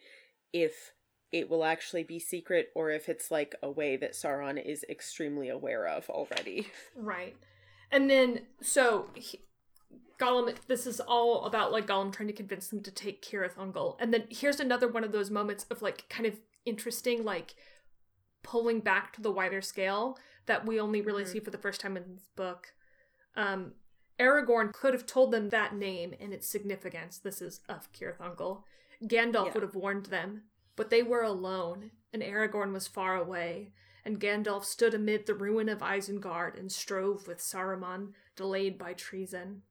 if 0.52 0.94
it 1.32 1.50
will 1.50 1.64
actually 1.66 2.04
be 2.04 2.20
secret 2.20 2.70
or 2.76 2.92
if 2.92 3.10
it's 3.10 3.32
like 3.32 3.56
a 3.64 3.72
way 3.72 3.98
that 3.98 4.12
Sauron 4.14 4.64
is 4.64 4.86
extremely 4.88 5.50
aware 5.50 5.88
of 5.88 6.08
already. 6.10 6.68
Right. 6.96 7.36
And 7.92 8.10
then, 8.10 8.42
so 8.62 9.10
he, 9.16 9.40
Gollum, 10.20 10.56
this 10.68 10.86
is 10.88 11.00
all 11.00 11.46
about 11.46 11.72
like 11.72 11.88
Gollum 11.88 12.12
trying 12.14 12.28
to 12.28 12.34
convince 12.34 12.68
them 12.68 12.82
to 12.84 12.92
take 12.92 13.22
Cirith 13.24 13.56
Ungol. 13.56 13.96
And 14.00 14.14
then 14.14 14.26
here's 14.30 14.60
another 14.60 14.88
one 14.88 15.04
of 15.04 15.12
those 15.12 15.30
moments 15.32 15.66
of 15.70 15.82
like 15.82 16.08
kind 16.10 16.26
of 16.26 16.40
interesting, 16.66 17.24
like 17.24 17.56
pulling 18.44 18.80
back 18.80 19.14
to 19.14 19.22
the 19.22 19.32
wider 19.32 19.62
scale 19.62 20.18
that 20.46 20.66
we 20.66 20.80
only 20.80 21.02
really 21.02 21.24
Mhm. 21.24 21.28
see 21.28 21.40
for 21.40 21.52
the 21.52 21.58
first 21.58 21.82
time 21.82 21.96
in 21.98 22.16
this 22.16 22.28
book. 22.36 22.74
Um, 23.36 23.76
Aragorn 24.20 24.74
could 24.74 24.94
have 24.94 25.06
told 25.06 25.32
them 25.32 25.50
that 25.50 25.74
name 25.76 26.14
and 26.20 26.34
its 26.34 26.48
significance. 26.48 27.18
This 27.18 27.42
is 27.42 27.62
of 27.68 27.92
Cirith 27.94 28.18
Ungol. 28.20 28.64
Gandalf 29.04 29.48
Yeah. 29.48 29.54
would 29.54 29.64
have 29.64 29.76
warned 29.76 30.08
them, 30.08 30.44
but 30.76 30.90
they 30.90 31.02
were 31.02 31.24
alone, 31.24 31.92
and 32.12 32.22
Aragorn 32.22 32.74
was 32.74 32.88
far 32.88 33.16
away 33.16 33.74
and 34.06 34.20
Gandalf 34.20 34.66
stood 34.66 34.94
amid 34.94 35.26
the 35.26 35.34
ruin 35.34 35.70
of 35.70 35.80
Isengard 35.80 36.60
and 36.60 36.72
strove 36.72 37.28
with 37.28 37.40
Saruman, 37.40 38.14
delayed 38.36 38.78
by 38.78 38.94
treason. 38.94 39.64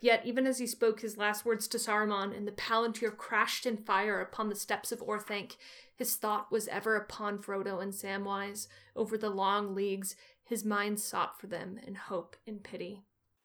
Yet, 0.00 0.24
even 0.24 0.46
as 0.46 0.58
he 0.58 0.66
spoke 0.66 1.00
his 1.00 1.16
last 1.16 1.44
words 1.44 1.66
to 1.68 1.78
Saruman, 1.78 2.36
and 2.36 2.46
the 2.46 2.52
Palantir 2.52 3.16
crashed 3.16 3.66
in 3.66 3.76
fire 3.76 4.20
upon 4.20 4.48
the 4.48 4.54
steps 4.54 4.92
of 4.92 5.00
Orthanc, 5.00 5.56
his 5.94 6.16
thought 6.16 6.52
was 6.52 6.68
ever 6.68 6.96
upon 6.96 7.38
Frodo 7.38 7.82
and 7.82 7.92
Samwise. 7.92 8.68
Over 8.94 9.16
the 9.16 9.30
long 9.30 9.74
leagues, 9.74 10.16
his 10.44 10.64
mind 10.64 11.00
sought 11.00 11.40
for 11.40 11.46
them 11.46 11.78
in 11.84 11.94
hope 11.94 12.36
and 12.46 12.62
pity. 12.62 13.02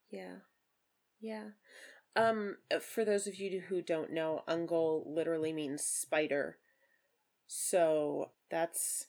Yeah. 0.10 0.36
Yeah. 1.20 1.50
Um 2.16 2.58
for 2.82 3.06
those 3.06 3.26
of 3.28 3.36
you 3.36 3.62
who 3.62 3.82
don't 3.82 4.12
know, 4.12 4.44
Ungol 4.48 5.04
literally 5.08 5.54
means 5.54 5.84
spider. 5.84 6.58
So 7.48 8.32
that's 8.50 9.08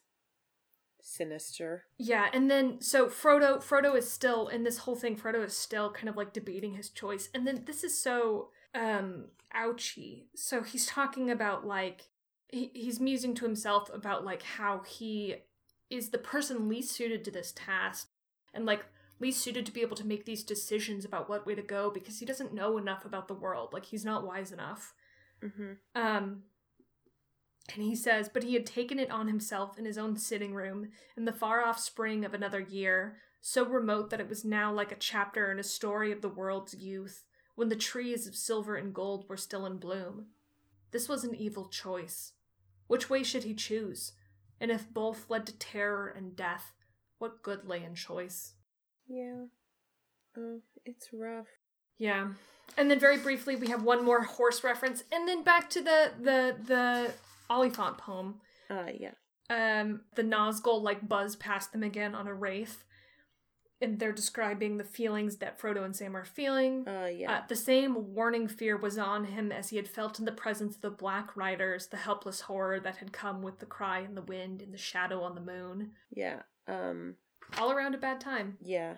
sinister. 1.03 1.85
Yeah, 1.99 2.29
and 2.33 2.51
then 2.51 2.81
so 2.81 3.07
Frodo 3.09 3.62
Frodo 3.62 3.97
is 3.97 4.11
still 4.11 4.49
in 4.49 4.62
this 4.65 4.79
whole 4.79 4.97
thing 4.97 5.16
Frodo 5.16 5.45
is 5.45 5.57
still 5.57 5.91
kind 5.91 6.09
of 6.09 6.16
like 6.16 6.33
debating 6.33 6.74
his 6.74 6.89
choice. 6.89 7.29
And 7.35 7.47
then 7.47 7.65
this 7.66 7.85
is 7.85 7.99
so 7.99 8.49
um 8.74 9.27
ouchy. 9.53 10.29
So 10.35 10.62
he's 10.62 10.87
talking 10.87 11.31
about 11.31 11.66
like 11.66 12.09
he, 12.49 12.70
he's 12.74 13.01
musing 13.01 13.35
to 13.35 13.45
himself 13.45 13.91
about 13.93 14.24
like 14.24 14.43
how 14.43 14.81
he 14.87 15.37
is 15.91 16.09
the 16.11 16.19
person 16.19 16.69
least 16.69 16.93
suited 16.93 17.24
to 17.24 17.31
this 17.31 17.53
task 17.55 18.09
and 18.55 18.65
like 18.65 18.87
least 19.20 19.41
suited 19.41 19.66
to 19.66 19.73
be 19.73 19.83
able 19.83 19.97
to 19.97 20.07
make 20.07 20.24
these 20.24 20.43
decisions 20.43 21.05
about 21.05 21.29
what 21.29 21.47
way 21.47 21.55
to 21.55 21.62
go 21.62 21.91
because 21.91 22.19
he 22.19 22.27
doesn't 22.27 22.55
know 22.55 22.79
enough 22.79 23.05
about 23.05 23.29
the 23.29 23.35
world. 23.35 23.73
Like 23.73 23.87
he's 23.87 24.05
not 24.05 24.27
wise 24.27 24.53
enough. 24.53 24.95
Mhm. 25.43 25.77
Um, 25.95 26.45
and 27.74 27.82
he 27.82 27.94
says, 27.94 28.28
but 28.28 28.43
he 28.43 28.55
had 28.55 28.66
taken 28.66 28.99
it 28.99 29.11
on 29.11 29.28
himself 29.28 29.78
in 29.78 29.85
his 29.85 29.99
own 29.99 30.16
sitting 30.16 30.55
room 30.55 30.89
in 31.16 31.24
the 31.24 31.32
far 31.32 31.65
off 31.65 31.78
spring 31.78 32.24
of 32.24 32.35
another 32.35 32.61
year, 32.61 33.16
so 33.40 33.65
remote 33.65 34.11
that 34.11 34.20
it 34.20 34.28
was 34.28 34.44
now 34.44 34.73
like 34.73 34.93
a 34.93 34.97
chapter 34.97 35.51
in 35.51 35.59
a 35.59 35.65
story 35.65 36.12
of 36.12 36.23
the 36.23 36.28
world's 36.28 36.74
youth, 36.74 37.24
when 37.55 37.69
the 37.69 37.77
trees 37.77 38.27
of 38.27 38.35
silver 38.35 38.77
and 38.77 38.94
gold 38.94 39.28
were 39.28 39.36
still 39.36 39.66
in 39.66 39.78
bloom. 39.78 40.27
This 40.90 41.09
was 41.09 41.24
an 41.24 41.35
evil 41.35 41.66
choice. 41.66 42.32
Which 42.86 43.09
way 43.09 43.23
should 43.23 43.44
he 43.44 43.55
choose? 43.55 44.12
And 44.61 44.70
if 44.70 44.93
both 44.93 45.28
led 45.28 45.47
to 45.47 45.59
terror 45.59 46.09
and 46.09 46.36
death, 46.36 46.73
what 47.19 47.43
good 47.43 47.65
lay 47.65 47.82
in 47.82 47.94
choice? 47.94 48.55
Yeah. 49.09 49.47
Oh, 50.36 50.61
it's 50.85 51.09
rough. 51.12 51.47
Yeah. 51.99 52.28
And 52.77 52.90
then 52.90 52.99
very 52.99 53.19
briefly 53.19 53.57
we 53.57 53.69
have 53.69 53.82
one 53.82 54.05
more 54.05 54.23
horse 54.23 54.65
reference 54.65 55.05
and 55.12 55.28
then 55.28 55.43
back 55.43 55.69
to 55.70 55.82
the 55.82 56.12
the 56.19 56.57
the 56.66 57.12
Oliphaunt 57.51 57.98
poem. 57.98 58.40
Uh 58.70 58.86
yeah. 58.98 59.12
Um 59.51 60.02
the 60.14 60.23
Nazgul 60.23 60.82
like 60.82 61.09
buzz 61.09 61.36
past 61.36 61.73
them 61.73 61.82
again 61.82 62.14
on 62.14 62.27
a 62.27 62.35
wraith. 62.35 62.85
And 63.81 63.98
they're 63.98 64.12
describing 64.12 64.78
the 64.78 64.85
feelings 64.85 65.39
that 65.39 65.60
Frodo 65.60 65.85
and 65.85 65.94
Sam 65.97 66.16
are 66.16 66.24
feeling. 66.24 66.86
Uh 66.86 67.06
yeah. 67.12 67.32
Uh, 67.32 67.43
the 67.48 67.56
same 67.56 68.14
warning 68.14 68.47
fear 68.47 68.77
was 68.77 68.97
on 68.97 69.24
him 69.24 69.51
as 69.51 69.70
he 69.70 69.77
had 69.77 69.89
felt 69.89 70.19
in 70.20 70.24
the 70.24 70.31
presence 70.32 70.77
of 70.77 70.82
the 70.82 70.90
Black 70.90 71.36
Riders, 71.36 71.89
the 71.89 71.97
helpless 71.97 72.43
horror 72.43 72.78
that 72.81 72.98
had 72.98 73.12
come 73.12 73.43
with 73.43 73.59
the 73.59 73.66
cry 73.66 73.98
in 74.01 74.14
the 74.14 74.23
wind 74.23 74.62
and 74.62 74.73
the 74.73 74.78
shadow 74.78 75.23
on 75.23 75.35
the 75.35 75.40
moon. 75.40 75.93
yeah. 76.14 76.43
Um 76.69 77.16
All 77.59 77.73
around 77.73 77.94
a 77.97 77.98
bad 77.98 78.20
time. 78.20 78.56
yeah. 78.62 78.94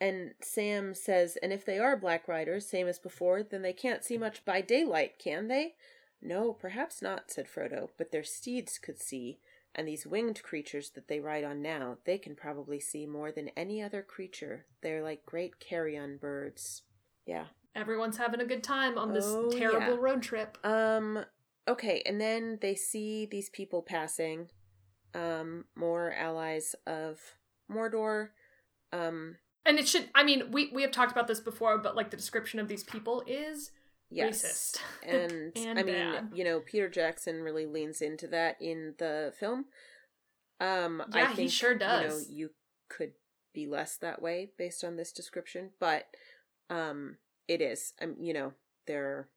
And 0.00 0.34
Sam 0.40 0.94
says, 0.94 1.36
and 1.42 1.52
if 1.52 1.66
they 1.66 1.80
are 1.80 1.96
black 1.96 2.28
riders, 2.28 2.68
same 2.70 2.86
as 2.86 3.00
before, 3.00 3.42
then 3.42 3.62
they 3.62 3.72
can't 3.72 4.04
see 4.04 4.16
much 4.16 4.44
by 4.44 4.60
daylight, 4.60 5.18
can 5.18 5.48
they? 5.48 5.74
No, 6.20 6.52
perhaps 6.52 7.00
not, 7.00 7.30
said 7.30 7.46
Frodo, 7.46 7.90
but 7.96 8.10
their 8.10 8.24
steeds 8.24 8.78
could 8.78 8.98
see, 9.00 9.38
and 9.74 9.86
these 9.86 10.06
winged 10.06 10.42
creatures 10.42 10.90
that 10.90 11.06
they 11.08 11.20
ride 11.20 11.44
on 11.44 11.62
now, 11.62 11.98
they 12.04 12.18
can 12.18 12.34
probably 12.34 12.80
see 12.80 13.06
more 13.06 13.30
than 13.30 13.50
any 13.56 13.80
other 13.82 14.02
creature. 14.02 14.66
They're 14.82 15.02
like 15.02 15.24
great 15.24 15.60
carrion 15.60 16.18
birds. 16.20 16.82
Yeah. 17.26 17.46
Everyone's 17.76 18.16
having 18.16 18.40
a 18.40 18.46
good 18.46 18.64
time 18.64 18.98
on 18.98 19.12
this 19.12 19.26
Oh, 19.26 19.50
terrible 19.50 19.94
yeah. 19.94 20.00
road 20.00 20.22
trip. 20.22 20.58
Um 20.64 21.24
okay, 21.68 22.02
and 22.04 22.20
then 22.20 22.58
they 22.60 22.74
see 22.74 23.26
these 23.26 23.50
people 23.50 23.82
passing 23.82 24.48
um 25.14 25.66
more 25.76 26.12
allies 26.12 26.74
of 26.86 27.20
Mordor. 27.70 28.30
Um 28.92 29.36
And 29.64 29.78
it 29.78 29.86
should 29.86 30.08
I 30.14 30.24
mean, 30.24 30.50
we 30.50 30.72
we 30.74 30.82
have 30.82 30.90
talked 30.90 31.12
about 31.12 31.28
this 31.28 31.40
before, 31.40 31.78
but 31.78 31.94
like 31.94 32.10
the 32.10 32.16
description 32.16 32.58
of 32.58 32.66
these 32.66 32.82
people 32.82 33.22
is 33.28 33.70
yes. 34.10 34.42
racist. 34.42 34.80
And, 35.08 35.52
And 35.56 35.78
I 35.78 35.82
mean, 35.82 35.94
bad. 35.94 36.28
you 36.34 36.44
know, 36.44 36.60
Peter 36.60 36.88
Jackson 36.88 37.42
really 37.42 37.66
leans 37.66 38.00
into 38.00 38.26
that 38.28 38.56
in 38.60 38.94
the 38.98 39.32
film. 39.38 39.66
Um 40.60 41.02
I 41.12 41.20
Yeah, 41.20 41.30
he 41.30 41.36
think 41.36 41.50
sure 41.52 41.72
you 41.72 41.78
does. 41.78 42.28
know 42.28 42.34
you 42.34 42.50
could 42.88 43.12
be 43.54 43.66
less 43.66 43.96
that 43.96 44.20
way 44.22 44.50
based 44.58 44.82
on 44.84 44.96
this 44.96 45.12
description, 45.12 45.70
but 45.78 46.06
um 46.70 47.18
it 47.46 47.60
is. 47.62 47.94
Um, 48.00 48.16
you 48.20 48.32
know, 48.34 48.52
there 48.86 49.04
are 49.06 49.28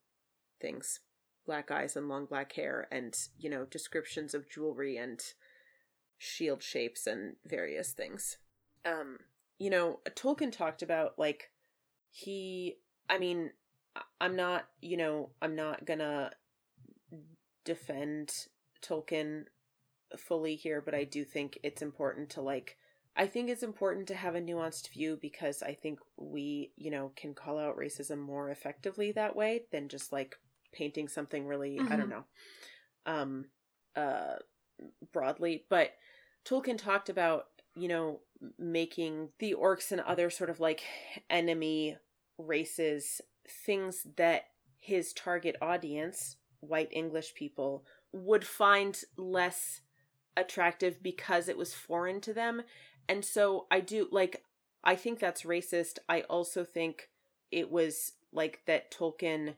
things, 0.60 1.00
black 1.46 1.70
eyes 1.70 1.96
and 1.96 2.08
long 2.08 2.26
black 2.26 2.52
hair, 2.52 2.86
and 2.92 3.16
you 3.38 3.48
know, 3.48 3.64
descriptions 3.64 4.34
of 4.34 4.50
jewelry 4.50 4.96
and 4.98 5.20
shield 6.18 6.62
shapes 6.62 7.06
and 7.06 7.36
various 7.46 7.92
things. 7.92 8.36
Um, 8.84 9.18
you 9.58 9.70
know, 9.70 10.00
Tolkien 10.10 10.52
talked 10.52 10.82
about 10.82 11.18
like 11.18 11.50
he. 12.10 12.76
I 13.08 13.18
mean, 13.18 13.52
I'm 14.20 14.36
not. 14.36 14.66
You 14.80 14.96
know, 14.96 15.30
I'm 15.40 15.54
not 15.54 15.84
gonna 15.84 16.30
defend 17.64 18.46
Tolkien 18.82 19.44
fully 20.16 20.56
here, 20.56 20.80
but 20.80 20.94
I 20.94 21.04
do 21.04 21.24
think 21.24 21.58
it's 21.62 21.82
important 21.82 22.30
to 22.30 22.40
like 22.40 22.76
I 23.14 23.26
think 23.26 23.50
it's 23.50 23.62
important 23.62 24.08
to 24.08 24.14
have 24.14 24.34
a 24.34 24.40
nuanced 24.40 24.90
view 24.90 25.18
because 25.20 25.62
I 25.62 25.74
think 25.74 25.98
we, 26.16 26.72
you 26.76 26.90
know, 26.90 27.12
can 27.14 27.34
call 27.34 27.58
out 27.58 27.76
racism 27.76 28.18
more 28.18 28.50
effectively 28.50 29.12
that 29.12 29.36
way 29.36 29.62
than 29.70 29.88
just 29.88 30.12
like 30.12 30.36
painting 30.72 31.08
something 31.08 31.46
really, 31.46 31.76
mm-hmm. 31.76 31.92
I 31.92 31.96
don't 31.96 32.10
mm-hmm. 32.10 32.10
know, 32.10 32.24
um 33.06 33.44
uh 33.96 34.36
broadly, 35.12 35.64
but 35.68 35.92
Tolkien 36.46 36.78
talked 36.78 37.10
about, 37.10 37.46
you 37.76 37.88
know, 37.88 38.20
making 38.58 39.28
the 39.38 39.54
orcs 39.60 39.92
and 39.92 40.00
other 40.00 40.30
sort 40.30 40.50
of 40.50 40.58
like 40.58 40.82
enemy 41.28 41.96
races 42.38 43.20
things 43.48 44.06
that 44.16 44.46
his 44.78 45.12
target 45.12 45.56
audience, 45.62 46.36
white 46.60 46.88
English 46.92 47.34
people, 47.34 47.84
would 48.12 48.44
find 48.46 49.00
less 49.16 49.80
attractive 50.36 51.02
because 51.02 51.48
it 51.48 51.56
was 51.56 51.74
foreign 51.74 52.20
to 52.20 52.32
them. 52.32 52.62
And 53.08 53.24
so 53.24 53.66
I 53.70 53.80
do 53.80 54.08
like 54.10 54.44
I 54.84 54.96
think 54.96 55.18
that's 55.18 55.42
racist. 55.42 55.98
I 56.08 56.22
also 56.22 56.64
think 56.64 57.10
it 57.50 57.70
was 57.70 58.12
like 58.32 58.62
that 58.66 58.90
Tolkien 58.90 59.54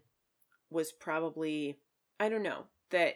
was 0.71 0.93
probably 0.93 1.79
I 2.19 2.29
don't 2.29 2.43
know, 2.43 2.65
that 2.91 3.15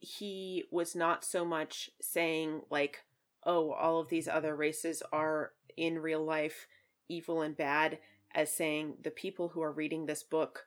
he 0.00 0.64
was 0.70 0.94
not 0.94 1.24
so 1.24 1.44
much 1.44 1.90
saying 2.00 2.62
like 2.70 3.04
oh 3.44 3.72
all 3.72 4.00
of 4.00 4.08
these 4.08 4.28
other 4.28 4.54
races 4.54 5.02
are 5.12 5.52
in 5.76 5.98
real 5.98 6.24
life 6.24 6.66
evil 7.08 7.42
and 7.42 7.56
bad 7.56 7.98
as 8.34 8.52
saying 8.52 8.94
the 9.02 9.10
people 9.10 9.48
who 9.48 9.62
are 9.62 9.72
reading 9.72 10.06
this 10.06 10.22
book 10.22 10.64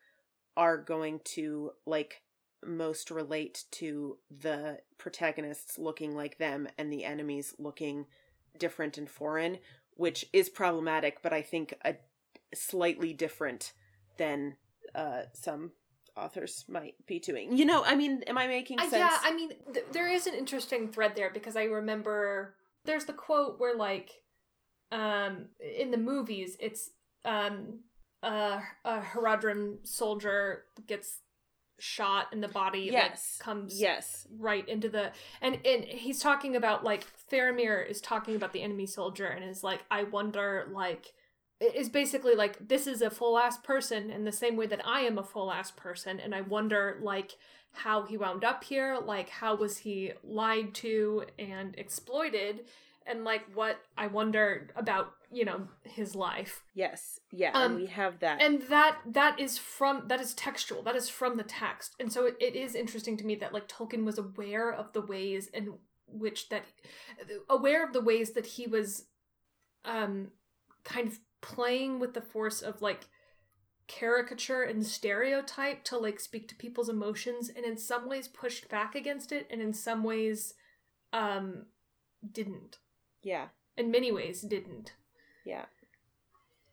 are 0.57 0.77
going 0.77 1.19
to 1.23 1.71
like 1.85 2.21
most 2.65 3.09
relate 3.09 3.63
to 3.71 4.17
the 4.29 4.79
protagonists 4.97 5.77
looking 5.77 6.15
like 6.15 6.37
them 6.37 6.67
and 6.77 6.91
the 6.91 7.03
enemies 7.03 7.55
looking 7.57 8.05
different 8.57 8.97
and 8.97 9.09
foreign, 9.09 9.57
which 9.95 10.25
is 10.33 10.49
problematic, 10.49 11.21
but 11.21 11.33
I 11.33 11.41
think 11.41 11.73
a 11.83 11.95
slightly 12.53 13.13
different 13.13 13.73
than 14.17 14.57
uh, 14.93 15.23
some 15.33 15.71
authors 16.17 16.65
might 16.67 16.95
be 17.07 17.19
doing. 17.19 17.57
You 17.57 17.65
know, 17.65 17.83
I 17.83 17.95
mean, 17.95 18.23
am 18.27 18.37
I 18.37 18.47
making 18.47 18.79
sense? 18.79 18.93
Uh, 18.93 18.97
yeah, 18.97 19.17
I 19.23 19.33
mean, 19.33 19.51
th- 19.73 19.85
there 19.91 20.11
is 20.11 20.27
an 20.27 20.33
interesting 20.35 20.89
thread 20.89 21.15
there 21.15 21.31
because 21.33 21.55
I 21.55 21.63
remember 21.63 22.55
there's 22.85 23.05
the 23.05 23.13
quote 23.13 23.59
where 23.59 23.75
like 23.75 24.11
um 24.91 25.45
in 25.59 25.91
the 25.91 25.97
movies 25.97 26.57
it's 26.59 26.89
um 27.25 27.79
uh, 28.23 28.61
a 28.85 28.99
Haradrim 28.99 29.77
soldier 29.83 30.65
gets 30.85 31.21
shot 31.79 32.27
in 32.31 32.41
the 32.41 32.47
body 32.47 32.89
yes 32.91 33.37
like, 33.39 33.43
comes 33.43 33.81
yes. 33.81 34.27
right 34.37 34.69
into 34.69 34.87
the 34.87 35.11
and 35.41 35.57
and 35.65 35.83
he's 35.83 36.19
talking 36.19 36.55
about 36.55 36.83
like 36.83 37.07
Faramir 37.31 37.89
is 37.89 37.99
talking 37.99 38.35
about 38.35 38.53
the 38.53 38.61
enemy 38.61 38.85
soldier 38.85 39.25
and 39.25 39.43
is 39.43 39.63
like 39.63 39.83
I 39.89 40.03
wonder 40.03 40.67
like 40.71 41.13
is 41.59 41.89
basically 41.89 42.35
like 42.35 42.67
this 42.67 42.85
is 42.85 43.01
a 43.01 43.09
full 43.09 43.37
ass 43.37 43.57
person 43.57 44.11
in 44.11 44.25
the 44.25 44.31
same 44.31 44.55
way 44.55 44.67
that 44.67 44.85
I 44.85 45.01
am 45.01 45.17
a 45.17 45.23
full 45.23 45.51
ass 45.51 45.71
person 45.71 46.19
and 46.19 46.35
I 46.35 46.41
wonder 46.41 46.99
like 47.01 47.35
how 47.71 48.03
he 48.03 48.15
wound 48.15 48.43
up 48.43 48.63
here 48.63 48.99
like 49.03 49.29
how 49.29 49.55
was 49.55 49.77
he 49.77 50.11
lied 50.23 50.75
to 50.75 51.25
and 51.39 51.73
exploited 51.79 52.65
and 53.07 53.23
like 53.23 53.43
what 53.55 53.79
I 53.97 54.05
wonder 54.05 54.69
about 54.75 55.13
you 55.31 55.45
know 55.45 55.67
his 55.83 56.13
life. 56.15 56.63
Yes. 56.73 57.19
Yeah 57.31 57.51
um, 57.53 57.73
and 57.73 57.75
we 57.81 57.85
have 57.87 58.19
that. 58.19 58.41
and 58.41 58.61
that 58.63 58.97
that 59.05 59.39
is 59.39 59.57
from 59.57 60.03
that 60.07 60.19
is 60.19 60.33
textual. 60.33 60.83
That 60.83 60.95
is 60.95 61.09
from 61.09 61.37
the 61.37 61.43
text. 61.43 61.95
And 61.99 62.11
so 62.11 62.25
it, 62.25 62.35
it 62.39 62.55
is 62.55 62.75
interesting 62.75 63.17
to 63.17 63.25
me 63.25 63.35
that 63.35 63.53
like 63.53 63.67
tolkien 63.67 64.03
was 64.03 64.17
aware 64.17 64.71
of 64.71 64.91
the 64.93 65.01
ways 65.01 65.47
in 65.47 65.75
which 66.07 66.49
that 66.49 66.65
aware 67.49 67.85
of 67.85 67.93
the 67.93 68.01
ways 68.01 68.31
that 68.31 68.45
he 68.45 68.67
was 68.67 69.05
um 69.85 70.27
kind 70.83 71.07
of 71.07 71.19
playing 71.39 71.99
with 71.99 72.13
the 72.13 72.21
force 72.21 72.61
of 72.61 72.81
like 72.81 73.05
caricature 73.87 74.63
and 74.63 74.85
stereotype 74.85 75.83
to 75.83 75.97
like 75.97 76.19
speak 76.19 76.47
to 76.47 76.55
people's 76.55 76.89
emotions 76.89 77.49
and 77.49 77.65
in 77.65 77.77
some 77.77 78.07
ways 78.07 78.27
pushed 78.27 78.69
back 78.69 78.95
against 78.95 79.31
it 79.31 79.47
and 79.49 79.61
in 79.61 79.73
some 79.73 80.03
ways 80.03 80.53
um 81.13 81.65
didn't. 82.31 82.77
Yeah. 83.23 83.47
In 83.77 83.89
many 83.89 84.11
ways 84.11 84.41
didn't 84.41 84.93
yeah. 85.45 85.65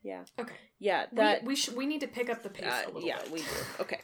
Yeah. 0.03 0.24
Okay. 0.39 0.55
Yeah. 0.78 1.07
That 1.12 1.43
we, 1.43 1.49
we 1.49 1.57
should 1.57 1.77
we 1.77 1.86
need 1.86 2.01
to 2.01 2.09
pick 2.09 2.31
up 2.31 2.43
the 2.43 2.51
pace 2.51 2.66
uh, 2.66 2.85
a 2.86 2.93
little 2.93 3.09
yeah, 3.09 3.19
bit. 3.23 3.32
we 3.32 3.40
do. 3.40 3.47
Okay. 3.81 4.01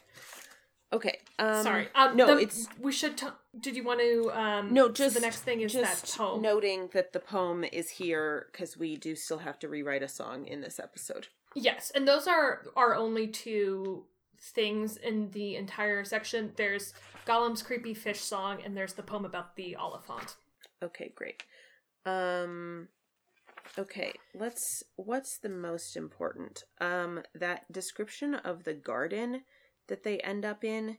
Okay. 0.93 1.19
Um, 1.39 1.63
Sorry. 1.63 1.87
Um, 1.95 2.15
no, 2.15 2.27
the, 2.27 2.41
it's 2.41 2.67
we 2.79 2.91
should. 2.91 3.17
T- 3.17 3.27
did 3.59 3.75
you 3.75 3.83
want 3.83 3.99
to? 3.99 4.31
Um, 4.33 4.73
no, 4.73 4.89
just 4.89 5.15
the 5.15 5.21
next 5.21 5.41
thing 5.41 5.61
is 5.61 5.73
that 5.73 6.03
poem. 6.17 6.41
Noting 6.41 6.89
that 6.93 7.11
the 7.11 7.19
poem 7.19 7.63
is 7.63 7.89
here 7.89 8.47
because 8.51 8.77
we 8.77 8.95
do 8.95 9.15
still 9.15 9.39
have 9.39 9.59
to 9.59 9.67
rewrite 9.67 10.03
a 10.03 10.07
song 10.07 10.45
in 10.47 10.61
this 10.61 10.79
episode. 10.79 11.27
Yes, 11.53 11.91
and 11.93 12.07
those 12.07 12.27
are 12.27 12.63
our 12.75 12.95
only 12.95 13.27
two 13.27 14.05
things 14.39 14.97
in 14.97 15.31
the 15.31 15.55
entire 15.55 16.03
section. 16.03 16.51
There's 16.55 16.93
Gollum's 17.25 17.63
creepy 17.63 17.93
fish 17.93 18.19
song, 18.19 18.59
and 18.63 18.77
there's 18.77 18.93
the 18.93 19.03
poem 19.03 19.25
about 19.25 19.55
the 19.55 19.75
Oliphaunt. 19.79 20.35
Okay, 20.83 21.11
great. 21.15 21.43
Um, 22.05 22.89
Okay, 23.77 24.13
let's 24.33 24.83
what's 24.95 25.37
the 25.37 25.49
most 25.49 25.95
important? 25.95 26.63
Um 26.79 27.21
that 27.33 27.71
description 27.71 28.35
of 28.35 28.63
the 28.63 28.73
garden 28.73 29.43
that 29.87 30.03
they 30.03 30.19
end 30.19 30.45
up 30.45 30.63
in 30.63 30.97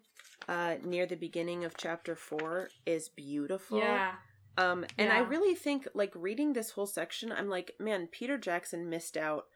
uh 0.48 0.76
near 0.84 1.06
the 1.06 1.16
beginning 1.16 1.64
of 1.64 1.76
chapter 1.76 2.14
4 2.14 2.68
is 2.84 3.08
beautiful. 3.08 3.78
Yeah. 3.78 4.12
Um 4.58 4.84
and 4.98 5.08
yeah. 5.08 5.16
I 5.16 5.18
really 5.20 5.54
think 5.54 5.88
like 5.94 6.12
reading 6.14 6.52
this 6.52 6.72
whole 6.72 6.86
section 6.86 7.32
I'm 7.32 7.48
like, 7.48 7.72
man, 7.78 8.08
Peter 8.10 8.38
Jackson 8.38 8.88
missed 8.88 9.16
out 9.16 9.46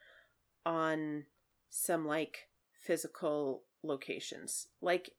on 0.65 1.25
some 1.69 2.05
like 2.05 2.47
physical 2.73 3.63
locations. 3.83 4.67
Like 4.81 5.11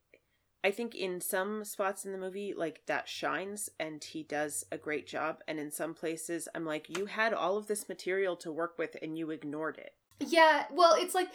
I 0.63 0.71
think 0.71 0.95
in 0.95 1.19
some 1.19 1.65
spots 1.65 2.05
in 2.05 2.13
the 2.13 2.17
movie, 2.17 2.53
like 2.55 2.85
that 2.85 3.09
shines 3.09 3.69
and 3.79 4.01
he 4.01 4.23
does 4.23 4.65
a 4.71 4.77
great 4.77 5.05
job. 5.05 5.39
And 5.47 5.59
in 5.59 5.71
some 5.71 5.93
places, 5.93 6.47
I'm 6.55 6.65
like, 6.65 6.97
you 6.97 7.05
had 7.07 7.33
all 7.33 7.57
of 7.57 7.67
this 7.67 7.89
material 7.89 8.37
to 8.37 8.51
work 8.51 8.77
with 8.77 8.95
and 9.01 9.17
you 9.17 9.29
ignored 9.31 9.77
it. 9.77 9.93
Yeah, 10.19 10.65
well, 10.71 10.95
it's 10.97 11.13
like, 11.13 11.27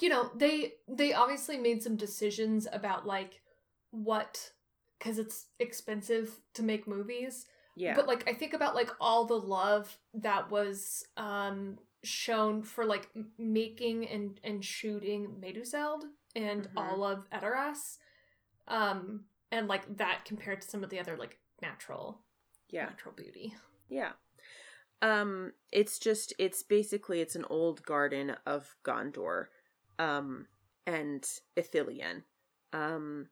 you 0.00 0.08
know, 0.08 0.30
they 0.36 0.74
they 0.86 1.12
obviously 1.12 1.58
made 1.58 1.82
some 1.82 1.96
decisions 1.96 2.68
about 2.72 3.06
like 3.06 3.40
what 3.90 4.52
because 4.98 5.18
it's 5.18 5.46
expensive 5.58 6.38
to 6.54 6.62
make 6.62 6.86
movies. 6.86 7.46
Yeah. 7.74 7.96
But 7.96 8.06
like 8.06 8.28
I 8.28 8.34
think 8.34 8.54
about 8.54 8.76
like 8.76 8.90
all 9.00 9.24
the 9.24 9.34
love 9.34 9.98
that 10.14 10.50
was 10.50 11.04
um 11.16 11.78
shown 12.04 12.62
for 12.62 12.84
like 12.84 13.08
making 13.36 14.06
and 14.06 14.38
and 14.44 14.64
shooting 14.64 15.42
Meduseld 15.42 16.02
and 16.36 16.64
mm-hmm. 16.64 16.78
all 16.78 17.02
of 17.02 17.28
Edoras 17.30 17.96
um 18.68 19.24
and 19.52 19.68
like 19.68 19.96
that 19.96 20.24
compared 20.24 20.60
to 20.60 20.68
some 20.68 20.82
of 20.82 20.90
the 20.90 20.98
other 20.98 21.16
like 21.16 21.38
natural 21.62 22.18
yeah. 22.70 22.86
natural 22.86 23.14
beauty. 23.14 23.54
Yeah. 23.88 24.12
Um 25.02 25.52
it's 25.72 25.98
just 25.98 26.32
it's 26.38 26.62
basically 26.62 27.20
it's 27.20 27.36
an 27.36 27.44
old 27.48 27.82
garden 27.82 28.34
of 28.46 28.76
gondor 28.84 29.46
um 29.98 30.46
and 30.86 31.26
ithilien. 31.56 32.22
Um 32.72 33.28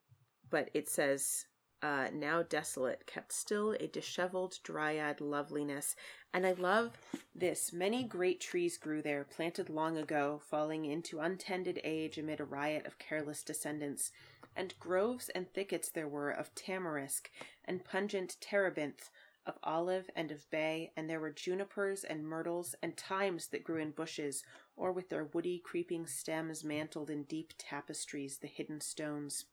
but 0.50 0.70
it 0.74 0.88
says 0.88 1.46
uh, 1.84 2.08
now 2.14 2.42
desolate, 2.42 3.06
kept 3.06 3.30
still 3.30 3.72
a 3.72 3.86
disheveled 3.86 4.58
dryad 4.62 5.20
loveliness. 5.20 5.94
And 6.32 6.46
I 6.46 6.52
love 6.52 6.96
this. 7.34 7.74
Many 7.74 8.04
great 8.04 8.40
trees 8.40 8.78
grew 8.78 9.02
there, 9.02 9.24
planted 9.24 9.68
long 9.68 9.98
ago, 9.98 10.40
falling 10.48 10.86
into 10.86 11.20
untended 11.20 11.80
age 11.84 12.16
amid 12.16 12.40
a 12.40 12.44
riot 12.44 12.86
of 12.86 12.98
careless 12.98 13.42
descendants 13.42 14.12
and 14.56 14.78
groves 14.78 15.28
and 15.30 15.52
thickets 15.52 15.90
there 15.90 16.08
were 16.08 16.30
of 16.30 16.54
tamarisk 16.54 17.30
and 17.64 17.84
pungent 17.84 18.36
terebinth, 18.40 19.10
of 19.46 19.58
olive 19.62 20.08
and 20.16 20.30
of 20.30 20.48
bay, 20.50 20.90
and 20.96 21.08
there 21.08 21.20
were 21.20 21.30
junipers 21.30 22.04
and 22.04 22.26
myrtles 22.26 22.74
and 22.82 22.96
thymes 22.96 23.48
that 23.48 23.64
grew 23.64 23.80
in 23.80 23.90
bushes, 23.90 24.42
or 24.76 24.92
with 24.92 25.08
their 25.10 25.24
woody 25.24 25.58
creeping 25.58 26.06
stems 26.06 26.64
mantled 26.64 27.10
in 27.10 27.24
deep 27.24 27.52
tapestries 27.58 28.38
the 28.38 28.46
hidden 28.46 28.80
stones. 28.80 29.44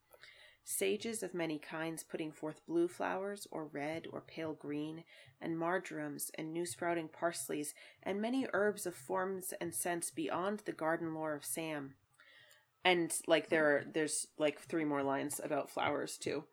Sages 0.64 1.24
of 1.24 1.34
many 1.34 1.58
kinds 1.58 2.04
putting 2.04 2.32
forth 2.32 2.66
blue 2.68 2.88
flowers, 2.88 3.48
or 3.52 3.66
red, 3.66 4.06
or 4.12 4.22
pale 4.22 4.54
green, 4.54 5.04
and 5.42 5.58
marjorams, 5.58 6.30
and 6.36 6.54
new 6.54 6.66
sprouting 6.66 7.10
parsleys, 7.10 7.74
and 8.04 8.22
many 8.22 8.48
herbs 8.54 8.86
of 8.86 8.96
forms 8.96 9.54
and 9.60 9.74
scents 9.74 10.12
beyond 10.12 10.60
the 10.60 10.72
garden 10.72 11.16
lore 11.16 11.34
of 11.34 11.44
Sam. 11.44 11.96
And 12.84 13.14
like 13.28 13.50
there 13.50 13.66
are 13.68 13.84
there's 13.94 14.28
like 14.38 14.60
three 14.60 14.86
more 14.86 15.04
lines 15.04 15.40
about 15.44 15.70
flowers 15.70 16.18
too. 16.18 16.44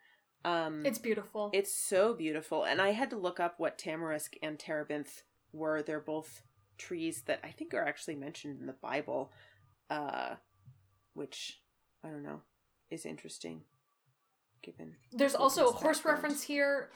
Um, 0.45 0.87
It's 0.87 0.99
beautiful. 0.99 1.51
it's 1.53 1.75
so 1.75 2.15
beautiful, 2.15 2.65
and 2.65 2.81
I 2.81 2.91
had 2.93 3.11
to 3.11 3.17
look 3.17 3.41
up 3.41 3.55
what 3.59 3.79
tamarisk 3.79 4.37
and 4.43 4.59
terebinth 4.59 5.23
were. 5.53 5.83
They're 5.83 6.01
both 6.01 6.43
trees 6.79 7.23
that 7.27 7.41
I 7.43 7.51
think 7.51 7.75
are 7.75 7.85
actually 7.85 8.15
mentioned 8.15 8.61
in 8.61 8.67
the 8.67 8.73
Bible, 8.75 9.33
uh, 9.91 10.37
which 11.15 11.61
I 12.05 12.09
don't 12.09 12.23
know 12.23 12.43
is 12.91 13.05
interesting. 13.05 13.63
Given 14.63 14.97
There's 15.13 15.35
also 15.35 15.69
a 15.69 15.73
horse 15.73 15.99
background. 15.99 16.17
reference 16.23 16.43
here 16.43 16.91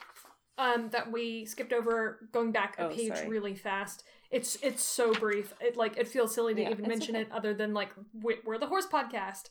um, 0.57 0.89
that 0.91 1.11
we 1.11 1.45
skipped 1.45 1.73
over 1.73 2.27
going 2.31 2.51
back 2.51 2.75
a 2.79 2.87
Oh, 2.87 2.89
page 2.89 3.15
sorry. 3.15 3.27
really 3.29 3.55
fast. 3.55 4.03
It's 4.31 4.57
it's 4.63 4.83
so 4.83 5.13
brief. 5.13 5.53
It 5.61 5.77
like 5.77 5.97
it 5.97 6.07
feels 6.07 6.33
silly 6.33 6.53
to 6.55 6.61
Yeah, 6.61 6.71
even 6.71 6.87
mention 6.87 7.15
okay. 7.15 7.23
it 7.23 7.31
other 7.31 7.53
than 7.53 7.73
like 7.73 7.91
we- 8.21 8.39
we're 8.45 8.57
the 8.57 8.67
horse 8.67 8.87
podcast. 8.87 9.49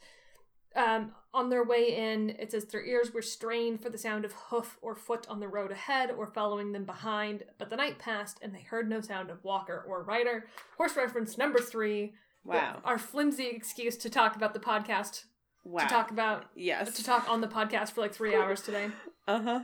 Um, 0.74 1.12
on 1.34 1.50
their 1.50 1.62
way 1.64 1.94
in, 1.96 2.30
it 2.30 2.50
says 2.52 2.64
their 2.64 2.82
ears 2.84 3.12
were 3.12 3.20
strained 3.20 3.82
for 3.82 3.90
the 3.90 3.98
sound 3.98 4.24
of 4.24 4.32
hoof 4.32 4.78
or 4.80 4.94
foot 4.94 5.26
on 5.28 5.38
the 5.38 5.46
road 5.46 5.70
ahead 5.70 6.10
or 6.10 6.26
following 6.26 6.72
them 6.72 6.84
behind, 6.86 7.44
but 7.58 7.68
the 7.68 7.76
night 7.76 7.98
passed 7.98 8.38
and 8.40 8.54
they 8.54 8.62
heard 8.62 8.88
no 8.88 9.02
sound 9.02 9.28
of 9.28 9.44
walker 9.44 9.84
or 9.86 10.02
rider. 10.02 10.46
Horse 10.78 10.96
reference 10.96 11.36
number 11.36 11.58
three. 11.58 12.14
wow, 12.44 12.80
Our 12.84 12.96
flimsy 12.98 13.48
excuse 13.48 13.98
to 13.98 14.08
talk 14.08 14.34
about 14.34 14.54
the 14.54 14.60
podcast, 14.60 15.24
wow, 15.62 15.82
to 15.82 15.88
talk 15.90 16.10
about, 16.10 16.46
yes, 16.54 16.94
to 16.96 17.04
talk 17.04 17.28
on 17.28 17.42
the 17.42 17.48
podcast 17.48 17.92
for 17.92 18.00
like 18.00 18.14
three 18.14 18.34
hours 18.40 18.62
today. 18.62 18.88
Uh 19.28 19.42
huh. 19.42 19.60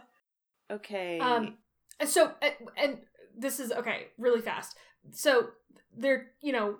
Okay. 0.70 1.18
Um, 1.18 1.56
so, 2.06 2.32
and, 2.42 2.54
and 2.76 2.98
this 3.36 3.60
is 3.60 3.72
okay, 3.72 4.08
really 4.18 4.40
fast. 4.40 4.76
So 5.10 5.48
they're, 5.96 6.32
you 6.40 6.52
know, 6.52 6.76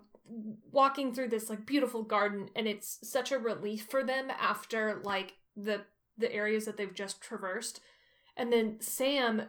walking 0.71 1.15
through 1.15 1.29
this 1.29 1.49
like 1.49 1.67
beautiful 1.67 2.03
garden, 2.03 2.49
and 2.55 2.67
it's 2.67 2.99
such 3.03 3.33
a 3.33 3.39
relief 3.39 3.87
for 3.91 4.05
them 4.05 4.31
after 4.31 5.01
like 5.03 5.35
the 5.57 5.83
the 6.17 6.33
areas 6.33 6.65
that 6.65 6.77
they've 6.77 6.95
just 6.95 7.21
traversed, 7.21 7.81
and 8.37 8.53
then 8.53 8.81
Sam. 8.81 9.43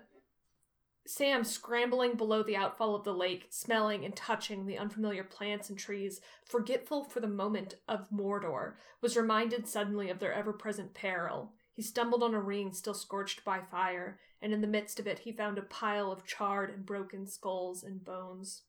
Sam 1.07 1.44
scrambling 1.44 2.18
below 2.18 2.44
the 2.44 2.56
outfall 2.56 2.94
of 2.94 3.03
the 3.03 3.16
lake, 3.16 3.48
smelling 3.49 4.06
and 4.06 4.16
touching 4.16 4.68
the 4.68 4.78
unfamiliar 4.78 5.24
plants 5.24 5.68
and 5.68 5.80
trees, 5.80 6.22
forgetful 6.45 7.06
for 7.06 7.20
the 7.20 7.28
moment 7.28 7.78
of 7.88 8.11
Mordor, 8.11 8.74
was 9.02 9.18
reminded 9.18 9.68
suddenly 9.68 10.11
of 10.11 10.20
their 10.20 10.34
ever 10.34 10.53
present 10.53 10.94
peril. 10.94 11.53
He 11.74 11.82
stumbled 11.82 12.22
on 12.22 12.36
a 12.36 12.40
ring 12.40 12.74
still 12.74 12.94
scorched 12.94 13.44
by 13.44 13.61
fire, 13.72 14.20
and 14.41 14.53
in 14.53 14.61
the 14.61 14.68
midst 14.68 14.99
of 14.99 15.07
it 15.07 15.20
he 15.20 15.32
found 15.32 15.57
a 15.57 15.61
pile 15.64 16.11
of 16.11 16.26
charred 16.26 16.70
and 16.70 16.86
broken 16.86 17.28
skulls 17.28 17.84
and 17.84 18.03
bones. 18.03 18.64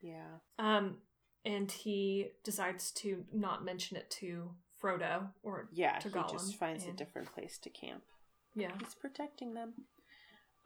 yeah. 0.00 0.38
Um, 0.58 0.98
and 1.44 1.70
he 1.70 2.28
decides 2.44 2.92
to 2.92 3.24
not 3.32 3.64
mention 3.64 3.96
it 3.96 4.08
to 4.10 4.50
Frodo 4.80 5.28
or 5.42 5.68
Yeah. 5.72 5.98
to 5.98 6.08
he 6.08 6.14
Gollum, 6.14 6.30
just 6.32 6.56
finds 6.56 6.86
a 6.86 6.92
different 6.92 7.32
place 7.34 7.58
to 7.58 7.70
camp. 7.70 8.02
yeah. 8.54 8.72
He's 8.78 8.94
protecting 8.94 9.54
them. 9.54 9.72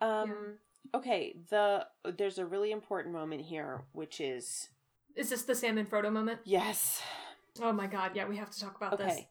Um. 0.00 0.58
Okay. 0.94 1.36
The 1.50 1.86
there's 2.16 2.38
a 2.38 2.44
really 2.46 2.70
important 2.72 3.14
moment 3.14 3.42
here, 3.42 3.84
which 3.92 4.20
is 4.20 4.68
Is 5.14 5.30
this 5.30 5.42
the 5.44 5.54
Sam 5.54 5.78
and 5.78 5.88
Frodo 5.90 6.12
moment? 6.12 6.40
yes. 6.44 7.02
Oh 7.62 7.72
my 7.72 7.86
god, 7.86 8.10
yeah, 8.14 8.26
we 8.28 8.36
have 8.36 8.50
to 8.50 8.60
talk 8.60 8.76
about 8.76 8.98
this. 8.98 9.12
Okay. 9.12 9.28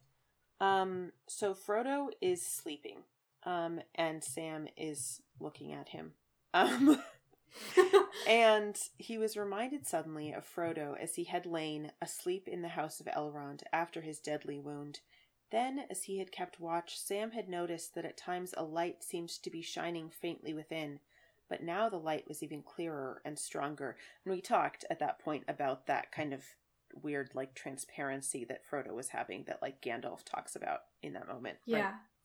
Um. 0.59 1.11
So 1.27 1.53
Frodo 1.53 2.07
is 2.21 2.43
sleeping. 2.45 3.03
Um. 3.45 3.79
And 3.95 4.23
Sam 4.23 4.67
is 4.75 5.21
looking 5.39 5.73
at 5.73 5.89
him. 5.89 6.13
Um. 6.53 7.01
And 8.27 8.77
he 8.97 9.17
was 9.17 9.37
reminded 9.37 9.85
suddenly 9.85 10.33
of 10.33 10.45
Frodo 10.45 10.97
as 10.99 11.15
he 11.15 11.25
had 11.25 11.45
lain 11.45 11.91
asleep 12.01 12.47
in 12.47 12.61
the 12.61 12.69
house 12.69 12.99
of 12.99 13.05
Elrond 13.07 13.61
after 13.71 14.01
his 14.01 14.19
deadly 14.19 14.59
wound. 14.59 14.99
Then, 15.51 15.85
as 15.89 16.03
he 16.03 16.17
had 16.17 16.31
kept 16.31 16.59
watch, 16.59 16.97
Sam 16.97 17.31
had 17.31 17.47
noticed 17.47 17.93
that 17.95 18.05
at 18.05 18.17
times 18.17 18.53
a 18.57 18.63
light 18.63 19.03
seemed 19.03 19.29
to 19.29 19.49
be 19.49 19.61
shining 19.61 20.09
faintly 20.09 20.53
within, 20.53 20.99
but 21.47 21.61
now 21.61 21.87
the 21.87 21.97
light 21.97 22.27
was 22.27 22.41
even 22.41 22.63
clearer 22.63 23.21
and 23.23 23.37
stronger. 23.37 23.95
And 24.25 24.33
we 24.33 24.41
talked 24.41 24.85
at 24.89 24.99
that 24.99 25.19
point 25.19 25.43
about 25.47 25.85
that 25.85 26.11
kind 26.11 26.33
of 26.33 26.43
weird, 27.03 27.29
like, 27.35 27.53
transparency 27.53 28.43
that 28.45 28.63
Frodo 28.69 28.93
was 28.93 29.09
having, 29.09 29.43
that, 29.45 29.61
like, 29.61 29.81
Gandalf 29.81 30.23
talks 30.25 30.55
about 30.55 30.79
in 31.03 31.13
that 31.13 31.27
moment. 31.27 31.57
right? 31.67 31.79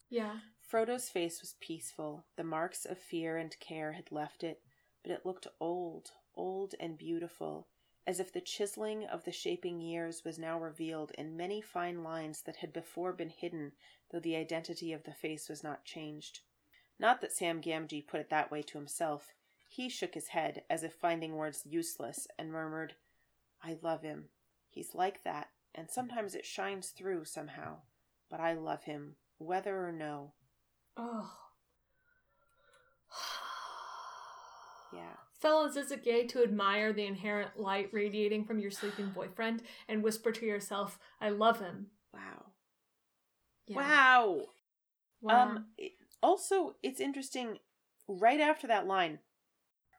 yeah. 0.09 0.37
Frodo's 0.71 1.09
face 1.09 1.41
was 1.41 1.57
peaceful. 1.59 2.27
The 2.37 2.45
marks 2.45 2.85
of 2.85 2.97
fear 2.97 3.37
and 3.37 3.59
care 3.59 3.91
had 3.91 4.13
left 4.13 4.45
it, 4.45 4.63
but 5.03 5.11
it 5.11 5.27
looked 5.27 5.49
old, 5.59 6.13
old 6.37 6.77
and 6.79 6.97
beautiful, 6.97 7.67
as 8.07 8.21
if 8.21 8.33
the 8.33 8.41
chiseling 8.41 9.05
of 9.05 9.25
the 9.25 9.33
shaping 9.33 9.81
years 9.81 10.25
was 10.25 10.39
now 10.39 10.61
revealed 10.61 11.11
in 11.19 11.37
many 11.37 11.61
fine 11.61 12.05
lines 12.05 12.43
that 12.43 12.59
had 12.59 12.73
before 12.73 13.13
been 13.13 13.31
hidden, 13.31 13.73
though 14.13 14.21
the 14.21 14.37
identity 14.37 14.93
of 14.93 15.03
the 15.03 15.13
face 15.13 15.49
was 15.49 15.65
not 15.65 15.85
changed. 15.85 16.43
Not 17.01 17.21
that 17.21 17.33
Sam 17.33 17.61
Gamgee 17.61 18.07
put 18.07 18.21
it 18.21 18.31
that 18.31 18.53
way 18.53 18.63
to 18.63 18.79
himself. 18.79 19.35
He 19.67 19.89
shook 19.89 20.15
his 20.15 20.29
head, 20.29 20.63
as 20.71 20.85
if 20.85 20.93
finding 20.95 21.35
words 21.35 21.67
useless, 21.67 22.29
and 22.39 22.53
murmured, 22.53 22.95
I 23.61 23.77
love 23.83 24.03
him. 24.03 24.27
He's 24.69 24.95
like 24.95 25.25
that, 25.25 25.49
and 25.75 25.91
sometimes 25.91 26.37
it 26.37 26.47
shines 26.47 26.91
through 26.91 27.25
somehow. 27.25 27.79
But 28.31 28.39
I 28.39 28.53
love 28.53 28.85
him, 28.85 29.17
whether 29.39 29.85
or 29.85 29.91
no. 29.91 30.35
Oh. 30.97 31.31
Yeah. 34.93 35.13
Fellas, 35.39 35.77
is 35.77 35.93
it 35.93 36.03
gay 36.03 36.27
to 36.27 36.43
admire 36.43 36.93
the 36.93 37.07
inherent 37.07 37.57
light 37.57 37.91
radiating 37.93 38.45
from 38.45 38.59
your 38.59 38.73
sleeping 38.73 39.11
boyfriend 39.15 39.63
and 39.89 40.03
whisper 40.03 40.33
to 40.33 40.45
yourself, 40.45 40.99
I 41.21 41.29
love 41.29 41.61
him? 41.61 41.87
Wow. 42.13 42.47
Yeah. 43.69 43.77
Wow. 43.77 44.41
Wow. 45.23 45.43
Um 45.43 45.67
also 46.23 46.75
it's 46.83 47.01
interesting 47.01 47.59
right 48.09 48.41
after 48.41 48.67
that 48.67 48.87
line 48.87 49.21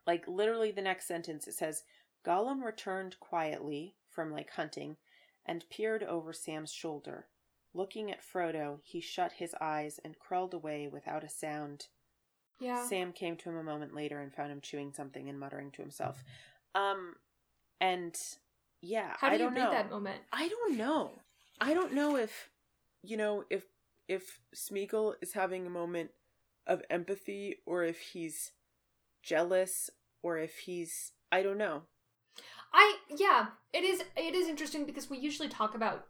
like 0.06 0.28
literally 0.28 0.70
the 0.70 0.82
next 0.82 1.08
sentence 1.08 1.48
it 1.48 1.54
says 1.54 1.82
Gollum 2.24 2.62
returned 2.62 3.18
quietly 3.18 3.94
from 4.08 4.30
like 4.30 4.50
hunting 4.50 4.96
and 5.44 5.64
peered 5.70 6.02
over 6.04 6.32
Sam's 6.32 6.72
shoulder. 6.72 7.26
Looking 7.74 8.10
at 8.10 8.20
Frodo, 8.22 8.80
he 8.82 9.00
shut 9.00 9.32
his 9.32 9.54
eyes 9.60 9.98
and 10.04 10.18
crawled 10.18 10.52
away 10.54 10.88
without 10.88 11.24
a 11.24 11.28
sound. 11.28 11.86
yeah. 12.60 12.84
Sam 12.86 13.12
came 13.12 13.36
to 13.38 13.48
him 13.48 13.56
a 13.56 13.62
moment 13.62 13.94
later 13.94 14.20
and 14.20 14.32
found 14.34 14.52
him 14.52 14.60
chewing 14.60 14.92
something 14.92 15.28
and 15.28 15.40
muttering 15.40 15.70
to 15.72 15.82
himself. 15.82 16.22
Um 16.74 17.14
and 17.80 18.14
yeah, 18.80 19.14
How 19.18 19.28
do 19.28 19.34
I 19.34 19.38
you 19.38 19.44
don't 19.44 19.54
read 19.54 19.64
know. 19.64 19.70
that 19.70 19.90
moment? 19.90 20.20
I 20.32 20.48
don't 20.48 20.76
know. 20.76 21.12
I 21.60 21.72
don't 21.74 21.92
know 21.94 22.16
if 22.16 22.50
you 23.02 23.16
know 23.16 23.44
if 23.50 23.64
if 24.08 24.40
Smeagol 24.54 25.14
is 25.22 25.32
having 25.32 25.66
a 25.66 25.70
moment 25.70 26.10
of 26.66 26.82
empathy 26.90 27.56
or 27.66 27.84
if 27.84 27.98
he's 27.98 28.52
jealous 29.22 29.90
or 30.22 30.38
if 30.38 30.58
he's 30.58 31.12
I 31.30 31.42
don't 31.42 31.58
know. 31.58 31.82
I 32.72 32.96
yeah, 33.08 33.46
it 33.72 33.84
is 33.84 34.02
it 34.16 34.34
is 34.34 34.48
interesting 34.48 34.84
because 34.84 35.08
we 35.10 35.18
usually 35.18 35.48
talk 35.48 35.74
about 35.74 36.06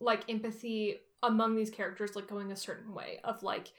like 0.00 0.24
empathy 0.28 1.00
among 1.22 1.56
these 1.56 1.70
characters 1.70 2.14
like 2.14 2.28
going 2.28 2.52
a 2.52 2.56
certain 2.56 2.92
way 2.92 3.18
of 3.24 3.42
like 3.42 3.72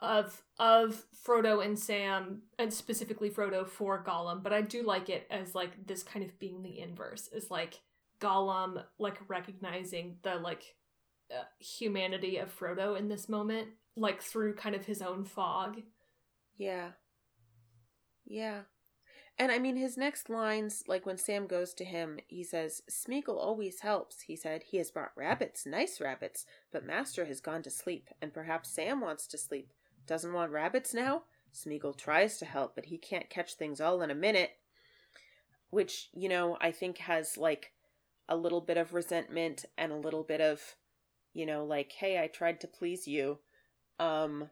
of 0.00 0.42
of 0.58 1.04
Frodo 1.26 1.64
and 1.64 1.78
Sam 1.78 2.42
and 2.58 2.72
specifically 2.72 3.30
Frodo 3.30 3.66
for 3.66 4.02
Gollum, 4.04 4.42
but 4.42 4.52
I 4.52 4.60
do 4.60 4.82
like 4.82 5.08
it 5.08 5.26
as 5.30 5.54
like 5.54 5.86
this 5.86 6.02
kind 6.02 6.24
of 6.24 6.38
being 6.38 6.62
the 6.62 6.80
inverse 6.80 7.28
is 7.28 7.50
like 7.50 7.80
Gollum 8.20 8.82
like 8.98 9.18
recognizing 9.28 10.16
the 10.22 10.36
like 10.36 10.74
uh, 11.30 11.44
humanity 11.60 12.38
of 12.38 12.56
Frodo 12.56 12.98
in 12.98 13.08
this 13.08 13.28
moment 13.28 13.68
like 13.96 14.22
through 14.22 14.54
kind 14.54 14.74
of 14.74 14.86
his 14.86 15.02
own 15.02 15.24
fog. 15.24 15.82
Yeah. 16.58 16.90
Yeah. 18.26 18.62
And 19.38 19.50
I 19.50 19.58
mean 19.58 19.76
his 19.76 19.96
next 19.96 20.28
lines 20.28 20.84
like 20.86 21.06
when 21.06 21.18
Sam 21.18 21.46
goes 21.46 21.74
to 21.74 21.84
him, 21.84 22.20
he 22.28 22.44
says, 22.44 22.82
"Smeagol 22.88 23.38
always 23.38 23.80
helps." 23.80 24.22
He 24.22 24.36
said, 24.36 24.64
"He 24.64 24.76
has 24.76 24.90
brought 24.90 25.16
rabbits, 25.16 25.66
nice 25.66 26.00
rabbits, 26.00 26.46
but 26.70 26.84
master 26.84 27.24
has 27.24 27.40
gone 27.40 27.62
to 27.62 27.70
sleep 27.70 28.10
and 28.20 28.32
perhaps 28.32 28.68
Sam 28.70 29.00
wants 29.00 29.26
to 29.28 29.38
sleep. 29.38 29.72
Doesn't 30.06 30.32
want 30.32 30.52
rabbits 30.52 30.94
now?" 30.94 31.24
Smeagol 31.52 31.96
tries 31.96 32.38
to 32.38 32.44
help, 32.44 32.74
but 32.74 32.86
he 32.86 32.98
can't 32.98 33.28
catch 33.30 33.54
things 33.54 33.80
all 33.80 34.00
in 34.02 34.10
a 34.10 34.14
minute. 34.14 34.58
Which, 35.70 36.10
you 36.12 36.28
know, 36.28 36.56
I 36.60 36.70
think 36.70 36.98
has 36.98 37.36
like 37.36 37.72
a 38.28 38.36
little 38.36 38.60
bit 38.60 38.76
of 38.76 38.94
resentment 38.94 39.64
and 39.76 39.92
a 39.92 39.96
little 39.96 40.22
bit 40.22 40.40
of, 40.40 40.76
you 41.32 41.46
know, 41.46 41.64
like, 41.64 41.92
hey, 41.92 42.22
I 42.22 42.28
tried 42.28 42.60
to 42.60 42.68
please 42.68 43.08
you. 43.08 43.38
Um 43.98 44.50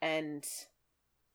and 0.00 0.46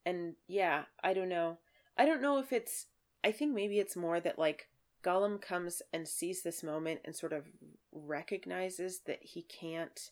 and 0.06 0.36
yeah, 0.48 0.86
I 1.04 1.14
don't 1.14 1.30
know. 1.30 1.60
I 2.02 2.06
don't 2.06 2.22
know 2.22 2.40
if 2.40 2.52
it's 2.52 2.88
I 3.24 3.32
think 3.32 3.54
maybe 3.54 3.78
it's 3.78 3.96
more 3.96 4.20
that 4.20 4.40
like 4.40 4.68
Gollum 5.04 5.40
comes 5.40 5.84
and 5.94 6.08
sees 6.08 6.42
this 6.42 6.64
moment 6.64 7.02
and 7.06 7.16
sort 7.16 7.32
of 7.32 7.46
recognizes 7.92 9.02
that 9.06 9.20
he 9.22 9.44
can't 9.44 10.10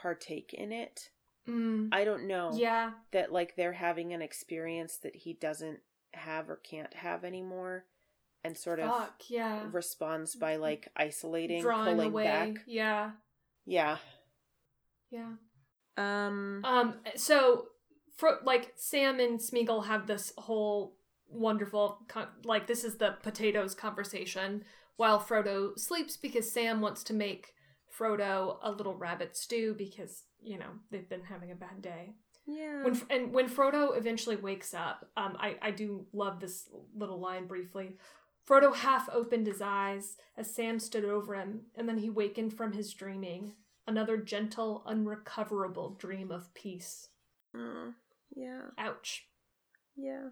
partake 0.00 0.52
in 0.52 0.72
it. 0.72 1.10
Mm. 1.48 1.90
I 1.92 2.04
don't 2.04 2.26
know 2.26 2.50
Yeah. 2.54 2.90
that 3.12 3.30
like 3.30 3.54
they're 3.54 3.74
having 3.74 4.12
an 4.12 4.20
experience 4.20 4.96
that 4.98 5.14
he 5.14 5.32
doesn't 5.32 5.78
have 6.14 6.50
or 6.50 6.56
can't 6.56 6.94
have 6.94 7.24
anymore 7.24 7.84
and 8.42 8.56
sort 8.56 8.80
of 8.80 9.10
yeah. 9.28 9.62
responds 9.70 10.34
by 10.34 10.56
like 10.56 10.88
isolating, 10.96 11.62
Drawing 11.62 11.94
pulling 11.94 12.10
away. 12.10 12.24
back. 12.24 12.50
Yeah. 12.66 13.12
Yeah. 13.64 13.98
Yeah. 15.10 15.34
Um. 15.96 16.64
Um. 16.64 16.94
So, 17.14 17.66
for 18.20 18.38
like 18.44 18.72
Sam 18.76 19.18
and 19.18 19.40
Smeagol 19.40 19.86
have 19.86 20.06
this 20.06 20.32
whole 20.36 20.94
wonderful 21.28 21.98
con- 22.08 22.28
like 22.44 22.66
this 22.66 22.84
is 22.84 22.96
the 22.96 23.16
potatoes 23.22 23.74
conversation 23.74 24.64
while 24.96 25.18
Frodo 25.18 25.78
sleeps 25.78 26.16
because 26.16 26.50
Sam 26.52 26.80
wants 26.80 27.02
to 27.04 27.14
make 27.14 27.54
Frodo 27.98 28.58
a 28.62 28.70
little 28.70 28.94
rabbit 28.94 29.36
stew 29.36 29.74
because 29.76 30.24
you 30.42 30.58
know 30.58 30.70
they've 30.90 31.08
been 31.08 31.24
having 31.24 31.50
a 31.50 31.54
bad 31.54 31.80
day. 31.80 32.14
yeah. 32.46 32.84
When 32.84 33.00
and 33.08 33.32
when 33.32 33.48
Frodo 33.48 33.96
eventually 33.96 34.36
wakes 34.36 34.74
up, 34.74 35.08
um, 35.16 35.36
I 35.40 35.56
I 35.62 35.70
do 35.70 36.06
love 36.12 36.40
this 36.40 36.68
little 36.94 37.18
line 37.18 37.46
briefly. 37.46 37.96
Frodo 38.46 38.74
half 38.74 39.08
opened 39.12 39.46
his 39.46 39.62
eyes 39.62 40.16
as 40.36 40.54
Sam 40.54 40.78
stood 40.78 41.04
over 41.04 41.34
him, 41.34 41.62
and 41.76 41.88
then 41.88 41.98
he 41.98 42.10
wakened 42.10 42.52
from 42.52 42.72
his 42.72 42.92
dreaming. 42.92 43.52
Another 43.86 44.16
gentle, 44.18 44.82
unrecoverable 44.86 45.96
dream 45.98 46.30
of 46.30 46.52
peace. 46.54 47.08
Oh, 47.56 47.92
yeah. 48.34 48.62
Ouch. 48.78 49.26
Yeah. 49.96 50.28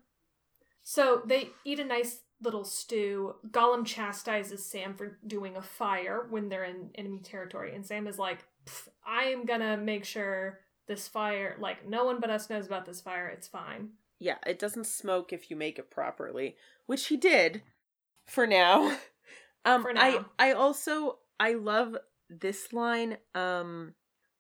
So 0.83 1.23
they 1.27 1.51
eat 1.65 1.81
a 1.81 1.85
nice 1.85 2.21
little 2.41 2.65
stew. 2.65 3.35
Gollum 3.51 3.85
chastises 3.85 4.65
Sam 4.65 4.95
for 4.95 5.19
doing 5.27 5.57
a 5.57 5.63
fire 5.63 6.27
when 6.31 6.49
they're 6.49 6.65
in 6.65 6.91
enemy 6.95 7.21
territory, 7.21 7.75
and 7.75 7.85
Sam 7.85 8.07
is 8.07 8.19
like, 8.19 8.45
"I 9.07 9.25
am 9.25 9.45
gonna 9.45 9.77
make 9.77 10.05
sure 10.05 10.61
this 10.87 11.09
fire, 11.09 11.57
like 11.61 11.87
no 11.87 12.05
one 12.05 12.21
but 12.21 12.31
us 12.31 12.49
knows 12.49 12.67
about 12.67 12.87
this 12.87 13.01
fire. 13.01 13.29
It's 13.29 13.49
fine." 13.49 13.91
Yeah. 14.19 14.39
It 14.47 14.59
doesn't 14.59 14.87
smoke 14.87 15.33
if 15.33 15.51
you 15.51 15.57
make 15.57 15.79
it 15.79 15.91
properly, 15.91 16.57
which 16.87 17.07
he 17.07 17.17
did 17.17 17.63
for 18.25 18.47
now. 18.47 18.97
Um, 19.65 19.83
For 19.83 19.93
I. 19.97 20.21
I 20.39 20.53
also 20.53 21.19
I 21.39 21.55
love 21.55 21.97
this 22.31 22.73
line. 22.73 23.19
Um, 23.35 23.95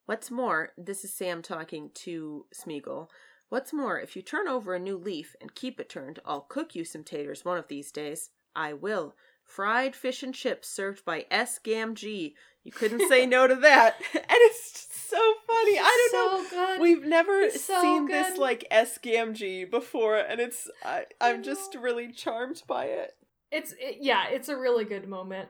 what's 0.06 0.30
more, 0.30 0.70
this 0.78 1.04
is 1.04 1.12
Sam 1.12 1.42
talking 1.42 1.90
to 1.94 2.46
Smeagol. 2.54 3.08
What's 3.48 3.72
more, 3.72 3.98
if 3.98 4.14
you 4.14 4.22
turn 4.22 4.46
over 4.46 4.74
a 4.74 4.78
new 4.78 4.96
leaf 4.96 5.34
and 5.40 5.54
keep 5.54 5.80
it 5.80 5.88
turned, 5.88 6.20
I'll 6.24 6.42
cook 6.42 6.74
you 6.74 6.84
some 6.84 7.02
taters 7.02 7.44
one 7.44 7.56
of 7.58 7.68
these 7.68 7.90
days. 7.90 8.30
I 8.54 8.74
will. 8.74 9.14
Fried 9.42 9.96
fish 9.96 10.22
and 10.22 10.34
chips 10.34 10.68
served 10.68 11.04
by 11.06 11.24
S. 11.30 11.58
Gamgee. 11.64 12.34
You 12.62 12.72
couldn't 12.72 13.08
say 13.08 13.24
no 13.24 13.46
to 13.46 13.54
that. 13.54 13.96
And 14.14 14.24
it's 14.28 14.72
just 14.72 15.10
so 15.10 15.16
funny. 15.46 15.78
I 15.78 16.10
don't 16.12 16.12
know. 16.12 16.44
so 16.44 16.50
good. 16.50 16.80
We've 16.80 17.04
never 17.04 17.48
so 17.50 17.80
seen 17.80 18.06
this 18.06 18.30
good. 18.30 18.38
like 18.38 18.68
SGMG 18.70 19.70
before, 19.70 20.18
and 20.18 20.38
it's 20.38 20.68
I, 20.84 21.06
I'm 21.18 21.42
just 21.42 21.74
really 21.74 22.12
charmed 22.12 22.62
by 22.66 22.86
it. 22.86 23.14
It's 23.50 23.72
it, 23.78 23.98
yeah, 24.02 24.28
it's 24.28 24.50
a 24.50 24.56
really 24.56 24.84
good 24.84 25.08
moment. 25.08 25.48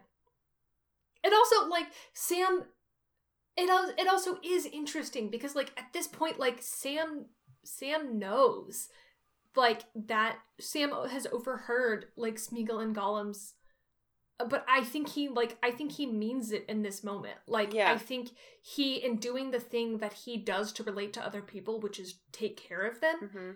It 1.25 1.33
also 1.33 1.69
like 1.69 1.87
Sam. 2.13 2.67
It 3.57 3.69
it 3.99 4.07
also 4.07 4.39
is 4.45 4.67
interesting 4.67 5.29
because 5.29 5.57
like 5.57 5.73
at 5.77 5.93
this 5.93 6.07
point, 6.07 6.39
like 6.39 6.59
Sam 6.63 7.27
Sam 7.69 8.19
knows, 8.19 8.89
like 9.57 9.83
that 9.95 10.37
Sam 10.61 10.91
has 11.11 11.27
overheard 11.33 12.07
like 12.17 12.37
Smeagol 12.37 12.83
and 12.83 12.95
Gollum's. 12.97 13.55
But 14.49 14.65
I 14.69 14.85
think 14.85 15.09
he 15.09 15.29
like 15.29 15.59
I 15.63 15.71
think 15.73 15.93
he 15.93 16.07
means 16.07 16.53
it 16.53 16.65
in 16.69 16.83
this 16.83 17.03
moment. 17.03 17.37
Like 17.49 17.75
Yeah. 17.75 17.93
I 17.93 17.99
think 17.99 18.31
he 18.63 18.95
in 18.97 19.17
doing 19.17 19.51
the 19.51 19.59
thing 19.61 19.99
that 19.99 20.13
he 20.13 20.37
does 20.37 20.73
to 20.75 20.85
relate 20.85 21.13
to 21.15 21.27
other 21.27 21.43
people, 21.43 21.81
which 21.81 21.99
is 21.99 22.21
take 22.33 22.57
care 22.57 22.87
of 22.87 23.01
them, 23.01 23.17
Mm-hmm. 23.23 23.51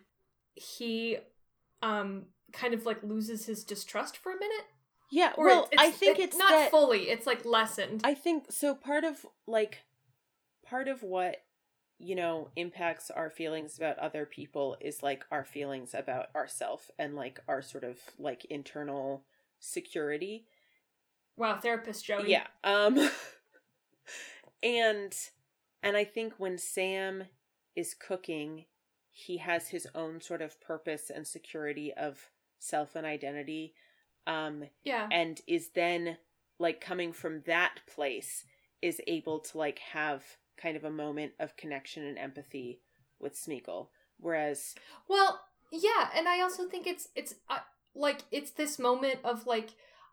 he 0.55 1.19
um 1.83 2.27
kind 2.53 2.75
of 2.75 2.85
like 2.85 3.03
loses 3.03 3.47
his 3.47 3.63
distrust 3.65 4.17
for 4.17 4.33
a 4.33 4.39
minute. 4.39 4.67
Yeah, 5.11 5.33
Or 5.37 5.47
well, 5.47 5.69
it's, 5.71 5.83
I 5.83 5.91
think 5.91 6.19
it- 6.19 6.23
it's 6.25 6.37
not 6.37 6.49
that, 6.51 6.71
fully. 6.71 7.11
It's 7.11 7.27
like 7.27 7.45
lessened. 7.45 8.01
I 8.03 8.15
think 8.15 8.51
so. 8.51 8.75
Part 8.75 9.05
of 9.05 9.25
like, 9.47 9.81
part 10.67 10.89
of 10.89 11.03
what 11.03 11.37
you 12.03 12.17
know 12.17 12.49
impacts 12.57 13.11
our 13.11 13.31
feelings 13.31 13.79
about 13.79 13.99
other 13.99 14.27
people 14.27 14.77
is 14.81 15.03
like 15.03 15.25
our 15.31 15.45
feelings 15.45 15.95
about 15.95 16.27
ourself 16.35 16.91
and 16.99 17.15
like 17.15 17.39
our 17.47 17.63
sort 17.63 17.85
of 17.85 17.99
like 18.19 18.45
internal 18.47 19.25
security. 19.61 20.45
wow, 21.37 21.59
therapist 21.59 22.05
Joey. 22.05 22.31
Yeah. 22.31 22.47
Um 22.65 22.99
and 24.63 25.15
and 25.83 25.97
I 25.97 26.05
think 26.05 26.35
when 26.39 26.59
Sam 26.59 27.25
is 27.77 27.95
cooking, 27.95 28.67
he 29.11 29.39
has 29.39 29.69
his 29.69 29.87
own 29.95 30.21
sort 30.21 30.43
of 30.43 30.61
purpose 30.61 31.11
and 31.15 31.27
security 31.27 31.93
of 31.93 32.31
self 32.59 32.97
and 32.97 33.07
identity. 33.07 33.75
Um 34.27 34.65
yeah, 34.83 35.07
and 35.13 35.41
is 35.47 35.71
then 35.75 36.19
like 36.59 36.81
coming 36.81 37.13
from 37.13 37.43
that 37.47 37.81
place 37.93 38.45
is 38.83 39.01
able 39.07 39.39
to 39.39 39.59
like 39.59 39.79
have 39.93 40.25
kind 40.57 40.77
of 40.77 40.85
a 40.85 40.91
moment 40.91 41.33
of 41.39 41.57
connection 41.57 42.05
and 42.05 42.19
empathy 42.19 42.81
with 43.19 43.35
Smeagol. 43.35 43.89
Whereas 44.19 44.75
Well, 45.09 45.41
yeah, 45.71 46.11
and 46.15 46.29
I 46.29 46.41
also 46.41 46.69
think 46.69 46.87
it's 46.87 47.09
it's 47.15 47.35
uh, 47.49 47.59
like 47.95 48.23
it's 48.31 48.51
this 48.53 48.79
moment 48.79 49.19
of 49.25 49.47
like 49.47 49.71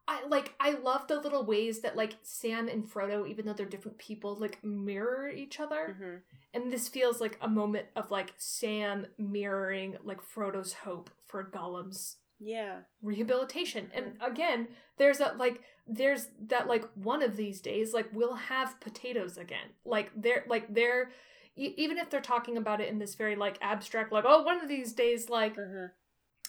I 0.07 0.25
like 0.27 0.53
I 0.59 0.71
love 0.71 1.07
the 1.07 1.19
little 1.19 1.45
ways 1.45 1.81
that 1.81 1.95
like 1.95 2.15
Sam 2.23 2.67
and 2.67 2.83
Frodo, 2.83 3.27
even 3.27 3.45
though 3.45 3.53
they're 3.53 3.65
different 3.65 3.99
people, 3.99 4.35
like 4.35 4.63
mirror 4.63 5.29
each 5.29 5.59
other. 5.59 5.95
Mhm. 5.99 6.21
And 6.53 6.71
this 6.71 6.87
feels 6.87 7.21
like 7.21 7.37
a 7.41 7.47
moment 7.47 7.87
of 7.95 8.09
like 8.09 8.33
Sam 8.37 9.05
mirroring 9.17 9.97
like 10.03 10.21
Frodo's 10.21 10.73
hope 10.73 11.11
for 11.27 11.43
Gollum's 11.43 12.17
yeah. 12.39 12.79
rehabilitation. 13.01 13.91
And 13.93 14.13
again, 14.21 14.67
there's 14.97 15.17
that 15.19 15.37
like 15.37 15.61
there's 15.87 16.27
that 16.47 16.67
like 16.67 16.85
one 16.95 17.21
of 17.23 17.35
these 17.35 17.59
days 17.61 17.93
like 17.93 18.07
we'll 18.13 18.35
have 18.35 18.79
potatoes 18.79 19.37
again. 19.37 19.69
Like 19.85 20.11
they're 20.15 20.43
like 20.47 20.73
they're 20.73 21.09
e- 21.57 21.73
even 21.77 21.97
if 21.97 22.09
they're 22.09 22.21
talking 22.21 22.57
about 22.57 22.79
it 22.81 22.89
in 22.89 22.99
this 22.99 23.15
very 23.15 23.35
like 23.35 23.57
abstract 23.61 24.11
like 24.11 24.25
oh 24.27 24.43
one 24.43 24.61
of 24.61 24.67
these 24.69 24.93
days 24.93 25.29
like 25.29 25.55
Mhm. 25.55 25.91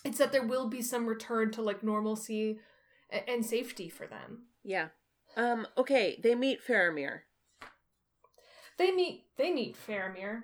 it's 0.04 0.18
that 0.18 0.32
there 0.32 0.46
will 0.46 0.68
be 0.68 0.82
some 0.82 1.06
return 1.06 1.50
to 1.52 1.62
like 1.62 1.82
normalcy 1.82 2.58
a- 3.12 3.28
and 3.28 3.44
safety 3.44 3.88
for 3.88 4.06
them. 4.06 4.46
Yeah. 4.62 4.88
Um 5.36 5.66
okay, 5.78 6.18
they 6.22 6.34
meet 6.34 6.60
Faramir. 6.64 7.20
They 8.78 8.90
meet 8.92 9.24
they 9.36 9.50
meet 9.52 9.76
Faramir. 9.76 10.42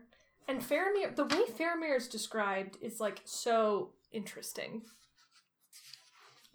And 0.49 0.61
Faramir 0.63 1.15
the 1.15 1.25
way 1.25 1.45
Faramir 1.59 1.97
is 1.97 2.09
described 2.09 2.77
is 2.81 3.01
like 3.01 3.21
so 3.25 3.93
interesting. 4.13 4.83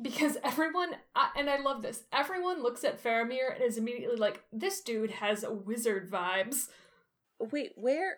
Because 0.02 0.38
everyone 0.44 0.96
and 1.36 1.50
I 1.50 1.60
love 1.60 1.82
this. 1.82 2.04
Everyone 2.12 2.64
looks 2.64 2.84
at 2.84 3.02
Faramir 3.04 3.54
and 3.54 3.64
is 3.64 3.78
immediately 3.78 4.18
like 4.18 4.44
this 4.52 4.82
dude 4.82 5.12
has 5.12 5.46
wizard 5.48 6.10
vibes. 6.10 6.70
Wait, 7.40 7.74
where 7.76 8.18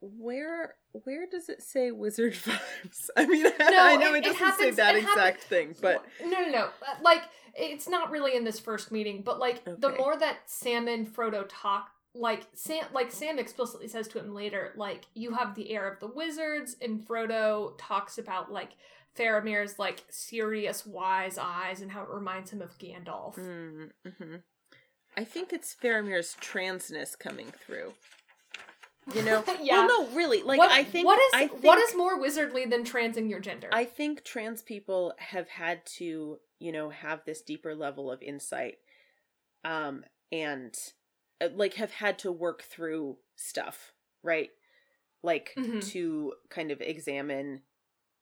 where 0.00 0.74
where 1.04 1.26
does 1.30 1.48
it 1.48 1.62
say 1.62 1.90
wizard 1.90 2.32
vibes? 2.34 3.10
I 3.16 3.26
mean, 3.26 3.46
I 3.60 3.96
know 3.96 4.14
it- 4.14 4.18
it, 4.18 4.26
it 4.26 4.38
doesn't 4.38 4.38
say 4.38 4.44
happens- 4.44 4.76
that 4.76 4.94
it 4.96 5.02
happen- 5.02 5.18
exact 5.18 5.42
thing, 5.44 5.74
but 5.80 6.04
no, 6.22 6.28
no, 6.42 6.48
no. 6.50 6.64
Uh, 6.64 6.94
Like 7.02 7.22
it's 7.54 7.88
not 7.88 8.10
really 8.10 8.36
in 8.36 8.44
this 8.44 8.60
first 8.60 8.92
meeting, 8.92 9.22
but 9.22 9.38
like 9.38 9.64
the 9.64 9.94
more 9.98 10.16
that 10.16 10.38
Sam 10.46 10.88
and 10.88 11.06
Frodo 11.08 11.46
talk, 11.48 11.90
like 12.14 12.46
Sam, 12.54 12.84
like 12.92 13.10
Sam 13.10 13.38
explicitly 13.38 13.88
says 13.88 14.08
to 14.08 14.18
him 14.18 14.34
later, 14.34 14.72
like 14.76 15.06
you 15.14 15.32
have 15.34 15.54
the 15.54 15.70
air 15.72 15.88
of 15.88 15.98
the 16.00 16.06
wizards, 16.08 16.76
and 16.82 17.00
Frodo 17.06 17.72
talks 17.78 18.18
about 18.18 18.52
like 18.52 18.70
Faramir's 19.18 19.78
like 19.78 20.04
serious, 20.10 20.84
wise 20.86 21.38
eyes 21.38 21.80
and 21.80 21.90
how 21.90 22.02
it 22.02 22.08
reminds 22.10 22.50
him 22.50 22.62
of 22.62 22.76
Gandalf. 22.78 23.36
Mm-hmm. 23.36 24.36
I 25.16 25.24
think 25.24 25.52
it's 25.52 25.74
Faramir's 25.74 26.36
transness 26.40 27.18
coming 27.18 27.52
through. 27.64 27.94
You 29.14 29.22
know? 29.22 29.44
Yeah. 29.62 29.86
Well, 29.86 30.02
no, 30.04 30.16
really. 30.16 30.42
Like, 30.42 30.58
what, 30.58 30.70
I 30.70 30.84
think 30.84 31.06
what 31.06 31.18
is 31.18 31.30
I 31.34 31.46
think, 31.48 31.64
what 31.64 31.78
is 31.78 31.94
more 31.96 32.20
wizardly 32.20 32.68
than 32.68 32.84
transing 32.84 33.28
your 33.30 33.40
gender? 33.40 33.68
I 33.72 33.84
think 33.84 34.24
trans 34.24 34.62
people 34.62 35.14
have 35.18 35.48
had 35.48 35.84
to, 35.98 36.38
you 36.58 36.72
know, 36.72 36.90
have 36.90 37.24
this 37.24 37.40
deeper 37.40 37.74
level 37.74 38.10
of 38.10 38.22
insight, 38.22 38.76
um, 39.64 40.04
and 40.30 40.76
uh, 41.40 41.48
like 41.54 41.74
have 41.74 41.92
had 41.92 42.18
to 42.20 42.32
work 42.32 42.62
through 42.62 43.16
stuff, 43.36 43.92
right? 44.22 44.50
Like 45.22 45.54
Mhm. 45.56 45.84
to 45.92 46.34
kind 46.50 46.70
of 46.70 46.80
examine, 46.80 47.62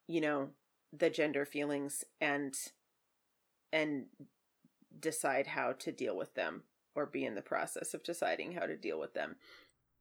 you 0.07 0.21
know, 0.21 0.51
the 0.97 1.11
gender 1.11 1.45
feelings 1.45 2.05
and 2.21 2.55
and 3.73 4.07
decide 5.01 5.49
how 5.49 5.73
to 5.73 5.91
deal 5.91 6.16
with 6.16 6.35
them 6.35 6.62
or 6.95 7.07
be 7.07 7.25
in 7.25 7.35
the 7.35 7.43
process 7.43 7.93
of 7.95 8.05
deciding 8.05 8.53
how 8.53 8.66
to 8.66 8.77
deal 8.77 9.01
with 9.01 9.15
them. 9.15 9.35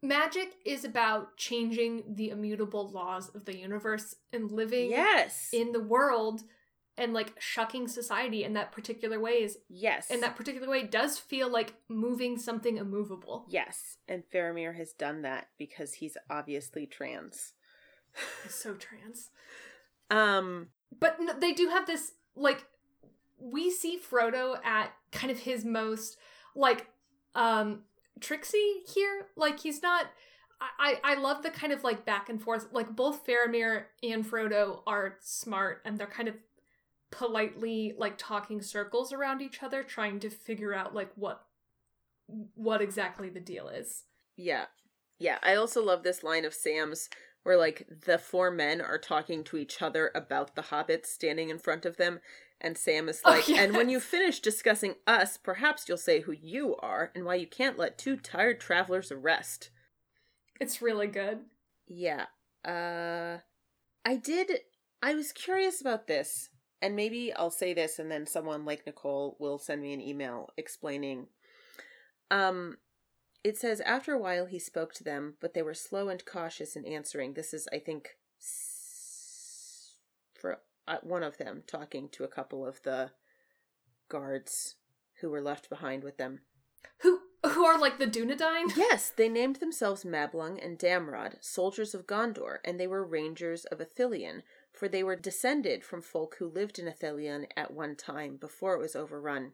Magic 0.03 0.55
is 0.65 0.83
about 0.85 1.37
changing 1.37 2.03
the 2.15 2.29
immutable 2.29 2.89
laws 2.91 3.29
of 3.33 3.45
the 3.45 3.57
universe 3.57 4.15
and 4.31 4.51
living 4.51 4.91
Yes. 4.91 5.49
in 5.51 5.71
the 5.71 5.79
world 5.79 6.41
and 6.97 7.13
like 7.13 7.33
shucking 7.39 7.87
society 7.87 8.43
in 8.43 8.53
that 8.53 8.71
particular 8.71 9.19
ways 9.19 9.57
yes. 9.67 10.11
in 10.11 10.19
that 10.21 10.35
particular 10.35 10.69
way 10.69 10.83
does 10.83 11.17
feel 11.17 11.49
like 11.49 11.73
moving 11.89 12.37
something 12.37 12.77
immovable 12.77 13.45
Yes, 13.49 13.97
and 14.07 14.21
Faramir 14.31 14.75
has 14.75 14.91
done 14.93 15.23
that 15.23 15.47
because 15.57 15.95
he's 15.95 16.17
obviously 16.29 16.85
trans. 16.85 17.53
so 18.47 18.75
trans 18.75 19.31
Um, 20.11 20.67
but 20.99 21.19
no, 21.19 21.33
they 21.39 21.53
do 21.53 21.69
have 21.69 21.85
this 21.85 22.13
like 22.35 22.65
we 23.39 23.69
see 23.69 23.99
Frodo 23.99 24.57
at 24.63 24.91
kind 25.11 25.31
of 25.31 25.39
his 25.39 25.65
most 25.65 26.17
like 26.55 26.87
um 27.35 27.81
tricksy 28.19 28.83
here. 28.93 29.27
Like 29.35 29.59
he's 29.59 29.81
not 29.81 30.07
I, 30.79 30.99
I 31.03 31.15
love 31.15 31.43
the 31.43 31.49
kind 31.49 31.73
of 31.73 31.83
like 31.83 32.05
back 32.05 32.29
and 32.29 32.41
forth. 32.41 32.67
Like 32.71 32.95
both 32.95 33.25
Faramir 33.25 33.85
and 34.01 34.25
Frodo 34.25 34.81
are 34.87 35.17
smart 35.19 35.81
and 35.85 35.97
they're 35.97 36.07
kind 36.07 36.29
of 36.29 36.35
politely 37.11 37.93
like 37.97 38.15
talking 38.17 38.61
circles 38.61 39.11
around 39.13 39.41
each 39.41 39.61
other, 39.61 39.83
trying 39.83 40.19
to 40.21 40.29
figure 40.29 40.73
out 40.73 40.95
like 40.95 41.11
what 41.15 41.45
what 42.55 42.81
exactly 42.81 43.29
the 43.29 43.39
deal 43.39 43.67
is. 43.67 44.03
Yeah. 44.37 44.65
Yeah. 45.19 45.37
I 45.43 45.55
also 45.55 45.83
love 45.83 46.03
this 46.03 46.23
line 46.23 46.45
of 46.45 46.53
Sam's 46.53 47.09
where 47.43 47.57
like 47.57 47.87
the 48.05 48.17
four 48.17 48.49
men 48.49 48.81
are 48.81 48.97
talking 48.97 49.43
to 49.43 49.57
each 49.57 49.81
other 49.81 50.11
about 50.15 50.55
the 50.55 50.63
hobbits 50.63 51.07
standing 51.07 51.49
in 51.49 51.59
front 51.59 51.85
of 51.85 51.97
them 51.97 52.19
and 52.63 52.77
Sam 52.77 53.09
is 53.09 53.21
like, 53.25 53.43
oh, 53.49 53.51
yes. 53.51 53.59
and 53.59 53.75
when 53.75 53.89
you 53.89 53.99
finish 53.99 54.39
discussing 54.39 54.95
us, 55.05 55.37
perhaps 55.37 55.87
you'll 55.87 55.97
say 55.97 56.21
who 56.21 56.31
you 56.31 56.77
are 56.77 57.11
and 57.13 57.25
why 57.25 57.35
you 57.35 57.45
can't 57.45 57.77
let 57.77 57.97
two 57.97 58.15
tired 58.15 58.61
travelers 58.61 59.11
rest. 59.11 59.69
It's 60.61 60.81
really 60.81 61.07
good. 61.07 61.39
Yeah. 61.87 62.27
Uh 62.65 63.39
I 64.05 64.15
did 64.15 64.51
I 65.01 65.13
was 65.13 65.33
curious 65.33 65.81
about 65.81 66.07
this, 66.07 66.49
and 66.81 66.95
maybe 66.95 67.33
I'll 67.33 67.51
say 67.51 67.73
this 67.73 67.99
and 67.99 68.09
then 68.09 68.25
someone 68.25 68.63
like 68.63 68.85
Nicole 68.85 69.35
will 69.39 69.59
send 69.59 69.81
me 69.81 69.93
an 69.93 69.99
email 69.99 70.49
explaining. 70.55 71.27
Um 72.31 72.77
it 73.43 73.57
says 73.57 73.81
after 73.81 74.13
a 74.13 74.19
while 74.19 74.45
he 74.45 74.59
spoke 74.59 74.93
to 74.95 75.03
them, 75.03 75.35
but 75.39 75.53
they 75.53 75.61
were 75.61 75.73
slow 75.73 76.09
and 76.09 76.25
cautious 76.25 76.75
in 76.75 76.85
answering. 76.85 77.33
This 77.33 77.53
is 77.53 77.67
I 77.73 77.79
think 77.79 78.17
for 80.33 80.59
uh, 80.87 80.97
one 81.03 81.23
of 81.23 81.37
them 81.37 81.63
talking 81.67 82.09
to 82.09 82.23
a 82.23 82.29
couple 82.29 82.65
of 82.65 82.81
the 82.83 83.11
guards 84.09 84.75
who 85.21 85.29
were 85.29 85.41
left 85.41 85.69
behind 85.69 86.03
with 86.03 86.17
them. 86.17 86.41
Who 86.99 87.19
who 87.45 87.65
are 87.65 87.79
like 87.79 87.99
the 87.99 88.07
Dunedain? 88.07 88.67
Yes, 88.77 89.11
they 89.15 89.27
named 89.27 89.57
themselves 89.57 90.05
Mablung 90.05 90.63
and 90.63 90.79
Damrod, 90.79 91.35
soldiers 91.41 91.93
of 91.93 92.07
Gondor, 92.07 92.57
and 92.63 92.79
they 92.79 92.87
were 92.87 93.05
rangers 93.05 93.65
of 93.65 93.79
Ithilien, 93.79 94.43
for 94.71 94.87
they 94.87 95.03
were 95.03 95.17
descended 95.17 95.83
from 95.83 96.01
folk 96.01 96.37
who 96.39 96.47
lived 96.47 96.79
in 96.79 96.85
Ithilien 96.85 97.47
at 97.57 97.73
one 97.73 97.95
time 97.95 98.37
before 98.37 98.75
it 98.75 98.79
was 98.79 98.95
overrun. 98.95 99.53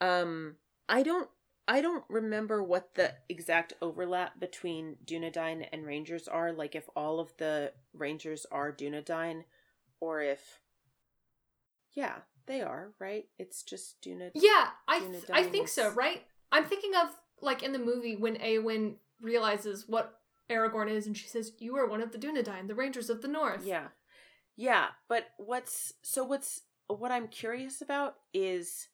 Um, 0.00 0.56
I 0.88 1.02
don't 1.02 1.28
I 1.68 1.80
don't 1.80 2.04
remember 2.08 2.62
what 2.62 2.94
the 2.94 3.14
exact 3.28 3.72
overlap 3.82 4.38
between 4.38 4.96
Dunedain 5.04 5.66
and 5.72 5.84
Rangers 5.84 6.28
are, 6.28 6.52
like 6.52 6.74
if 6.74 6.88
all 6.94 7.18
of 7.18 7.36
the 7.38 7.72
Rangers 7.92 8.46
are 8.52 8.72
Dunedain 8.72 9.44
or 10.00 10.20
if 10.20 10.60
Yeah, 11.92 12.18
they 12.46 12.60
are, 12.60 12.92
right? 13.00 13.26
It's 13.38 13.62
just 13.62 14.00
Dunedain. 14.00 14.32
Yeah, 14.34 14.68
I 14.86 15.00
th- 15.00 15.24
I 15.32 15.42
think 15.42 15.68
so, 15.68 15.90
right? 15.90 16.22
I'm 16.52 16.64
thinking 16.64 16.94
of 16.94 17.08
like 17.40 17.62
in 17.62 17.72
the 17.72 17.78
movie 17.78 18.16
when 18.16 18.36
Eowyn 18.36 18.94
realizes 19.20 19.88
what 19.88 20.20
Aragorn 20.48 20.88
is, 20.88 21.06
and 21.06 21.16
she 21.16 21.26
says, 21.26 21.52
"You 21.58 21.76
are 21.76 21.86
one 21.86 22.00
of 22.00 22.12
the 22.12 22.18
Dunedain, 22.18 22.68
the 22.68 22.74
Rangers 22.74 23.10
of 23.10 23.22
the 23.22 23.28
North." 23.28 23.64
Yeah, 23.66 23.88
yeah. 24.54 24.88
But 25.08 25.30
what's 25.36 25.94
so 26.02 26.22
what's 26.22 26.62
what 26.86 27.10
I'm 27.10 27.26
curious 27.28 27.82
about 27.82 28.16
is 28.32 28.88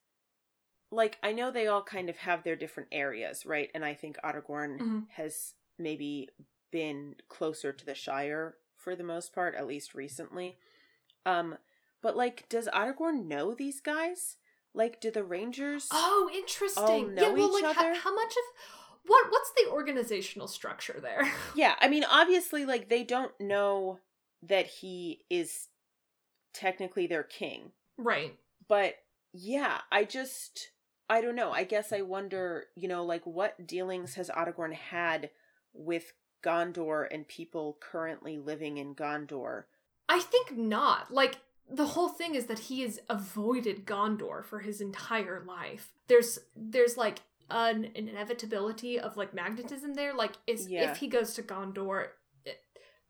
like 0.93 1.19
I 1.23 1.33
know 1.33 1.51
they 1.51 1.67
all 1.67 1.83
kind 1.83 2.09
of 2.09 2.19
have 2.19 2.45
their 2.45 2.55
different 2.55 2.91
areas, 2.93 3.45
right? 3.47 3.71
And 3.75 3.85
I 3.85 3.95
think 3.95 4.17
Aragorn 4.23 4.79
mm-hmm. 4.79 4.99
has 5.17 5.55
maybe 5.79 6.29
been 6.71 7.17
closer 7.29 7.73
to 7.73 7.85
the 7.85 7.95
Shire 7.95 8.57
for 8.77 8.95
the 8.95 9.03
most 9.03 9.35
part, 9.35 9.55
at 9.55 9.67
least 9.67 9.95
recently. 9.95 10.59
Um, 11.25 11.57
but 12.03 12.17
like, 12.17 12.49
does 12.49 12.69
Aragorn 12.69 13.27
know 13.27 13.55
these 13.55 13.81
guys? 13.81 14.37
Like, 14.75 15.01
do 15.01 15.11
the 15.11 15.25
Rangers? 15.25 15.89
Oh, 15.93 16.31
interesting. 16.35 17.15
yeah, 17.17 17.31
well, 17.31 17.53
like, 17.53 17.75
how, 17.75 17.95
how 17.95 18.15
much 18.15 18.33
of 18.33 18.71
what? 19.07 19.27
What's 19.31 19.53
the 19.57 19.71
organizational 19.71 20.49
structure 20.49 20.99
there? 21.01 21.31
yeah, 21.57 21.75
I 21.81 21.89
mean, 21.89 22.05
obviously, 22.05 22.65
like 22.65 22.89
they 22.89 23.03
don't 23.03 23.33
know 23.41 23.99
that 24.43 24.67
he 24.67 25.21
is 25.31 25.69
technically 26.53 27.07
their 27.07 27.23
king, 27.23 27.73
right? 27.97 28.37
But 28.69 28.97
yeah, 29.33 29.79
I 29.91 30.05
just 30.05 30.71
I 31.09 31.21
don't 31.21 31.37
know. 31.37 31.51
I 31.51 31.65
guess 31.65 31.93
I 31.93 32.03
wonder, 32.03 32.67
you 32.75 32.89
know, 32.89 33.05
like 33.05 33.25
what 33.25 33.67
dealings 33.67 34.15
has 34.15 34.31
Aragorn 34.31 34.73
had 34.73 35.31
with 35.75 36.13
Gondor 36.43 37.07
and 37.11 37.27
people 37.27 37.79
currently 37.81 38.39
living 38.39 38.79
in 38.79 38.95
Gondor? 38.95 39.65
I 40.09 40.21
think 40.21 40.57
not. 40.57 41.13
Like 41.13 41.39
the 41.71 41.87
whole 41.87 42.09
thing 42.09 42.35
is 42.35 42.47
that 42.47 42.59
he 42.59 42.83
has 42.83 43.01
avoided 43.09 43.87
Gondor 43.87 44.45
for 44.45 44.61
his 44.61 44.81
entire 44.81 45.43
life. 45.47 45.93
There's 46.09 46.39
there's 46.57 46.97
like 46.97 47.21
an, 47.51 47.91
inevitability 47.95 48.99
of 48.99 49.17
like 49.17 49.35
magnetism 49.35 49.95
there. 49.95 50.15
Like 50.15 50.33
is 50.47 50.69
yeah. 50.69 50.91
if 50.91 50.99
he 50.99 51.09
goes 51.09 51.35
to 51.35 51.43
Gondor, 51.43 52.09
it, 52.45 52.61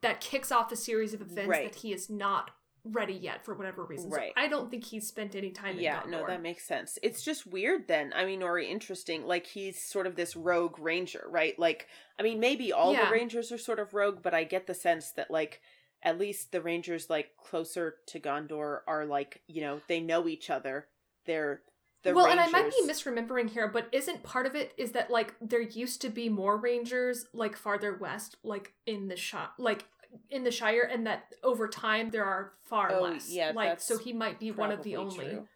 that 0.01 0.21
kicks 0.21 0.51
off 0.51 0.71
a 0.71 0.75
series 0.75 1.13
of 1.13 1.21
events 1.21 1.49
right. 1.49 1.71
that 1.71 1.79
he 1.79 1.93
is 1.93 2.09
not 2.09 2.51
ready 2.85 3.13
yet 3.13 3.45
for 3.45 3.53
whatever 3.53 3.83
reason. 3.83 4.09
Right. 4.09 4.33
So 4.35 4.43
I 4.43 4.47
don't 4.47 4.69
think 4.69 4.83
he's 4.83 5.07
spent 5.07 5.35
any 5.35 5.51
time 5.51 5.71
in 5.71 5.77
that. 5.77 5.83
yeah, 5.83 6.01
no, 6.07 6.25
that 6.27 6.41
makes 6.41 6.65
sense. 6.65 6.99
It's 7.01 7.23
just 7.23 7.47
weird 7.47 7.87
then. 7.87 8.13
I 8.15 8.25
mean, 8.25 8.43
or 8.43 8.59
interesting. 8.59 9.25
Like 9.25 9.47
he's 9.47 9.81
sort 9.81 10.07
of 10.07 10.15
this 10.15 10.35
rogue 10.35 10.77
ranger, 10.79 11.25
right? 11.29 11.57
Like 11.57 11.87
I 12.19 12.23
mean, 12.23 12.39
maybe 12.39 12.73
all 12.73 12.93
yeah. 12.93 13.05
the 13.05 13.11
rangers 13.11 13.51
are 13.51 13.57
sort 13.57 13.79
of 13.79 13.93
rogue, 13.93 14.19
but 14.21 14.33
I 14.33 14.43
get 14.43 14.67
the 14.67 14.73
sense 14.73 15.11
that 15.11 15.31
like 15.31 15.61
at 16.03 16.19
least 16.19 16.51
the 16.51 16.61
rangers 16.61 17.09
like 17.09 17.31
closer 17.37 17.95
to 18.07 18.19
Gondor 18.19 18.79
are 18.87 19.05
like, 19.05 19.41
you 19.47 19.61
know, 19.61 19.79
they 19.87 19.99
know 19.99 20.27
each 20.27 20.49
other. 20.49 20.87
They're 21.25 21.61
the 22.03 22.13
well, 22.13 22.25
rangers. 22.25 22.47
and 22.47 22.55
I 22.55 22.61
might 22.61 22.71
be 22.71 22.83
misremembering 22.85 23.49
here, 23.49 23.69
but 23.69 23.87
isn't 23.93 24.23
part 24.23 24.45
of 24.45 24.55
it 24.55 24.73
is 24.77 24.91
that 24.91 25.09
like 25.09 25.35
there 25.39 25.61
used 25.61 26.01
to 26.01 26.09
be 26.09 26.27
more 26.27 26.57
rangers 26.57 27.25
like 27.33 27.55
farther 27.55 27.95
west, 27.95 28.35
like 28.43 28.73
in 28.85 29.07
the 29.07 29.15
shot, 29.15 29.53
like 29.57 29.85
in 30.29 30.43
the 30.43 30.51
Shire, 30.51 30.89
and 30.91 31.05
that 31.07 31.25
over 31.43 31.67
time 31.67 32.09
there 32.09 32.25
are 32.25 32.53
far 32.63 32.91
oh, 32.93 33.01
less. 33.03 33.29
Yeah, 33.29 33.51
like 33.53 33.79
so 33.79 33.97
he 33.97 34.13
might 34.13 34.39
be 34.39 34.51
one 34.51 34.71
of 34.71 34.83
the 34.83 34.95
only. 34.95 35.25
True. 35.25 35.47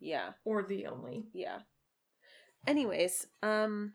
Yeah, 0.00 0.30
or 0.44 0.62
the 0.62 0.86
only. 0.86 1.26
Yeah. 1.32 1.58
Anyways, 2.66 3.26
um, 3.42 3.94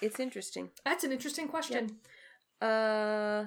it's 0.00 0.20
interesting. 0.20 0.70
That's 0.84 1.04
an 1.04 1.12
interesting 1.12 1.48
question. 1.48 1.98
Uh, 2.60 3.46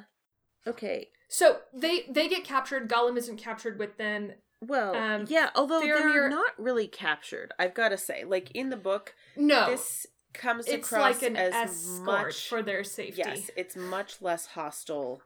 okay. 0.67 1.09
So 1.27 1.59
they 1.73 2.05
they 2.09 2.27
get 2.27 2.43
captured. 2.43 2.89
Gollum 2.89 3.17
isn't 3.17 3.37
captured 3.37 3.79
with 3.79 3.97
them. 3.97 4.33
Well, 4.61 4.95
um, 4.95 5.25
yeah, 5.29 5.49
although 5.55 5.81
Faramir... 5.81 6.11
they're 6.11 6.29
not 6.29 6.51
really 6.57 6.87
captured, 6.87 7.53
I've 7.57 7.73
got 7.73 7.89
to 7.89 7.97
say. 7.97 8.25
Like 8.25 8.51
in 8.51 8.69
the 8.69 8.77
book, 8.77 9.15
no, 9.37 9.69
this 9.69 10.05
comes 10.33 10.67
it's 10.67 10.91
across 10.91 11.21
like 11.21 11.23
an 11.23 11.37
as 11.37 11.99
much 12.01 12.49
for 12.49 12.61
their 12.61 12.83
safety. 12.83 13.21
Yes, 13.25 13.49
it's 13.55 13.75
much 13.75 14.21
less 14.21 14.47
hostile. 14.47 15.21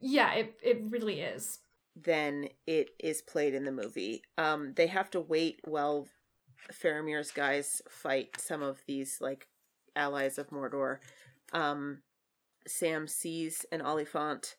Yeah, 0.00 0.32
it 0.34 0.58
it 0.62 0.82
really 0.88 1.20
is. 1.20 1.58
Than 1.96 2.48
it 2.66 2.90
is 3.00 3.22
played 3.22 3.54
in 3.54 3.64
the 3.64 3.72
movie. 3.72 4.22
Um, 4.36 4.72
they 4.74 4.86
have 4.86 5.10
to 5.10 5.20
wait 5.20 5.60
while 5.64 6.06
Faramir's 6.72 7.30
guys 7.30 7.82
fight 7.88 8.40
some 8.40 8.62
of 8.62 8.82
these 8.86 9.20
like 9.20 9.48
allies 9.96 10.38
of 10.38 10.50
Mordor. 10.50 10.98
Um, 11.52 12.02
Sam 12.66 13.08
sees 13.08 13.64
an 13.72 13.80
Oliphaunt 13.80 14.54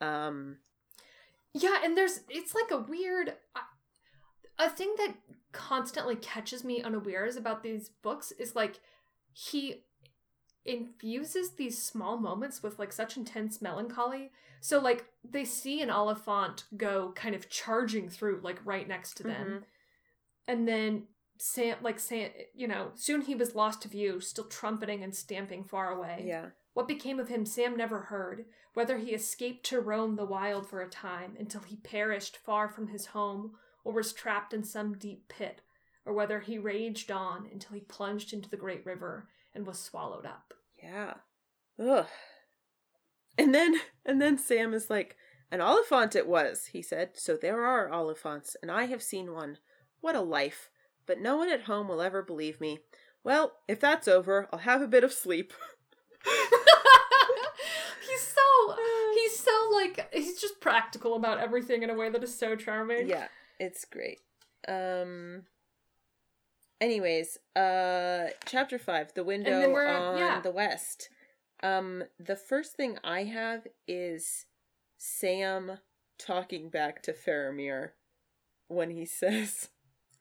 um 0.00 0.58
yeah, 1.54 1.78
and 1.82 1.96
there's 1.96 2.20
it's 2.28 2.54
like 2.54 2.70
a 2.70 2.78
weird 2.78 3.34
a 4.58 4.68
thing 4.68 4.94
that 4.98 5.14
constantly 5.52 6.16
catches 6.16 6.62
me 6.64 6.82
unawares 6.82 7.36
about 7.36 7.62
these 7.62 7.90
books 8.02 8.32
is 8.32 8.54
like 8.54 8.80
he 9.32 9.84
infuses 10.68 11.52
these 11.52 11.82
small 11.82 12.18
moments 12.18 12.62
with 12.62 12.78
like 12.78 12.92
such 12.92 13.16
intense 13.16 13.62
melancholy. 13.62 14.30
So 14.60 14.80
like 14.80 15.06
they 15.28 15.44
see 15.44 15.80
an 15.82 15.88
Oliphaunt 15.88 16.64
go 16.76 17.12
kind 17.14 17.34
of 17.34 17.48
charging 17.48 18.08
through 18.08 18.40
like 18.42 18.60
right 18.64 18.86
next 18.86 19.16
to 19.18 19.22
them. 19.22 19.46
Mm-hmm. 19.46 19.64
And 20.46 20.68
then 20.68 21.04
Sam 21.38 21.76
like 21.82 21.98
Sam 21.98 22.30
you 22.54 22.68
know, 22.68 22.90
soon 22.94 23.22
he 23.22 23.34
was 23.34 23.54
lost 23.54 23.82
to 23.82 23.88
view, 23.88 24.20
still 24.20 24.44
trumpeting 24.44 25.02
and 25.02 25.14
stamping 25.14 25.64
far 25.64 25.92
away. 25.92 26.24
Yeah. 26.26 26.46
What 26.74 26.88
became 26.88 27.18
of 27.18 27.28
him 27.28 27.44
Sam 27.44 27.76
never 27.76 28.02
heard, 28.02 28.44
whether 28.74 28.98
he 28.98 29.10
escaped 29.10 29.66
to 29.66 29.80
roam 29.80 30.16
the 30.16 30.24
wild 30.24 30.68
for 30.68 30.80
a 30.80 30.88
time 30.88 31.36
until 31.38 31.62
he 31.62 31.76
perished 31.76 32.36
far 32.36 32.68
from 32.68 32.88
his 32.88 33.06
home 33.06 33.52
or 33.84 33.92
was 33.92 34.12
trapped 34.12 34.52
in 34.52 34.62
some 34.62 34.98
deep 34.98 35.28
pit, 35.28 35.62
or 36.04 36.12
whether 36.12 36.40
he 36.40 36.58
raged 36.58 37.10
on 37.10 37.48
until 37.50 37.74
he 37.74 37.80
plunged 37.80 38.32
into 38.32 38.48
the 38.48 38.56
great 38.56 38.84
river 38.84 39.28
and 39.54 39.66
was 39.66 39.78
swallowed 39.78 40.26
up. 40.26 40.54
Yeah. 40.82 41.14
Ugh. 41.78 42.06
And 43.36 43.54
then 43.54 43.76
and 44.04 44.20
then 44.20 44.38
Sam 44.38 44.74
is 44.74 44.90
like, 44.90 45.16
An 45.50 45.60
Oliphaunt 45.60 46.16
it 46.16 46.26
was, 46.26 46.66
he 46.72 46.82
said. 46.82 47.10
So 47.14 47.36
there 47.36 47.64
are 47.64 47.88
Oliphaunts, 47.88 48.56
and 48.62 48.70
I 48.70 48.84
have 48.84 49.02
seen 49.02 49.32
one. 49.32 49.58
What 50.00 50.16
a 50.16 50.20
life. 50.20 50.70
But 51.06 51.20
no 51.20 51.36
one 51.36 51.50
at 51.50 51.62
home 51.62 51.88
will 51.88 52.02
ever 52.02 52.22
believe 52.22 52.60
me. 52.60 52.80
Well, 53.24 53.52
if 53.66 53.80
that's 53.80 54.06
over, 54.08 54.48
I'll 54.52 54.60
have 54.60 54.82
a 54.82 54.88
bit 54.88 55.04
of 55.04 55.12
sleep. 55.12 55.52
he's 56.24 58.20
so 58.20 58.76
he's 59.14 59.38
so 59.38 59.70
like 59.72 60.08
he's 60.12 60.40
just 60.40 60.60
practical 60.60 61.14
about 61.14 61.38
everything 61.38 61.82
in 61.82 61.90
a 61.90 61.94
way 61.94 62.10
that 62.10 62.22
is 62.22 62.38
so 62.38 62.56
charming. 62.56 63.08
Yeah, 63.08 63.28
it's 63.58 63.84
great. 63.84 64.20
Um. 64.66 65.44
Anyways, 66.80 67.38
uh, 67.56 68.28
chapter 68.46 68.78
five, 68.78 69.12
the 69.14 69.24
window 69.24 69.74
on 69.74 70.18
yeah. 70.18 70.40
the 70.40 70.50
west. 70.50 71.08
Um, 71.62 72.04
the 72.20 72.36
first 72.36 72.74
thing 72.74 72.98
I 73.02 73.24
have 73.24 73.66
is 73.88 74.46
Sam 74.96 75.78
talking 76.18 76.68
back 76.68 77.02
to 77.02 77.12
Faramir 77.12 77.90
when 78.68 78.90
he 78.90 79.04
says, 79.06 79.68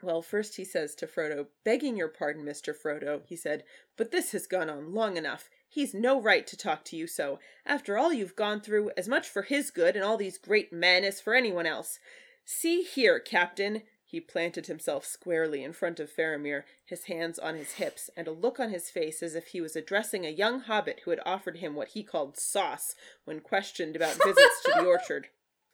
well, 0.02 0.22
first 0.22 0.58
he 0.58 0.66
says 0.66 0.96
to 0.96 1.08
Frodo, 1.08 1.48
begging 1.64 1.98
your 1.98 2.08
pardon, 2.08 2.44
Mr. 2.44 2.74
Frodo, 2.76 3.22
he 3.26 3.36
said, 3.36 3.64
but 3.98 4.12
this 4.12 4.32
has 4.32 4.48
gone 4.48 4.70
on 4.70 4.94
long 4.94 5.18
enough. 5.18 5.50
He's 5.68 5.94
no 5.94 6.22
right 6.22 6.46
to 6.48 6.58
talk 6.58 6.86
to 6.86 6.96
you 6.96 7.08
so. 7.08 7.40
After 7.66 7.98
all 7.98 8.14
you've 8.14 8.36
gone 8.36 8.62
through, 8.62 8.92
as 8.96 9.08
much 9.08 9.28
for 9.28 9.42
his 9.42 9.70
good 9.72 9.96
and 9.96 10.06
all 10.06 10.18
these 10.18 10.38
great 10.38 10.72
men 10.72 11.04
as 11.04 11.20
for 11.20 11.34
anyone 11.34 11.66
else. 11.66 12.00
See 12.46 12.84
here, 12.84 13.20
Captain. 13.20 13.82
He 14.10 14.22
planted 14.22 14.68
himself 14.68 15.06
squarely 15.06 15.66
in 15.66 15.74
front 15.74 16.00
of 16.00 16.10
Faramir, 16.10 16.64
his 16.86 17.06
hands 17.06 17.38
on 17.38 17.56
his 17.56 17.74
hips, 17.74 18.10
and 18.16 18.26
a 18.26 18.32
look 18.32 18.58
on 18.58 18.70
his 18.70 18.90
face 18.90 19.22
as 19.22 19.36
if 19.36 19.48
he 19.48 19.60
was 19.60 19.76
addressing 19.76 20.26
a 20.26 20.30
young 20.30 20.62
hobbit 20.62 21.02
who 21.04 21.12
had 21.12 21.20
offered 21.26 21.58
him 21.58 21.76
what 21.76 21.90
he 21.90 22.04
called 22.04 22.38
sauce 22.38 22.96
when 23.26 23.42
questioned 23.42 23.98
about 23.98 24.16
visits 24.26 24.64
to 24.64 24.72
the 24.78 24.86
orchard. 24.86 25.28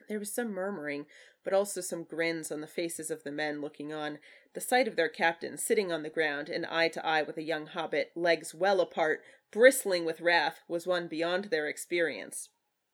There 0.10 0.18
was 0.18 0.34
some 0.34 0.52
murmuring, 0.52 1.06
but 1.44 1.54
also 1.54 1.80
some 1.80 2.04
grins 2.04 2.52
on 2.52 2.62
the 2.62 2.68
faces 2.68 3.12
of 3.12 3.24
the 3.24 3.32
men 3.32 3.62
looking 3.62 3.94
on. 3.94 4.18
The 4.56 4.62
sight 4.62 4.88
of 4.88 4.96
their 4.96 5.10
captain 5.10 5.56
sitting 5.56 5.92
on 5.92 6.02
the 6.02 6.10
ground 6.10 6.50
and 6.50 6.66
eye 6.66 6.88
to 6.90 7.06
eye 7.06 7.22
with 7.22 7.38
a 7.38 7.44
young 7.44 7.68
hobbit, 7.68 8.14
legs 8.16 8.56
well 8.56 8.82
apart, 8.82 9.22
bristling 9.52 10.06
with 10.06 10.22
wrath, 10.22 10.62
was 10.68 10.88
one 10.88 11.08
beyond 11.08 11.46
their 11.46 11.68
experience. 11.68 12.50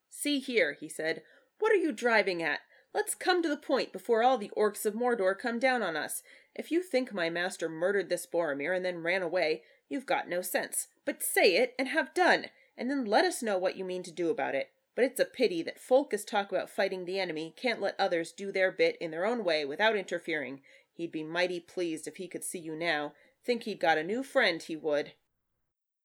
See 0.09 0.39
here, 0.39 0.75
he 0.77 0.89
said, 0.89 1.21
what 1.59 1.71
are 1.71 1.75
you 1.75 1.91
driving 1.91 2.43
at? 2.43 2.59
Let's 2.93 3.13
come 3.15 3.43
to 3.43 3.49
the 3.49 3.57
point 3.57 3.93
before 3.93 4.23
all 4.23 4.37
the 4.37 4.51
orcs 4.57 4.85
of 4.85 4.93
Mordor 4.95 5.37
come 5.37 5.59
down 5.59 5.83
on 5.83 5.95
us. 5.95 6.23
If 6.55 6.71
you 6.71 6.81
think 6.81 7.13
my 7.13 7.29
master 7.29 7.69
murdered 7.69 8.09
this 8.09 8.25
Boromir 8.25 8.75
and 8.75 8.83
then 8.83 9.03
ran 9.03 9.21
away, 9.21 9.61
you've 9.89 10.05
got 10.07 10.27
no 10.27 10.41
sense. 10.41 10.87
But 11.05 11.21
say 11.23 11.55
it 11.57 11.75
and 11.77 11.89
have 11.89 12.13
done, 12.13 12.47
and 12.77 12.89
then 12.89 13.05
let 13.05 13.25
us 13.25 13.43
know 13.43 13.57
what 13.57 13.75
you 13.77 13.85
mean 13.85 14.03
to 14.03 14.11
do 14.11 14.29
about 14.29 14.55
it. 14.55 14.69
But 14.95 15.05
it's 15.05 15.19
a 15.19 15.25
pity 15.25 15.61
that 15.63 15.79
folk 15.79 16.13
as 16.13 16.25
talk 16.25 16.51
about 16.51 16.69
fighting 16.69 17.05
the 17.05 17.19
enemy 17.19 17.53
can't 17.55 17.79
let 17.79 17.95
others 17.99 18.31
do 18.31 18.51
their 18.51 18.71
bit 18.71 18.97
in 18.99 19.11
their 19.11 19.25
own 19.25 19.43
way 19.43 19.63
without 19.65 19.95
interfering. 19.95 20.61
He'd 20.91 21.11
be 21.11 21.23
mighty 21.23 21.59
pleased 21.59 22.07
if 22.07 22.17
he 22.17 22.27
could 22.27 22.43
see 22.43 22.59
you 22.59 22.75
now. 22.75 23.13
Think 23.45 23.63
he'd 23.63 23.79
got 23.79 23.97
a 23.97 24.03
new 24.03 24.23
friend, 24.23 24.61
he 24.61 24.75
would. 24.75 25.13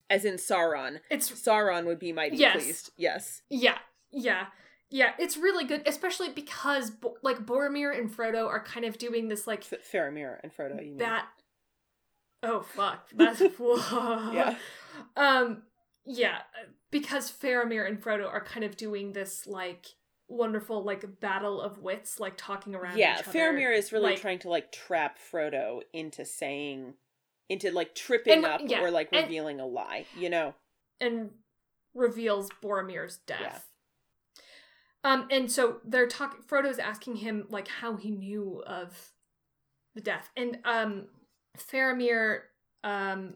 As 0.09 0.25
in 0.25 0.35
Sauron. 0.35 1.01
It's 1.11 1.31
Sauron 1.31 1.87
would 1.87 1.99
be 1.99 2.13
mighty 2.13 2.37
Yes. 2.37 2.63
pleased. 2.63 2.91
Yes. 2.97 3.43
yeah, 3.49 3.79
yeah, 4.13 4.47
yeah. 4.95 5.11
It's 5.19 5.37
really 5.37 5.65
good, 5.65 5.83
especially 5.87 6.29
because 6.31 6.91
Bo- 6.91 7.17
like 7.23 7.45
Boromir 7.45 7.91
and 7.99 8.09
Frodo 8.09 8.47
are 8.47 8.63
kind 8.63 8.87
of 8.87 8.97
doing 8.97 9.27
this 9.29 9.47
like 9.47 9.61
F- 9.73 9.81
Faramir 9.93 10.39
and 10.45 10.55
Frodo, 10.57 10.77
you 10.81 10.91
mean? 10.91 10.99
that. 10.99 11.27
Oh 12.45 12.61
fuck! 12.61 13.09
That's 13.13 13.41
whoa. 13.59 14.31
Yeah. 14.33 14.55
Um. 15.17 15.63
Yeah, 16.07 16.39
because 16.91 17.31
Faramir 17.33 17.89
and 17.89 18.01
Frodo 18.01 18.27
are 18.31 18.45
kind 18.45 18.65
of 18.65 18.77
doing 18.77 19.13
this 19.15 19.47
like 19.47 19.87
wonderful 20.29 20.83
like 20.85 21.19
battle 21.21 21.61
of 21.61 21.79
wits, 21.79 22.21
like 22.21 22.35
talking 22.37 22.75
around. 22.75 22.99
yeah, 22.99 23.19
each 23.21 23.27
other. 23.29 23.39
Faramir 23.39 23.77
is 23.77 23.91
really 23.93 24.13
like- 24.13 24.21
trying 24.21 24.39
to 24.41 24.49
like 24.51 24.71
trap 24.73 25.19
Frodo 25.19 25.81
into 25.93 26.25
saying, 26.25 26.95
into 27.49 27.71
like 27.73 27.95
tripping 27.95 28.35
And, 28.35 28.47
up 28.47 28.61
yeah, 28.65 28.83
or 28.83 28.91
like 28.91 29.09
and- 29.13 29.25
revealing 29.25 29.59
a 29.61 29.67
lie. 29.67 30.07
You 30.17 30.31
know? 30.31 30.55
and 31.01 31.31
reveals 31.95 32.49
Boromir's 32.63 33.19
death. 33.27 33.67
Um, 35.05 35.29
and 35.31 35.53
so 35.53 35.77
they're 35.85 36.09
talking. 36.09 36.41
Frodo's 36.47 36.79
asking 36.79 37.17
him 37.17 37.47
like 37.51 37.69
how 37.69 37.97
he 37.97 38.11
knew 38.11 38.63
of 38.67 39.13
the 39.95 40.01
death, 40.01 40.31
and 40.37 40.59
um, 40.65 41.05
Faramir. 41.57 42.41
Um, 42.83 43.35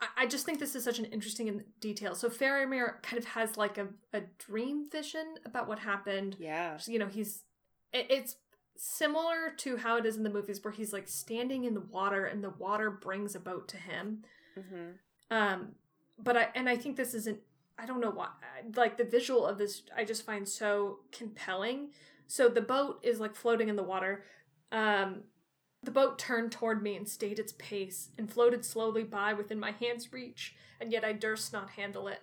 I, 0.00 0.06
I 0.18 0.26
just 0.26 0.44
think 0.44 0.58
this 0.58 0.74
is 0.74 0.84
such 0.84 0.98
an 0.98 1.06
interesting 1.06 1.64
detail. 1.80 2.14
So 2.14 2.28
Faramir 2.28 3.02
kind 3.02 3.18
of 3.18 3.24
has 3.24 3.56
like 3.56 3.78
a, 3.78 3.88
a 4.12 4.22
dream 4.38 4.88
vision 4.90 5.36
about 5.46 5.66
what 5.66 5.78
happened. 5.78 6.36
Yeah. 6.38 6.78
You 6.86 6.98
know, 6.98 7.08
he's 7.08 7.44
it, 7.92 8.06
it's 8.10 8.36
similar 8.76 9.52
to 9.58 9.76
how 9.76 9.96
it 9.96 10.04
is 10.04 10.16
in 10.16 10.24
the 10.24 10.30
movies 10.30 10.62
where 10.62 10.72
he's 10.72 10.92
like 10.92 11.08
standing 11.08 11.64
in 11.64 11.74
the 11.74 11.80
water 11.80 12.26
and 12.26 12.42
the 12.42 12.50
water 12.50 12.90
brings 12.90 13.34
a 13.34 13.40
boat 13.40 13.68
to 13.68 13.76
him. 13.76 14.24
Mm-hmm. 14.58 14.90
Um, 15.30 15.76
but 16.18 16.36
I 16.36 16.48
and 16.54 16.68
I 16.68 16.76
think 16.76 16.96
this 16.96 17.14
isn't. 17.14 17.38
I 17.82 17.86
don't 17.86 18.00
know 18.00 18.10
why. 18.10 18.28
Like 18.76 18.96
the 18.96 19.04
visual 19.04 19.44
of 19.44 19.58
this, 19.58 19.82
I 19.96 20.04
just 20.04 20.24
find 20.24 20.48
so 20.48 21.00
compelling. 21.10 21.88
So 22.28 22.48
the 22.48 22.60
boat 22.60 23.00
is 23.02 23.18
like 23.18 23.34
floating 23.34 23.68
in 23.68 23.74
the 23.74 23.82
water. 23.82 24.24
Um, 24.70 25.24
the 25.82 25.90
boat 25.90 26.16
turned 26.16 26.52
toward 26.52 26.80
me 26.80 26.94
and 26.94 27.08
stayed 27.08 27.40
its 27.40 27.54
pace 27.58 28.10
and 28.16 28.32
floated 28.32 28.64
slowly 28.64 29.02
by 29.02 29.34
within 29.34 29.58
my 29.58 29.72
hand's 29.72 30.12
reach, 30.12 30.54
and 30.80 30.92
yet 30.92 31.04
I 31.04 31.12
durst 31.12 31.52
not 31.52 31.70
handle 31.70 32.06
it. 32.06 32.20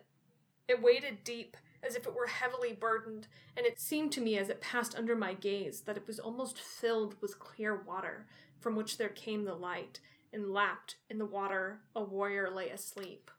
It 0.70 0.82
waded 0.82 1.26
deep, 1.26 1.58
as 1.84 1.96
if 1.96 2.08
it 2.08 2.16
were 2.16 2.28
heavily 2.28 2.72
burdened, 2.72 3.28
and 3.58 3.66
it 3.66 3.82
seemed 3.82 4.14
to 4.14 4.22
me 4.22 4.38
as 4.38 4.48
it 4.48 4.62
passed 4.62 4.96
under 4.98 5.16
my 5.16 5.34
gaze 5.34 5.82
that 5.82 5.98
it 5.98 6.08
was 6.08 6.20
almost 6.20 6.58
filled 6.58 7.16
with 7.22 7.40
clear 7.40 7.76
water, 7.76 8.28
from 8.62 8.78
which 8.78 8.98
there 8.98 9.10
came 9.10 9.44
the 9.44 9.56
light, 9.56 10.00
and 10.32 10.54
lapped 10.54 10.96
in 11.10 11.18
the 11.18 11.26
water 11.26 11.82
a 11.96 12.02
warrior 12.02 12.50
lay 12.50 12.70
asleep. 12.70 13.30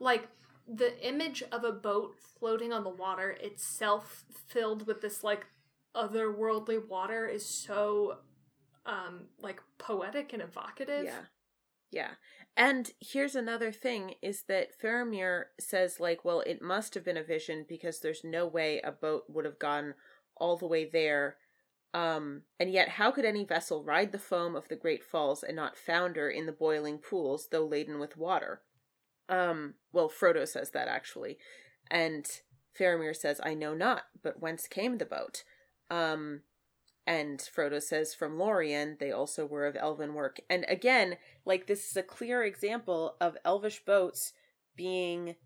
Like 0.00 0.28
the 0.68 1.06
image 1.06 1.42
of 1.50 1.64
a 1.64 1.72
boat 1.72 2.16
floating 2.38 2.72
on 2.72 2.84
the 2.84 2.90
water 2.90 3.30
itself 3.40 4.24
filled 4.46 4.86
with 4.86 5.00
this 5.00 5.24
like 5.24 5.46
otherworldly 5.96 6.86
water 6.86 7.26
is 7.26 7.44
so 7.44 8.18
um 8.84 9.26
like 9.40 9.60
poetic 9.78 10.32
and 10.32 10.42
evocative. 10.42 11.04
Yeah. 11.04 11.20
Yeah. 11.90 12.10
And 12.56 12.90
here's 13.00 13.34
another 13.34 13.72
thing 13.72 14.14
is 14.20 14.42
that 14.48 14.78
Faramir 14.78 15.44
says, 15.60 16.00
like, 16.00 16.24
well, 16.24 16.40
it 16.40 16.60
must 16.60 16.94
have 16.94 17.04
been 17.04 17.16
a 17.16 17.22
vision 17.22 17.64
because 17.68 18.00
there's 18.00 18.24
no 18.24 18.46
way 18.46 18.80
a 18.80 18.92
boat 18.92 19.24
would 19.28 19.44
have 19.44 19.58
gone 19.58 19.94
all 20.36 20.56
the 20.56 20.66
way 20.66 20.84
there. 20.84 21.36
Um, 21.94 22.42
and 22.60 22.70
yet, 22.70 22.90
how 22.90 23.10
could 23.10 23.24
any 23.24 23.44
vessel 23.44 23.84
ride 23.84 24.12
the 24.12 24.18
foam 24.18 24.54
of 24.54 24.68
the 24.68 24.76
great 24.76 25.02
falls 25.02 25.42
and 25.42 25.56
not 25.56 25.78
founder 25.78 26.28
in 26.28 26.46
the 26.46 26.52
boiling 26.52 26.98
pools, 26.98 27.48
though 27.50 27.64
laden 27.64 27.98
with 27.98 28.16
water? 28.16 28.60
Um, 29.28 29.74
well, 29.92 30.08
Frodo 30.08 30.46
says 30.46 30.70
that 30.70 30.88
actually. 30.88 31.38
And 31.90 32.26
Faramir 32.78 33.14
says, 33.16 33.40
I 33.42 33.54
know 33.54 33.74
not, 33.74 34.04
but 34.22 34.40
whence 34.40 34.66
came 34.66 34.98
the 34.98 35.04
boat? 35.04 35.44
Um, 35.90 36.42
and 37.06 37.40
Frodo 37.40 37.82
says, 37.82 38.14
from 38.14 38.38
Lorien, 38.38 38.98
they 39.00 39.10
also 39.10 39.46
were 39.46 39.66
of 39.66 39.76
elven 39.76 40.14
work. 40.14 40.40
And 40.50 40.66
again, 40.68 41.16
like, 41.46 41.66
this 41.66 41.90
is 41.90 41.96
a 41.96 42.02
clear 42.02 42.42
example 42.42 43.16
of 43.20 43.38
elvish 43.44 43.84
boats 43.84 44.34
being, 44.76 45.36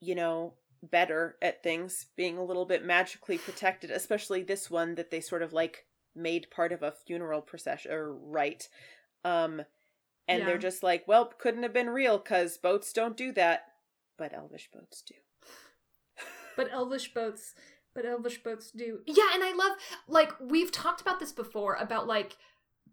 you 0.00 0.14
know, 0.14 0.54
better 0.82 1.36
at 1.40 1.62
things, 1.62 2.06
being 2.16 2.36
a 2.36 2.44
little 2.44 2.66
bit 2.66 2.84
magically 2.84 3.38
protected, 3.38 3.90
especially 3.90 4.42
this 4.42 4.70
one 4.70 4.94
that 4.96 5.10
they 5.10 5.20
sort 5.20 5.42
of 5.42 5.52
like 5.52 5.86
made 6.14 6.50
part 6.50 6.72
of 6.72 6.82
a 6.82 6.92
funeral 7.06 7.40
procession 7.40 7.90
or 7.90 8.12
rite. 8.12 8.68
Um, 9.24 9.62
and 10.28 10.40
Yeah. 10.40 10.46
they're 10.46 10.58
just 10.58 10.82
like, 10.82 11.06
well, 11.06 11.26
couldn't 11.38 11.62
have 11.62 11.72
been 11.72 11.90
real 11.90 12.18
because 12.18 12.56
boats 12.58 12.92
don't 12.92 13.16
do 13.16 13.32
that, 13.32 13.66
but 14.18 14.32
elvish 14.32 14.70
boats 14.72 15.02
do. 15.02 15.14
But 16.56 16.70
elvish 16.72 17.12
boats 17.12 17.54
but 17.94 18.04
elvish 18.04 18.42
boats 18.42 18.70
do. 18.72 19.00
Yeah, 19.06 19.30
and 19.34 19.42
I 19.44 19.52
love 19.54 19.76
like 20.08 20.32
we've 20.40 20.70
talked 20.72 21.00
about 21.00 21.20
this 21.20 21.30
before 21.32 21.74
about 21.76 22.06
like 22.08 22.36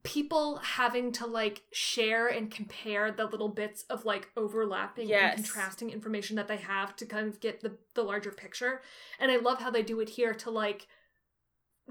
people 0.03 0.57
having 0.57 1.11
to 1.11 1.27
like 1.27 1.61
share 1.71 2.27
and 2.27 2.49
compare 2.51 3.11
the 3.11 3.25
little 3.25 3.49
bits 3.49 3.83
of 3.89 4.03
like 4.05 4.29
overlapping 4.35 5.07
Yes. 5.09 5.35
and 5.37 5.45
contrasting 5.45 5.89
information 5.91 6.35
that 6.37 6.47
they 6.47 6.57
have 6.57 6.95
to 6.97 7.05
kind 7.05 7.27
of 7.27 7.39
get 7.39 7.61
the 7.61 7.77
the 7.93 8.03
larger 8.03 8.31
picture. 8.31 8.81
And 9.19 9.31
I 9.31 9.37
love 9.37 9.59
how 9.59 9.69
they 9.71 9.83
do 9.83 9.99
it 9.99 10.09
here 10.09 10.33
to 10.35 10.49
like 10.51 10.87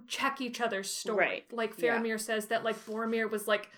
check 0.08 0.40
each 0.40 0.60
other's 0.60 0.92
story. 0.92 1.16
Right. 1.26 1.44
Like 1.52 1.74
Yeah. 1.78 1.98
Faramir 1.98 2.18
says 2.20 2.46
that 2.46 2.64
like 2.64 2.84
Boromir 2.86 3.30
was 3.30 3.46
like 3.48 3.70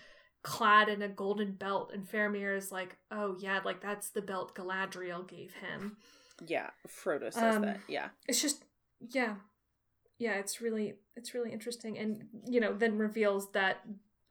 clad 0.43 0.89
in 0.89 1.01
a 1.01 1.07
golden 1.07 1.53
belt 1.53 1.91
and 1.93 2.05
Faramir 2.09 2.55
is 2.55 2.71
like, 2.71 2.97
"Oh 3.11 3.35
yeah, 3.39 3.59
like 3.65 3.81
that's 3.81 4.09
the 4.09 4.21
belt 4.21 4.55
Galadriel 4.55 5.27
gave 5.27 5.53
him." 5.55 5.97
Yeah, 6.45 6.69
Frodo 6.87 7.31
says 7.33 7.55
Um, 7.55 7.61
that. 7.63 7.79
Yeah. 7.87 8.09
it's 8.27 8.41
just 8.41 8.63
yeah 9.09 9.35
yeah 10.17 10.33
it's 10.35 10.61
really 10.61 10.95
it's 11.17 11.33
really 11.33 11.51
interesting 11.51 11.97
and 11.97 12.23
you 12.47 12.59
know 12.61 12.73
then 12.73 12.97
reveals 12.97 13.51
that 13.51 13.81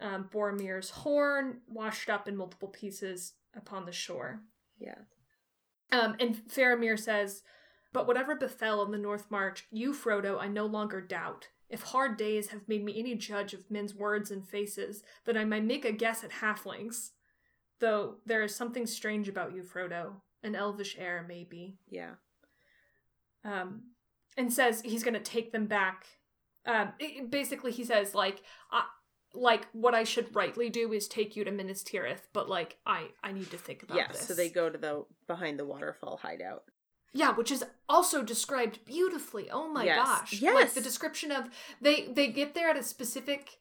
um, 0.01 0.29
boromir's 0.33 0.89
horn 0.91 1.59
washed 1.69 2.09
up 2.09 2.27
in 2.27 2.37
multiple 2.37 2.69
pieces 2.69 3.35
upon 3.55 3.85
the 3.85 3.93
shore 3.93 4.41
Yeah. 4.79 4.95
um, 5.91 6.17
and 6.21 6.37
faramir 6.49 6.99
says 6.99 7.43
but 7.93 8.07
whatever 8.07 8.35
befell 8.35 8.83
in 8.83 8.93
the 8.93 8.97
north 8.99 9.31
march 9.31 9.67
you 9.71 9.93
frodo 9.93 10.41
i 10.41 10.49
no 10.49 10.65
longer 10.65 11.01
doubt 11.03 11.49
if 11.73 11.83
hard 11.83 12.17
days 12.17 12.49
have 12.49 12.69
made 12.69 12.85
me 12.85 12.95
any 12.99 13.15
judge 13.17 13.53
of 13.55 13.69
men's 13.71 13.95
words 13.95 14.31
and 14.31 14.47
faces 14.49 15.03
then 15.25 15.37
i 15.37 15.45
may 15.45 15.61
make 15.61 15.85
a 15.85 15.91
guess 15.93 16.23
at 16.23 16.31
halflings 16.31 17.11
though 17.81 18.17
there 18.25 18.43
is 18.43 18.55
something 18.55 18.87
strange 18.87 19.29
about 19.29 19.55
you 19.55 19.63
frodo 19.63 20.13
an 20.45 20.55
elvish 20.55 20.97
air 20.99 21.25
maybe 21.29 21.79
Yeah. 21.89 22.13
um, 23.45 23.83
and 24.37 24.53
says 24.53 24.81
he's 24.83 25.05
going 25.05 25.15
to 25.15 25.21
take 25.21 25.53
them 25.53 25.67
back. 25.67 26.07
Um, 26.65 26.93
it- 26.99 27.31
basically, 27.31 27.73
he 27.73 27.85
says 27.85 28.15
like, 28.15 28.43
I, 28.71 28.85
like 29.35 29.67
what 29.73 29.95
I 29.95 30.05
should 30.05 30.35
rightly 30.35 30.71
do 30.71 30.93
is 30.93 31.09
take 31.09 31.37
you 31.37 31.45
to 31.45 31.51
Minas 31.51 31.83
Tirith, 31.83 32.23
but 32.33 32.49
like 32.49 32.77
I 32.87 33.09
I 33.23 33.33
need 33.33 33.51
to 33.51 33.59
think 33.59 33.83
about 33.83 33.97
yeah, 33.97 34.09
this. 34.09 34.21
so 34.27 34.35
they 34.35 34.49
go 34.49 34.69
to 34.71 34.79
the 34.79 35.05
behind 35.27 35.59
the 35.59 35.65
waterfall 35.65 36.19
hideout. 36.23 36.65
Yeah, 37.15 37.33
which 37.35 37.51
is 37.51 37.65
also 37.89 38.23
described 38.23 38.85
beautifully. 38.85 39.51
Oh 39.51 39.69
my 39.69 39.85
Yes. 39.85 39.97
gosh. 39.97 40.33
Like 40.43 40.55
Yes. 40.55 40.75
the 40.75 40.81
description 40.81 41.31
of 41.31 41.51
they 41.81 42.07
they 42.07 42.29
get 42.29 42.55
there 42.55 42.71
at 42.71 42.77
a 42.77 42.83
specific 42.83 43.59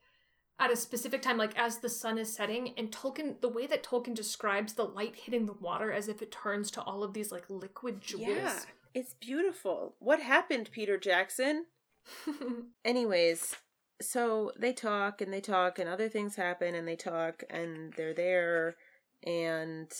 at 0.59 0.71
a 0.71 0.75
specific 0.75 1.21
time 1.21 1.37
like 1.37 1.57
as 1.57 1.79
the 1.79 1.89
sun 1.89 2.17
is 2.17 2.33
setting 2.33 2.73
and 2.77 2.91
Tolkien 2.91 3.41
the 3.41 3.49
way 3.49 3.65
that 3.67 3.83
Tolkien 3.83 4.13
describes 4.13 4.73
the 4.73 4.83
light 4.85 5.15
hitting 5.15 5.47
the 5.47 5.53
water 5.53 5.91
as 5.91 6.07
if 6.07 6.21
it 6.21 6.31
turns 6.31 6.69
to 6.71 6.81
all 6.81 7.03
of 7.03 7.13
these 7.13 7.31
like 7.31 7.49
liquid 7.49 7.99
jewels. 7.99 8.27
Yeah, 8.27 8.59
it's 8.93 9.15
beautiful. 9.15 9.95
What 9.99 10.21
happened, 10.21 10.69
Peter 10.71 10.97
Jackson? 10.97 11.65
Anyways, 12.85 13.55
so 14.01 14.51
they 14.57 14.71
talk 14.73 15.19
and 15.21 15.33
they 15.33 15.41
talk 15.41 15.77
and 15.79 15.89
other 15.89 16.09
things 16.09 16.35
happen 16.35 16.73
and 16.75 16.87
they 16.87 16.95
talk 16.95 17.43
and 17.49 17.93
they're 17.93 18.13
there 18.13 18.75
and 19.23 19.91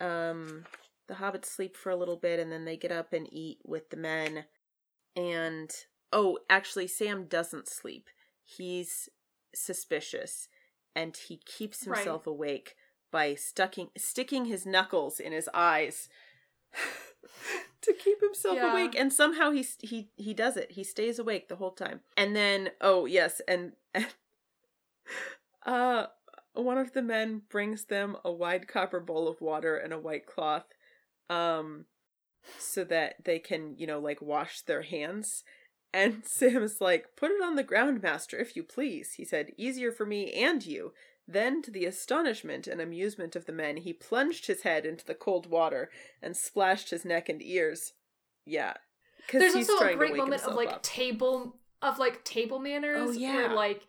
um 0.00 0.64
the 1.08 1.14
hobbits 1.14 1.46
sleep 1.46 1.76
for 1.76 1.90
a 1.90 1.96
little 1.96 2.16
bit 2.16 2.38
and 2.38 2.52
then 2.52 2.64
they 2.64 2.76
get 2.76 2.92
up 2.92 3.12
and 3.12 3.26
eat 3.32 3.58
with 3.64 3.90
the 3.90 3.96
men 3.96 4.44
and 5.16 5.70
oh 6.12 6.38
actually 6.48 6.86
Sam 6.86 7.24
doesn't 7.24 7.68
sleep. 7.68 8.08
He's 8.44 9.08
suspicious 9.54 10.48
and 10.94 11.16
he 11.16 11.38
keeps 11.44 11.86
Right. 11.86 11.96
himself 11.96 12.26
awake 12.26 12.76
by 13.10 13.34
stucking 13.34 13.88
sticking 13.96 14.44
his 14.44 14.66
knuckles 14.66 15.18
in 15.18 15.32
his 15.32 15.48
eyes 15.54 16.08
to 17.80 17.92
keep 17.94 18.20
himself 18.20 18.56
Yeah. 18.56 18.70
awake 18.72 18.94
and 18.94 19.12
somehow 19.12 19.50
he 19.50 19.66
he 19.80 20.10
he 20.16 20.34
does 20.34 20.56
it 20.56 20.72
he 20.72 20.84
stays 20.84 21.18
awake 21.18 21.48
the 21.48 21.56
whole 21.56 21.70
time 21.70 22.00
and 22.16 22.36
then 22.36 22.70
oh 22.80 23.06
yes 23.06 23.40
and, 23.48 23.72
and 23.94 24.06
uh 25.66 26.06
one 26.54 26.76
of 26.78 26.92
the 26.92 27.02
men 27.02 27.42
brings 27.48 27.84
them 27.84 28.16
a 28.24 28.32
wide 28.32 28.66
copper 28.68 29.00
bowl 29.00 29.28
of 29.28 29.40
water 29.40 29.76
and 29.76 29.92
a 29.92 29.98
white 29.98 30.26
cloth 30.26 30.66
um 31.30 31.84
so 32.58 32.84
that 32.84 33.16
they 33.24 33.38
can 33.38 33.74
you 33.76 33.86
know 33.86 33.98
like 33.98 34.22
wash 34.22 34.62
their 34.62 34.82
hands 34.82 35.44
and 35.94 36.22
Sam 36.24 36.62
is 36.62 36.80
like 36.80 37.06
put 37.16 37.30
it 37.30 37.42
on 37.42 37.56
the 37.56 37.62
ground 37.62 38.02
master 38.02 38.38
if 38.38 38.54
you 38.56 38.62
please 38.62 39.14
he 39.14 39.24
said 39.24 39.52
easier 39.56 39.90
for 39.90 40.04
me 40.04 40.32
and 40.32 40.64
you 40.64 40.92
then, 41.30 41.60
to 41.62 41.70
the 41.70 41.84
astonishment 41.84 42.66
and 42.66 42.80
amusement 42.80 43.36
of 43.36 43.44
the 43.44 43.52
men, 43.52 43.76
he 43.76 43.92
plunged 43.92 44.46
his 44.46 44.62
head 44.62 44.86
into 44.86 45.04
the 45.04 45.14
cold 45.14 45.46
water 45.46 45.90
and 46.22 46.34
splashed 46.34 46.88
his 46.88 47.04
neck 47.04 47.28
and 47.28 47.42
ears. 47.42 47.92
Yeah, 48.46 48.72
because 49.18 49.40
There's 49.40 49.68
also 49.68 49.84
a 49.84 49.94
great 49.94 50.16
moment 50.16 50.42
of 50.42 50.54
like 50.54 50.72
up. 50.72 50.82
table 50.82 51.56
of 51.82 51.98
like 51.98 52.24
table 52.24 52.58
manners 52.58 53.10
Oh, 53.10 53.12
yeah. 53.12 53.34
where 53.34 53.54
like 53.54 53.86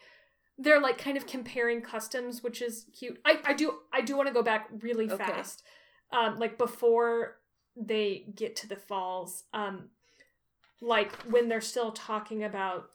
they're 0.58 0.82
like 0.82 0.98
kind 0.98 1.16
of 1.16 1.26
comparing 1.26 1.82
customs, 1.82 2.44
which 2.44 2.62
is 2.62 2.88
cute. 2.94 3.18
I, 3.24 3.40
I 3.46 3.54
do 3.54 3.76
I 3.94 4.02
do 4.02 4.18
want 4.18 4.28
to 4.28 4.34
go 4.34 4.44
back 4.44 4.68
really 4.82 5.10
Okay. 5.10 5.16
fast. 5.24 5.64
Um 6.12 6.40
like 6.40 6.58
before 6.58 7.38
they 7.76 8.26
get 8.36 8.56
to 8.58 8.68
the 8.68 8.76
falls, 8.76 9.44
um 9.54 9.90
like 10.82 11.12
when 11.24 11.50
they're 11.50 11.62
still 11.62 11.92
talking 11.92 12.44
about 12.44 12.90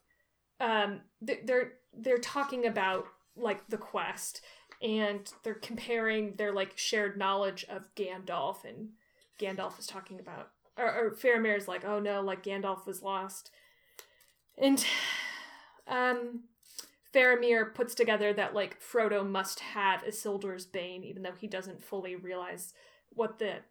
um 0.60 1.00
they're 1.20 1.74
they're 1.92 2.18
talking 2.18 2.66
about 2.66 3.06
like 3.36 3.68
the 3.68 3.76
quest 3.76 4.40
and 4.82 5.32
they're 5.42 5.54
comparing 5.54 6.34
their 6.36 6.52
like 6.52 6.76
shared 6.76 7.16
knowledge 7.16 7.64
of 7.68 7.94
Gandalf 7.94 8.64
and 8.64 8.90
Gandalf 9.40 9.78
is 9.78 9.86
talking 9.86 10.20
about 10.20 10.50
or, 10.76 11.14
or 11.22 11.54
is 11.54 11.68
like, 11.68 11.84
oh 11.84 12.00
no, 12.00 12.20
like 12.20 12.42
Gandalf 12.42 12.86
was 12.86 13.02
lost. 13.02 13.50
And 14.58 14.84
um 15.86 16.44
Faramir 17.12 17.72
puts 17.72 17.94
together 17.94 18.32
that 18.32 18.54
like 18.54 18.80
Frodo 18.80 19.28
must 19.28 19.60
have 19.60 20.02
Isildur's 20.02 20.66
Bane, 20.66 21.04
even 21.04 21.22
though 21.22 21.34
he 21.38 21.46
doesn't 21.46 21.84
fully 21.84 22.16
realize 22.16 22.74
what 23.14 23.38
that 23.38 23.64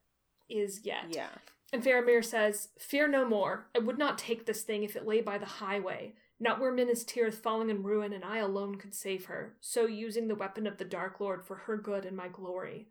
is 0.49 0.81
yet. 0.85 1.05
Yeah, 1.09 1.29
And 1.71 1.83
Faramir 1.83 2.23
says, 2.23 2.69
Fear 2.77 3.07
no 3.07 3.27
more. 3.27 3.67
I 3.75 3.79
would 3.79 3.97
not 3.97 4.17
take 4.17 4.45
this 4.45 4.63
thing 4.63 4.83
if 4.83 4.95
it 4.95 5.07
lay 5.07 5.21
by 5.21 5.37
the 5.37 5.45
highway, 5.45 6.13
not 6.39 6.59
where 6.59 6.71
Minas 6.71 7.03
Tirith 7.03 7.35
falling 7.35 7.69
in 7.69 7.83
ruin 7.83 8.13
and 8.13 8.23
I 8.25 8.37
alone 8.39 8.75
could 8.75 8.93
save 8.93 9.25
her, 9.25 9.55
so 9.61 9.85
using 9.85 10.27
the 10.27 10.35
weapon 10.35 10.67
of 10.67 10.77
the 10.77 10.85
Dark 10.85 11.19
Lord 11.19 11.43
for 11.43 11.55
her 11.55 11.77
good 11.77 12.05
and 12.05 12.17
my 12.17 12.27
glory. 12.27 12.87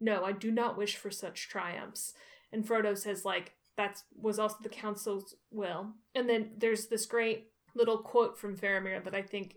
No, 0.00 0.24
I 0.24 0.32
do 0.32 0.50
not 0.50 0.76
wish 0.76 0.96
for 0.96 1.10
such 1.10 1.48
triumphs. 1.48 2.14
And 2.52 2.66
Frodo 2.66 2.96
says, 2.96 3.24
like, 3.24 3.52
that 3.76 4.02
was 4.16 4.38
also 4.38 4.56
the 4.62 4.68
council's 4.68 5.34
will. 5.50 5.92
And 6.14 6.28
then 6.28 6.52
there's 6.58 6.86
this 6.86 7.06
great 7.06 7.48
little 7.74 7.98
quote 7.98 8.38
from 8.38 8.56
Faramir 8.56 9.02
that 9.04 9.14
I 9.14 9.22
think 9.22 9.56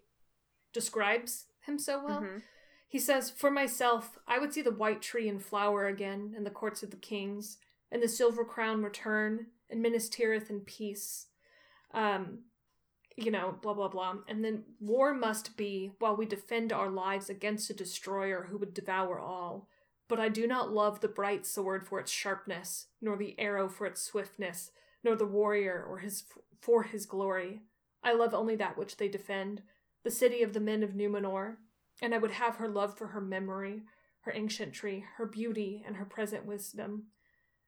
describes 0.73 1.45
him 1.65 1.79
so 1.79 2.03
well. 2.03 2.21
Mhm. 2.21 2.41
He 2.87 2.99
says, 2.99 3.29
For 3.29 3.51
myself, 3.51 4.17
I 4.27 4.39
would 4.39 4.53
see 4.53 4.61
the 4.61 4.71
white 4.71 5.01
tree 5.01 5.27
in 5.27 5.39
flower 5.39 5.87
again 5.87 6.33
in 6.35 6.43
the 6.43 6.49
courts 6.49 6.83
of 6.83 6.91
the 6.91 6.97
kings, 6.97 7.57
and 7.91 8.01
the 8.01 8.07
silver 8.07 8.45
crown 8.45 8.83
return, 8.83 9.47
and 9.69 9.81
Minas 9.81 10.09
Tirith 10.09 10.49
in 10.49 10.61
peace. 10.61 11.27
Um, 11.93 12.39
you 13.17 13.31
know, 13.31 13.55
blah, 13.61 13.73
blah, 13.73 13.87
blah. 13.87 14.15
And 14.27 14.45
then 14.45 14.63
war 14.79 15.13
must 15.13 15.57
be 15.57 15.91
while 15.99 16.15
we 16.15 16.25
defend 16.25 16.71
our 16.71 16.89
lives 16.89 17.29
against 17.29 17.69
a 17.69 17.73
destroyer 17.73 18.47
who 18.49 18.57
would 18.57 18.73
devour 18.73 19.19
all. 19.19 19.67
But 20.07 20.19
I 20.19 20.29
do 20.29 20.47
not 20.47 20.71
love 20.71 21.01
the 21.01 21.07
bright 21.07 21.45
sword 21.45 21.85
for 21.85 21.99
its 21.99 22.11
sharpness, 22.11 22.87
nor 23.01 23.17
the 23.17 23.35
arrow 23.39 23.67
for 23.67 23.85
its 23.85 24.01
swiftness, 24.01 24.71
nor 25.03 25.15
the 25.15 25.25
warrior 25.25 25.83
or 25.89 25.97
his 25.99 26.23
for 26.61 26.83
his 26.83 27.05
glory. 27.05 27.61
I 28.03 28.13
love 28.13 28.33
only 28.33 28.55
that 28.55 28.77
which 28.77 28.97
they 28.97 29.09
defend, 29.09 29.63
the 30.03 30.11
city 30.11 30.43
of 30.43 30.53
the 30.53 30.59
men 30.59 30.83
of 30.83 30.91
Numenor, 30.91 31.57
and 32.01 32.13
I 32.13 32.17
would 32.17 32.31
have 32.31 32.55
her 32.57 32.67
love 32.67 32.97
for 32.97 33.07
her 33.07 33.21
memory, 33.21 33.83
her 34.21 34.31
ancientry, 34.33 35.05
her 35.17 35.25
beauty, 35.25 35.83
and 35.85 35.95
her 35.97 36.05
present 36.05 36.45
wisdom, 36.45 37.07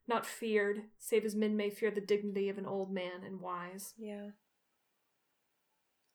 not 0.07 0.25
feared, 0.25 0.83
save 0.97 1.25
as 1.25 1.35
men 1.35 1.55
may 1.55 1.69
fear 1.69 1.91
the 1.91 2.01
dignity 2.01 2.49
of 2.49 2.57
an 2.57 2.65
old 2.65 2.91
man 2.91 3.23
and 3.25 3.39
wise. 3.41 3.93
yeah, 3.97 4.29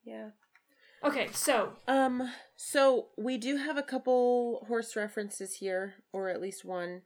yeah. 0.04 0.30
Okay, 1.02 1.28
so 1.32 1.76
Um, 1.86 2.30
so 2.56 3.08
we 3.18 3.36
do 3.36 3.56
have 3.56 3.76
a 3.76 3.82
couple 3.82 4.64
horse 4.68 4.96
references 4.96 5.56
here, 5.56 5.94
or 6.12 6.28
at 6.30 6.40
least 6.40 6.64
one. 6.64 7.02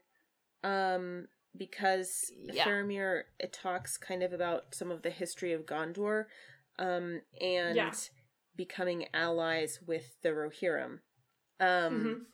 Um, 0.62 1.28
because 1.56 2.30
Yeah. 2.36 2.64
Faramir 2.64 3.24
it 3.40 3.52
talks 3.52 3.96
kind 3.96 4.22
of 4.22 4.32
about 4.32 4.74
some 4.74 4.90
of 4.90 5.02
the 5.02 5.10
history 5.10 5.52
of 5.52 5.66
Gondor, 5.66 6.26
um, 6.78 7.22
and 7.40 7.76
Yeah. 7.76 7.92
Becoming 8.58 9.06
allies 9.14 9.78
with 9.86 10.20
the 10.22 10.30
Rohirrim. 10.30 10.98
Um, 11.60 12.04
mhm. 12.04 12.26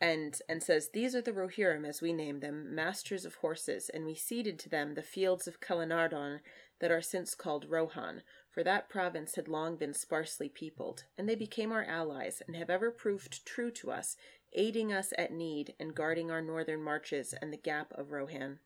and 0.00 0.38
and 0.48 0.62
says 0.62 0.90
these 0.92 1.14
are 1.14 1.22
the 1.22 1.32
Rohirrim 1.32 1.86
as 1.88 2.02
we 2.02 2.12
name 2.12 2.40
them, 2.40 2.74
masters 2.74 3.24
of 3.24 3.36
horses, 3.36 3.88
and 3.88 4.04
we 4.04 4.14
ceded 4.14 4.58
to 4.58 4.68
them 4.68 4.94
the 4.94 5.02
fields 5.02 5.46
of 5.46 5.60
Calenardhon 5.60 6.40
that 6.80 6.90
are 6.90 7.00
since 7.00 7.34
called 7.34 7.70
Rohan, 7.70 8.22
for 8.50 8.64
that 8.64 8.88
province 8.88 9.36
had 9.36 9.48
long 9.48 9.76
been 9.76 9.94
sparsely 9.94 10.48
peopled, 10.48 11.04
and 11.16 11.28
they 11.28 11.36
became 11.36 11.70
our 11.72 11.84
allies 11.84 12.42
and 12.46 12.56
have 12.56 12.68
ever 12.68 12.90
proved 12.90 13.46
true 13.46 13.70
to 13.70 13.92
us, 13.92 14.16
aiding 14.52 14.92
us 14.92 15.12
at 15.16 15.32
need 15.32 15.74
and 15.78 15.94
guarding 15.94 16.30
our 16.30 16.42
northern 16.42 16.82
marches 16.82 17.32
and 17.40 17.52
the 17.52 17.56
gap 17.56 17.92
of 17.94 18.10
Rohan. 18.10 18.58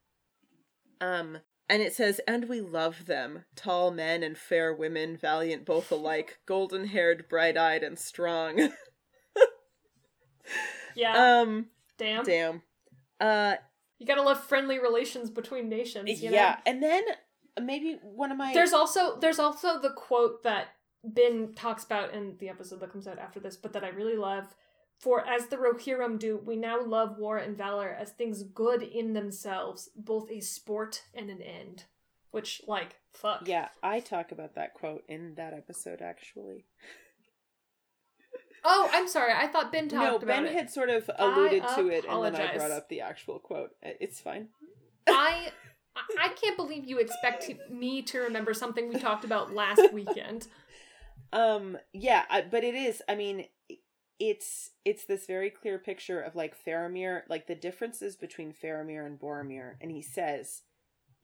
Um 1.00 1.38
and 1.68 1.82
it 1.82 1.94
says, 1.94 2.20
and 2.26 2.48
we 2.48 2.60
love 2.60 3.06
them, 3.06 3.44
tall 3.54 3.90
men 3.90 4.22
and 4.22 4.36
fair 4.36 4.72
women, 4.74 5.16
valiant 5.16 5.64
both 5.64 5.90
alike, 5.92 6.38
golden 6.46 6.86
haired, 6.86 7.28
bright 7.28 7.56
eyed, 7.56 7.82
and 7.82 7.98
strong. 7.98 8.70
yeah, 10.94 11.40
um, 11.40 11.66
damn. 11.98 12.24
damn. 12.24 12.62
Uh, 13.20 13.56
You 13.98 14.06
gotta 14.06 14.22
love 14.22 14.42
friendly 14.42 14.78
relations 14.78 15.30
between 15.30 15.68
nations. 15.68 16.22
You 16.22 16.30
yeah, 16.30 16.50
know? 16.50 16.56
and 16.66 16.82
then 16.82 17.02
maybe 17.60 17.98
one 18.02 18.32
of 18.32 18.38
my 18.38 18.54
There's 18.54 18.72
also 18.72 19.18
there's 19.18 19.38
also 19.38 19.80
the 19.80 19.90
quote 19.90 20.42
that 20.44 20.68
Ben 21.04 21.52
talks 21.54 21.84
about 21.84 22.14
in 22.14 22.36
the 22.38 22.48
episode 22.48 22.80
that 22.80 22.92
comes 22.92 23.06
out 23.06 23.18
after 23.18 23.40
this, 23.40 23.56
but 23.56 23.72
that 23.72 23.84
I 23.84 23.88
really 23.88 24.16
love. 24.16 24.54
For 24.98 25.24
as 25.26 25.46
the 25.46 25.56
Rohirrim 25.56 26.18
do, 26.18 26.40
we 26.44 26.56
now 26.56 26.82
love 26.84 27.18
war 27.18 27.36
and 27.38 27.56
valor 27.56 27.88
as 27.88 28.10
things 28.10 28.42
good 28.42 28.82
in 28.82 29.12
themselves, 29.12 29.90
both 29.94 30.30
a 30.30 30.40
sport 30.40 31.02
and 31.14 31.30
an 31.30 31.40
end. 31.40 31.84
Which, 32.30 32.60
like, 32.66 32.96
fuck. 33.12 33.42
yeah, 33.46 33.68
I 33.82 34.00
talk 34.00 34.32
about 34.32 34.54
that 34.56 34.74
quote 34.74 35.04
in 35.08 35.34
that 35.36 35.54
episode 35.54 36.02
actually. 36.02 36.64
Oh, 38.64 38.90
I'm 38.92 39.06
sorry. 39.06 39.32
I 39.32 39.46
thought 39.46 39.70
Ben 39.70 39.88
talked 39.88 40.02
No, 40.02 40.16
about 40.16 40.26
Ben 40.26 40.46
it. 40.46 40.52
had 40.52 40.68
sort 40.68 40.90
of 40.90 41.08
alluded 41.16 41.62
I 41.62 41.76
to 41.76 41.88
it, 41.88 42.04
and 42.06 42.24
then 42.24 42.34
I 42.34 42.56
brought 42.56 42.72
up 42.72 42.88
the 42.88 43.00
actual 43.02 43.38
quote. 43.38 43.70
It's 43.82 44.20
fine. 44.20 44.48
I 45.06 45.52
I 46.20 46.28
can't 46.30 46.56
believe 46.56 46.84
you 46.84 46.98
expect 46.98 47.50
me 47.70 48.02
to 48.02 48.18
remember 48.18 48.52
something 48.52 48.88
we 48.88 48.98
talked 48.98 49.24
about 49.24 49.54
last 49.54 49.80
weekend. 49.92 50.48
Um, 51.32 51.78
yeah, 51.92 52.24
I, 52.28 52.42
but 52.42 52.64
it 52.64 52.74
is. 52.74 53.00
I 53.08 53.14
mean, 53.14 53.44
it's 54.18 54.70
it's 54.84 55.04
this 55.04 55.26
very 55.26 55.50
clear 55.50 55.78
picture 55.78 56.20
of 56.20 56.34
like 56.34 56.56
Faramir, 56.64 57.22
like 57.28 57.46
the 57.46 57.54
differences 57.54 58.16
between 58.16 58.52
Faramir 58.52 59.06
and 59.06 59.18
Boromir, 59.18 59.74
and 59.80 59.90
he 59.90 60.02
says, 60.02 60.62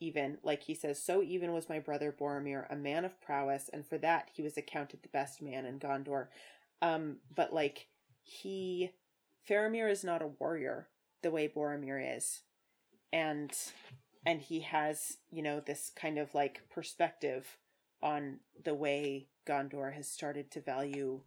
even 0.01 0.39
like 0.43 0.63
he 0.65 0.75
says, 0.75 1.03
so 1.03 1.23
even 1.23 1.53
was 1.53 1.69
my 1.69 1.79
brother 1.79 2.15
Boromir, 2.19 2.67
a 2.71 2.77
man 2.77 3.05
of 3.05 3.21
prowess, 3.21 3.69
and 3.73 3.87
for 3.87 3.99
that 3.99 4.31
he 4.33 4.43
was 4.43 4.57
accounted 4.57 5.03
the 5.03 5.09
best 5.09 5.43
man 5.43 5.65
in 5.67 5.79
Gondor. 5.79 6.29
Um, 6.83 7.17
but 7.35 7.53
like 7.53 7.89
he 8.23 8.91
Faramir 9.49 9.91
is 9.91 10.05
not 10.05 10.23
a 10.23 10.27
warrior 10.27 10.89
the 11.23 11.31
way 11.31 11.49
Boromir 11.49 12.17
is. 12.17 12.43
And 13.13 13.53
and 14.27 14.41
he 14.41 14.61
has, 14.61 15.19
you 15.31 15.43
know, 15.43 15.61
this 15.61 15.91
kind 15.95 16.19
of 16.19 16.35
like 16.35 16.63
perspective 16.71 17.59
on 18.03 18.41
the 18.65 18.75
way 18.75 19.29
Gondor 19.47 19.95
has 19.95 20.09
started 20.09 20.51
to 20.53 20.61
value 20.61 21.21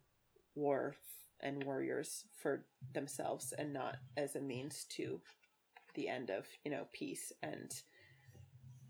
war 0.54 0.96
and 1.40 1.64
warriors 1.64 2.24
for 2.36 2.64
themselves 2.92 3.52
and 3.56 3.72
not 3.72 3.96
as 4.16 4.34
a 4.36 4.40
means 4.40 4.84
to 4.90 5.20
the 5.94 6.08
end 6.08 6.30
of, 6.30 6.46
you 6.64 6.70
know, 6.70 6.86
peace 6.92 7.32
and 7.42 7.72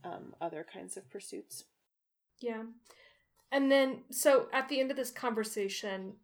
um, 0.04 0.34
other 0.40 0.66
kinds 0.70 0.96
of 0.96 1.10
pursuits. 1.10 1.64
Yeah. 2.40 2.64
And 3.50 3.70
then, 3.70 4.04
so 4.10 4.48
at 4.52 4.68
the 4.68 4.80
end 4.80 4.90
of 4.90 4.96
this 4.96 5.10
conversation, 5.10 6.14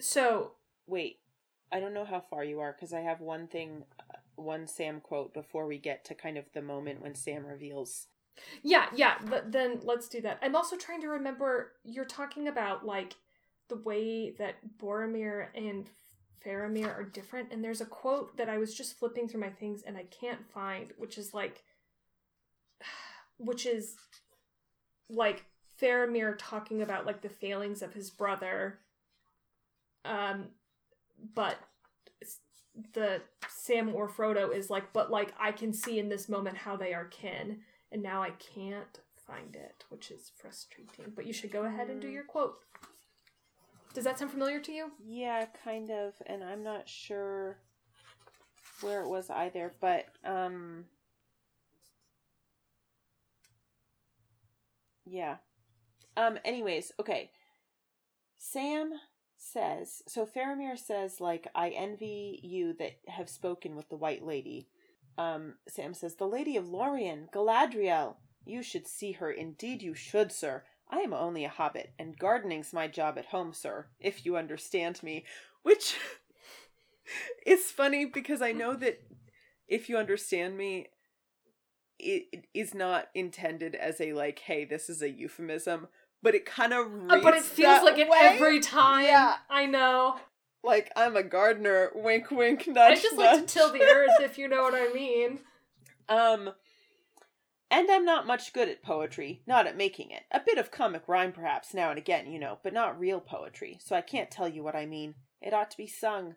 so. 0.00 0.52
Wait, 0.86 1.18
I 1.72 1.80
don't 1.80 1.94
know 1.94 2.04
how 2.04 2.22
far 2.30 2.44
you 2.44 2.60
are 2.60 2.72
because 2.72 2.92
I 2.92 3.00
have 3.00 3.20
one 3.20 3.48
thing, 3.48 3.84
uh, 3.98 4.18
one 4.36 4.66
Sam 4.66 5.00
quote 5.00 5.34
before 5.34 5.66
we 5.66 5.78
get 5.78 6.04
to 6.06 6.14
kind 6.14 6.38
of 6.38 6.44
the 6.54 6.62
moment 6.62 7.02
when 7.02 7.14
Sam 7.14 7.44
reveals. 7.44 8.06
Yeah, 8.62 8.86
yeah, 8.94 9.16
but 9.24 9.50
then 9.50 9.80
let's 9.82 10.08
do 10.08 10.20
that. 10.20 10.38
I'm 10.42 10.54
also 10.54 10.76
trying 10.76 11.00
to 11.00 11.08
remember 11.08 11.72
you're 11.84 12.04
talking 12.04 12.46
about 12.46 12.86
like 12.86 13.16
the 13.68 13.76
way 13.76 14.30
that 14.38 14.56
Boromir 14.78 15.48
and 15.54 15.88
Faramir 16.44 16.88
are 16.88 17.04
different, 17.04 17.52
and 17.52 17.62
there's 17.62 17.80
a 17.80 17.86
quote 17.86 18.36
that 18.36 18.48
I 18.48 18.58
was 18.58 18.74
just 18.74 18.98
flipping 18.98 19.28
through 19.28 19.40
my 19.40 19.50
things 19.50 19.82
and 19.82 19.96
I 19.96 20.04
can't 20.04 20.48
find, 20.52 20.92
which 20.96 21.18
is 21.18 21.34
like, 21.34 21.62
which 23.38 23.66
is 23.66 23.96
like 25.10 25.44
Faramir 25.80 26.34
talking 26.38 26.82
about 26.82 27.06
like 27.06 27.22
the 27.22 27.28
failings 27.28 27.82
of 27.82 27.94
his 27.94 28.10
brother, 28.10 28.80
um, 30.04 30.46
but 31.34 31.58
the 32.92 33.20
Sam 33.48 33.94
or 33.94 34.08
Frodo 34.08 34.54
is 34.54 34.70
like, 34.70 34.92
but 34.92 35.10
like 35.10 35.34
I 35.38 35.52
can 35.52 35.72
see 35.72 35.98
in 35.98 36.08
this 36.08 36.28
moment 36.28 36.56
how 36.56 36.76
they 36.76 36.94
are 36.94 37.06
kin, 37.06 37.60
and 37.90 38.02
now 38.02 38.22
I 38.22 38.30
can't 38.30 39.00
find 39.26 39.56
it, 39.56 39.84
which 39.88 40.10
is 40.10 40.30
frustrating. 40.36 41.12
But 41.14 41.26
you 41.26 41.32
should 41.32 41.50
go 41.50 41.64
ahead 41.64 41.90
and 41.90 42.00
do 42.00 42.08
your 42.08 42.24
quote. 42.24 42.56
Does 43.98 44.04
that 44.04 44.16
sound 44.16 44.30
familiar 44.30 44.60
to 44.60 44.70
you? 44.70 44.92
Yeah, 45.04 45.46
kind 45.64 45.90
of, 45.90 46.14
and 46.24 46.44
I'm 46.44 46.62
not 46.62 46.88
sure 46.88 47.58
where 48.80 49.02
it 49.02 49.08
was 49.08 49.28
either, 49.28 49.74
but 49.80 50.04
um 50.24 50.84
yeah. 55.04 55.38
Um 56.16 56.38
anyways, 56.44 56.92
okay. 57.00 57.32
Sam 58.36 58.92
says, 59.36 60.04
so 60.06 60.24
Faramir 60.24 60.78
says 60.78 61.20
like 61.20 61.48
I 61.56 61.70
envy 61.70 62.38
you 62.44 62.74
that 62.74 63.00
have 63.08 63.28
spoken 63.28 63.74
with 63.74 63.88
the 63.88 63.96
white 63.96 64.24
lady. 64.24 64.68
Um 65.18 65.54
Sam 65.66 65.92
says, 65.92 66.14
"The 66.14 66.28
Lady 66.28 66.56
of 66.56 66.68
Lorien, 66.68 67.28
Galadriel. 67.34 68.14
You 68.44 68.62
should 68.62 68.86
see 68.86 69.10
her, 69.10 69.32
indeed 69.32 69.82
you 69.82 69.94
should, 69.94 70.30
sir. 70.30 70.62
I 70.90 70.98
am 70.98 71.12
only 71.12 71.44
a 71.44 71.50
hobbit, 71.50 71.92
and 71.98 72.18
gardening's 72.18 72.72
my 72.72 72.88
job 72.88 73.18
at 73.18 73.26
home, 73.26 73.52
sir, 73.52 73.86
if 74.00 74.24
you 74.24 74.36
understand 74.36 75.02
me. 75.02 75.24
Which 75.62 75.96
is 77.46 77.70
funny 77.70 78.06
because 78.06 78.40
I 78.40 78.52
know 78.52 78.74
that 78.74 79.00
if 79.66 79.88
you 79.88 79.98
understand 79.98 80.56
me, 80.56 80.88
it 81.98 82.46
is 82.54 82.74
not 82.74 83.08
intended 83.14 83.74
as 83.74 84.00
a 84.00 84.12
like, 84.12 84.38
hey, 84.40 84.64
this 84.64 84.88
is 84.88 85.02
a 85.02 85.10
euphemism, 85.10 85.88
but 86.22 86.34
it 86.34 86.46
kind 86.46 86.72
of 86.72 86.86
uh, 87.08 87.20
but 87.22 87.34
it 87.34 87.42
feels 87.42 87.82
like 87.82 87.98
it 87.98 88.08
every 88.12 88.60
time. 88.60 89.04
Yeah, 89.04 89.36
I 89.50 89.66
know. 89.66 90.16
Like 90.64 90.90
I'm 90.96 91.16
a 91.16 91.22
gardener. 91.22 91.90
Wink, 91.94 92.30
wink, 92.30 92.66
nudge. 92.66 92.98
I 92.98 93.02
just 93.02 93.16
nudge. 93.16 93.36
like 93.36 93.46
to 93.46 93.52
till 93.52 93.72
the 93.72 93.82
earth, 93.82 94.20
if 94.20 94.38
you 94.38 94.48
know 94.48 94.62
what 94.62 94.74
I 94.74 94.92
mean. 94.92 95.40
Um, 96.10 96.52
and 97.70 97.90
I'm 97.90 98.04
not 98.04 98.26
much 98.26 98.52
good 98.52 98.68
at 98.68 98.82
poetry, 98.82 99.42
not 99.46 99.66
at 99.66 99.76
making 99.76 100.10
it. 100.10 100.24
A 100.30 100.40
bit 100.40 100.58
of 100.58 100.70
comic 100.70 101.02
rhyme, 101.06 101.32
perhaps, 101.32 101.74
now 101.74 101.90
and 101.90 101.98
again, 101.98 102.30
you 102.30 102.38
know, 102.38 102.58
but 102.62 102.72
not 102.72 102.98
real 102.98 103.20
poetry, 103.20 103.78
so 103.82 103.94
I 103.94 104.00
can't 104.00 104.30
tell 104.30 104.48
you 104.48 104.62
what 104.62 104.74
I 104.74 104.86
mean. 104.86 105.14
It 105.40 105.52
ought 105.52 105.70
to 105.72 105.76
be 105.76 105.86
sung. 105.86 106.36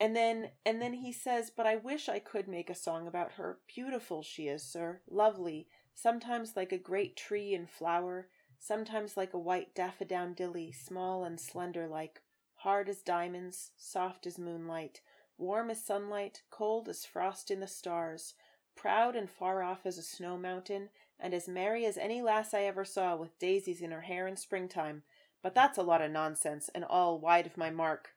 And 0.00 0.14
then, 0.16 0.50
and 0.64 0.80
then 0.80 0.94
he 0.94 1.12
says, 1.12 1.50
But 1.54 1.66
I 1.66 1.76
wish 1.76 2.08
I 2.08 2.18
could 2.18 2.48
make 2.48 2.70
a 2.70 2.74
song 2.74 3.06
about 3.06 3.32
her. 3.32 3.58
Beautiful 3.66 4.22
she 4.22 4.48
is, 4.48 4.62
sir, 4.62 5.00
lovely, 5.10 5.68
sometimes 5.94 6.56
like 6.56 6.72
a 6.72 6.78
great 6.78 7.16
tree 7.16 7.52
in 7.52 7.66
flower, 7.66 8.28
sometimes 8.58 9.16
like 9.16 9.34
a 9.34 9.38
white 9.38 9.74
daffodilly, 9.74 10.74
small 10.74 11.24
and 11.24 11.38
slender 11.40 11.86
like, 11.86 12.22
hard 12.54 12.88
as 12.88 13.02
diamonds, 13.02 13.72
soft 13.76 14.26
as 14.26 14.38
moonlight, 14.38 15.00
warm 15.36 15.70
as 15.70 15.84
sunlight, 15.84 16.42
cold 16.50 16.88
as 16.88 17.04
frost 17.04 17.50
in 17.50 17.60
the 17.60 17.66
stars 17.66 18.34
proud 18.80 19.16
and 19.16 19.28
far 19.28 19.62
off 19.62 19.84
as 19.84 19.98
a 19.98 20.02
snow 20.02 20.36
mountain, 20.36 20.88
and 21.18 21.34
as 21.34 21.48
merry 21.48 21.84
as 21.84 21.98
any 21.98 22.22
lass 22.22 22.54
I 22.54 22.62
ever 22.62 22.84
saw 22.84 23.16
with 23.16 23.38
daisies 23.38 23.80
in 23.80 23.90
her 23.90 24.02
hair 24.02 24.26
in 24.26 24.36
springtime. 24.36 25.02
But 25.42 25.54
that's 25.54 25.78
a 25.78 25.82
lot 25.82 26.02
of 26.02 26.10
nonsense, 26.10 26.70
and 26.74 26.84
all 26.84 27.18
wide 27.18 27.46
of 27.46 27.56
my 27.56 27.70
mark. 27.70 28.10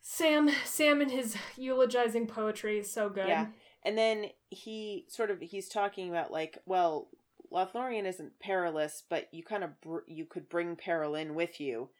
Sam, 0.00 0.50
Sam 0.64 1.00
and 1.00 1.10
his 1.10 1.36
eulogizing 1.56 2.26
poetry 2.26 2.78
is 2.78 2.92
so 2.92 3.08
good. 3.08 3.28
Yeah. 3.28 3.46
And 3.82 3.98
then 3.98 4.26
he 4.50 5.06
sort 5.08 5.30
of 5.30 5.40
he's 5.40 5.68
talking 5.68 6.08
about 6.08 6.30
like, 6.30 6.58
well, 6.66 7.08
Lothlorien 7.52 8.06
isn't 8.06 8.40
perilous, 8.40 9.02
but 9.08 9.28
you 9.32 9.42
kind 9.42 9.64
of 9.64 9.80
br- 9.80 9.98
you 10.06 10.24
could 10.24 10.48
bring 10.48 10.76
peril 10.76 11.14
in 11.14 11.34
with 11.34 11.60
you. 11.60 11.90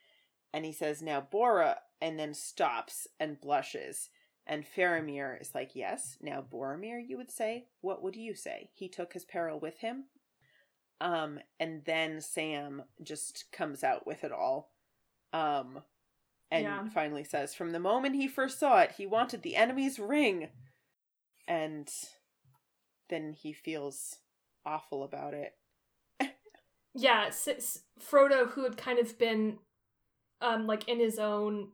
And 0.52 0.64
he 0.64 0.72
says, 0.72 1.02
"Now 1.02 1.20
Bora," 1.20 1.78
and 2.00 2.18
then 2.18 2.34
stops 2.34 3.06
and 3.18 3.40
blushes. 3.40 4.10
And 4.46 4.64
Faramir 4.64 5.40
is 5.40 5.54
like, 5.54 5.74
Yes, 5.74 6.16
now 6.20 6.42
Boromir, 6.42 7.00
you 7.06 7.16
would 7.16 7.30
say. 7.30 7.66
What 7.80 8.02
would 8.02 8.16
you 8.16 8.34
say? 8.34 8.70
He 8.74 8.88
took 8.88 9.12
his 9.12 9.24
peril 9.24 9.58
with 9.58 9.78
him. 9.78 10.04
Um, 11.00 11.40
and 11.58 11.84
then 11.84 12.20
Sam 12.20 12.82
just 13.02 13.46
comes 13.52 13.82
out 13.82 14.06
with 14.06 14.24
it 14.24 14.32
all. 14.32 14.72
Um, 15.32 15.80
and 16.50 16.64
yeah. 16.64 16.88
finally 16.88 17.24
says, 17.24 17.54
From 17.54 17.72
the 17.72 17.78
moment 17.80 18.16
he 18.16 18.28
first 18.28 18.58
saw 18.58 18.80
it, 18.80 18.92
he 18.98 19.06
wanted 19.06 19.42
the 19.42 19.56
enemy's 19.56 19.98
ring. 19.98 20.48
And 21.48 21.90
then 23.08 23.32
he 23.32 23.52
feels 23.52 24.18
awful 24.64 25.02
about 25.02 25.34
it. 25.34 25.54
yeah, 26.94 27.24
S- 27.28 27.48
S- 27.48 27.80
Frodo, 28.00 28.50
who 28.50 28.64
had 28.64 28.76
kind 28.76 28.98
of 28.98 29.18
been, 29.18 29.58
um, 30.40 30.66
like 30.66 30.88
in 30.88 31.00
his 31.00 31.18
own 31.18 31.68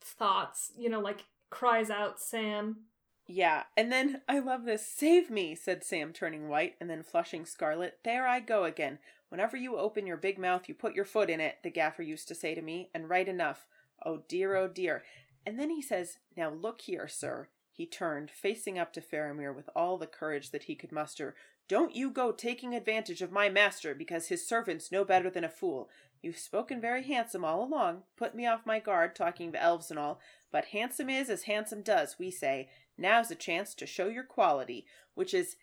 thoughts, 0.00 0.72
you 0.76 0.88
know, 0.88 1.00
like 1.00 1.24
cries 1.50 1.90
out 1.90 2.20
Sam. 2.20 2.84
Yeah, 3.26 3.62
and 3.76 3.90
then 3.90 4.20
I 4.28 4.38
love 4.38 4.64
this. 4.64 4.86
Save 4.86 5.30
me, 5.30 5.54
said 5.54 5.82
Sam, 5.82 6.12
turning 6.12 6.48
white 6.48 6.74
and 6.80 6.90
then 6.90 7.02
flushing 7.02 7.46
scarlet. 7.46 7.98
There 8.04 8.26
I 8.26 8.40
go 8.40 8.64
again. 8.64 8.98
Whenever 9.30 9.56
you 9.56 9.78
open 9.78 10.06
your 10.06 10.18
big 10.18 10.38
mouth, 10.38 10.68
you 10.68 10.74
put 10.74 10.94
your 10.94 11.06
foot 11.06 11.30
in 11.30 11.40
it, 11.40 11.56
the 11.62 11.70
gaffer 11.70 12.02
used 12.02 12.28
to 12.28 12.34
say 12.34 12.54
to 12.54 12.62
me, 12.62 12.90
and 12.94 13.08
right 13.08 13.26
enough. 13.26 13.66
Oh 14.04 14.22
dear, 14.28 14.54
oh 14.56 14.68
dear. 14.68 15.02
And 15.46 15.58
then 15.58 15.70
he 15.70 15.82
says, 15.82 16.18
Now 16.36 16.50
look 16.50 16.82
here, 16.82 17.08
sir. 17.08 17.48
He 17.72 17.86
turned, 17.86 18.30
facing 18.30 18.78
up 18.78 18.92
to 18.92 19.00
Faramir 19.00 19.54
with 19.54 19.68
all 19.74 19.98
the 19.98 20.06
courage 20.06 20.50
that 20.50 20.64
he 20.64 20.76
could 20.76 20.92
muster. 20.92 21.34
Don't 21.66 21.96
you 21.96 22.10
go 22.10 22.30
taking 22.30 22.74
advantage 22.74 23.22
of 23.22 23.32
my 23.32 23.48
master, 23.48 23.94
because 23.94 24.28
his 24.28 24.46
servant's 24.46 24.92
no 24.92 25.04
better 25.04 25.30
than 25.30 25.44
a 25.44 25.48
fool. 25.48 25.88
You've 26.22 26.38
spoken 26.38 26.80
very 26.80 27.02
handsome 27.02 27.44
all 27.44 27.64
along, 27.64 28.02
put 28.16 28.34
me 28.34 28.46
off 28.46 28.64
my 28.64 28.78
guard, 28.78 29.16
talking 29.16 29.48
of 29.48 29.54
elves 29.56 29.90
and 29.90 29.98
all, 29.98 30.20
but 30.54 30.66
handsome 30.66 31.10
is 31.10 31.30
as 31.30 31.42
handsome 31.42 31.82
does, 31.82 32.14
we 32.16 32.30
say. 32.30 32.68
Now's 32.96 33.28
a 33.28 33.34
chance 33.34 33.74
to 33.74 33.86
show 33.86 34.06
your 34.06 34.22
quality, 34.22 34.86
which 35.16 35.34
is 35.34 35.56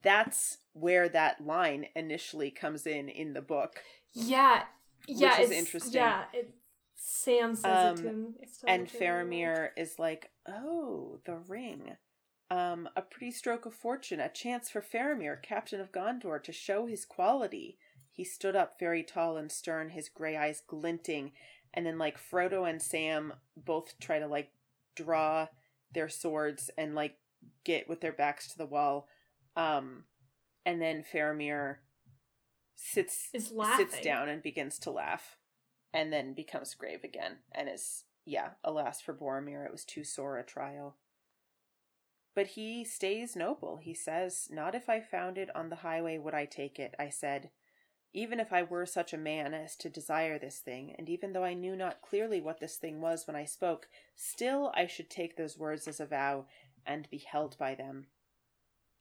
that's 0.00 0.58
where 0.74 1.08
that 1.08 1.44
line 1.44 1.86
initially 1.96 2.52
comes 2.52 2.86
in 2.86 3.08
in 3.08 3.32
the 3.32 3.42
book. 3.42 3.80
Yeah, 4.12 4.62
yeah, 5.08 5.40
which 5.40 5.46
is 5.46 5.50
interesting. 5.50 5.94
Yeah, 5.94 6.22
it, 6.32 6.54
Sam 6.94 7.56
says 7.56 7.98
um, 7.98 8.04
it 8.04 8.08
to 8.08 8.08
him. 8.08 8.34
And 8.68 8.86
Faramir 8.86 9.70
is 9.76 9.98
like, 9.98 10.30
"Oh, 10.46 11.18
the 11.24 11.38
ring." 11.48 11.96
Um, 12.48 12.88
a 12.94 13.02
pretty 13.02 13.32
stroke 13.32 13.66
of 13.66 13.74
fortune, 13.74 14.20
a 14.20 14.28
chance 14.28 14.70
for 14.70 14.80
Faramir, 14.80 15.42
captain 15.42 15.80
of 15.80 15.90
Gondor, 15.90 16.40
to 16.44 16.52
show 16.52 16.86
his 16.86 17.04
quality. 17.04 17.76
He 18.12 18.22
stood 18.22 18.54
up 18.54 18.78
very 18.78 19.02
tall 19.02 19.36
and 19.36 19.50
stern, 19.50 19.90
his 19.90 20.08
gray 20.08 20.36
eyes 20.36 20.62
glinting, 20.64 21.32
and 21.74 21.86
then 21.86 21.98
like 21.98 22.18
Frodo 22.18 22.68
and 22.68 22.80
Sam 22.80 23.32
both 23.56 23.98
try 24.00 24.18
to 24.18 24.26
like 24.26 24.50
draw 24.94 25.48
their 25.92 26.08
swords 26.08 26.70
and 26.76 26.94
like 26.94 27.16
get 27.64 27.88
with 27.88 28.00
their 28.00 28.12
backs 28.12 28.48
to 28.48 28.58
the 28.58 28.66
wall. 28.66 29.08
Um 29.56 30.04
and 30.66 30.82
then 30.82 31.04
Faramir 31.04 31.76
sits 32.74 33.28
sits 33.76 34.00
down 34.00 34.28
and 34.28 34.42
begins 34.42 34.78
to 34.80 34.90
laugh 34.90 35.36
and 35.92 36.12
then 36.12 36.34
becomes 36.34 36.74
grave 36.74 37.04
again 37.04 37.38
and 37.52 37.68
is 37.68 38.04
yeah, 38.28 38.50
alas 38.62 39.00
for 39.00 39.14
Boromir, 39.14 39.64
it 39.64 39.72
was 39.72 39.84
too 39.84 40.04
sore 40.04 40.36
a 40.38 40.44
trial. 40.44 40.96
But 42.34 42.48
he 42.48 42.84
stays 42.84 43.34
noble. 43.34 43.78
He 43.82 43.94
says, 43.94 44.48
Not 44.50 44.74
if 44.74 44.88
I 44.88 45.00
found 45.00 45.38
it 45.38 45.48
on 45.56 45.70
the 45.70 45.76
highway 45.76 46.18
would 46.18 46.34
I 46.34 46.44
take 46.44 46.78
it, 46.78 46.94
I 46.98 47.08
said. 47.08 47.50
Even 48.14 48.40
if 48.40 48.52
I 48.52 48.62
were 48.62 48.86
such 48.86 49.12
a 49.12 49.18
man 49.18 49.52
as 49.52 49.76
to 49.76 49.90
desire 49.90 50.38
this 50.38 50.58
thing, 50.58 50.94
and 50.98 51.08
even 51.08 51.32
though 51.32 51.44
I 51.44 51.54
knew 51.54 51.76
not 51.76 52.02
clearly 52.02 52.40
what 52.40 52.58
this 52.58 52.76
thing 52.76 53.00
was 53.00 53.26
when 53.26 53.36
I 53.36 53.44
spoke, 53.44 53.88
still 54.16 54.72
I 54.74 54.86
should 54.86 55.10
take 55.10 55.36
those 55.36 55.58
words 55.58 55.86
as 55.86 56.00
a 56.00 56.06
vow 56.06 56.46
and 56.86 57.08
be 57.10 57.18
held 57.18 57.58
by 57.58 57.74
them. 57.74 58.06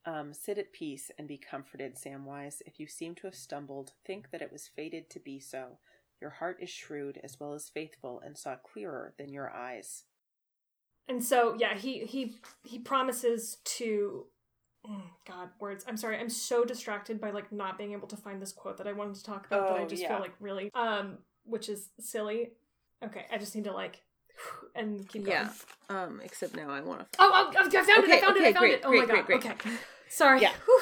Um, 0.05 0.33
sit 0.33 0.57
at 0.57 0.73
peace 0.73 1.09
and 1.17 1.27
be 1.27 1.37
comforted, 1.37 1.95
Samwise. 1.95 2.61
If 2.65 2.79
you 2.79 2.87
seem 2.87 3.15
to 3.15 3.27
have 3.27 3.35
stumbled, 3.35 3.93
think 4.05 4.31
that 4.31 4.41
it 4.41 4.51
was 4.51 4.69
fated 4.73 5.09
to 5.09 5.19
be 5.19 5.39
so. 5.39 5.79
Your 6.21 6.31
heart 6.31 6.57
is 6.61 6.69
shrewd 6.69 7.19
as 7.23 7.39
well 7.39 7.53
as 7.53 7.69
faithful, 7.69 8.21
and 8.25 8.37
saw 8.37 8.55
clearer 8.55 9.13
than 9.17 9.33
your 9.33 9.51
eyes. 9.51 10.03
And 11.07 11.23
so, 11.23 11.55
yeah, 11.57 11.75
he 11.75 12.05
he 12.05 12.35
he 12.63 12.79
promises 12.79 13.57
to 13.63 14.27
God, 15.27 15.49
words. 15.59 15.83
I'm 15.87 15.97
sorry. 15.97 16.17
I'm 16.17 16.29
so 16.29 16.63
distracted 16.63 17.19
by 17.19 17.31
like 17.31 17.51
not 17.51 17.77
being 17.77 17.93
able 17.93 18.07
to 18.07 18.17
find 18.17 18.41
this 18.41 18.53
quote 18.53 18.77
that 18.77 18.87
I 18.87 18.93
wanted 18.93 19.15
to 19.15 19.23
talk 19.23 19.45
about 19.47 19.67
that 19.69 19.77
I 19.77 19.83
Oh, 19.83 19.87
just 19.87 20.01
yeah. 20.01 20.09
feel 20.09 20.19
like 20.19 20.33
really 20.39 20.71
um 20.73 21.17
which 21.45 21.69
is 21.69 21.89
silly. 21.99 22.51
Okay, 23.03 23.25
I 23.31 23.37
just 23.37 23.55
need 23.55 23.65
to 23.65 23.73
like 23.73 24.01
and 24.75 25.07
keep 25.07 25.25
going. 25.25 25.37
Yeah. 25.37 25.49
Um, 25.89 26.21
except 26.23 26.55
now 26.55 26.69
I 26.69 26.81
want 26.81 26.99
to. 27.01 27.05
Oh, 27.19 27.29
oh, 27.33 27.49
I 27.49 27.53
found 27.53 27.73
it. 27.73 27.75
I 27.75 27.99
Okay, 27.99 28.21
found 28.21 28.37
it. 28.37 28.43
I 28.43 28.53
found 28.53 28.57
great, 28.59 28.73
it. 28.73 28.81
Oh 28.85 28.89
great, 28.89 29.07
my 29.07 29.15
god. 29.15 29.25
great. 29.25 29.45
Okay. 29.45 29.71
Sorry. 30.09 30.41
Yeah. 30.41 30.51
Whew. 30.65 30.81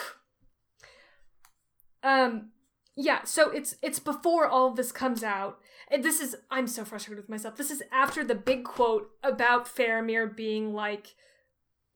Um 2.04 2.50
yeah, 2.98 3.24
so 3.26 3.50
it's 3.52 3.76
it's 3.82 4.00
before 4.00 4.48
all 4.48 4.68
of 4.70 4.76
this 4.78 4.92
comes 4.92 5.24
out. 5.24 5.60
And 5.92 6.04
this 6.04 6.20
is 6.22 6.36
I'm 6.50 6.68
so 6.68 6.86
frustrated 6.86 7.22
with 7.24 7.30
myself. 7.30 7.58
This 7.58 7.72
is 7.72 7.84
after 7.92 8.24
the 8.24 8.36
big 8.36 8.64
quote 8.64 9.10
about 9.24 9.66
Faramir 9.66 10.34
being 10.36 10.74
like 10.74 11.16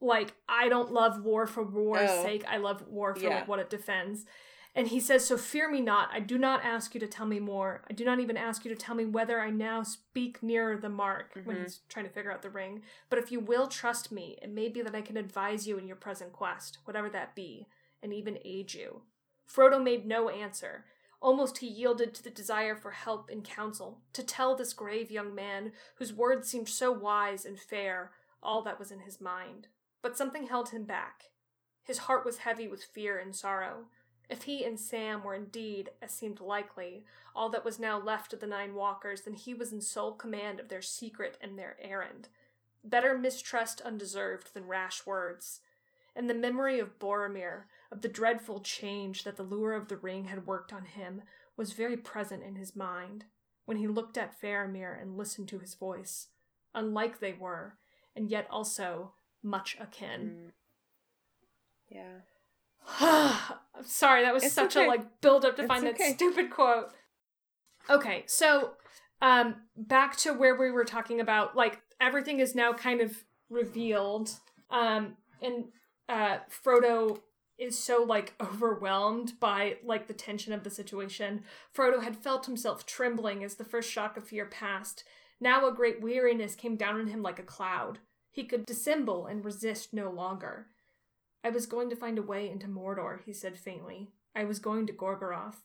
like 0.01 0.33
I 0.47 0.69
don't 0.69 0.91
love 0.93 1.23
war 1.23 1.45
for 1.47 1.63
war's 1.63 2.09
Oh. 2.09 2.23
sake. 2.23 2.43
I 2.47 2.57
love 2.57 2.87
war 2.87 3.15
for 3.15 3.21
Yeah. 3.21 3.35
like 3.35 3.47
what 3.47 3.59
it 3.59 3.69
defends. 3.69 4.25
And 4.75 4.87
he 4.87 4.99
says, 4.99 5.25
So 5.25 5.35
fear 5.37 5.69
me 5.69 5.81
not. 5.81 6.09
I 6.13 6.19
do 6.19 6.37
not 6.37 6.63
ask 6.63 6.93
you 6.93 6.99
to 6.99 7.07
tell 7.07 7.25
me 7.25 7.39
more. 7.39 7.81
I 7.89 7.93
do 7.93 8.05
not 8.05 8.19
even 8.19 8.37
ask 8.37 8.63
you 8.63 8.73
to 8.73 8.79
tell 8.79 8.95
me 8.95 9.03
whether 9.03 9.39
I 9.41 9.49
now 9.49 9.81
speak 9.83 10.43
nearer 10.43 10.77
the 10.77 10.89
mark 10.89 11.31
when 11.43 11.57
Mhm. 11.57 11.61
he's 11.63 11.79
trying 11.89 12.05
to 12.05 12.11
figure 12.11 12.31
out 12.31 12.43
the 12.43 12.49
ring. 12.51 12.83
But 13.09 13.19
if 13.19 13.31
you 13.31 13.39
will 13.39 13.67
trust 13.67 14.11
me, 14.11 14.37
it 14.41 14.49
may 14.49 14.69
be 14.69 14.81
that 14.83 14.95
I 14.95 15.01
can 15.01 15.17
advise 15.17 15.67
you 15.67 15.77
in 15.77 15.87
your 15.87 15.95
present 15.97 16.31
quest, 16.33 16.77
whatever 16.85 17.09
that 17.09 17.33
be, 17.35 17.67
and 18.01 18.13
even 18.13 18.39
aid 18.45 18.73
you. 18.75 19.01
Frodo 19.47 19.81
made 19.81 20.05
no 20.05 20.29
answer. 20.29 20.85
Almost 21.19 21.57
he 21.57 21.67
yielded 21.67 22.13
to 22.13 22.23
the 22.23 22.29
desire 22.29 22.75
for 22.75 22.91
help 22.91 23.29
and 23.29 23.43
counsel, 23.43 24.01
to 24.13 24.23
tell 24.23 24.55
this 24.55 24.71
grave 24.73 25.09
young 25.11 25.33
man, 25.35 25.73
whose 25.95 26.13
words 26.13 26.47
seemed 26.47 26.69
so 26.69 26.91
wise 26.91 27.43
and 27.43 27.59
fair, 27.59 28.13
all 28.41 28.61
that 28.61 28.79
was 28.79 28.91
in 28.91 28.99
his 28.99 29.19
mind. 29.19 29.67
But 30.01 30.17
something 30.17 30.47
held 30.47 30.69
him 30.69 30.83
back. 30.83 31.25
His 31.83 31.99
heart 31.99 32.25
was 32.25 32.39
heavy 32.39 32.67
with 32.67 32.83
fear 32.83 33.17
and 33.17 33.35
sorrow. 33.35 33.87
If 34.29 34.43
he 34.43 34.63
and 34.63 34.79
Sam 34.79 35.23
were 35.23 35.33
indeed, 35.33 35.89
as 36.01 36.11
seemed 36.11 36.39
likely, 36.39 37.03
all 37.35 37.49
that 37.49 37.65
was 37.65 37.79
now 37.79 37.99
left 37.99 38.31
of 38.31 38.39
the 38.39 38.47
Nine 38.47 38.75
Walkers, 38.75 39.21
then 39.21 39.33
he 39.33 39.53
was 39.53 39.73
in 39.73 39.81
sole 39.81 40.13
command 40.13 40.59
of 40.59 40.69
their 40.69 40.83
secret 40.83 41.37
and 41.41 41.57
their 41.57 41.77
errand. 41.81 42.29
Better 42.83 43.17
mistrust 43.17 43.81
undeserved 43.81 44.53
than 44.53 44.67
rash 44.67 45.05
words. 45.05 45.61
And 46.15 46.29
the 46.29 46.35
memory 46.35 46.79
of 46.79 46.99
Boromir, 46.99 47.65
of 47.91 48.01
the 48.01 48.07
dreadful 48.07 48.59
change 48.59 49.23
that 49.23 49.35
the 49.35 49.43
lure 49.43 49.73
of 49.73 49.87
the 49.87 49.97
ring 49.97 50.25
had 50.25 50.45
worked 50.45 50.71
on 50.71 50.85
him, 50.85 51.23
was 51.57 51.73
very 51.73 51.97
present 51.97 52.43
in 52.43 52.55
his 52.55 52.75
mind 52.75 53.25
when 53.65 53.77
he 53.77 53.87
looked 53.87 54.17
at 54.17 54.39
Faramir 54.39 54.99
and 54.99 55.17
listened 55.17 55.47
to 55.49 55.59
his 55.59 55.75
voice. 55.75 56.27
Unlike 56.73 57.19
they 57.19 57.33
were, 57.33 57.77
and 58.15 58.29
yet 58.29 58.47
also 58.49 59.13
much 59.43 59.77
akin. 59.79 60.21
Mm. 60.21 60.51
Yeah. 61.89 62.19
I'm 63.01 63.83
sorry, 63.83 64.23
that 64.23 64.33
was 64.33 64.43
It's 64.43 64.53
such 64.53 64.75
okay. 64.75 64.85
a 64.85 64.89
like 64.89 65.21
build 65.21 65.45
up 65.45 65.55
to 65.57 65.63
It's 65.63 65.67
find 65.67 65.85
okay. 65.87 66.09
that 66.09 66.15
stupid 66.15 66.49
quote. 66.49 66.91
Okay, 67.89 68.23
so 68.27 68.71
um 69.21 69.55
back 69.75 70.15
to 70.17 70.33
where 70.33 70.55
we 70.55 70.71
were 70.71 70.85
talking 70.85 71.19
about 71.19 71.55
like 71.55 71.81
everything 71.99 72.39
is 72.39 72.55
now 72.55 72.73
kind 72.73 73.01
of 73.01 73.23
revealed. 73.49 74.31
Um 74.69 75.17
and 75.41 75.65
uh 76.07 76.39
Frodo 76.49 77.19
is 77.57 77.77
so 77.77 78.03
like 78.03 78.33
overwhelmed 78.41 79.33
by 79.39 79.77
like 79.83 80.07
the 80.07 80.13
tension 80.13 80.53
of 80.53 80.63
the 80.63 80.69
situation. 80.69 81.43
Frodo 81.75 82.01
had 82.01 82.15
felt 82.15 82.45
himself 82.45 82.85
trembling 82.85 83.43
as 83.43 83.55
the 83.55 83.65
first 83.65 83.91
shock 83.91 84.15
of 84.15 84.27
fear 84.27 84.45
passed. 84.45 85.03
Now 85.41 85.67
a 85.67 85.73
great 85.73 86.01
weariness 86.01 86.55
came 86.55 86.75
down 86.75 86.99
on 86.99 87.07
him 87.07 87.21
like 87.21 87.39
a 87.39 87.43
cloud. 87.43 87.99
He 88.31 88.43
could 88.43 88.65
dissemble 88.65 89.25
and 89.25 89.43
resist 89.43 89.93
no 89.93 90.09
longer. 90.09 90.67
I 91.43 91.49
was 91.49 91.65
going 91.65 91.89
to 91.89 91.95
find 91.95 92.17
a 92.17 92.23
way 92.23 92.49
into 92.49 92.67
Mordor, 92.67 93.21
he 93.25 93.33
said 93.33 93.57
faintly. 93.57 94.09
I 94.35 94.43
was 94.43 94.59
going 94.59 94.87
to 94.87 94.93
Gorgoroth. 94.93 95.61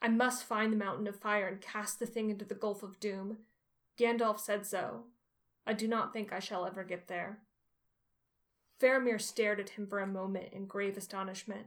I 0.00 0.08
must 0.08 0.44
find 0.44 0.72
the 0.72 0.76
Mountain 0.76 1.06
of 1.06 1.16
Fire 1.16 1.48
and 1.48 1.60
cast 1.60 1.98
the 1.98 2.06
thing 2.06 2.30
into 2.30 2.44
the 2.44 2.54
Gulf 2.54 2.82
of 2.82 3.00
Doom. 3.00 3.38
Gandalf 3.98 4.40
said 4.40 4.66
so. 4.66 5.04
I 5.66 5.72
do 5.72 5.88
not 5.88 6.12
think 6.12 6.32
I 6.32 6.38
shall 6.38 6.66
ever 6.66 6.84
get 6.84 7.08
there. 7.08 7.38
Faramir 8.80 9.20
stared 9.20 9.58
at 9.58 9.70
him 9.70 9.86
for 9.86 10.00
a 10.00 10.06
moment 10.06 10.52
in 10.52 10.66
grave 10.66 10.96
astonishment. 10.96 11.66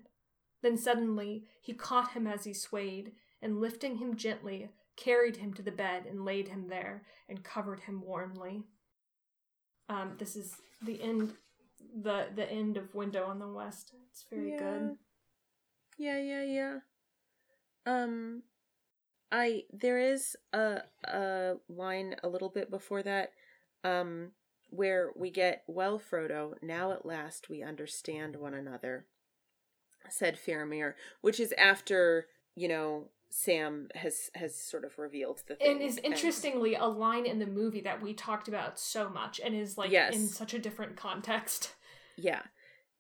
Then 0.62 0.78
suddenly 0.78 1.46
he 1.62 1.74
caught 1.74 2.12
him 2.12 2.28
as 2.28 2.44
he 2.44 2.54
swayed, 2.54 3.14
and 3.42 3.60
lifting 3.60 3.98
him 3.98 4.16
gently, 4.16 4.70
carried 4.96 5.38
him 5.38 5.54
to 5.54 5.62
the 5.62 5.72
bed 5.72 6.06
and 6.06 6.26
laid 6.26 6.50
him 6.50 6.68
there, 6.68 7.04
and 7.28 7.44
covered 7.44 7.82
him 7.82 8.02
warmly. 8.02 8.64
Um, 9.90 10.14
this 10.18 10.36
is 10.36 10.56
the 10.84 11.02
end 11.02 11.34
the 12.02 12.28
the 12.36 12.50
end 12.50 12.78
of 12.78 12.94
Window 12.94 13.26
on 13.26 13.40
the 13.40 13.48
West. 13.48 13.92
It's 14.12 14.26
very 14.30 14.52
good. 14.52 14.98
Yeah, 15.98 16.20
yeah, 16.20 16.44
yeah. 16.44 16.78
Um 17.86 18.44
I 19.32 19.64
there 19.72 20.00
is 20.00 20.36
a 20.54 20.82
a 21.06 21.56
line 21.68 22.16
a 22.24 22.28
little 22.30 22.50
bit 22.50 22.70
before 22.70 23.04
that 23.04 23.32
um 23.84 24.32
where 24.70 25.12
we 25.16 25.32
get 25.32 25.64
well 25.68 26.00
Frodo, 26.00 26.54
now 26.62 26.92
at 26.92 27.06
last 27.06 27.50
we 27.50 27.64
understand 27.64 28.36
one 28.36 28.54
another, 28.54 29.06
said 30.10 30.38
Faramir, 30.38 30.94
which 31.22 31.40
is 31.40 31.54
after, 31.58 32.28
you 32.56 32.68
know, 32.68 33.08
Sam 33.30 33.90
has 33.96 34.32
has 34.36 34.56
sort 34.56 34.84
of 34.84 34.98
revealed 34.98 35.44
the 35.48 35.56
thing. 35.56 35.72
And 35.72 35.82
is 35.82 35.98
interestingly 35.98 36.76
a 36.76 36.86
line 36.86 37.26
in 37.26 37.40
the 37.40 37.46
movie 37.46 37.82
that 37.82 38.02
we 38.02 38.14
talked 38.14 38.48
about 38.48 38.80
so 38.80 39.10
much 39.10 39.40
and 39.40 39.56
is 39.56 39.78
like 39.78 39.92
Yes. 39.92 40.16
in 40.16 40.28
such 40.28 40.54
a 40.54 40.60
different 40.60 40.96
context. 40.96 41.74
Yeah. 42.22 42.42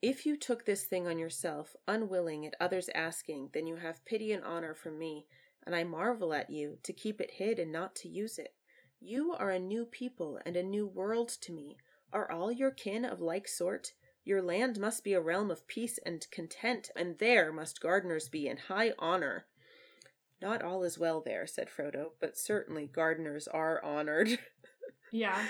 If 0.02 0.26
you 0.26 0.38
took 0.38 0.64
this 0.64 0.86
thing 0.86 1.06
on 1.06 1.20
yourself, 1.20 1.76
unwilling 1.90 2.46
at 2.46 2.56
others 2.58 2.90
asking, 2.96 3.50
then 3.52 3.68
you 3.68 3.76
have 3.76 4.06
pity 4.06 4.32
and 4.32 4.42
honor 4.46 4.74
from 4.74 4.98
me, 4.98 5.26
and 5.66 5.76
I 5.76 5.84
marvel 5.84 6.34
at 6.34 6.50
you 6.50 6.78
to 6.84 6.94
keep 6.94 7.20
it 7.20 7.32
hid 7.32 7.60
and 7.60 7.70
not 7.70 7.96
to 7.98 8.08
use 8.08 8.40
it. 8.40 8.54
You 9.02 9.34
are 9.34 9.50
a 9.50 9.60
new 9.60 9.84
people 9.86 10.40
and 10.46 10.56
a 10.56 10.64
new 10.64 10.88
world 10.88 11.28
to 11.42 11.52
me. 11.52 11.76
Are 12.14 12.32
all 12.32 12.50
your 12.50 12.72
kin 12.72 13.04
of 13.04 13.20
like 13.20 13.46
sort? 13.50 13.92
Your 14.24 14.42
land 14.42 14.80
must 14.80 15.04
be 15.04 15.12
a 15.12 15.20
realm 15.22 15.52
of 15.52 15.68
peace 15.68 16.00
and 16.06 16.26
content, 16.32 16.92
and 16.96 17.18
there 17.18 17.52
must 17.52 17.82
gardeners 17.82 18.30
be 18.30 18.48
in 18.48 18.56
high 18.56 18.94
honor. 18.98 19.48
Not 20.42 20.62
all 20.62 20.84
is 20.84 20.98
well 20.98 21.22
there, 21.22 21.46
said 21.46 21.68
Frodo, 21.70 22.12
but 22.20 22.38
certainly 22.38 22.86
gardeners 22.86 23.48
are 23.48 23.84
honored. 23.84 24.30
Yeah. 25.12 25.44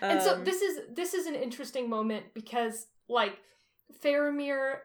And 0.00 0.22
so 0.22 0.34
Um, 0.34 0.44
this 0.44 0.62
is 0.62 0.82
this 0.88 1.14
is 1.14 1.26
an 1.26 1.34
interesting 1.34 1.90
moment 1.90 2.26
because 2.32 2.86
like 3.08 3.38
Faramir 4.00 4.76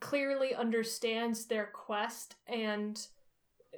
clearly 0.00 0.52
understands 0.54 1.46
their 1.46 1.66
quest 1.66 2.34
and 2.48 3.00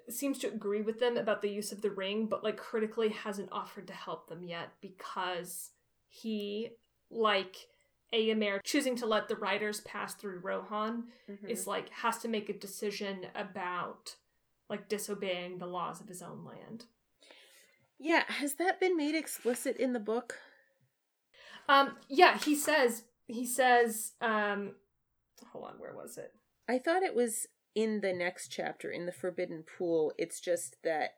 seems 0.08 0.38
to 0.38 0.46
agree 0.48 0.80
with 0.80 1.00
them 1.00 1.16
about 1.18 1.42
the 1.42 1.50
use 1.50 1.70
of 1.70 1.82
the 1.82 1.90
ring, 1.90 2.26
but 2.26 2.42
like 2.42 2.56
critically 2.56 3.10
hasn't 3.10 3.50
offered 3.52 3.86
to 3.88 3.92
help 3.92 4.28
them 4.28 4.42
yet 4.42 4.70
because 4.80 5.70
he 6.08 6.70
like 7.10 7.56
Eomer 8.14 8.60
choosing 8.64 8.96
to 8.96 9.06
let 9.06 9.28
the 9.28 9.36
riders 9.36 9.82
pass 9.82 10.14
through 10.14 10.40
Rohan 10.40 11.04
Mhm. 11.28 11.48
is 11.50 11.66
like 11.66 11.90
has 11.90 12.16
to 12.18 12.28
make 12.28 12.48
a 12.48 12.54
decision 12.58 13.26
about 13.34 14.16
like 14.70 14.88
disobeying 14.88 15.58
the 15.58 15.66
laws 15.66 16.00
of 16.00 16.08
his 16.08 16.22
own 16.22 16.44
land. 16.44 16.86
Yeah, 17.98 18.24
has 18.28 18.54
that 18.54 18.80
been 18.80 18.96
made 18.96 19.14
explicit 19.14 19.76
in 19.76 19.92
the 19.92 20.00
book? 20.00 20.38
Um, 21.68 21.96
yeah, 22.08 22.38
he 22.38 22.54
says 22.54 23.04
he 23.26 23.44
says 23.44 24.12
um 24.20 24.76
hold 25.52 25.66
on, 25.66 25.74
where 25.78 25.94
was 25.94 26.16
it? 26.16 26.32
I 26.68 26.78
thought 26.78 27.02
it 27.02 27.14
was 27.14 27.46
in 27.74 28.00
the 28.00 28.12
next 28.12 28.48
chapter 28.48 28.90
in 28.90 29.06
the 29.06 29.12
Forbidden 29.12 29.64
Pool. 29.78 30.12
It's 30.16 30.40
just 30.40 30.76
that 30.82 31.16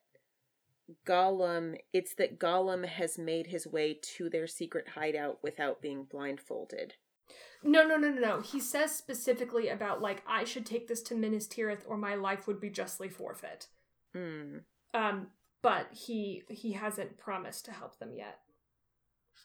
Gollum, 1.06 1.76
it's 1.92 2.14
that 2.14 2.38
Gollum 2.38 2.86
has 2.86 3.18
made 3.18 3.46
his 3.46 3.66
way 3.66 3.98
to 4.16 4.28
their 4.28 4.46
secret 4.46 4.88
hideout 4.94 5.38
without 5.42 5.80
being 5.80 6.04
blindfolded. 6.04 6.94
No, 7.64 7.86
no, 7.86 7.96
no, 7.96 8.10
no, 8.10 8.20
no. 8.20 8.40
He 8.40 8.60
says 8.60 8.94
specifically 8.94 9.68
about 9.68 10.02
like 10.02 10.22
I 10.26 10.44
should 10.44 10.66
take 10.66 10.88
this 10.88 11.02
to 11.02 11.14
Minas 11.14 11.46
Tirith 11.46 11.82
or 11.86 11.96
my 11.96 12.14
life 12.14 12.46
would 12.46 12.60
be 12.60 12.70
justly 12.70 13.08
forfeit. 13.08 13.68
Hmm. 14.14 14.58
Um, 14.94 15.28
but 15.62 15.86
he 15.92 16.42
he 16.48 16.72
hasn't 16.72 17.18
promised 17.18 17.64
to 17.66 17.72
help 17.72 17.98
them 17.98 18.14
yet. 18.14 18.40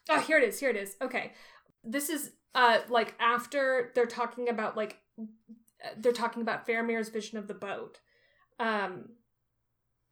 Oh, 0.10 0.20
here 0.20 0.38
it 0.38 0.48
is. 0.48 0.60
Here 0.60 0.70
it 0.70 0.76
is. 0.76 0.96
Okay. 1.02 1.34
This 1.84 2.10
is 2.10 2.32
uh 2.56 2.80
like 2.90 3.14
after 3.20 3.92
they're 3.94 4.06
talking 4.06 4.50
about 4.50 4.76
like 4.76 4.98
they're 5.98 6.12
talking 6.12 6.42
about 6.42 6.68
Faramir's 6.68 7.10
vision 7.10 7.38
of 7.38 7.48
the 7.48 7.54
boat. 7.54 8.00
Um, 8.60 9.10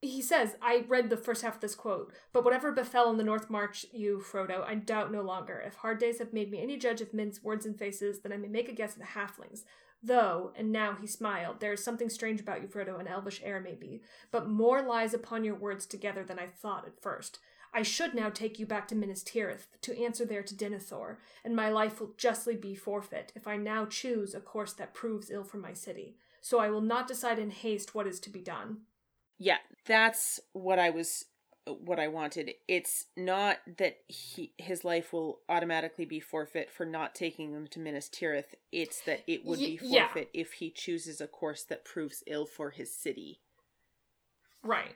he 0.08 0.22
says, 0.22 0.56
I 0.62 0.86
read 0.88 1.10
the 1.10 1.18
first 1.18 1.42
half 1.42 1.56
of 1.56 1.62
this 1.62 1.76
quote, 1.76 2.14
but 2.34 2.44
whatever 2.44 2.72
befell 2.72 3.10
in 3.10 3.18
the 3.18 3.24
North 3.24 3.50
March 3.50 3.86
you, 3.94 4.24
Frodo, 4.26 4.64
I 4.66 4.76
doubt 4.76 5.12
no 5.12 5.22
longer. 5.22 5.62
If 5.66 5.76
hard 5.76 6.00
days 6.00 6.20
have 6.20 6.34
made 6.34 6.52
me 6.52 6.62
any 6.62 6.78
judge 6.78 7.02
of 7.02 7.14
men's 7.14 7.44
words 7.44 7.66
and 7.66 7.78
faces, 7.78 8.20
then 8.20 8.32
I 8.32 8.38
may 8.38 8.48
make 8.48 8.70
a 8.70 8.74
guess 8.74 8.94
at 8.94 9.00
the 9.00 9.06
halflings. 9.20 9.64
Though, 10.04 10.52
and 10.56 10.72
now 10.72 10.96
he 11.00 11.08
smiled, 11.08 11.60
there 11.60 11.74
is 11.74 11.84
something 11.84 12.10
strange 12.10 12.40
about 12.40 12.62
you, 12.62 12.68
Frodo, 12.68 13.00
an 13.00 13.08
elvish 13.08 13.42
air 13.44 13.60
maybe, 13.60 14.04
but 14.32 14.48
more 14.48 14.82
lies 14.82 15.14
upon 15.14 15.44
your 15.44 15.56
words 15.56 15.86
together 15.86 16.24
than 16.24 16.38
I 16.38 16.48
thought 16.48 16.86
at 16.86 17.02
first. 17.02 17.40
I 17.74 17.82
should 17.82 18.14
now 18.14 18.30
take 18.30 18.58
you 18.60 18.66
back 18.66 18.88
to 18.90 18.96
Minas 18.96 19.24
Tirith, 19.24 19.68
to 19.82 20.02
answer 20.02 20.24
there 20.24 20.44
to 20.44 20.56
Denethor, 20.56 21.18
and 21.44 21.56
my 21.56 21.70
life 21.70 22.00
will 22.00 22.14
justly 22.18 22.56
be 22.56 22.76
forfeit 22.76 23.34
if 23.36 23.48
I 23.48 23.58
now 23.58 23.86
choose 23.86 24.34
a 24.34 24.40
course 24.40 24.74
that 24.74 24.94
proves 24.94 25.32
ill 25.32 25.44
for 25.44 25.58
my 25.58 25.74
city. 25.74 26.16
So 26.40 26.60
I 26.60 26.70
will 26.70 26.82
not 26.82 27.08
decide 27.08 27.40
in 27.40 27.50
haste 27.50 27.96
what 27.96 28.08
is 28.08 28.20
to 28.22 28.30
be 28.30 28.40
done. 28.40 28.82
Yeah, 29.38 29.58
that's 29.86 30.40
what 30.54 30.80
I 30.80 30.90
was 30.90 31.26
what 31.68 32.00
I 32.00 32.08
wanted. 32.08 32.52
It's 32.68 33.08
not 33.18 33.58
that 33.78 33.98
he 34.08 34.54
his 34.58 34.86
life 34.86 35.12
will 35.12 35.40
automatically 35.50 36.06
be 36.06 36.20
forfeit 36.20 36.72
for 36.72 36.86
not 36.86 37.16
taking 37.16 37.54
them 37.54 37.68
to 37.68 37.80
Minas 37.80 38.10
Tirith. 38.10 38.54
It's 38.72 39.02
that 39.02 39.24
it 39.28 39.46
would 39.46 39.60
Y- 39.60 39.66
be 39.66 39.80
yeah. 39.82 40.08
forfeit 40.08 40.30
if 40.34 40.54
he 40.54 40.70
chooses 40.70 41.20
a 41.22 41.28
course 41.28 41.64
that 41.64 41.86
proves 41.86 42.24
ill 42.28 42.46
for 42.46 42.70
his 42.72 42.94
city. 42.96 43.42
Right. 44.64 44.96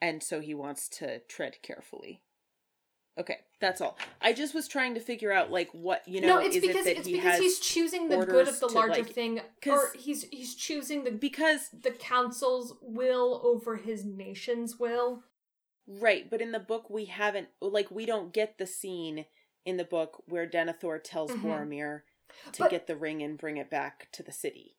And 0.00 0.22
so 0.22 0.40
he 0.40 0.54
wants 0.54 0.88
to 0.90 1.20
tread 1.20 1.60
carefully. 1.62 2.22
Okay, 3.16 3.38
that's 3.60 3.80
all. 3.80 3.96
I 4.20 4.32
just 4.32 4.54
was 4.54 4.66
trying 4.66 4.94
to 4.94 5.00
figure 5.00 5.30
out 5.32 5.50
like 5.52 5.70
what 5.72 6.06
you 6.08 6.20
know. 6.20 6.26
no, 6.26 6.38
it's 6.40 6.56
is 6.56 6.62
because 6.66 6.86
it 6.86 6.98
it's 6.98 7.06
he 7.06 7.14
because 7.14 7.38
he's 7.38 7.60
choosing 7.60 8.08
the 8.08 8.24
good 8.26 8.48
of 8.48 8.58
the 8.58 8.66
larger 8.66 9.02
like- 9.02 9.12
thing, 9.12 9.40
or 9.68 9.92
he's 9.96 10.24
he's 10.32 10.54
choosing 10.56 11.04
the 11.04 11.12
because 11.12 11.68
the 11.72 11.92
council's 11.92 12.74
will 12.82 13.40
over 13.44 13.76
his 13.76 14.04
nation's 14.04 14.78
will. 14.78 15.22
Right, 15.86 16.28
but 16.28 16.40
in 16.40 16.50
the 16.52 16.58
book 16.58 16.90
we 16.90 17.04
haven't 17.04 17.48
like 17.60 17.90
we 17.90 18.04
don't 18.06 18.32
get 18.32 18.58
the 18.58 18.66
scene 18.66 19.26
in 19.64 19.76
the 19.76 19.84
book 19.84 20.22
where 20.26 20.46
Denethor 20.46 20.98
tells 21.02 21.30
Mhm. 21.30 21.42
Boromir 21.42 22.00
to 22.52 22.62
But- 22.62 22.70
get 22.70 22.86
the 22.88 22.96
ring 22.96 23.22
and 23.22 23.38
bring 23.38 23.58
it 23.58 23.70
back 23.70 24.08
to 24.12 24.22
the 24.24 24.32
city. 24.32 24.76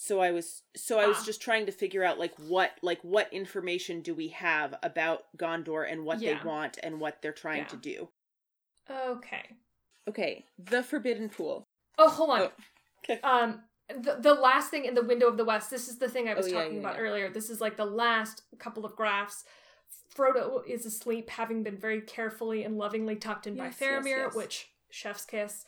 So 0.00 0.20
I 0.20 0.30
was 0.30 0.62
so 0.76 1.00
I 1.00 1.08
was 1.08 1.16
Ah. 1.18 1.24
just 1.24 1.42
trying 1.42 1.66
to 1.66 1.72
figure 1.72 2.04
out 2.04 2.20
like 2.20 2.32
what 2.36 2.70
like 2.82 3.00
what 3.02 3.32
information 3.32 4.00
do 4.00 4.14
we 4.14 4.28
have 4.28 4.78
about 4.80 5.24
Gondor 5.36 5.90
and 5.90 6.04
what 6.04 6.20
Yeah. 6.20 6.38
they 6.38 6.44
want 6.48 6.78
and 6.84 7.00
what 7.00 7.20
they're 7.20 7.32
trying 7.32 7.62
Yeah. 7.62 7.66
to 7.66 7.76
do. 7.76 8.08
Okay. 8.88 9.56
Okay, 10.06 10.46
the 10.56 10.84
Forbidden 10.84 11.28
Pool. 11.28 11.64
Oh, 11.98 12.08
hold 12.08 12.30
on. 12.30 12.40
Oh, 12.42 12.52
okay. 13.00 13.20
Um, 13.22 13.64
the 13.88 14.18
the 14.20 14.34
last 14.34 14.70
thing 14.70 14.84
in 14.84 14.94
the 14.94 15.02
window 15.02 15.26
of 15.26 15.36
the 15.36 15.44
west. 15.44 15.68
This 15.68 15.88
is 15.88 15.98
the 15.98 16.08
thing 16.08 16.28
I 16.28 16.34
was 16.34 16.46
Oh, 16.46 16.52
talking 16.52 16.74
yeah, 16.74 16.80
about 16.80 17.00
earlier. 17.00 17.28
This 17.28 17.50
is 17.50 17.60
like 17.60 17.76
the 17.76 17.84
last 17.84 18.44
couple 18.60 18.86
of 18.86 18.94
graphs. 18.94 19.44
Frodo 20.14 20.64
is 20.64 20.86
asleep, 20.86 21.28
having 21.30 21.64
been 21.64 21.76
very 21.76 22.02
carefully 22.02 22.62
and 22.62 22.78
lovingly 22.78 23.16
tucked 23.16 23.48
in 23.48 23.56
Yes, 23.56 23.80
by 23.80 23.84
yes, 23.86 24.04
Faramir, 24.04 24.24
yes. 24.26 24.34
which 24.36 24.72
chef's 24.90 25.24
kiss. 25.24 25.64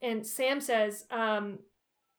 And 0.00 0.26
Sam 0.26 0.60
says, 0.62 1.04
um, 1.10 1.58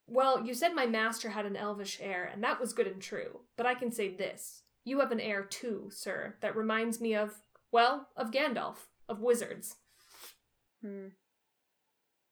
"Well, 0.08 0.46
you 0.46 0.54
said 0.54 0.74
my 0.74 0.86
master 0.86 1.30
had 1.30 1.46
an 1.46 1.56
elvish 1.56 2.00
air, 2.02 2.30
and 2.32 2.44
that 2.44 2.60
was 2.60 2.74
good 2.74 2.88
and 2.88 3.02
true. 3.02 3.42
But 3.56 3.66
I 3.66 3.76
can 3.76 3.92
say 3.92 4.10
this: 4.10 4.64
you 4.84 5.00
have 5.00 5.12
an 5.12 5.20
air 5.20 5.44
too, 5.44 5.90
sir, 5.92 6.36
that 6.42 6.56
reminds 6.56 7.00
me 7.00 7.16
of 7.16 7.42
well, 7.72 8.08
of 8.16 8.32
Gandalf, 8.32 8.88
of 9.08 9.20
wizards." 9.22 9.76
Hmm. 10.82 11.08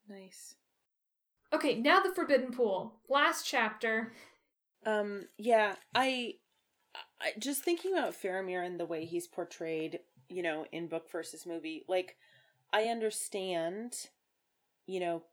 Nice. 0.08 0.56
Okay, 1.54 1.76
now 1.76 2.02
the 2.02 2.14
Forbidden 2.14 2.52
Pool. 2.52 3.00
Last 3.10 3.46
chapter. 3.46 4.14
Um, 4.86 5.28
yeah, 5.38 5.76
I, 5.94 6.34
I 7.20 7.32
just 7.40 7.64
thinking 7.64 7.94
about 7.94 8.14
Faramir 8.14 8.66
and 8.66 8.80
the 8.80 8.86
way 8.86 9.06
he's 9.06 9.28
portrayed, 9.28 10.00
you 10.30 10.44
know, 10.44 10.66
in 10.72 10.88
book 10.88 11.10
versus 11.12 11.46
movie. 11.46 11.84
Like, 11.88 12.18
I 12.72 12.84
understand, 12.84 14.10
you 14.86 15.00
know, 15.00 15.24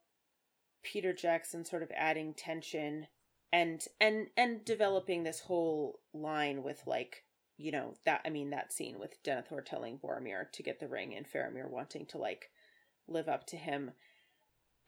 Peter 0.83 1.13
Jackson 1.13 1.65
sort 1.65 1.83
of 1.83 1.91
adding 1.95 2.33
tension 2.33 3.07
and 3.51 3.85
and 3.99 4.27
and 4.35 4.65
developing 4.65 5.23
this 5.23 5.41
whole 5.41 5.99
line 6.13 6.63
with 6.63 6.83
like, 6.85 7.23
you 7.57 7.71
know, 7.71 7.95
that 8.05 8.21
I 8.25 8.29
mean 8.29 8.49
that 8.49 8.73
scene 8.73 8.99
with 8.99 9.21
Denethor 9.23 9.63
telling 9.63 9.97
Boromir 9.97 10.51
to 10.51 10.63
get 10.63 10.79
the 10.79 10.87
ring 10.87 11.15
and 11.15 11.25
Faramir 11.25 11.69
wanting 11.69 12.05
to 12.07 12.17
like 12.17 12.49
live 13.07 13.27
up 13.27 13.45
to 13.47 13.57
him. 13.57 13.91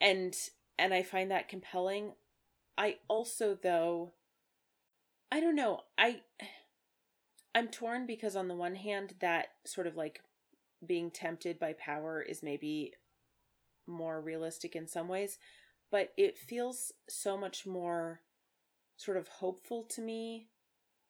And 0.02 0.36
and 0.78 0.94
I 0.94 1.04
find 1.04 1.32
that 1.32 1.48
compelling. 1.48 2.14
I 2.78 2.98
also 3.08 3.58
though 3.62 4.14
I 5.32 5.40
don't 5.40 5.56
know. 5.56 5.82
I 5.98 6.22
I'm 7.54 7.70
torn 7.70 8.06
because 8.06 8.36
on 8.36 8.48
the 8.48 8.56
one 8.56 8.76
hand 8.76 9.16
that 9.20 9.48
sort 9.66 9.88
of 9.88 9.96
like 9.96 10.22
being 10.86 11.10
tempted 11.10 11.60
by 11.60 11.74
power 11.74 12.22
is 12.22 12.44
maybe 12.44 12.94
more 13.88 14.20
realistic 14.20 14.76
in 14.76 14.88
some 14.88 15.08
ways, 15.08 15.38
but 15.96 16.12
it 16.18 16.38
feels 16.38 16.92
so 17.08 17.38
much 17.38 17.66
more 17.66 18.20
sort 18.98 19.16
of 19.16 19.30
hopeful 19.30 19.82
to 19.84 20.02
me 20.02 20.50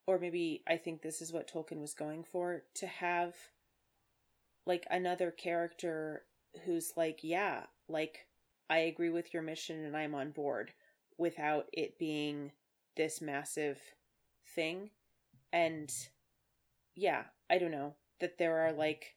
or 0.06 0.20
maybe 0.20 0.62
I 0.68 0.78
think 0.78 1.02
this 1.02 1.24
is 1.24 1.34
what 1.34 1.52
Tolkien 1.52 1.82
was 1.82 1.95
going 1.95 2.24
for 2.24 2.62
to 2.76 2.86
have 2.86 3.34
like 4.68 4.86
another 4.91 5.32
character 5.32 6.26
who's 6.66 6.94
like, 6.95 7.22
yeah, 7.24 7.62
like 7.90 8.28
I 8.70 8.78
agree 8.78 9.10
with 9.10 9.34
your 9.34 9.41
mission 9.41 9.84
and 9.86 9.98
I'm 9.98 10.14
on 10.14 10.30
board 10.30 10.72
without 11.18 11.66
it 11.74 11.98
being 11.98 12.52
this 12.95 13.22
massive 13.22 13.80
thing. 14.53 14.91
And 15.52 15.91
yeah, 16.94 17.24
I 17.49 17.57
don't 17.57 17.72
know 17.72 17.95
that 18.20 18.38
there 18.38 18.60
are 18.60 18.72
like 18.72 19.16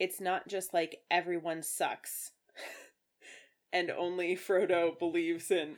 it's 0.00 0.20
not 0.20 0.48
just 0.48 0.74
like 0.74 1.02
everyone 1.08 1.62
sucks 1.62 2.32
and 3.72 3.90
only 3.90 4.36
Frodo 4.48 4.98
believes 4.98 5.50
in 5.50 5.76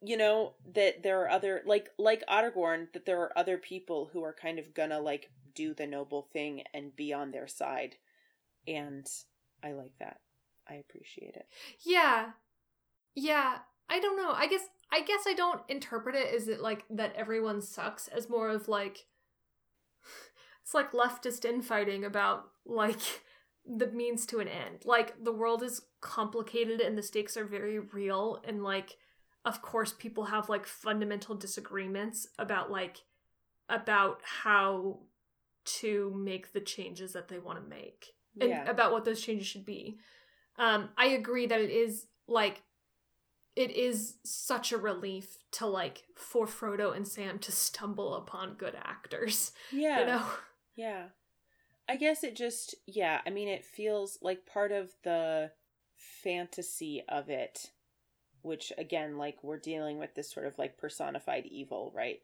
you 0.00 0.16
know 0.16 0.54
that 0.74 1.02
there 1.02 1.22
are 1.22 1.30
other 1.30 1.62
like 1.66 1.90
like 1.98 2.22
Aragorn 2.28 2.92
that 2.92 3.06
there 3.06 3.20
are 3.20 3.36
other 3.36 3.58
people 3.58 4.10
who 4.12 4.22
are 4.22 4.34
kind 4.34 4.58
of 4.58 4.74
gonna 4.74 5.00
like 5.00 5.30
do 5.54 5.74
the 5.74 5.86
noble 5.86 6.28
thing 6.32 6.62
and 6.72 6.96
be 6.96 7.12
on 7.12 7.30
their 7.30 7.46
side 7.46 7.96
and 8.66 9.06
I 9.62 9.72
like 9.72 9.98
that. 9.98 10.18
I 10.68 10.74
appreciate 10.74 11.36
it. 11.36 11.46
Yeah. 11.84 12.30
Yeah. 13.14 13.58
I 13.88 14.00
don't 14.00 14.16
know. 14.16 14.32
I 14.32 14.46
guess 14.46 14.66
I 14.92 15.00
guess 15.02 15.24
I 15.26 15.34
don't 15.34 15.62
interpret 15.68 16.14
it 16.14 16.34
as 16.34 16.48
it 16.48 16.60
like 16.60 16.84
that 16.90 17.14
everyone 17.16 17.62
sucks 17.62 18.08
as 18.08 18.28
more 18.28 18.48
of 18.48 18.68
like 18.68 19.06
it's 20.62 20.74
like 20.74 20.92
leftist 20.92 21.44
infighting 21.44 22.04
about 22.04 22.44
like 22.64 23.00
the 23.66 23.86
means 23.88 24.26
to 24.26 24.40
an 24.40 24.48
end. 24.48 24.84
Like 24.84 25.22
the 25.22 25.32
world 25.32 25.62
is 25.62 25.82
complicated 26.00 26.80
and 26.80 26.96
the 26.98 27.02
stakes 27.02 27.36
are 27.36 27.44
very 27.44 27.78
real 27.78 28.42
and 28.44 28.62
like 28.62 28.96
of 29.44 29.62
course 29.62 29.92
people 29.92 30.24
have 30.26 30.48
like 30.48 30.66
fundamental 30.66 31.34
disagreements 31.34 32.26
about 32.38 32.70
like 32.70 32.98
about 33.68 34.20
how 34.24 35.00
to 35.64 36.12
make 36.16 36.52
the 36.52 36.60
changes 36.60 37.12
that 37.12 37.28
they 37.28 37.38
want 37.38 37.62
to 37.62 37.68
make 37.68 38.06
and 38.40 38.50
Yeah. 38.50 38.68
about 38.68 38.92
what 38.92 39.04
those 39.04 39.20
changes 39.20 39.46
should 39.46 39.64
be. 39.64 39.98
Um, 40.56 40.90
I 40.96 41.06
agree 41.06 41.46
that 41.46 41.60
it 41.60 41.70
is 41.70 42.06
like 42.26 42.62
it 43.54 43.70
is 43.70 44.16
such 44.24 44.72
a 44.72 44.78
relief 44.78 45.36
to 45.52 45.66
like 45.66 46.04
for 46.16 46.46
Frodo 46.46 46.96
and 46.96 47.06
Sam 47.06 47.38
to 47.40 47.52
stumble 47.52 48.14
upon 48.16 48.54
good 48.54 48.74
actors. 48.74 49.52
Yeah. 49.70 50.00
You 50.00 50.06
know? 50.06 50.22
Yeah. 50.74 51.04
I 51.88 51.96
guess 51.96 52.24
it 52.24 52.36
just, 52.36 52.74
yeah, 52.86 53.20
I 53.26 53.30
mean, 53.30 53.48
it 53.48 53.64
feels 53.64 54.18
like 54.22 54.46
part 54.46 54.72
of 54.72 54.94
the 55.02 55.52
fantasy 55.96 57.02
of 57.08 57.28
it, 57.28 57.72
which 58.42 58.72
again, 58.78 59.18
like, 59.18 59.42
we're 59.44 59.58
dealing 59.58 59.98
with 59.98 60.14
this 60.14 60.32
sort 60.32 60.46
of 60.46 60.58
like 60.58 60.78
personified 60.78 61.46
evil, 61.46 61.92
right? 61.94 62.20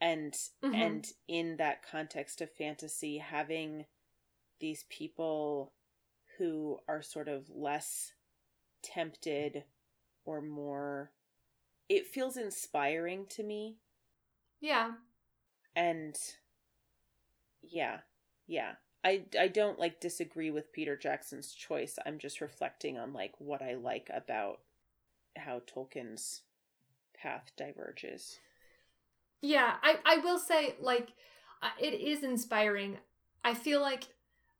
And, 0.00 0.36
Mhm. 0.62 0.72
and 0.72 1.10
in 1.28 1.56
that 1.58 1.82
context 1.82 2.40
of 2.40 2.50
fantasy, 2.52 3.18
having 3.18 3.86
these 4.60 4.84
people 4.90 5.74
who 6.38 6.80
are 6.88 7.02
sort 7.02 7.28
of 7.28 7.50
less 7.50 8.14
tempted 8.82 9.64
or 10.24 10.42
more, 10.42 11.12
it 11.88 12.06
feels 12.06 12.36
inspiring 12.36 13.26
to 13.28 13.42
me 13.42 13.78
Yeah. 14.60 14.96
and 15.76 16.16
yeah 17.62 18.00
yeah 18.46 18.74
i 19.06 19.22
i 19.38 19.48
don't 19.48 19.78
like 19.78 20.00
disagree 20.00 20.50
with 20.50 20.72
peter 20.72 20.96
jackson's 20.96 21.52
choice 21.52 21.98
i'm 22.04 22.18
just 22.18 22.40
reflecting 22.40 22.98
on 22.98 23.12
like 23.12 23.32
what 23.38 23.62
i 23.62 23.74
like 23.74 24.10
about 24.12 24.60
how 25.36 25.60
tolkien's 25.66 26.42
path 27.14 27.52
diverges 27.56 28.38
Yeah, 29.42 29.74
I, 29.82 29.98
I 30.04 30.16
will 30.18 30.38
say, 30.38 30.74
like, 30.80 31.10
uh, 31.62 31.68
it 31.80 31.94
is 31.94 32.22
inspiring. 32.22 32.98
I 33.44 33.54
feel 33.54 33.80
like 33.80 34.04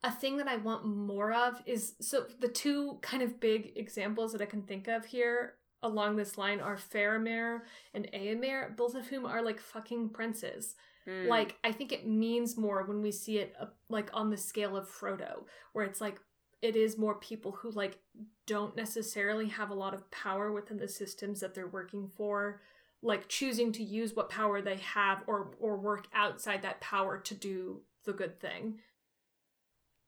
a 0.04 0.12
thing 0.12 0.36
that 0.36 0.48
I 0.48 0.56
want 0.56 0.84
more 0.84 1.32
of 1.32 1.62
is 1.66 1.94
so 2.00 2.26
the 2.40 2.48
two 2.48 2.98
kind 3.02 3.22
of 3.22 3.40
big 3.40 3.72
examples 3.76 4.32
that 4.32 4.42
I 4.42 4.46
can 4.46 4.62
think 4.62 4.86
of 4.86 5.04
here 5.06 5.54
along 5.82 6.16
this 6.16 6.38
line 6.38 6.60
are 6.60 6.76
Faramir 6.76 7.62
and 7.94 8.08
Eomer, 8.12 8.76
both 8.76 8.94
of 8.94 9.08
whom 9.08 9.26
are 9.26 9.42
like 9.42 9.60
fucking 9.60 10.10
princes. 10.10 10.74
Mm. 11.08 11.26
Like 11.28 11.56
I 11.62 11.72
think 11.72 11.92
it 11.92 12.06
means 12.06 12.56
more 12.56 12.84
when 12.84 13.02
we 13.02 13.12
see 13.12 13.38
it 13.38 13.54
uh, 13.60 13.66
like 13.88 14.10
on 14.12 14.30
the 14.30 14.36
scale 14.36 14.76
of 14.76 14.88
Frodo, 14.88 15.44
where 15.72 15.84
it's 15.84 16.00
like 16.00 16.20
it 16.62 16.74
is 16.74 16.98
more 16.98 17.14
people 17.16 17.52
who 17.52 17.70
like 17.70 17.98
don't 18.46 18.76
necessarily 18.76 19.48
have 19.48 19.70
a 19.70 19.74
lot 19.74 19.94
of 19.94 20.10
power 20.10 20.50
within 20.50 20.78
the 20.78 20.88
systems 20.88 21.40
that 21.40 21.54
they're 21.54 21.66
working 21.68 22.08
for, 22.08 22.60
like 23.02 23.28
choosing 23.28 23.72
to 23.72 23.82
use 23.82 24.14
what 24.16 24.30
power 24.30 24.60
they 24.60 24.76
have 24.76 25.22
or 25.26 25.52
or 25.60 25.76
work 25.76 26.06
outside 26.14 26.62
that 26.62 26.80
power 26.80 27.18
to 27.18 27.34
do 27.34 27.82
the 28.04 28.12
good 28.12 28.40
thing. 28.40 28.80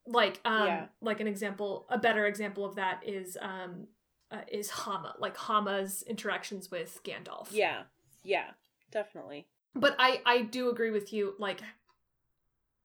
Like 0.06 0.40
um 0.44 0.66
Yeah. 0.66 0.86
like 1.00 1.20
an 1.20 1.26
example, 1.28 1.86
a 1.90 1.98
better 1.98 2.26
example 2.26 2.64
of 2.64 2.74
that 2.76 3.02
is 3.06 3.36
um 3.40 3.86
uh, 4.30 4.42
is 4.50 4.68
Hama, 4.70 5.14
like 5.18 5.36
Hama's 5.36 6.02
interactions 6.02 6.70
with 6.70 7.00
Gandalf. 7.04 7.48
yeah, 7.50 7.84
yeah, 8.22 8.50
definitely. 8.90 9.46
But 9.78 9.94
i 9.98 10.20
i 10.26 10.42
do 10.42 10.68
agree 10.70 10.90
with 10.90 11.12
you 11.12 11.34
like 11.38 11.60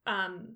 um 0.06 0.56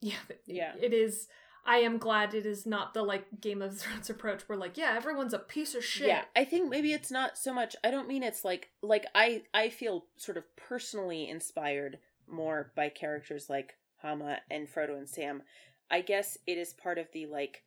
yeah 0.00 0.14
Yeah. 0.46 0.72
it 0.80 0.92
is 0.92 1.28
i 1.64 1.78
am 1.78 1.98
glad 1.98 2.34
it 2.34 2.46
is 2.46 2.66
not 2.66 2.94
the 2.94 3.02
like 3.02 3.26
game 3.40 3.62
of 3.62 3.78
thrones 3.78 4.10
approach 4.14 4.42
where 4.48 4.58
like 4.58 4.76
yeah 4.76 4.94
everyone's 4.96 5.34
a 5.34 5.38
piece 5.38 5.74
of 5.74 5.84
shit 5.84 6.08
Yeah, 6.08 6.24
I 6.34 6.44
think 6.44 6.68
maybe 6.70 6.92
it's 6.92 7.10
not 7.10 7.36
so 7.38 7.52
much. 7.52 7.74
I 7.82 7.90
don't 7.90 8.08
mean 8.08 8.22
it's 8.22 8.44
like 8.44 8.70
like 8.82 9.06
I 9.14 9.42
I 9.54 9.68
feel 9.70 10.06
sort 10.16 10.36
of 10.36 10.44
personally 10.56 11.28
inspired 11.28 11.98
more 12.28 12.72
by 12.76 12.88
characters 12.88 13.48
like 13.48 13.76
Hama 14.02 14.38
and 14.50 14.68
Frodo 14.68 14.96
and 14.96 15.08
Sam. 15.08 15.42
I 15.90 16.00
guess 16.00 16.36
it 16.46 16.58
is 16.58 16.72
part 16.72 16.98
of 16.98 17.06
the 17.12 17.26
like 17.26 17.62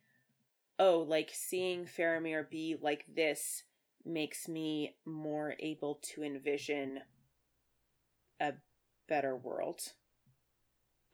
oh, 0.78 1.00
like 1.06 1.30
seeing 1.32 1.84
Faramir 1.84 2.48
be 2.48 2.76
like 2.80 3.04
this 3.14 3.64
makes 4.04 4.48
me 4.48 4.96
more 5.04 5.54
able 5.60 5.98
to 6.02 6.22
envision 6.22 7.00
a 8.40 8.54
better 9.08 9.36
world. 9.36 9.80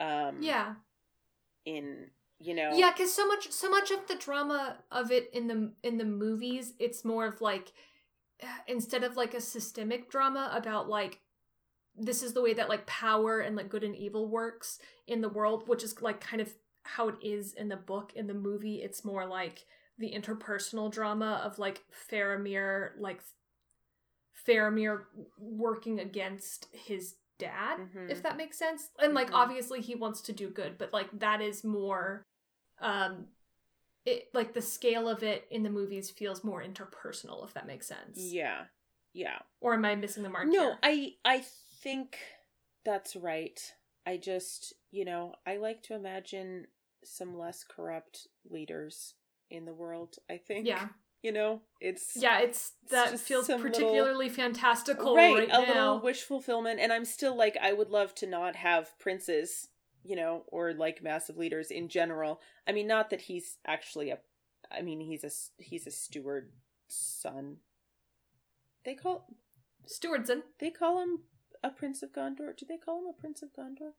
Um 0.01 0.39
yeah 0.41 0.75
in 1.67 2.07
you 2.39 2.55
know 2.55 2.71
yeah 2.75 2.93
because 2.93 3.13
so 3.13 3.27
much 3.27 3.51
so 3.51 3.69
much 3.69 3.91
of 3.91 4.07
the 4.07 4.15
drama 4.15 4.79
of 4.91 5.11
it 5.11 5.29
in 5.35 5.49
the 5.49 5.73
in 5.83 5.99
the 5.99 6.05
movies 6.05 6.73
it's 6.79 7.05
more 7.05 7.27
of 7.27 7.41
like 7.41 7.73
instead 8.67 9.05
of 9.05 9.17
like 9.17 9.35
a 9.35 9.41
systemic 9.41 10.11
drama 10.11 10.51
about 10.55 10.89
like 10.89 11.21
this 11.99 12.23
is 12.23 12.35
the 12.35 12.43
way 12.43 12.53
that 12.53 12.69
like 12.69 12.87
power 12.87 13.41
and 13.41 13.57
like 13.57 13.69
good 13.69 13.83
and 13.83 13.97
evil 13.97 14.29
works 14.29 14.79
in 15.07 15.21
the 15.21 15.29
world 15.29 15.69
which 15.69 15.83
is 15.83 16.01
like 16.01 16.21
kind 16.21 16.41
of 16.41 16.55
how 16.85 17.09
it 17.09 17.17
is 17.21 17.53
in 17.55 17.69
the 17.69 17.77
book 17.77 18.13
in 18.15 18.27
the 18.27 18.35
movie 18.35 18.77
it's 18.77 19.05
more 19.05 19.27
like 19.27 19.65
the 19.99 20.13
interpersonal 20.13 20.93
drama 20.93 21.41
of 21.43 21.59
like 21.59 21.83
Faramir 22.11 22.91
like 22.99 23.23
Faramir 24.45 25.05
working 25.39 26.01
against 26.01 26.69
his 26.73 27.17
dad 27.39 27.79
Mhm. 27.79 28.11
if 28.11 28.23
that 28.23 28.37
makes 28.37 28.57
sense 28.59 28.91
and 28.99 29.13
like 29.13 29.31
Mhm. 29.31 29.35
obviously 29.35 29.81
he 29.83 29.95
wants 29.95 30.23
to 30.23 30.33
do 30.33 30.49
good 30.49 30.79
but 30.79 30.93
like 30.93 31.11
that 31.19 31.41
is 31.43 31.63
more 31.65 32.23
um 32.79 33.29
it 34.07 34.33
like 34.33 34.55
the 34.55 34.63
scale 34.63 35.09
of 35.09 35.23
it 35.23 35.47
in 35.51 35.63
the 35.63 35.69
movies 35.71 36.11
feels 36.11 36.43
more 36.45 36.63
interpersonal 36.63 37.45
if 37.45 37.53
that 37.55 37.67
makes 37.67 37.87
sense 37.87 38.19
Yeah. 38.33 38.67
Yeah. 39.13 39.39
or 39.61 39.75
am 39.75 39.85
i 39.85 39.95
missing 39.97 40.23
the 40.23 40.31
mark 40.31 40.47
No, 40.49 40.63
here? 40.63 40.79
I 40.83 41.17
I 41.25 41.41
think 41.83 42.19
that's 42.85 43.17
right. 43.17 43.75
I 44.07 44.17
just, 44.17 44.73
you 44.93 45.05
know, 45.05 45.35
I 45.45 45.57
like 45.57 45.83
to 45.85 45.95
imagine 45.95 46.69
some 47.05 47.37
less 47.37 47.65
corrupt 47.65 48.29
leaders 48.49 49.15
in 49.51 49.65
the 49.65 49.75
world, 49.75 50.19
I 50.31 50.39
think. 50.39 50.67
yeah 50.67 50.89
You 51.23 51.33
know, 51.33 51.63
it's 51.81 52.17
yeah 52.17 52.39
it's 52.41 52.73
that 52.91 53.11
just 53.11 53.25
feels 53.25 53.47
some 53.47 53.61
little- 53.61 53.71
particularly 53.71 54.29
fantastical 54.29 55.17
right, 55.17 55.35
right, 55.35 55.49
a 55.49 55.61
now 55.61 55.67
little 55.67 56.01
wish 56.01 56.23
fulfillment 56.23 56.79
and 56.79 56.93
I'm 56.93 57.05
still 57.05 57.37
like 57.37 57.57
I 57.61 57.73
would 57.73 57.91
love 57.91 58.15
to 58.17 58.27
not 58.27 58.55
have 58.57 58.97
princes, 58.99 59.69
you 60.05 60.15
know, 60.15 60.45
or 60.47 60.73
like 60.73 61.03
massive 61.03 61.37
leaders 61.37 61.71
in 61.71 61.89
general. 61.89 62.41
I 62.67 62.73
mean, 62.73 62.87
not 62.87 63.11
that 63.11 63.23
he's 63.23 63.59
actually 63.67 64.11
a 64.11 64.19
I 64.71 64.83
mean, 64.83 65.01
he's 65.01 65.25
a 65.25 65.31
he's 65.63 65.87
a 65.87 65.91
steward 65.91 66.53
son. 66.89 67.57
They 68.85 68.95
call 68.95 69.27
stewardson 69.89 70.43
they 70.61 70.71
call 70.71 71.03
him 71.03 71.21
a 71.65 71.71
prince 71.71 72.03
of 72.03 72.13
Gondor. 72.13 72.57
Do 72.57 72.67
they 72.69 72.77
call 72.77 73.01
him 73.01 73.07
a 73.09 73.21
prince 73.21 73.43
of 73.43 73.53
Gondor? 73.53 73.93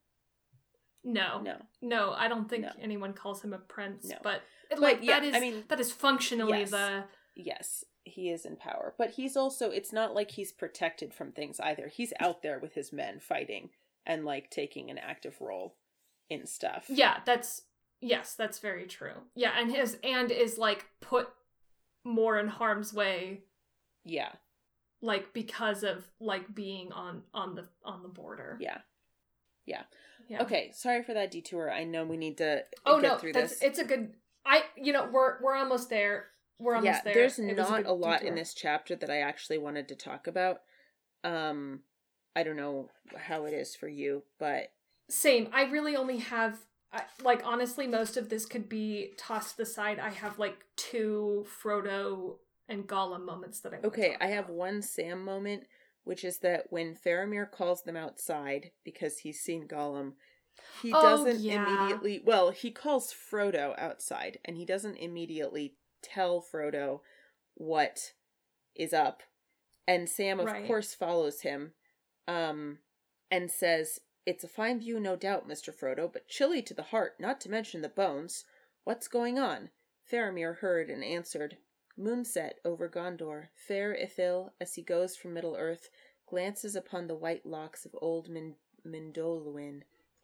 No 1.04 1.40
No. 1.42 1.56
no 1.80 2.12
i 2.12 2.28
don't 2.28 2.48
think 2.48 2.64
No. 2.64 2.72
anyone 2.80 3.12
calls 3.12 3.42
him 3.42 3.52
a 3.52 3.58
prince 3.58 4.04
No. 4.08 4.16
but 4.22 4.42
But, 4.70 4.78
like 4.80 4.98
yeah, 5.02 5.20
that 5.20 5.24
is 5.26 5.34
I 5.34 5.40
mean- 5.40 5.64
that 5.68 5.80
is 5.80 5.92
functionally 5.92 6.60
Yes. 6.60 6.70
the 6.70 7.04
Yes, 7.40 7.84
he 8.02 8.30
is 8.30 8.44
in 8.44 8.56
power, 8.56 8.94
but 8.98 9.10
he's 9.12 9.36
also 9.36 9.70
it's 9.70 9.92
not 9.92 10.12
like 10.12 10.32
he's 10.32 10.50
protected 10.50 11.14
from 11.14 11.30
things 11.30 11.60
either. 11.60 11.86
He's 11.86 12.12
out 12.18 12.42
there 12.42 12.58
with 12.58 12.74
his 12.74 12.92
men 12.92 13.20
fighting 13.20 13.70
and 14.04 14.24
like 14.24 14.50
taking 14.50 14.90
an 14.90 14.98
active 14.98 15.40
role 15.40 15.76
in 16.28 16.46
stuff. 16.46 16.86
Yeah, 16.88 17.20
that's 17.24 17.62
yes, 18.00 18.34
that's 18.34 18.58
very 18.58 18.86
true. 18.88 19.22
Yeah, 19.36 19.52
and 19.56 19.70
his 19.70 19.98
and 20.02 20.32
is 20.32 20.58
like 20.58 20.86
put 21.00 21.28
more 22.02 22.40
in 22.40 22.48
harm's 22.48 22.92
way 22.92 23.44
Yeah. 24.04 24.32
like 25.00 25.32
because 25.32 25.84
of 25.84 26.10
like 26.18 26.52
being 26.56 26.90
on 26.92 27.22
on 27.32 27.54
the 27.54 27.68
on 27.84 28.02
the 28.02 28.08
border. 28.08 28.56
Yeah. 28.60 28.80
Yeah. 29.64 29.84
Okay, 30.30 30.70
sorry 30.74 31.02
for 31.02 31.14
that 31.14 31.30
detour. 31.30 31.70
I 31.70 31.84
know 31.84 32.04
we 32.04 32.16
need 32.16 32.38
to 32.38 32.64
Oh 32.84 33.00
get 33.00 33.12
no, 33.12 33.16
through 33.18 33.32
that's 33.32 33.52
this. 33.52 33.62
it's 33.62 33.78
a 33.78 33.84
good 33.84 34.14
I 34.44 34.62
you 34.76 34.92
know, 34.92 35.08
we're 35.10 35.42
we're 35.42 35.56
almost 35.56 35.90
there. 35.90 36.26
We're 36.58 36.74
almost 36.74 37.04
yeah, 37.04 37.12
there. 37.12 37.14
there's 37.14 37.38
It 37.38 37.56
not 37.56 37.68
good 37.76 37.86
a 37.86 37.92
lot 37.92 38.22
in 38.22 38.34
this 38.34 38.54
chapter 38.54 38.96
that 38.96 39.10
I 39.10 39.20
actually 39.20 39.58
wanted 39.58 39.88
to 39.88 39.94
talk 39.94 40.26
about. 40.26 40.60
Um 41.24 41.80
I 42.36 42.42
don't 42.42 42.56
know 42.56 42.88
how 43.16 43.44
it 43.46 43.52
is 43.52 43.74
for 43.74 43.88
you, 43.88 44.22
but 44.38 44.70
Same. 45.08 45.48
I 45.52 45.62
really 45.64 45.96
only 45.96 46.18
have 46.18 46.58
I, 46.92 47.02
like 47.22 47.42
honestly 47.44 47.86
most 47.86 48.16
of 48.16 48.28
this 48.28 48.46
could 48.46 48.68
be 48.68 49.12
tossed 49.18 49.58
aside. 49.60 49.98
I 49.98 50.10
have 50.10 50.38
like 50.38 50.64
two 50.76 51.46
Frodo 51.62 52.36
and 52.68 52.86
Gollum 52.86 53.24
moments 53.24 53.60
that 53.60 53.72
I 53.74 53.78
Okay, 53.84 54.10
talk 54.10 54.20
I 54.20 54.26
have 54.28 54.48
one 54.48 54.82
Sam 54.82 55.24
moment, 55.24 55.64
which 56.08 56.24
is 56.24 56.38
that 56.38 56.64
when 56.70 56.96
Faramir 56.96 57.50
calls 57.50 57.82
them 57.82 57.94
outside 57.94 58.70
because 58.82 59.18
he's 59.18 59.40
seen 59.40 59.68
Gollum, 59.68 60.14
he 60.82 60.92
Oh, 60.94 61.02
doesn't 61.02 61.44
yeah. 61.44 61.66
immediately. 61.66 62.22
Well, 62.24 62.50
he 62.50 62.70
calls 62.70 63.12
Frodo 63.12 63.78
outside, 63.78 64.38
and 64.42 64.56
he 64.56 64.64
doesn't 64.64 64.96
immediately 64.96 65.76
tell 66.02 66.40
Frodo 66.40 67.00
what 67.54 68.14
is 68.74 68.94
up. 68.94 69.22
And 69.86 70.08
Sam, 70.08 70.40
of 70.40 70.46
Right. 70.46 70.66
course, 70.66 70.94
follows 70.94 71.42
him, 71.42 71.74
um, 72.26 72.78
and 73.30 73.50
says, 73.50 74.00
"It's 74.24 74.44
a 74.44 74.48
fine 74.48 74.78
view, 74.80 74.98
no 74.98 75.14
doubt, 75.14 75.46
Mister 75.46 75.72
Frodo, 75.72 76.10
but 76.10 76.26
chilly 76.26 76.62
to 76.62 76.72
the 76.72 76.84
heart, 76.84 77.20
not 77.20 77.38
to 77.42 77.50
mention 77.50 77.82
the 77.82 77.90
bones. 77.90 78.46
What's 78.84 79.08
going 79.08 79.38
on?" 79.38 79.72
Faramir 80.10 80.60
heard 80.60 80.88
and 80.88 81.04
answered, 81.04 81.58
Moonset 81.98 82.52
over 82.64 82.88
Gondor, 82.88 83.48
fair 83.54 83.94
Ithil, 83.94 84.50
as 84.60 84.74
he 84.74 84.82
goes 84.82 85.16
from 85.16 85.34
Middle 85.34 85.56
Earth, 85.56 85.90
glances 86.26 86.76
upon 86.76 87.06
the 87.06 87.16
white 87.16 87.44
locks 87.44 87.84
of 87.84 87.96
old 88.00 88.28
Min-. 88.28 88.54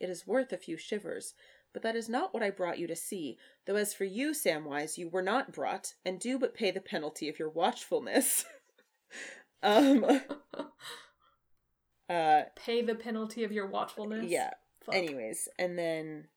It 0.00 0.10
is 0.10 0.26
worth 0.26 0.52
a 0.52 0.58
few 0.58 0.76
shivers, 0.76 1.34
but 1.72 1.82
that 1.82 1.96
is 1.96 2.08
not 2.08 2.32
what 2.32 2.42
I 2.42 2.50
brought 2.50 2.78
you 2.78 2.86
to 2.86 2.96
see. 2.96 3.38
Though 3.66 3.76
as 3.76 3.94
for 3.94 4.04
you, 4.04 4.30
Samwise, 4.30 4.96
you 4.96 5.08
were 5.08 5.22
not 5.22 5.52
brought, 5.52 5.94
and 6.04 6.20
do 6.20 6.38
but 6.38 6.54
pay 6.54 6.70
the 6.70 6.80
penalty 6.80 7.28
of 7.28 7.38
your 7.38 7.50
watchfulness. 7.50 8.44
um. 9.62 10.04
Uh. 12.06 12.42
pay 12.54 12.82
the 12.82 12.94
penalty 12.94 13.44
of 13.44 13.50
your 13.50 13.66
watchfulness. 13.66 14.26
Yeah. 14.26 14.50
Fuck. 14.84 14.94
Anyways, 14.94 15.48
and 15.58 15.78
then 15.78 16.28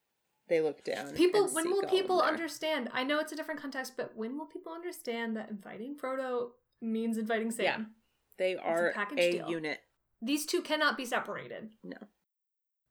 they 0.48 0.62
look 0.62 0.84
down. 0.84 1.14
People, 1.14 1.48
when 1.50 1.70
will 1.72 1.84
people 1.84 2.22
understand? 2.22 2.90
I 2.94 3.04
know 3.04 3.20
it's 3.20 3.32
a 3.32 3.36
different 3.36 3.62
context, 3.62 3.94
but 3.98 4.16
when 4.16 4.38
will 4.38 4.46
people 4.46 4.72
understand 4.74 5.36
that 5.38 5.50
inviting 5.50 5.96
Frodo 5.96 6.50
means 6.82 7.18
inviting 7.18 7.52
Sam? 7.52 7.64
Yeah. 7.66 7.78
They 8.38 8.56
are 8.56 8.94
a 9.18 9.32
deal. 9.32 9.50
unit. 9.50 9.80
These 10.22 10.46
two 10.46 10.62
cannot 10.62 10.96
be 10.98 11.06
separated. 11.06 11.70
No. 11.84 11.98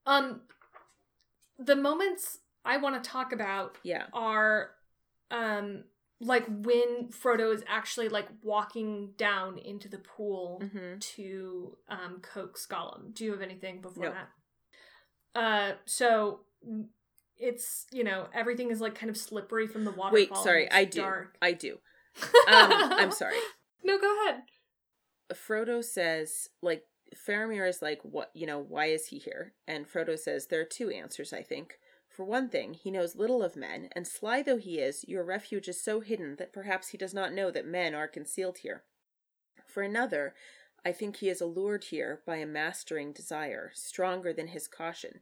Um, 0.04 0.42
the 1.58 1.76
moments 1.76 2.38
I 2.64 2.76
want 2.78 3.02
to 3.02 3.08
talk 3.10 3.32
about 3.32 3.78
Yeah. 3.82 4.06
are, 4.12 4.70
um, 5.30 5.84
like 6.20 6.44
when 6.48 7.08
Frodo 7.10 7.54
is 7.54 7.62
actually 7.68 8.08
like 8.08 8.28
walking 8.42 9.12
down 9.16 9.58
into 9.58 9.88
the 9.88 9.98
pool 9.98 10.60
Mm-hmm. 10.64 10.98
to 10.98 11.76
um 11.88 12.20
coax 12.22 12.66
Gollum. 12.66 13.12
Do 13.14 13.24
you 13.24 13.32
have 13.32 13.42
anything 13.42 13.80
before 13.80 14.04
No. 14.04 14.12
that? 14.12 14.28
Uh, 15.40 15.74
so 15.84 16.40
it's 17.38 17.86
you 17.92 18.04
know 18.04 18.28
everything 18.34 18.70
is 18.70 18.80
like 18.80 18.94
kind 18.94 19.10
of 19.10 19.16
slippery 19.16 19.66
from 19.66 19.84
the 19.84 19.90
waterfall. 19.90 20.12
Wait, 20.12 20.36
sorry, 20.36 20.70
I 20.70 20.84
do. 20.84 21.00
Dark. 21.00 21.36
I 21.40 21.52
do. 21.52 21.78
Um, 22.48 22.70
I'm 22.72 23.10
sorry. 23.10 23.36
No, 23.84 23.98
go 23.98 24.22
ahead. 24.22 24.42
Frodo 25.34 25.82
says, 25.82 26.48
like, 26.62 26.84
Faramir 27.14 27.68
is 27.68 27.82
like, 27.82 28.00
what, 28.02 28.30
you 28.34 28.46
know, 28.46 28.58
why 28.58 28.86
is 28.86 29.08
he 29.08 29.18
here? 29.18 29.52
And 29.66 29.86
Frodo 29.86 30.18
says, 30.18 30.46
there 30.46 30.60
are 30.60 30.64
two 30.64 30.90
answers, 30.90 31.32
I 31.32 31.42
think. 31.42 31.78
For 32.08 32.24
one 32.24 32.48
thing, 32.48 32.74
he 32.74 32.90
knows 32.90 33.16
little 33.16 33.42
of 33.42 33.56
men, 33.56 33.90
and 33.92 34.06
sly 34.06 34.42
though 34.42 34.56
he 34.56 34.78
is, 34.78 35.04
your 35.06 35.24
refuge 35.24 35.68
is 35.68 35.82
so 35.82 36.00
hidden 36.00 36.36
that 36.38 36.52
perhaps 36.52 36.88
he 36.88 36.98
does 36.98 37.12
not 37.12 37.34
know 37.34 37.50
that 37.50 37.66
men 37.66 37.94
are 37.94 38.08
concealed 38.08 38.58
here. 38.58 38.84
For 39.66 39.82
another, 39.82 40.34
I 40.84 40.92
think 40.92 41.16
he 41.16 41.28
is 41.28 41.40
allured 41.40 41.84
here 41.84 42.22
by 42.24 42.36
a 42.36 42.46
mastering 42.46 43.12
desire, 43.12 43.70
stronger 43.74 44.32
than 44.32 44.48
his 44.48 44.66
caution. 44.68 45.20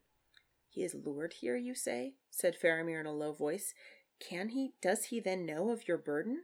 He 0.75 0.83
is 0.83 0.95
lured 0.95 1.35
here, 1.35 1.57
you 1.57 1.73
say? 1.75 2.15
said 2.31 2.57
Faramir 2.61 2.99
in 2.99 3.07
a 3.07 3.13
low 3.13 3.33
voice. 3.33 3.75
Can 4.19 4.49
he, 4.49 4.73
does 4.83 5.05
he 5.07 5.21
then 5.21 5.47
know 5.47 5.71
of 5.71 5.87
your 5.87 5.99
burden? 5.99 6.43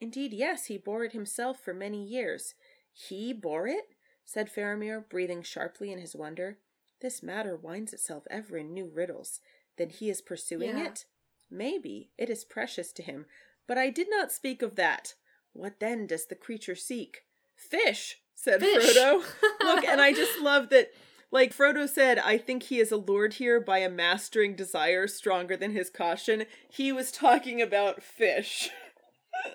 Indeed, 0.00 0.32
yes, 0.32 0.66
he 0.66 0.76
bore 0.76 1.04
it 1.04 1.12
himself 1.12 1.60
for 1.60 1.72
many 1.72 2.02
years. 2.02 2.54
He 2.92 3.32
bore 3.32 3.68
it? 3.68 3.94
said 4.24 4.52
Faramir, 4.52 5.08
breathing 5.08 5.42
sharply 5.44 5.92
in 5.92 6.00
his 6.00 6.16
wonder. 6.16 6.58
This 7.00 7.22
matter 7.22 7.54
winds 7.56 7.92
itself 7.92 8.24
ever 8.28 8.56
in 8.56 8.74
new 8.74 8.90
riddles. 8.92 9.38
Then 9.78 9.90
he 9.90 10.10
is 10.10 10.20
pursuing 10.20 10.76
Yeah. 10.76 10.86
it? 10.86 11.04
Maybe. 11.48 12.10
It 12.18 12.28
is 12.28 12.44
precious 12.44 12.90
to 12.94 13.02
him. 13.04 13.26
But 13.68 13.78
I 13.78 13.90
did 13.90 14.08
not 14.10 14.32
speak 14.32 14.62
of 14.62 14.74
that. 14.76 15.14
What 15.52 15.78
then 15.78 16.08
does 16.08 16.26
the 16.26 16.34
creature 16.34 16.74
seek? 16.74 17.22
Fish, 17.54 18.18
said 18.34 18.60
Fish. 18.60 18.96
Frodo. 18.96 19.22
Look, 19.62 19.84
and 19.84 20.00
I 20.00 20.12
just 20.12 20.40
love 20.40 20.70
that, 20.70 20.90
like 21.30 21.54
Frodo 21.56 21.88
said, 21.88 22.18
I 22.18 22.38
think 22.38 22.64
he 22.64 22.78
is 22.80 22.90
allured 22.92 23.34
here 23.34 23.60
by 23.60 23.78
a 23.78 23.88
mastering 23.90 24.56
desire 24.56 25.06
stronger 25.06 25.56
than 25.56 25.72
his 25.72 25.90
caution. 25.90 26.44
He 26.68 26.92
was 26.92 27.12
talking 27.12 27.60
about 27.62 28.02
fish. 28.02 28.70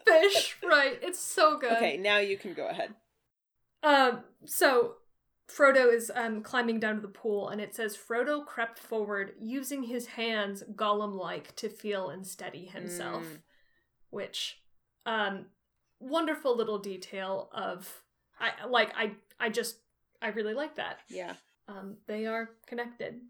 Fish, 0.07 0.57
right? 0.64 0.97
It's 1.03 1.19
so 1.19 1.60
good. 1.60 1.73
Okay, 1.73 1.97
now 1.97 2.18
you 2.18 2.38
can 2.38 2.53
go 2.53 2.68
ahead. 2.68 2.95
Um, 3.84 4.22
so 4.45 4.93
Frodo 5.47 5.93
is 5.93 6.11
um 6.15 6.41
climbing 6.41 6.80
down 6.80 6.95
to 6.95 7.02
the 7.02 7.07
pool, 7.07 7.49
and 7.49 7.61
it 7.61 7.76
says 7.76 7.95
Frodo 7.95 8.43
crept 8.43 8.80
forward, 8.80 9.34
using 9.39 9.84
his 9.84 10.07
hands 10.07 10.64
Gollum 10.73 11.14
like 11.15 11.56
to 11.57 11.69
feel 11.69 12.10
and 12.10 12.26
steady 12.26 12.65
himself, 12.65 13.23
Mm. 13.26 13.41
which, 14.10 14.60
um, 15.06 15.45
wonderful 15.99 16.57
little 16.57 16.80
detail 16.80 17.49
of 17.53 18.02
I 18.39 18.65
like 18.65 18.91
I 18.97 19.11
I 19.39 19.49
just 19.49 19.77
I 20.19 20.30
really 20.30 20.56
like 20.56 20.76
that. 20.76 20.99
Yeah. 21.10 21.34
Um, 21.67 21.97
they 22.07 22.25
are 22.25 22.49
connected. 22.67 23.21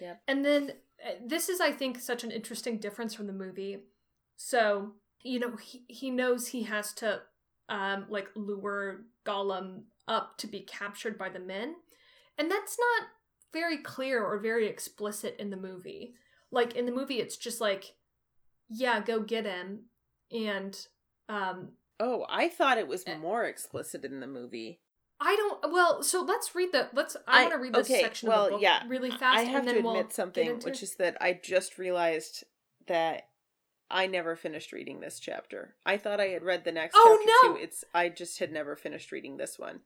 Yep. 0.00 0.22
And 0.28 0.44
then 0.44 0.72
uh, 1.04 1.12
this 1.26 1.48
is, 1.48 1.60
I 1.60 1.72
think, 1.72 2.00
such 2.00 2.24
an 2.24 2.30
interesting 2.30 2.78
difference 2.78 3.14
from 3.14 3.26
the 3.26 3.32
movie. 3.32 3.84
So 4.36 4.92
you 5.24 5.38
know, 5.38 5.56
he 5.56 5.84
he 5.88 6.10
knows 6.10 6.48
he 6.48 6.64
has 6.64 6.92
to 6.94 7.20
um 7.68 8.06
like 8.08 8.28
lure 8.34 9.02
Gollum 9.24 9.82
up 10.08 10.36
to 10.38 10.46
be 10.48 10.60
captured 10.60 11.16
by 11.16 11.28
the 11.28 11.38
men, 11.38 11.76
and 12.38 12.50
that's 12.50 12.76
not 12.78 13.08
very 13.52 13.76
clear 13.78 14.24
or 14.24 14.38
very 14.38 14.66
explicit 14.66 15.36
in 15.38 15.50
the 15.50 15.56
movie. 15.56 16.14
Like 16.50 16.74
in 16.74 16.86
the 16.86 16.92
movie, 16.92 17.20
it's 17.20 17.36
just 17.36 17.60
like, 17.60 17.94
yeah, 18.68 19.00
go 19.00 19.20
get 19.20 19.46
him, 19.46 19.84
and 20.32 20.76
um 21.28 21.72
Oh, 22.00 22.26
I 22.28 22.48
thought 22.48 22.78
it 22.78 22.88
was 22.88 23.04
Eh. 23.06 23.16
more 23.16 23.44
explicit 23.44 24.04
in 24.04 24.18
the 24.18 24.26
movie. 24.26 24.80
I 25.24 25.36
don't. 25.36 25.72
Well, 25.72 26.02
so 26.02 26.22
let's 26.22 26.54
read 26.54 26.72
the. 26.72 26.88
Let's. 26.92 27.16
I, 27.26 27.40
I- 27.40 27.42
want 27.42 27.54
to 27.54 27.58
read 27.60 27.74
this 27.74 27.90
okay, 27.90 28.02
section 28.02 28.28
well, 28.28 28.40
of 28.40 28.46
the 28.46 28.50
book 28.56 28.62
yeah, 28.62 28.82
really 28.88 29.10
fast. 29.10 29.38
I 29.38 29.42
have 29.42 29.60
and 29.60 29.68
then 29.68 29.74
to 29.76 29.80
we'll 29.82 29.92
admit 29.92 30.12
something, 30.12 30.46
into- 30.46 30.66
which 30.66 30.82
is 30.82 30.96
that 30.96 31.16
I 31.20 31.38
just 31.40 31.78
realized 31.78 32.44
that 32.88 33.28
I 33.90 34.06
never 34.06 34.34
finished 34.34 34.72
reading 34.72 35.00
this 35.00 35.20
chapter. 35.20 35.76
I 35.86 35.96
thought 35.96 36.18
I 36.20 36.28
had 36.28 36.42
read 36.42 36.64
the 36.64 36.72
next 36.72 36.94
Oh, 36.96 37.18
chapter 37.20 37.48
no! 37.48 37.54
too. 37.54 37.62
It's 37.62 37.84
I 37.94 38.08
just 38.08 38.38
had 38.40 38.50
never 38.52 38.74
finished 38.74 39.12
reading 39.12 39.36
this 39.36 39.58
one 39.58 39.80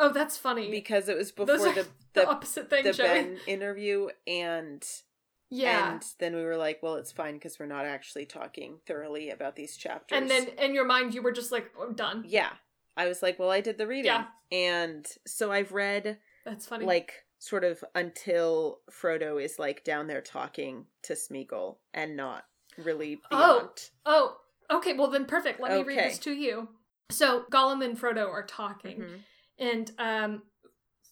Oh, 0.00 0.10
that's 0.12 0.36
funny. 0.38 0.70
because 0.70 1.08
it 1.08 1.16
was 1.16 1.30
before 1.30 1.56
the 1.58 1.72
the, 2.14 2.20
the, 2.20 2.28
opposite 2.28 2.70
thing, 2.70 2.84
the 2.84 2.92
Joey. 2.92 3.06
Ben 3.06 3.38
interview 3.46 4.08
and 4.26 4.84
yeah. 5.50 5.92
and 5.92 6.04
then 6.18 6.34
we 6.34 6.42
were 6.42 6.56
like, 6.56 6.82
well, 6.82 6.94
it's 6.94 7.12
fine 7.12 7.34
because 7.34 7.58
we're 7.58 7.66
not 7.66 7.84
actually 7.84 8.24
talking 8.24 8.78
thoroughly 8.86 9.30
about 9.30 9.56
these 9.56 9.76
chapters. 9.76 10.16
And 10.18 10.30
then 10.30 10.48
in 10.58 10.74
your 10.74 10.86
mind, 10.86 11.14
you 11.14 11.22
were 11.22 11.32
just 11.32 11.52
like, 11.52 11.70
oh, 11.78 11.92
done. 11.92 12.24
yeah, 12.26 12.50
I 12.96 13.06
was 13.06 13.22
like, 13.22 13.38
well, 13.38 13.50
I 13.50 13.60
did 13.60 13.78
the 13.78 13.86
reading, 13.86 14.06
Yeah. 14.06 14.26
and 14.52 15.06
so 15.26 15.50
I've 15.52 15.72
read 15.72 16.18
That's 16.44 16.66
funny. 16.66 16.84
like 16.86 17.24
sort 17.38 17.64
of 17.64 17.82
until 17.94 18.80
Frodo 18.90 19.42
is 19.42 19.58
like 19.58 19.82
down 19.84 20.06
there 20.06 20.20
talking 20.20 20.86
to 21.02 21.14
Smeagol 21.14 21.76
and 21.94 22.16
not 22.16 22.44
really 22.76 23.20
Oh. 23.30 23.60
beyond. 23.60 23.90
oh, 24.06 24.36
okay. 24.70 24.92
Well, 24.92 25.08
then 25.08 25.24
perfect. 25.24 25.60
Let 25.60 25.72
me 25.72 25.82
read 25.82 25.98
this 25.98 26.18
to 26.20 26.32
you. 26.32 26.68
So 27.10 27.44
Gollum 27.50 27.84
and 27.84 27.98
Frodo 27.98 28.28
are 28.28 28.44
talking, 28.46 29.00
Mhm. 29.00 29.20
and 29.58 29.90
um, 29.98 30.42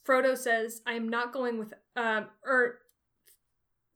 Frodo 0.06 0.36
says, 0.36 0.80
"I'm 0.86 1.09
not 1.09 1.32
going 1.32 1.59
with." 1.59 1.72
Um, 1.96 2.28
or 2.44 2.80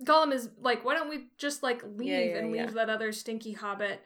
Gollum 0.02 0.32
is 0.32 0.48
like, 0.58 0.84
"Why 0.84 0.94
don't 0.94 1.08
we 1.08 1.28
just 1.38 1.62
like 1.62 1.82
leave 1.84 2.08
Yeah, 2.08 2.18
yeah, 2.20 2.36
and 2.38 2.48
leave 2.52 2.60
yeah. 2.66 2.70
that 2.70 2.90
other 2.90 3.12
stinky 3.12 3.52
hobbit?" 3.52 4.00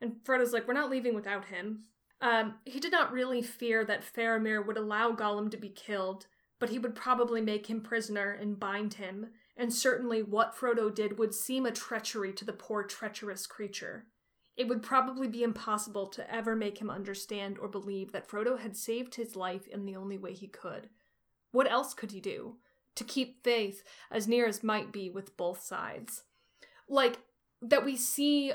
And 0.00 0.16
Frodo's 0.24 0.52
like, 0.52 0.66
"We're 0.68 0.74
not 0.74 0.90
leaving 0.90 1.14
without 1.14 1.46
him." 1.46 1.84
Um, 2.20 2.56
he 2.64 2.80
did 2.80 2.92
not 2.92 3.12
really 3.12 3.42
fear 3.42 3.84
that 3.84 4.04
Faramir 4.04 4.64
would 4.66 4.76
allow 4.76 5.12
Gollum 5.12 5.50
to 5.50 5.56
be 5.56 5.68
killed, 5.68 6.26
but 6.58 6.70
he 6.70 6.78
would 6.78 6.94
probably 6.94 7.40
make 7.40 7.68
him 7.68 7.80
prisoner 7.80 8.32
and 8.32 8.58
bind 8.58 8.94
him. 8.94 9.28
And 9.56 9.72
certainly, 9.72 10.22
what 10.22 10.56
Frodo 10.56 10.92
did 10.92 11.18
would 11.18 11.34
seem 11.34 11.66
a 11.66 11.70
treachery 11.72 12.32
to 12.32 12.44
the 12.44 12.52
poor, 12.52 12.82
treacherous 12.82 13.46
creature. 13.46 14.06
It 14.56 14.66
would 14.66 14.82
probably 14.82 15.28
be 15.28 15.44
impossible 15.44 16.08
to 16.08 16.32
ever 16.32 16.56
make 16.56 16.78
him 16.78 16.90
understand 16.90 17.58
or 17.58 17.68
believe 17.68 18.10
that 18.10 18.28
Frodo 18.28 18.58
had 18.58 18.76
saved 18.76 19.14
his 19.14 19.36
life 19.36 19.68
in 19.68 19.84
the 19.84 19.94
only 19.94 20.18
way 20.18 20.32
he 20.32 20.48
could. 20.48 20.88
What 21.52 21.70
else 21.70 21.94
could 21.94 22.10
he 22.10 22.20
do? 22.20 22.56
To 22.96 23.04
keep 23.04 23.44
faith 23.44 23.84
as 24.10 24.26
near 24.26 24.46
as 24.46 24.64
might 24.64 24.92
be 24.92 25.10
with 25.10 25.36
both 25.36 25.62
sides. 25.62 26.24
Like, 26.88 27.18
that 27.62 27.84
we 27.84 27.96
see 27.96 28.52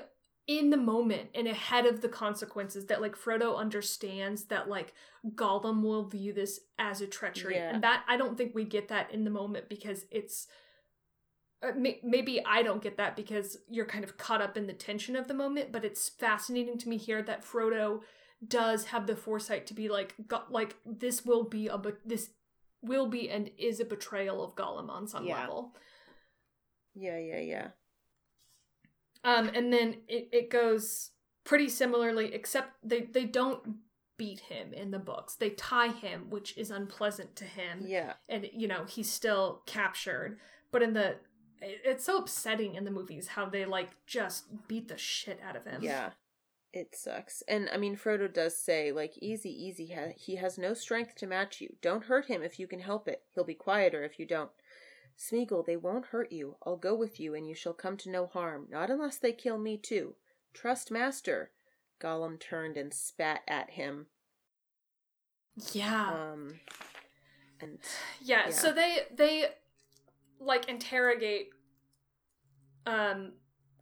in 0.48 0.70
the 0.70 0.78
moment 0.78 1.30
and 1.34 1.48
ahead 1.48 1.86
of 1.86 2.02
the 2.02 2.10
consequences 2.10 2.88
that, 2.88 3.02
like, 3.02 3.16
Frodo 3.16 3.56
understands 3.58 4.46
that, 4.46 4.68
like, 4.68 4.94
Gollum 5.36 5.82
will 5.84 6.08
view 6.10 6.34
this 6.34 6.60
as 6.78 7.00
a 7.02 7.08
treachery. 7.08 7.56
Yeah. 7.56 7.74
And 7.74 7.84
that, 7.84 8.04
I 8.10 8.18
don't 8.18 8.38
think 8.38 8.54
we 8.54 8.66
get 8.66 8.90
that 8.90 9.12
in 9.12 9.24
the 9.24 9.30
moment 9.30 9.70
because 9.70 10.06
it's 10.12 10.48
uh, 11.62 11.72
may- 11.78 12.02
maybe 12.04 12.44
I 12.46 12.62
don't 12.62 12.82
get 12.84 12.98
that 12.98 13.16
because 13.16 13.58
you're 13.70 13.86
kind 13.86 14.04
of 14.04 14.18
caught 14.18 14.42
up 14.42 14.58
in 14.58 14.68
the 14.68 14.74
tension 14.74 15.16
of 15.16 15.30
the 15.30 15.34
moment, 15.34 15.72
but 15.72 15.86
it's 15.86 16.10
fascinating 16.10 16.78
to 16.80 16.90
me 16.90 16.98
here 16.98 17.22
that 17.22 17.46
Frodo 17.46 18.02
does 18.46 18.86
have 18.88 19.08
the 19.08 19.16
foresight 19.16 19.66
to 19.68 19.74
be 19.74 19.88
like, 19.88 20.14
go- 20.28 20.44
like 20.50 20.76
this 20.86 21.26
will 21.26 21.46
be 21.46 21.68
a 21.68 21.78
but 21.78 22.00
this 22.06 22.32
will 22.82 23.08
be 23.08 23.30
and 23.30 23.50
is 23.58 23.80
a 23.80 23.86
betrayal 23.86 24.44
of 24.44 24.56
Gollum 24.56 24.90
on 24.90 25.08
some 25.08 25.26
Yeah. 25.26 25.40
level. 25.40 25.74
Yeah, 26.96 27.18
yeah, 27.18 27.40
yeah. 27.40 27.68
Um, 29.24 29.50
and 29.54 29.72
then 29.72 29.98
it, 30.08 30.30
it 30.32 30.50
goes 30.50 31.12
pretty 31.44 31.70
similarly, 31.70 32.34
except 32.34 32.72
they 32.84 33.02
they 33.02 33.26
don't 33.26 33.76
beat 34.18 34.42
him 34.42 34.74
in 34.74 34.92
the 34.92 35.00
books. 35.00 35.36
They 35.36 35.50
tie 35.52 35.88
him, 35.92 36.30
which 36.30 36.58
is 36.58 36.70
unpleasant 36.72 37.36
to 37.38 37.46
him. 37.46 37.84
Yeah. 37.88 38.14
and 38.30 38.48
you 38.54 38.68
know 38.68 38.86
he's 38.86 39.10
still 39.12 39.64
captured 39.66 40.38
but 40.72 40.82
in 40.84 40.94
the 40.94 41.16
it- 41.62 41.82
it's 41.86 42.04
so 42.06 42.18
upsetting 42.18 42.76
in 42.76 42.84
the 42.84 42.92
movies 42.92 43.28
how 43.30 43.46
they 43.48 43.66
like 43.66 43.90
just 44.06 44.46
beat 44.68 44.88
the 44.88 44.98
shit 44.98 45.40
out 45.48 45.56
of 45.56 45.66
him 45.66 45.82
Yeah. 45.82 46.12
It 46.74 46.96
sucks. 46.96 47.44
And 47.48 47.70
I 47.72 47.78
mean 47.78 47.96
Frodo 47.96 48.32
does 48.34 48.58
say 48.58 48.92
like 48.92 49.14
easy 49.22 49.50
easy 49.52 49.96
he 50.18 50.36
has 50.38 50.58
no 50.58 50.74
strength 50.74 51.16
to 51.18 51.28
match 51.28 51.62
you. 51.62 51.76
Don't 51.82 52.06
hurt 52.06 52.26
him 52.26 52.42
if 52.44 52.60
you 52.60 52.68
can 52.68 52.80
help 52.80 53.08
it. 53.08 53.22
He'll 53.34 53.44
be 53.44 53.54
quieter 53.56 54.04
if 54.04 54.18
you 54.20 54.26
don't. 54.26 54.50
Smeagol, 55.18 55.66
they 55.66 55.78
won't 55.78 56.08
hurt 56.08 56.32
you. 56.32 56.58
I'll 56.66 56.78
go 56.78 56.96
with 56.96 57.20
you 57.20 57.36
and 57.36 57.48
you 57.48 57.56
shall 57.56 57.74
come 57.74 57.98
to 57.98 58.10
no 58.10 58.28
harm, 58.28 58.68
not 58.70 58.90
unless 58.90 59.18
they 59.18 59.32
kill 59.32 59.58
me 59.58 59.78
too. 59.78 60.16
Trust 60.54 60.92
master. 60.92 61.52
Gollum 62.00 62.40
turned 62.40 62.78
and 62.78 62.94
spat 62.94 63.42
at 63.48 63.72
him. 63.72 64.08
yeah 65.72 66.32
Um 66.34 66.60
and 67.62 67.78
yeah 68.22 68.44
yeah. 68.48 68.52
so 68.52 68.74
they 68.74 69.00
they 69.16 69.46
like 70.40 70.68
interrogate 70.68 71.50
um 72.86 73.34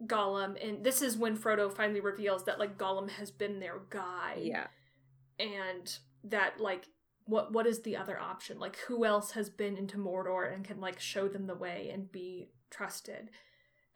Gollum 0.06 0.56
and 0.66 0.84
this 0.84 1.02
is 1.02 1.16
when 1.16 1.36
Frodo 1.36 1.72
finally 1.72 2.00
reveals 2.00 2.44
that 2.44 2.58
like 2.58 2.76
Gollum 2.78 3.08
has 3.10 3.30
been 3.30 3.60
their 3.60 3.80
guide 3.90 4.42
yeah. 4.42 4.66
and 5.38 5.98
that 6.24 6.60
like 6.60 6.88
what 7.26 7.52
what 7.52 7.66
is 7.66 7.82
the 7.82 7.96
other 7.96 8.18
option 8.18 8.58
like 8.58 8.76
who 8.88 9.04
else 9.04 9.32
has 9.32 9.48
been 9.50 9.76
into 9.76 9.96
mordor 9.96 10.52
and 10.52 10.64
can 10.64 10.80
like 10.80 10.98
show 11.00 11.28
them 11.28 11.46
the 11.46 11.54
way 11.54 11.90
and 11.92 12.10
be 12.12 12.48
trusted 12.70 13.30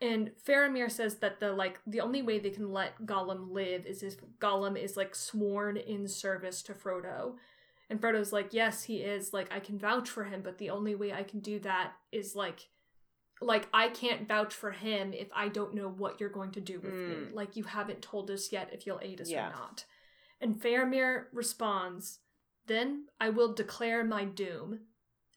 and 0.01 0.32
Faramir 0.47 0.90
says 0.90 1.16
that 1.16 1.40
the 1.40 1.53
like 1.53 1.81
the 1.86 2.01
only 2.01 2.20
way 2.23 2.39
they 2.39 2.51
can 2.51 2.73
let 2.73 3.07
Gollum 3.07 3.51
live 3.51 3.86
is 3.86 4.03
if 4.03 4.16
Gollum 4.39 4.78
is 4.78 4.97
like 4.97 5.15
sworn 5.15 5.77
in 5.78 6.07
service 6.07 6.62
to 6.65 6.74
Frodo. 6.74 7.36
And 7.89 8.01
Frodo's 8.01 8.32
like, 8.32 8.48
"Yes, 8.53 8.82
he 8.82 8.97
is. 8.98 9.32
Like 9.32 9.51
I 9.51 9.61
can 9.61 9.78
vouch 9.78 10.11
for 10.11 10.24
him, 10.24 10.43
but 10.43 10.59
the 10.59 10.70
only 10.70 10.94
way 10.94 11.12
I 11.12 11.23
can 11.23 11.40
do 11.40 11.59
that 11.61 11.93
is 12.12 12.36
like 12.36 12.69
like 13.40 13.69
I 13.73 13.89
can't 13.89 14.28
vouch 14.28 14.53
for 14.53 14.70
him 14.73 15.15
if 15.15 15.28
I 15.35 15.48
don't 15.48 15.74
know 15.74 15.89
what 15.89 16.20
you're 16.20 16.28
going 16.28 16.53
to 16.53 16.61
do 16.61 16.78
with 16.81 16.93
me. 16.93 17.15
Mm. 17.15 17.35
Like 17.35 17.57
you 17.57 17.65
haven't 17.65 18.03
told 18.03 18.31
us 18.31 18.53
yet 18.53 18.70
if 18.73 18.86
you'll 18.86 19.01
aid 19.01 19.23
us 19.23 19.31
Yeah. 19.31 19.48
or 19.48 19.53
not." 19.53 19.86
And 20.43 20.61
Faramir 20.61 21.24
responds, 21.32 22.19
"Then 22.67 23.07
I 23.21 23.31
will 23.31 23.53
declare 23.55 24.05
my 24.05 24.25
doom. 24.25 24.81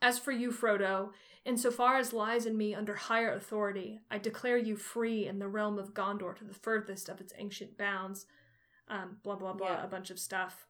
As 0.02 0.18
for 0.18 0.32
you, 0.32 0.52
Frodo, 0.52 1.12
insofar 1.46 1.98
as 1.98 2.14
lies 2.14 2.46
in 2.46 2.56
me 2.58 2.74
under 2.74 2.96
higher 2.96 3.34
authority, 3.34 4.02
I 4.10 4.18
declare 4.18 4.58
you 4.58 4.76
free 4.78 5.28
in 5.28 5.40
the 5.40 5.48
realm 5.48 5.78
of 5.78 5.94
Gondor 5.94 6.36
to 6.38 6.44
the 6.46 6.54
furthest 6.54 7.10
of 7.10 7.20
its 7.20 7.34
ancient 7.38 7.78
bounds. 7.78 8.26
Um, 8.88 9.18
blah 9.24 9.36
blah 9.36 9.54
blah, 9.54 9.68
Yeah. 9.74 9.84
a 9.84 9.88
bunch 9.88 10.10
of 10.10 10.20
stuff. 10.20 10.68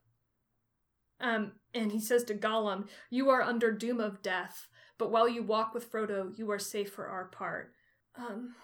Um, 1.20 1.52
and 1.74 1.92
he 1.92 2.00
says 2.00 2.24
to 2.24 2.34
Gollum, 2.34 2.88
"You 3.10 3.30
are 3.30 3.42
under 3.42 3.72
doom 3.72 4.00
of 4.00 4.22
death, 4.22 4.68
but 4.98 5.10
while 5.10 5.28
you 5.28 5.42
walk 5.42 5.74
with 5.74 5.90
Frodo, 5.90 6.36
you 6.36 6.50
are 6.50 6.58
safe 6.58 6.92
for 6.92 7.06
our 7.06 7.26
part." 7.26 7.74
Um, 8.16 8.56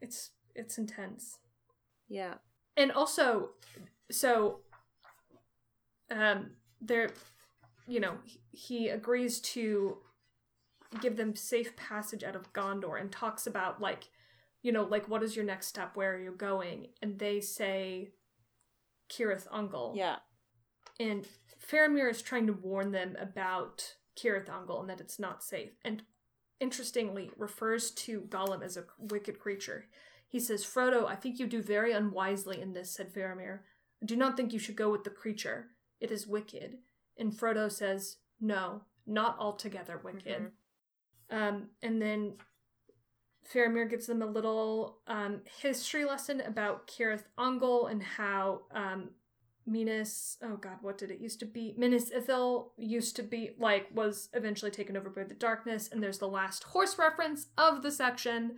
it's 0.00 0.30
it's 0.54 0.78
intense. 0.78 1.38
Yeah. 2.08 2.38
And 2.76 2.90
also, 2.92 3.54
so, 4.10 4.62
um, 6.10 6.56
there, 6.80 7.10
you 7.86 8.00
know, 8.00 8.14
he, 8.52 8.88
agrees 8.88 9.40
to 9.40 9.98
give 11.00 11.16
them 11.16 11.34
safe 11.34 11.76
passage 11.76 12.24
out 12.24 12.36
of 12.36 12.52
Gondor 12.52 13.00
and 13.00 13.10
talks 13.10 13.46
about 13.46 13.80
like, 13.80 14.08
you 14.62 14.72
know, 14.72 14.84
like 14.84 15.08
what 15.08 15.22
is 15.22 15.36
your 15.36 15.44
next 15.44 15.66
step? 15.66 15.96
Where 15.96 16.14
are 16.14 16.20
you 16.20 16.32
going? 16.32 16.88
And 17.02 17.18
they 17.18 17.40
say, 17.40 18.10
Cirith 19.10 19.48
Ungol. 19.48 19.96
Yeah. 19.96 20.16
And 20.98 21.26
Faramir 21.64 22.10
is 22.10 22.22
trying 22.22 22.46
to 22.46 22.52
warn 22.52 22.92
them 22.92 23.16
about 23.20 23.94
Cirith 24.16 24.46
Ungol 24.46 24.80
and 24.80 24.90
that 24.90 25.00
it's 25.00 25.18
not 25.18 25.44
safe. 25.44 25.72
And 25.84 26.02
interestingly, 26.60 27.30
refers 27.36 27.90
to 27.92 28.22
Gollum 28.22 28.62
as 28.62 28.76
a 28.76 28.84
wicked 28.98 29.38
creature. 29.38 29.86
He 30.28 30.40
says, 30.40 30.64
Frodo, 30.64 31.06
I 31.06 31.14
think 31.14 31.38
you 31.38 31.46
do 31.46 31.62
very 31.62 31.92
unwisely 31.92 32.60
in 32.60 32.72
this, 32.72 32.90
said 32.90 33.12
Faramir. 33.12 33.60
I 34.02 34.06
do 34.06 34.16
not 34.16 34.36
think 34.36 34.52
you 34.52 34.58
should 34.58 34.76
go 34.76 34.90
with 34.90 35.04
the 35.04 35.10
creature. 35.10 35.68
It 36.00 36.10
is 36.10 36.26
wicked. 36.26 36.78
And 37.18 37.32
Frodo 37.32 37.70
says, 37.70 38.16
No, 38.40 38.82
not 39.06 39.36
altogether 39.38 40.00
wicked. 40.02 40.52
Um, 41.30 41.70
and 41.82 42.00
then 42.00 42.34
Faramir 43.52 43.88
gives 43.88 44.06
them 44.06 44.22
a 44.22 44.26
little 44.26 44.98
um, 45.06 45.40
history 45.60 46.04
lesson 46.04 46.40
about 46.40 46.88
Cirith 46.88 47.24
Ungol 47.38 47.90
and 47.90 48.02
how 48.02 48.62
um, 48.72 49.10
Minas, 49.66 50.38
oh 50.42 50.56
god, 50.56 50.78
what 50.80 50.98
did 50.98 51.10
it 51.10 51.20
used 51.20 51.40
to 51.40 51.46
be? 51.46 51.74
Minas 51.76 52.10
Ithil 52.10 52.70
used 52.76 53.16
to 53.16 53.22
be, 53.22 53.50
like, 53.58 53.88
was 53.92 54.28
eventually 54.32 54.70
taken 54.70 54.96
over 54.96 55.10
by 55.10 55.24
the 55.24 55.34
darkness. 55.34 55.88
And 55.90 56.02
there's 56.02 56.18
the 56.18 56.28
last 56.28 56.64
horse 56.64 56.98
reference 56.98 57.48
of 57.58 57.82
the 57.82 57.90
section. 57.90 58.56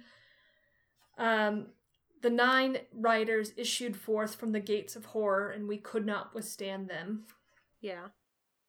Um, 1.17 1.69
the 2.23 2.31
nine 2.31 2.79
riders 2.93 3.53
issued 3.57 3.97
forth 3.97 4.35
from 4.35 4.53
the 4.53 4.61
gates 4.61 4.97
of 4.97 5.07
horror, 5.07 5.51
and 5.51 5.69
we 5.69 5.79
could 5.79 6.07
not 6.07 6.35
withstand 6.35 6.89
them. 6.89 7.25
Yeah. 7.81 8.09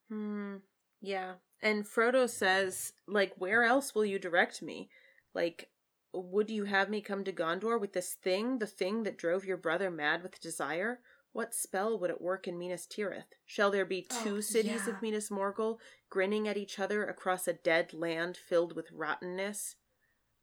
Hmm. 0.09 0.57
Yeah. 1.01 1.33
And 1.61 1.85
Frodo 1.85 2.29
says, 2.29 2.93
like, 3.07 3.33
where 3.37 3.63
else 3.63 3.93
will 3.93 4.05
you 4.05 4.19
direct 4.19 4.61
me? 4.61 4.89
Like, 5.33 5.69
would 6.13 6.49
you 6.49 6.65
have 6.65 6.89
me 6.89 7.01
come 7.01 7.23
to 7.23 7.31
Gondor 7.31 7.79
with 7.79 7.93
this 7.93 8.13
thing, 8.13 8.59
the 8.59 8.67
thing 8.67 9.03
that 9.03 9.17
drove 9.17 9.45
your 9.45 9.57
brother 9.57 9.91
mad 9.91 10.23
with 10.23 10.39
desire? 10.39 10.99
What 11.31 11.53
spell 11.53 11.99
would 11.99 12.09
it 12.09 12.21
work 12.21 12.47
in 12.47 12.57
Minas 12.57 12.87
Tirith? 12.87 13.35
Shall 13.45 13.69
there 13.69 13.85
be 13.85 14.01
two 14.01 14.37
Oh, 14.37 14.41
cities 14.41 14.87
yeah. 14.87 14.95
of 14.95 15.01
Minas 15.01 15.29
Morgul, 15.29 15.77
grinning 16.09 16.47
at 16.47 16.57
each 16.57 16.79
other 16.79 17.05
across 17.05 17.47
a 17.47 17.53
dead 17.53 17.93
land 17.93 18.35
filled 18.35 18.75
with 18.75 18.91
rottenness? 18.91 19.75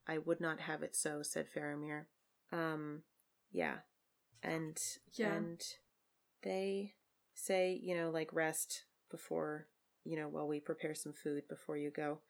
I 0.07 0.19
would 0.19 0.41
not 0.41 0.61
have 0.61 0.83
it 0.85 0.95
so, 0.95 1.23
said 1.23 1.49
Faramir. 1.53 2.07
Um, 2.53 3.03
yeah. 3.53 3.79
And, 4.43 4.77
Yeah. 5.13 5.35
and 5.35 5.61
they 6.43 6.95
say, 7.35 7.79
you 7.83 7.97
know, 7.97 8.11
like 8.11 8.33
rest 8.33 8.85
before, 9.11 9.69
you 10.05 10.17
know, 10.17 10.29
while 10.29 10.47
we 10.47 10.61
prepare 10.61 10.95
some 10.95 11.13
food 11.13 11.49
before 11.49 11.77
you 11.77 11.91
go. 11.91 12.21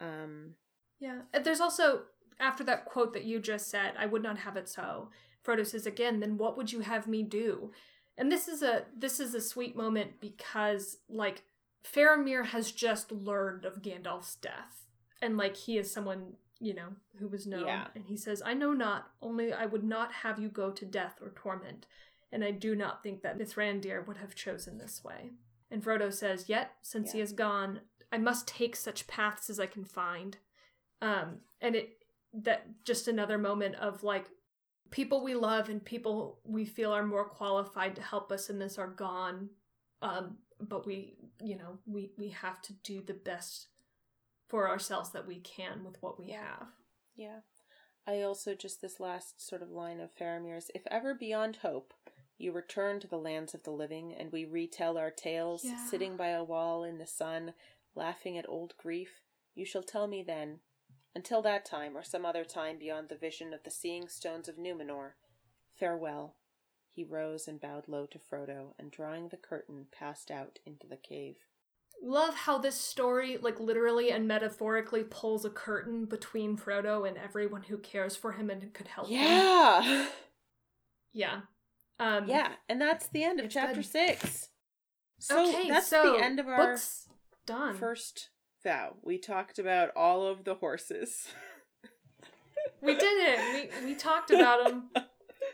Um, 0.00 0.56
Yeah. 0.98 1.22
And 1.32 1.44
There's 1.44 1.60
also, 1.60 2.02
after 2.38 2.64
that 2.64 2.84
quote 2.86 3.12
that 3.12 3.24
you 3.24 3.40
just 3.40 3.68
said, 3.70 3.94
I 3.98 4.06
would 4.06 4.22
not 4.22 4.38
have 4.38 4.56
it 4.56 4.68
so. 4.68 5.10
Frodo 5.44 5.66
says 5.66 5.86
again, 5.86 6.20
then 6.20 6.38
what 6.38 6.56
would 6.56 6.72
you 6.72 6.80
have 6.80 7.06
me 7.08 7.22
do? 7.22 7.72
And 8.16 8.30
this 8.30 8.46
is 8.46 8.62
a 8.62 8.84
this 8.96 9.18
is 9.18 9.34
a 9.34 9.40
sweet 9.40 9.74
moment 9.74 10.20
because 10.20 10.98
like 11.08 11.42
Faramir 11.84 12.46
has 12.46 12.70
just 12.70 13.10
learned 13.10 13.64
of 13.64 13.82
Gandalf's 13.82 14.36
death. 14.36 14.86
And 15.20 15.36
like 15.36 15.56
he 15.56 15.78
is 15.78 15.90
someone, 15.92 16.34
you 16.62 16.74
know, 16.74 16.88
who 17.18 17.26
was 17.26 17.46
known. 17.46 17.66
Yeah. 17.66 17.88
And 17.94 18.04
he 18.06 18.16
says, 18.16 18.40
I 18.44 18.54
know 18.54 18.72
not, 18.72 19.10
only 19.20 19.52
I 19.52 19.66
would 19.66 19.82
not 19.84 20.12
have 20.12 20.38
you 20.38 20.48
go 20.48 20.70
to 20.70 20.84
death 20.86 21.18
or 21.20 21.30
torment. 21.30 21.86
And 22.30 22.44
I 22.44 22.52
do 22.52 22.74
not 22.76 23.02
think 23.02 23.22
that 23.22 23.36
Mithrandir 23.38 24.06
would 24.06 24.16
have 24.18 24.34
chosen 24.34 24.78
this 24.78 25.02
way. 25.04 25.32
And 25.70 25.82
Frodo 25.82 26.12
says, 26.12 26.48
Yet, 26.48 26.72
since 26.82 27.12
he 27.12 27.18
Yeah. 27.18 27.24
is 27.24 27.32
gone, 27.32 27.80
I 28.12 28.18
must 28.18 28.46
take 28.46 28.76
such 28.76 29.06
paths 29.06 29.50
as 29.50 29.58
I 29.58 29.66
can 29.66 29.84
find. 29.84 30.38
Um, 31.00 31.40
and 31.60 31.74
it 31.74 31.98
that 32.34 32.84
just 32.84 33.08
another 33.08 33.36
moment 33.36 33.74
of 33.74 34.02
like 34.02 34.26
people 34.90 35.22
we 35.22 35.34
love 35.34 35.68
and 35.68 35.84
people 35.84 36.38
we 36.44 36.64
feel 36.64 36.92
are 36.92 37.04
more 37.04 37.28
qualified 37.28 37.96
to 37.96 38.02
help 38.02 38.30
us 38.32 38.48
in 38.48 38.58
this 38.58 38.78
are 38.78 38.86
gone. 38.88 39.50
Um, 40.00 40.38
but 40.60 40.86
we, 40.86 41.16
you 41.42 41.56
know, 41.58 41.78
we 41.86 42.12
we 42.16 42.28
have 42.28 42.62
to 42.62 42.72
do 42.84 43.02
the 43.02 43.14
best 43.14 43.68
for 44.52 44.68
ourselves 44.68 45.08
that 45.12 45.26
we 45.26 45.40
can 45.40 45.82
with 45.82 45.96
what 46.02 46.20
we 46.20 46.30
have. 46.32 46.66
Yeah. 47.16 47.38
I 48.06 48.20
also 48.20 48.54
just 48.54 48.82
this 48.82 49.00
last 49.00 49.40
sort 49.44 49.62
of 49.62 49.70
line 49.70 49.98
of 49.98 50.14
Faramir's 50.14 50.70
if 50.74 50.82
ever 50.90 51.14
beyond 51.14 51.56
hope 51.62 51.94
you 52.36 52.52
return 52.52 53.00
to 53.00 53.06
the 53.08 53.16
lands 53.16 53.54
of 53.54 53.62
the 53.62 53.70
living 53.70 54.12
and 54.14 54.30
we 54.30 54.44
retell 54.44 54.98
our 54.98 55.10
tales 55.10 55.64
Yeah. 55.64 55.82
sitting 55.88 56.18
by 56.18 56.28
a 56.28 56.44
wall 56.44 56.84
in 56.84 56.98
the 56.98 57.06
sun 57.06 57.54
laughing 57.94 58.36
at 58.36 58.46
old 58.46 58.74
grief 58.76 59.22
you 59.54 59.64
shall 59.64 59.82
tell 59.82 60.06
me 60.06 60.22
then 60.22 60.60
until 61.14 61.40
that 61.42 61.64
time 61.64 61.96
or 61.96 62.02
some 62.02 62.26
other 62.26 62.44
time 62.44 62.78
beyond 62.78 63.08
the 63.08 63.16
vision 63.16 63.54
of 63.54 63.62
the 63.62 63.70
seeing 63.70 64.06
stones 64.06 64.48
of 64.48 64.56
Numenor 64.56 65.12
farewell 65.78 66.36
he 66.90 67.04
rose 67.04 67.48
and 67.48 67.58
bowed 67.58 67.88
low 67.88 68.04
to 68.04 68.18
Frodo 68.18 68.74
and 68.78 68.90
drawing 68.90 69.28
the 69.28 69.38
curtain 69.38 69.86
passed 69.90 70.30
out 70.30 70.58
into 70.66 70.86
the 70.86 70.98
cave 70.98 71.36
Love 72.02 72.34
how 72.34 72.58
this 72.58 72.74
story, 72.76 73.38
like 73.40 73.60
literally 73.60 74.10
and 74.10 74.26
metaphorically, 74.28 75.04
pulls 75.04 75.44
a 75.44 75.50
curtain 75.50 76.04
between 76.04 76.56
Frodo 76.56 77.06
and 77.08 77.16
everyone 77.16 77.62
who 77.64 77.78
cares 77.78 78.16
for 78.16 78.32
him 78.32 78.50
and 78.50 78.72
could 78.74 78.88
help 78.88 79.08
him. 79.08 79.14
yeah 79.20 80.06
Yeah. 81.14 81.40
Um, 82.00 82.26
yeah 82.28 82.52
and 82.68 82.80
that's 82.80 83.06
the 83.08 83.22
end 83.22 83.38
of 83.38 83.50
chapter 83.50 83.76
good. 83.76 83.84
6 83.86 84.48
so 85.20 85.48
okay, 85.48 85.68
that's 85.68 85.86
so 85.86 86.14
the 86.16 86.24
end 86.24 86.40
of 86.40 86.48
our 86.48 86.56
books 86.72 87.06
done. 87.46 87.74
first 87.76 88.30
vow. 88.64 88.96
We 89.02 89.18
talked 89.18 89.58
about 89.58 89.90
all 89.94 90.26
of 90.26 90.44
the 90.44 90.54
horses. 90.54 91.28
We 92.80 92.94
did 92.98 93.02
it. 93.04 93.70
We 93.82 93.86
we 93.86 93.94
talked 93.94 94.30
about 94.30 94.64
them. 94.66 94.90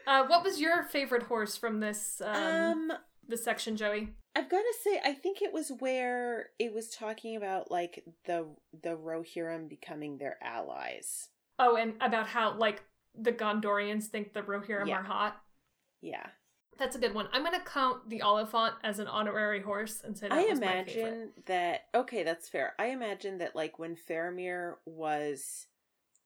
Uh, 0.06 0.24
what 0.26 0.42
was 0.42 0.58
your 0.58 0.82
favorite 0.84 1.24
horse 1.24 1.54
from 1.56 1.80
this 1.80 2.22
um, 2.24 2.90
Um, 2.90 2.92
this 3.28 3.44
section, 3.44 3.76
Joey? 3.76 4.10
I've 4.34 4.48
got 4.50 4.60
to 4.62 4.74
say, 4.82 5.00
I 5.04 5.12
think 5.12 5.42
it 5.42 5.52
was 5.52 5.72
where 5.80 6.50
it 6.58 6.72
was 6.72 6.90
talking 6.90 7.36
about 7.36 7.70
like 7.70 8.04
the 8.26 8.46
the 8.82 8.96
Rohirrim 8.96 9.68
becoming 9.68 10.18
their 10.18 10.36
allies. 10.42 11.28
Oh, 11.58 11.76
and 11.76 11.94
about 12.00 12.28
how 12.28 12.56
like 12.56 12.82
the 13.14 13.32
Gondorians 13.32 14.04
think 14.04 14.32
the 14.32 14.42
Rohirrim 14.42 14.86
Yeah. 14.88 14.98
are 14.98 15.02
hot. 15.02 15.40
Yeah, 16.00 16.26
That's 16.78 16.94
a 16.94 17.00
good 17.00 17.12
one. 17.14 17.26
I'm 17.32 17.42
gonna 17.42 17.58
count 17.64 18.08
the 18.08 18.20
Oliphaunt 18.20 18.74
as 18.84 19.00
an 19.00 19.08
honorary 19.08 19.60
horse 19.60 20.00
and 20.04 20.16
say 20.16 20.28
I 20.30 20.42
imagine 20.42 21.32
that. 21.46 21.86
Okay, 21.92 22.22
that's 22.22 22.48
fair. 22.48 22.74
I 22.78 22.86
imagine 22.86 23.38
that 23.38 23.56
like 23.56 23.80
when 23.80 23.96
Faramir 23.96 24.74
was, 24.86 25.66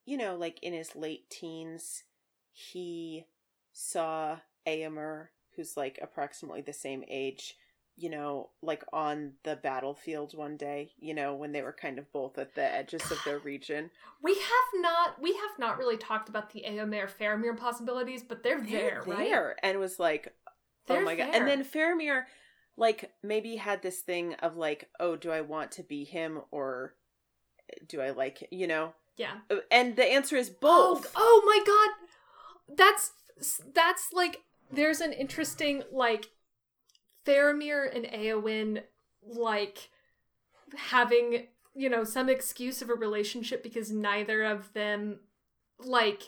you 0.05 0.15
know, 0.17 0.35
like 0.35 0.61
in 0.61 0.73
his 0.73 0.95
late 0.95 1.27
teens, 1.31 2.03
he 2.51 3.25
saw 3.71 4.37
Eomer, 4.67 5.29
who's 5.55 5.77
like 5.77 5.99
approximately 6.01 6.61
the 6.61 6.73
same 6.73 7.03
age, 7.09 7.55
you 7.95 8.09
know, 8.09 8.49
like 8.61 8.83
on 8.91 9.33
the 9.43 9.55
battlefield 9.55 10.35
one 10.35 10.57
day, 10.57 10.91
you 10.99 11.13
know, 11.13 11.35
when 11.35 11.51
they 11.51 11.61
were 11.61 11.73
kind 11.73 11.99
of 11.99 12.11
both 12.11 12.37
at 12.37 12.55
the 12.55 12.63
edges 12.63 13.09
of 13.11 13.19
their 13.25 13.39
region. 13.39 13.91
We 14.21 14.33
have 14.35 14.81
not 14.81 15.21
we 15.21 15.33
have 15.33 15.59
not 15.59 15.77
really 15.77 15.97
talked 15.97 16.29
about 16.29 16.51
the 16.51 16.63
Eomer 16.67 17.07
Faramir 17.09 17.55
possibilities, 17.57 18.23
but 18.23 18.41
they're 18.43 18.61
there, 18.61 19.01
They're 19.05 19.15
right? 19.15 19.17
there, 19.29 19.55
and 19.63 19.79
was 19.79 19.99
like, 19.99 20.33
oh 20.47 20.51
They're 20.87 21.01
oh 21.01 21.05
my 21.05 21.15
god. 21.15 21.33
there. 21.33 21.35
And 21.41 21.47
then 21.47 21.63
Faramir, 21.63 22.23
like, 22.77 23.11
maybe 23.21 23.57
had 23.57 23.81
this 23.83 23.99
thing 24.01 24.33
of 24.35 24.57
like, 24.57 24.89
oh, 24.99 25.15
do 25.15 25.29
I 25.31 25.41
want 25.41 25.71
to 25.73 25.83
be 25.83 26.03
him 26.03 26.41
or 26.51 26.95
do 27.87 28.01
I 28.01 28.09
like, 28.11 28.47
you 28.51 28.65
know? 28.67 28.93
Yeah. 29.15 29.33
And 29.69 29.95
the 29.95 30.05
answer 30.11 30.35
is 30.35 30.49
Oh, 30.63 30.95
both. 30.95 31.11
oh 31.15 31.43
my 31.45 31.59
god. 31.65 32.75
That's 32.77 33.11
that's 33.73 34.11
like 34.13 34.37
there's 34.73 35.01
an 35.01 35.13
interesting 35.13 35.83
like 35.91 36.29
Faramir 37.25 37.93
and 37.95 38.05
Eowyn 38.05 38.83
like 39.25 39.89
having, 40.75 41.47
you 41.75 41.89
know, 41.89 42.03
some 42.03 42.29
excuse 42.29 42.81
of 42.81 42.89
a 42.89 42.93
relationship 42.93 43.63
because 43.63 43.91
neither 43.91 44.43
of 44.43 44.73
them 44.73 45.19
like 45.79 46.23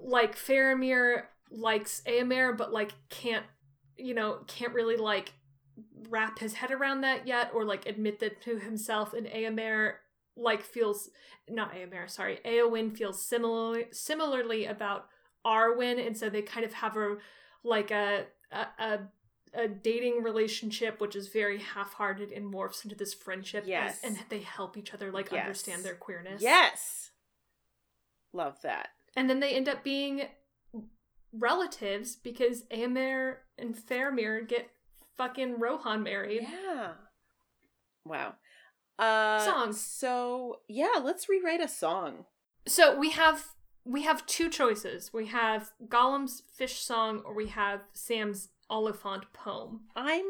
like 0.00 0.36
Faramir 0.36 1.24
likes 1.50 2.02
Eomer 2.06 2.56
but 2.56 2.72
like 2.72 2.92
can't 3.08 3.46
you 3.98 4.14
know, 4.14 4.38
can't 4.46 4.74
really 4.74 4.96
like 4.96 5.32
wrap 6.08 6.38
his 6.38 6.54
head 6.54 6.70
around 6.70 7.02
that 7.02 7.26
yet 7.26 7.50
or 7.54 7.64
like 7.64 7.86
admit 7.86 8.18
that 8.20 8.42
to 8.42 8.58
himself. 8.58 9.14
And 9.14 9.26
Eomer 9.26 9.94
like 10.36 10.62
feels 10.62 11.10
not 11.48 11.74
Eomer, 11.74 12.08
sorry, 12.08 12.40
Eowyn 12.44 12.96
feels 12.96 13.22
similarly 13.22 13.86
similarly 13.92 14.66
about 14.66 15.06
Arwen, 15.46 16.04
and 16.04 16.16
so 16.16 16.30
they 16.30 16.42
kind 16.42 16.64
of 16.64 16.72
have 16.72 16.96
a 16.96 17.16
like 17.64 17.90
a 17.90 18.26
a, 18.50 18.66
a 18.78 18.98
a 19.54 19.68
dating 19.68 20.22
relationship 20.22 21.00
which 21.00 21.14
is 21.14 21.28
very 21.28 21.58
half-hearted 21.58 22.32
and 22.32 22.52
morphs 22.52 22.84
into 22.84 22.96
this 22.96 23.12
friendship 23.14 23.64
as- 23.64 23.68
Yes. 23.68 24.00
and 24.02 24.18
they 24.30 24.40
help 24.40 24.76
each 24.78 24.94
other 24.94 25.12
like 25.12 25.30
Yes. 25.30 25.42
understand 25.42 25.82
their 25.84 25.94
queerness 25.94 26.40
Yes. 26.42 27.10
Love 28.32 28.60
that. 28.62 28.88
and 29.14 29.28
then 29.28 29.40
they 29.40 29.54
end 29.54 29.68
up 29.68 29.84
being 29.84 30.22
relatives 31.32 32.16
because 32.16 32.62
Eomer 32.64 33.36
and 33.58 33.74
Faramir 33.76 34.46
get 34.46 34.70
fucking 35.16 35.58
Rohan 35.58 36.02
married. 36.02 36.42
Yeah. 36.50 36.92
Wow. 38.04 38.34
Uh 38.98 39.38
Songs. 39.44 39.80
So 39.80 40.60
yeah, 40.68 40.98
let's 41.02 41.28
rewrite 41.28 41.60
a 41.60 41.68
song. 41.68 42.24
So 42.66 42.98
we 42.98 43.10
have 43.10 43.48
we 43.84 44.02
have 44.02 44.24
two 44.26 44.48
choices. 44.48 45.12
We 45.12 45.26
have 45.26 45.70
Gollum's 45.88 46.42
fish 46.54 46.78
song 46.80 47.22
or 47.24 47.34
we 47.34 47.48
have 47.48 47.80
Sam's 47.92 48.48
Oliphaunt 48.70 49.24
poem. 49.32 49.82
I'm 49.96 50.26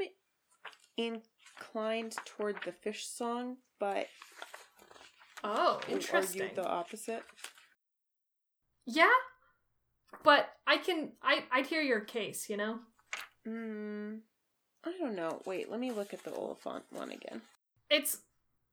inclined 0.96 2.16
toward 2.24 2.56
the 2.64 2.72
fish 2.72 3.06
song, 3.06 3.58
but 3.78 4.06
Oh, 5.44 5.80
interesting. 5.88 6.42
argue 6.42 6.54
the 6.54 6.66
opposite. 6.68 7.22
Yeah, 8.86 9.10
but 10.22 10.48
I 10.66 10.76
can 10.76 11.12
I 11.22 11.44
I'd 11.50 11.66
hear 11.66 11.82
your 11.82 12.00
case. 12.00 12.48
You 12.48 12.56
know, 12.56 12.78
Mm, 13.46 14.20
I 14.84 14.92
don't 14.98 15.16
know. 15.16 15.42
Wait, 15.46 15.68
let 15.70 15.80
me 15.80 15.90
look 15.90 16.14
at 16.14 16.22
the 16.22 16.30
Oliphaunt 16.30 16.82
one 16.90 17.10
again. 17.10 17.42
it's 17.90 18.18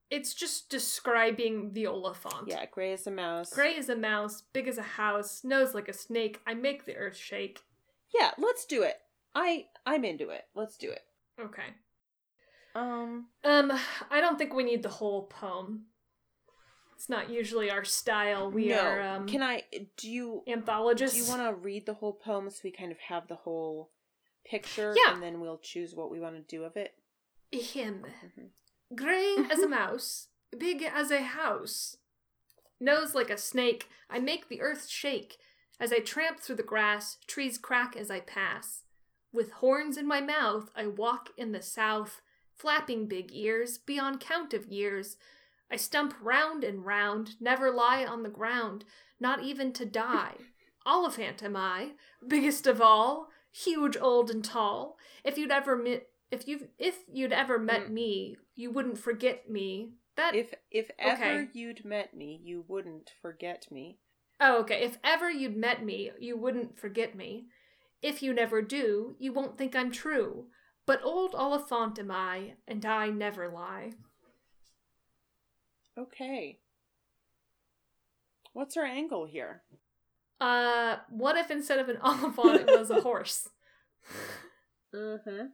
it's 0.10 0.34
just 0.34 0.70
describing 0.70 1.74
the 1.74 1.86
Oliphaunt. 1.86 2.48
Yeah, 2.48 2.66
gray 2.66 2.94
as 2.94 3.06
a 3.08 3.12
mouse. 3.12 3.52
Gray 3.54 3.76
as 3.78 3.90
a 3.90 3.96
mouse, 3.96 4.42
big 4.54 4.68
as 4.68 4.78
a 4.78 4.82
house, 4.84 5.44
nose 5.44 5.74
like 5.74 5.88
a 5.90 5.94
snake. 5.94 6.40
I 6.48 6.54
make 6.54 6.86
the 6.86 6.96
earth 6.96 7.16
shake. 7.18 7.60
Yeah, 8.14 8.32
let's 8.38 8.66
do 8.66 8.82
it. 8.84 8.96
I 9.36 9.68
I'm 9.86 10.04
into 10.04 10.30
it. 10.30 10.46
Let's 10.56 10.78
do 10.78 10.90
it. 10.90 11.02
Okay. 11.40 11.68
Um, 12.76 13.28
Um, 13.44 13.72
I 14.12 14.22
don't 14.22 14.38
think 14.38 14.54
we 14.54 14.64
need 14.64 14.84
the 14.84 14.90
whole 14.90 15.24
poem. 15.28 15.86
It's 16.96 17.08
not 17.10 17.30
usually 17.30 17.72
our 17.72 17.84
style. 17.86 18.52
We 18.52 18.70
no. 18.70 18.80
are 18.80 19.02
um 19.02 19.28
Can 19.28 19.42
I? 19.42 19.64
Do 19.98 20.10
you? 20.10 20.44
anthologists. 20.48 21.18
Do 21.18 21.24
you 21.24 21.30
want 21.30 21.42
to 21.50 21.62
read 21.62 21.86
the 21.86 21.94
whole 21.94 22.14
poem 22.14 22.50
so 22.50 22.60
we 22.64 22.72
kind 22.72 22.92
of 22.92 22.98
have 23.00 23.28
the 23.28 23.36
whole 23.36 23.92
picture? 24.46 24.94
Yeah. 25.06 25.14
And 25.14 25.24
then 25.24 25.40
we'll 25.40 25.60
choose 25.60 25.96
what 25.96 26.12
we 26.12 26.20
want 26.20 26.36
to 26.36 26.42
do 26.42 26.64
of 26.64 26.76
it. 26.76 26.94
him? 27.52 28.06
Mhm. 28.06 28.50
Gray 28.96 29.36
as 29.52 29.60
a 29.60 29.64
mm-hmm. 29.64 29.70
mouse, 29.70 30.28
big 30.58 30.82
as 30.82 31.12
a 31.12 31.22
house. 31.22 31.98
Nose 32.80 33.14
like 33.14 33.30
a 33.30 33.38
snake, 33.38 33.88
I 34.10 34.20
make 34.20 34.50
the 34.50 34.62
earth 34.62 34.88
shake. 34.88 35.38
As 35.80 35.94
I 35.94 36.00
tramp 36.00 36.40
through 36.40 36.56
the 36.56 36.64
grass, 36.64 37.18
trees 37.28 37.58
crack 37.58 37.96
as 37.96 38.10
I 38.10 38.20
pass. 38.20 38.84
With 39.32 39.52
horns 39.52 39.96
in 39.96 40.08
my 40.08 40.22
mouth, 40.22 40.72
I 40.76 40.88
walk 40.88 41.30
in 41.38 41.52
the 41.52 41.62
south, 41.62 42.22
flapping 42.56 43.06
big 43.06 43.30
ears 43.32 43.78
beyond 43.78 44.20
count 44.20 44.56
of 44.56 44.66
years. 44.66 45.18
I 45.72 45.76
stump 45.76 46.16
round 46.20 46.64
and 46.64 46.84
round, 46.84 47.36
never 47.40 47.70
lie 47.72 48.04
on 48.06 48.24
the 48.24 48.30
ground, 48.30 48.86
not 49.20 49.44
even 49.44 49.72
to 49.74 49.86
die. 49.86 50.34
Oliphaunt 50.88 51.44
am 51.44 51.56
I, 51.56 51.92
biggest 52.28 52.66
of 52.66 52.82
all, 52.82 53.30
huge, 53.52 53.96
old, 53.98 54.32
and 54.32 54.44
tall. 54.44 54.98
If 55.24 55.38
you'd 55.38 55.52
ever 55.52 55.78
met, 55.78 56.08
if 56.32 56.48
you 56.48 56.70
if 56.78 56.98
you'd 57.12 57.34
ever 57.34 57.58
met 57.60 57.88
Mm. 57.88 57.92
me, 57.92 58.38
you 58.56 58.72
wouldn't 58.72 58.98
forget 59.00 59.50
me. 59.50 59.94
That 60.16 60.36
If 60.36 60.54
if 60.72 60.92
ever 61.00 61.24
Okay. 61.42 61.50
you'd 61.54 61.86
met 61.86 62.14
me, 62.14 62.40
you 62.44 62.64
wouldn't 62.68 63.12
forget 63.22 63.72
me. 63.72 64.00
oh 64.40 64.60
okay. 64.62 64.84
If 64.84 64.98
ever 65.04 65.30
you'd 65.30 65.56
met 65.58 65.84
me, 65.84 66.12
you 66.20 66.38
wouldn't 66.38 66.78
forget 66.80 67.16
me. 67.16 67.48
If 68.02 68.22
you 68.24 68.34
never 68.34 68.62
do, 68.62 69.16
you 69.20 69.34
won't 69.34 69.58
think 69.58 69.76
I'm 69.76 69.92
true. 69.92 70.48
But 70.86 71.04
old 71.04 71.34
Oliphaunt 71.34 72.00
am 72.00 72.10
I, 72.12 72.56
and 72.68 72.86
I 72.86 73.10
never 73.10 73.50
lie. 73.50 73.92
Okay. 75.98 76.60
What's 78.54 78.78
our 78.78 78.86
angle 78.86 79.26
here? 79.26 79.64
Uh, 80.42 80.98
what 81.10 81.36
if 81.38 81.52
instead 81.52 81.80
of 81.80 81.90
an 81.90 81.98
Oliphaunt 82.04 82.60
it 82.62 82.68
was 82.68 82.90
a 82.90 83.02
horse? 83.02 83.50
Mm-hmm. 84.96 85.48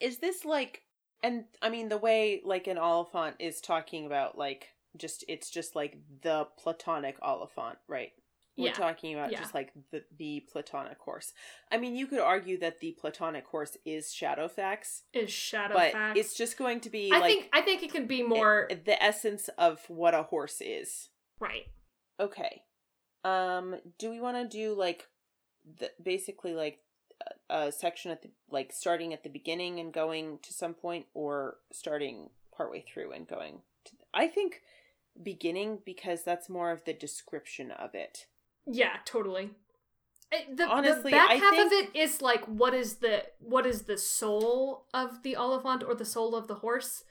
Is 0.00 0.18
this 0.18 0.44
like 0.44 0.82
and 1.22 1.44
I 1.62 1.68
mean 1.70 1.88
the 1.88 1.98
way 1.98 2.40
like 2.44 2.66
an 2.66 2.76
Oliphaunt 2.76 3.34
is 3.38 3.60
talking 3.60 4.06
about 4.06 4.38
like 4.38 4.68
just 4.96 5.24
it's 5.28 5.50
just 5.50 5.74
like 5.76 5.98
the 6.22 6.46
platonic 6.58 7.20
Oliphaunt, 7.20 7.76
right? 7.88 8.12
We're 8.56 8.66
Yeah. 8.68 8.72
talking 8.72 9.14
about 9.14 9.30
Yeah. 9.30 9.40
just 9.40 9.54
like 9.54 9.72
the 9.92 10.04
the 10.16 10.40
platonic 10.50 10.98
horse. 10.98 11.32
I 11.70 11.78
mean, 11.78 11.94
you 11.94 12.06
could 12.08 12.18
argue 12.20 12.58
that 12.58 12.80
the 12.80 12.92
platonic 12.92 13.46
horse 13.46 13.76
is 13.84 14.06
Shadowfax, 14.08 15.02
Is 15.12 15.30
Shadowfax? 15.30 15.72
but 15.92 16.16
it's 16.16 16.34
just 16.36 16.56
going 16.56 16.80
to 16.80 16.90
be 16.90 17.10
I 17.12 17.18
like 17.20 17.30
think 17.30 17.48
I 17.52 17.60
think 17.62 17.82
it 17.84 17.92
can 17.92 18.06
be 18.06 18.22
more 18.22 18.66
i- 18.70 18.74
the 18.74 19.00
essence 19.02 19.48
of 19.58 19.88
what 19.88 20.14
a 20.14 20.24
horse 20.24 20.60
is. 20.60 21.10
right. 21.40 21.66
Okay. 22.20 22.62
Um 23.24 23.76
do 23.98 24.10
we 24.10 24.20
want 24.20 24.36
to 24.36 24.56
do 24.56 24.74
like 24.74 25.06
the 25.78 25.90
basically 26.02 26.54
like 26.54 26.80
a, 27.50 27.72
section 27.72 28.10
at 28.10 28.22
the 28.22 28.30
like 28.50 28.72
starting 28.72 29.12
at 29.12 29.22
the 29.22 29.28
beginning 29.30 29.78
and 29.80 29.92
going 29.92 30.38
to 30.42 30.52
some 30.52 30.74
point 30.74 31.06
or 31.14 31.56
starting 31.72 32.30
partway 32.56 32.84
through 32.92 33.12
and 33.12 33.26
going 33.26 33.60
to 33.84 33.92
I 34.14 34.26
think 34.28 34.62
beginning 35.22 35.78
because 35.84 36.22
that's 36.22 36.48
more 36.48 36.70
of 36.70 36.84
the 36.84 36.92
description 36.92 37.70
of 37.70 37.94
it. 37.94 38.26
Yeah, 38.66 38.96
totally. 39.04 39.50
It- 40.30 40.56
the, 40.56 40.64
Honestly, 40.66 41.10
the 41.10 41.16
back 41.16 41.30
I 41.30 41.34
half 41.34 41.54
of 41.66 41.72
it 41.72 41.90
is 41.96 42.20
like 42.20 42.44
what 42.44 42.74
is 42.74 42.96
the 42.96 43.24
what 43.40 43.66
is 43.66 43.82
the 43.82 43.96
soul 43.96 44.86
of 44.92 45.22
the 45.22 45.36
Oliphaunt 45.38 45.86
or 45.88 45.94
the 45.94 46.04
soul 46.04 46.34
of 46.34 46.48
the 46.48 46.56
horse, 46.56 47.02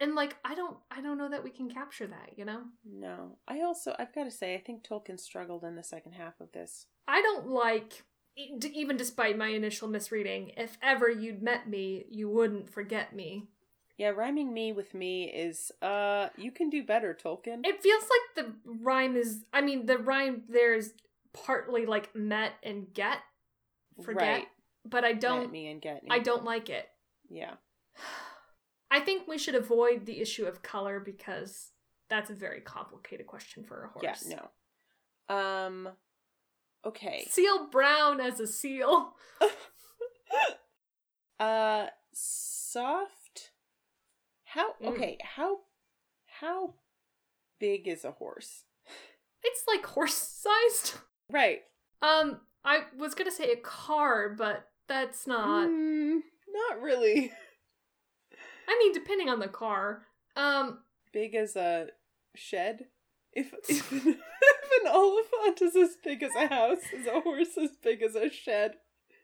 and 0.00 0.14
like 0.16 0.36
I 0.44 0.54
don't 0.56 0.76
I 0.90 1.00
don't 1.00 1.18
know 1.18 1.28
that 1.28 1.44
we 1.44 1.50
can 1.50 1.70
capture 1.70 2.08
that. 2.08 2.32
You 2.36 2.44
know, 2.44 2.62
No. 2.84 3.36
I 3.46 3.60
also 3.60 3.94
I've 3.98 4.14
got 4.14 4.24
to 4.24 4.30
say 4.30 4.54
I 4.56 4.58
think 4.60 4.82
Tolkien 4.84 5.20
struggled 5.20 5.62
in 5.62 5.76
the 5.76 5.84
second 5.84 6.12
half 6.12 6.40
of 6.40 6.50
this. 6.52 6.86
I 7.06 7.22
don't 7.22 7.46
like 7.48 8.02
even 8.38 8.96
despite 8.96 9.36
my 9.36 9.48
initial 9.48 9.88
misreading. 9.88 10.52
If 10.56 10.78
ever 10.82 11.08
you'd 11.10 11.42
met 11.42 11.68
me, 11.68 12.04
you 12.10 12.28
wouldn't 12.28 12.70
forget 12.70 13.14
me. 13.14 13.48
Yeah, 13.96 14.10
rhyming 14.10 14.54
me 14.54 14.70
with 14.72 14.94
me 14.94 15.24
is 15.24 15.72
uh 15.82 16.28
you 16.36 16.52
can 16.52 16.70
do 16.70 16.84
better, 16.84 17.14
Tolkien. 17.20 17.66
It 17.66 17.82
feels 17.82 18.04
like 18.04 18.46
the 18.46 18.52
rhyme 18.82 19.16
is. 19.16 19.44
I 19.52 19.60
mean, 19.60 19.86
the 19.86 19.98
rhyme 19.98 20.44
there 20.48 20.74
is 20.74 20.94
partly 21.32 21.84
like 21.84 22.14
met 22.14 22.52
and 22.62 22.92
get, 22.94 23.18
forget, 24.04 24.22
Right. 24.22 24.46
but 24.84 25.04
I 25.04 25.12
don't. 25.14 25.50
me 25.50 25.66
and 25.68 25.80
get 25.82 26.04
me. 26.04 26.08
I 26.10 26.20
don't 26.20 26.44
like 26.44 26.70
it. 26.70 26.88
Yeah. 27.28 27.54
I 28.90 29.00
think 29.00 29.28
we 29.28 29.36
should 29.36 29.54
avoid 29.54 30.06
the 30.06 30.20
issue 30.20 30.46
of 30.46 30.62
color 30.62 30.98
because 31.00 31.72
that's 32.08 32.30
a 32.30 32.34
very 32.34 32.60
complicated 32.60 33.26
question 33.26 33.64
for 33.64 33.84
a 33.84 33.88
horse. 33.88 34.24
Yeah, 34.26 34.38
no. 35.28 35.34
Um 35.36 35.88
okay. 36.84 37.26
Seal 37.28 37.68
brown 37.70 38.20
as 38.20 38.40
a 38.40 38.46
seal. 38.46 39.14
uh 41.40 41.86
soft 42.12 43.50
how 44.44 44.72
Mm. 44.82 44.88
okay 44.88 45.18
how 45.22 45.58
how 46.40 46.74
big 47.60 47.86
is 47.86 48.04
a 48.04 48.10
horse 48.12 48.64
It's 49.44 49.62
like 49.68 49.86
horse 49.86 50.14
sized. 50.14 50.94
right 51.30 51.60
Um, 52.02 52.40
I 52.64 52.84
was 52.96 53.14
gonna 53.14 53.30
say 53.30 53.52
a 53.52 53.56
car, 53.56 54.34
but 54.36 54.68
that's 54.88 55.26
not. 55.26 55.68
Mm, 55.68 56.20
not 56.48 56.80
really 56.82 57.32
I 58.68 58.76
mean, 58.78 58.92
depending 58.92 59.28
on 59.30 59.38
the 59.40 59.48
car. 59.48 60.02
Um, 60.36 60.80
big 61.12 61.34
as 61.34 61.56
a 61.56 61.88
shed 62.34 62.86
if 63.32 63.52
if 63.68 63.92
an, 63.92 64.16
if 64.42 64.84
an 64.84 64.92
oliphaunt 64.92 65.62
is 65.62 65.76
as 65.76 65.96
big 66.02 66.22
as 66.22 66.34
a 66.36 66.46
house 66.48 66.78
is 66.92 67.06
a 67.06 67.20
horse 67.20 67.56
as 67.62 67.70
big 67.82 68.02
as 68.02 68.14
a 68.14 68.30
shed 68.30 68.72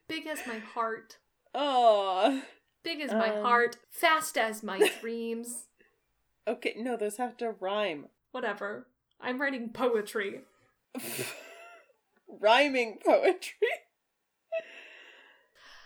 big 0.08 0.26
as 0.26 0.40
my 0.46 0.58
heart. 0.58 1.18
oh 1.54 2.42
Big 2.82 3.00
as 3.00 3.12
my 3.12 3.30
Um. 3.34 3.42
heart. 3.42 3.76
Fast 3.90 4.36
as 4.36 4.62
my 4.62 4.90
dreams. 5.00 5.68
okay 6.46 6.74
no 6.76 6.96
those 6.96 7.16
have 7.16 7.36
to 7.38 7.50
rhyme 7.60 8.06
Whatever. 8.32 8.86
I'm 9.20 9.40
writing 9.40 9.70
poetry. 9.70 10.40
rhyming 12.28 12.98
poetry 13.04 13.68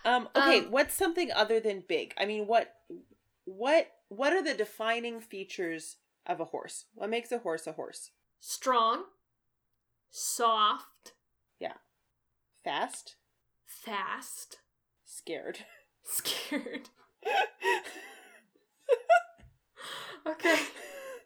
um 0.05 0.27
okay 0.35 0.59
Um, 0.59 0.71
what's 0.71 0.93
something 0.95 1.31
other 1.31 1.59
than 1.59 1.83
big 1.87 2.13
i 2.17 2.25
mean 2.25 2.47
what 2.47 2.73
what 3.45 3.87
what 4.07 4.33
are 4.33 4.41
the 4.43 4.53
defining 4.53 5.19
features 5.19 5.97
of 6.25 6.39
a 6.39 6.45
horse 6.45 6.85
what 6.93 7.09
makes 7.09 7.31
a 7.31 7.39
horse 7.39 7.65
a 7.67 7.73
horse 7.73 8.11
Strong. 8.41 9.03
Soft. 10.11 11.13
Yeah. 11.59 11.73
Fast 12.63 13.15
Fast. 13.65 14.59
scared 15.05 15.59
Scared. 16.03 16.89
Okay. 20.27 20.57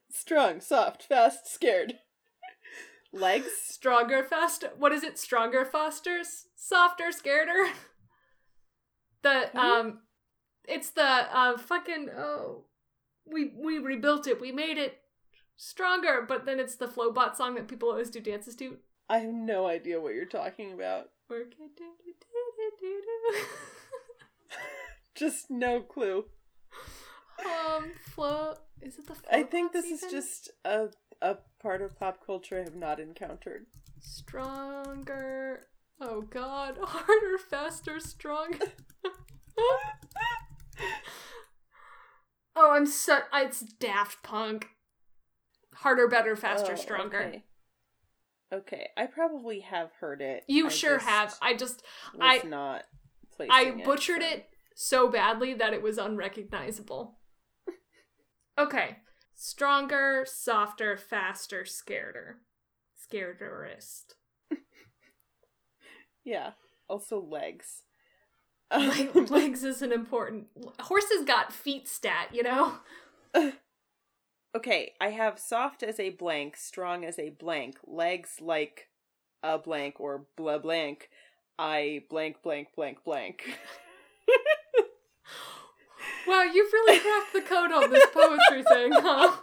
strong 0.09 0.61
soft 0.61 1.03
fast 1.03 1.51
scared 1.51 1.95
legs 3.11 3.51
Stronger, 3.67 4.23
faster. 4.23 4.69
What 4.77 4.91
is 4.91 5.03
it? 5.03 5.19
Stronger, 5.19 5.65
faster, 5.65 6.19
s- 6.19 6.47
softer, 6.55 7.09
scareder. 7.11 7.71
The 9.23 9.49
Who? 9.53 9.57
um 9.59 9.99
it's 10.67 10.89
the 10.91 11.03
uh 11.03 11.57
fucking 11.57 12.09
oh 12.15 12.65
we 13.25 13.53
we 13.57 13.77
rebuilt 13.79 14.27
it. 14.27 14.39
We 14.41 14.51
made 14.51 14.77
it 14.77 14.99
stronger, 15.57 16.23
but 16.27 16.45
then 16.45 16.59
it's 16.59 16.75
the 16.75 16.87
Flowbot 16.87 17.35
song 17.35 17.55
that 17.55 17.67
people 17.67 17.89
always 17.89 18.09
do 18.09 18.19
dances 18.19 18.55
to. 18.57 18.77
I 19.09 19.19
have 19.19 19.33
no 19.33 19.67
idea 19.67 19.99
what 19.99 20.13
you're 20.15 20.25
talking 20.25 20.73
about. 20.73 21.09
Work 21.29 21.53
it, 21.59 21.75
do, 21.77 21.83
do, 22.05 22.13
do, 22.13 22.13
do, 22.57 22.71
do, 22.79 23.01
do. 23.31 24.57
Just 25.15 25.49
no 25.49 25.79
clue. 25.81 26.25
um, 27.45 27.91
flow. 28.13 28.55
Is 28.81 28.97
it 28.99 29.07
the? 29.07 29.15
I 29.31 29.43
think 29.43 29.71
this 29.71 29.85
is 29.85 30.01
just 30.11 30.51
a 30.65 30.87
a 31.21 31.37
part 31.61 31.81
of 31.81 31.97
pop 31.97 32.25
culture 32.25 32.59
I 32.59 32.63
have 32.63 32.75
not 32.75 32.99
encountered. 32.99 33.67
stronger. 34.01 35.67
Oh 36.01 36.21
God, 36.21 36.77
harder, 36.81 37.37
faster, 37.49 37.99
stronger. 37.99 38.57
oh, 42.55 42.71
I'm 42.71 42.85
so. 42.85 43.19
It's 43.33 43.61
Daft 43.61 44.23
Punk. 44.23 44.67
Harder, 45.75 46.07
better, 46.07 46.35
faster, 46.35 46.73
Oh, 46.73 46.75
stronger. 46.75 47.19
Okay. 47.21 47.43
Okay, 48.53 48.87
I 48.95 49.07
probably 49.07 49.61
have 49.61 49.89
heard 49.99 50.21
it. 50.21 50.43
You 50.47 50.67
I 50.67 50.69
sure 50.69 50.99
have. 50.99 51.35
I 51.41 51.55
just 51.55 51.81
I- 52.21 52.41
not 52.45 52.83
I 53.49 53.63
it, 53.63 53.83
butchered 53.83 54.21
so- 54.21 54.27
it 54.27 54.45
so 54.75 55.07
badly 55.09 55.55
that 55.55 55.73
it 55.73 55.81
was 55.81 55.97
unrecognizable. 55.97 57.17
Okay. 58.57 58.97
Stronger, 59.33 60.25
softer, 60.27 60.95
faster, 60.95 61.63
scareder. 61.63 62.35
Scarederist. 62.95 64.13
Yeah. 66.23 66.51
Also 66.87 67.19
legs. 67.19 67.81
Like, 68.77 69.13
legs 69.29 69.63
is 69.63 69.81
an 69.83 69.91
important. 69.91 70.47
Horses 70.79 71.23
got 71.25 71.53
feet 71.53 71.87
stat, 71.87 72.29
you 72.33 72.41
know? 72.41 72.73
okay, 74.55 74.93
I 74.99 75.09
have 75.09 75.37
soft 75.37 75.83
as 75.83 75.99
a 75.99 76.09
blank, 76.09 76.57
strong 76.57 77.05
as 77.05 77.19
a 77.19 77.29
blank, 77.29 77.77
legs 77.85 78.37
like 78.41 78.87
a 79.43 79.57
blank 79.59 79.99
or 79.99 80.25
blah 80.35 80.57
blank. 80.57 81.09
I 81.59 82.03
blank 82.09 82.41
blank 82.41 82.69
blank 82.75 83.03
blank. 83.03 83.43
Wow, 86.25 86.43
you've 86.43 86.71
really 86.71 86.99
cracked 86.99 87.33
the 87.33 87.41
code 87.41 87.71
on 87.71 87.89
this 87.91 88.05
poetry 88.13 88.63
thing, 88.63 88.91
huh? 88.93 89.35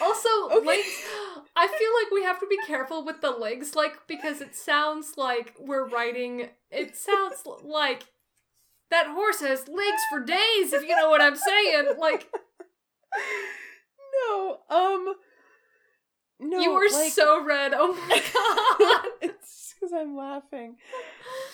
Also, 0.00 0.28
Okay. 0.50 0.66
legs. 0.66 1.01
I 1.62 1.68
feel 1.68 1.90
like 2.02 2.10
we 2.12 2.24
have 2.24 2.40
to 2.40 2.46
be 2.48 2.58
careful 2.66 3.04
with 3.04 3.20
the 3.20 3.30
legs, 3.30 3.76
like, 3.76 4.08
because 4.08 4.40
it 4.40 4.56
sounds 4.56 5.12
like 5.16 5.54
we're 5.60 5.86
writing. 5.88 6.48
It 6.72 6.96
sounds 6.96 7.36
like 7.62 8.04
that 8.90 9.06
horse 9.06 9.40
has 9.40 9.68
legs 9.68 10.02
for 10.10 10.18
days, 10.20 10.72
if 10.72 10.82
you 10.82 10.96
know 10.96 11.08
what 11.08 11.20
I'm 11.20 11.36
saying. 11.36 11.92
Like, 11.98 12.28
no, 14.28 14.58
um 14.70 15.14
no, 16.40 16.58
you 16.60 16.72
were 16.72 16.88
like- 16.90 17.12
so 17.12 17.44
red. 17.44 17.72
Oh 17.74 17.92
my 18.08 18.22
god. 18.34 19.08
it's 19.30 19.74
because 19.74 19.92
I'm 19.92 20.16
laughing. 20.16 20.76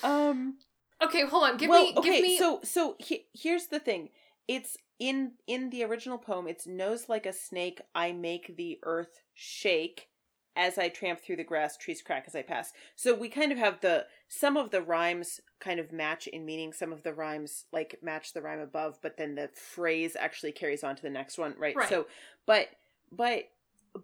Um 0.03 0.57
Okay, 1.03 1.27
hold 1.27 1.45
on. 1.45 1.57
Give 1.59 1.69
well, 1.69 1.85
me. 1.85 1.95
okay, 1.97 2.11
give 2.13 2.23
me. 2.23 2.39
so 2.39 2.61
so 2.65 2.97
he, 2.99 3.27
here's 3.35 3.67
the 3.67 3.79
thing. 3.79 4.09
It's 4.49 4.77
in 4.99 5.33
in 5.47 5.71
the 5.71 5.85
original 5.85 6.19
poem. 6.19 6.49
It's 6.49 6.67
nose 6.67 7.09
like 7.09 7.27
a 7.27 7.33
snake. 7.33 7.81
I 7.95 8.13
make 8.13 8.57
the 8.57 8.79
earth 8.83 9.21
shake 9.35 10.09
as 10.57 10.77
I 10.77 10.89
tramp 10.89 11.21
through 11.21 11.37
the 11.37 11.45
grass. 11.45 11.77
Trees 11.77 12.03
crack 12.03 12.25
as 12.27 12.35
I 12.35 12.43
pass. 12.43 12.73
So 12.97 13.15
we 13.15 13.29
kind 13.29 13.53
of 13.53 13.59
have 13.59 13.81
the 13.81 14.07
some 14.29 14.57
of 14.57 14.71
the 14.71 14.83
rhymes 14.83 15.41
kind 15.61 15.79
of 15.79 15.93
match 15.93 16.27
in 16.27 16.45
meaning. 16.45 16.73
Some 16.73 16.93
of 16.93 17.05
the 17.05 17.15
rhymes 17.15 17.65
like 17.73 18.01
match 18.03 18.33
the 18.33 18.43
rhyme 18.43 18.61
above, 18.61 18.99
but 19.01 19.17
then 19.17 19.37
the 19.37 19.49
phrase 19.55 20.17
actually 20.19 20.53
carries 20.53 20.83
on 20.83 20.97
to 20.97 21.03
the 21.03 21.11
next 21.11 21.39
one, 21.39 21.55
right? 21.59 21.77
Right. 21.77 21.89
So, 21.89 22.07
but 22.45 22.69
but 23.13 23.45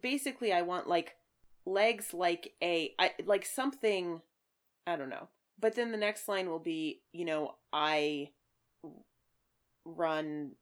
basically, 0.00 0.52
I 0.52 0.62
want 0.62 0.88
like 0.88 1.16
legs 1.66 2.14
like 2.14 2.52
a 2.62 2.94
I 2.98 3.12
like 3.26 3.44
something. 3.44 4.20
I 4.86 4.96
don't 4.96 5.10
know. 5.10 5.28
But 5.58 5.76
then 5.76 5.92
the 5.92 5.98
next 5.98 6.28
line 6.28 6.48
will 6.48 6.58
be, 6.58 7.00
you 7.12 7.24
know, 7.24 7.54
I 7.72 8.30
run 9.84 10.52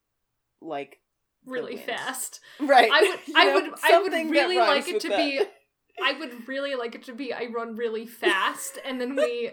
like 0.62 0.98
really 1.44 1.76
fast. 1.76 2.40
Right. 2.60 2.90
I 2.92 3.00
would. 3.02 3.20
You 3.26 3.34
I 3.36 3.44
know, 3.44 3.54
would. 3.54 3.72
I 3.82 4.00
would 4.00 4.30
really 4.30 4.58
like 4.58 4.88
it 4.88 5.00
to 5.00 5.08
that. 5.08 5.16
be. 5.16 5.40
I 6.02 6.18
would 6.18 6.48
really 6.48 6.74
like 6.74 6.94
it 6.94 7.04
to 7.04 7.14
be. 7.14 7.32
I 7.32 7.46
run 7.46 7.76
really 7.76 8.06
fast, 8.06 8.78
and 8.84 9.00
then 9.00 9.14
we 9.16 9.50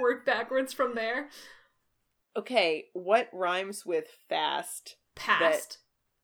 work 0.00 0.26
backwards 0.26 0.72
from 0.72 0.94
there. 0.94 1.28
Okay, 2.36 2.86
what 2.92 3.28
rhymes 3.32 3.86
with 3.86 4.08
fast? 4.28 4.96
Past. 5.14 5.78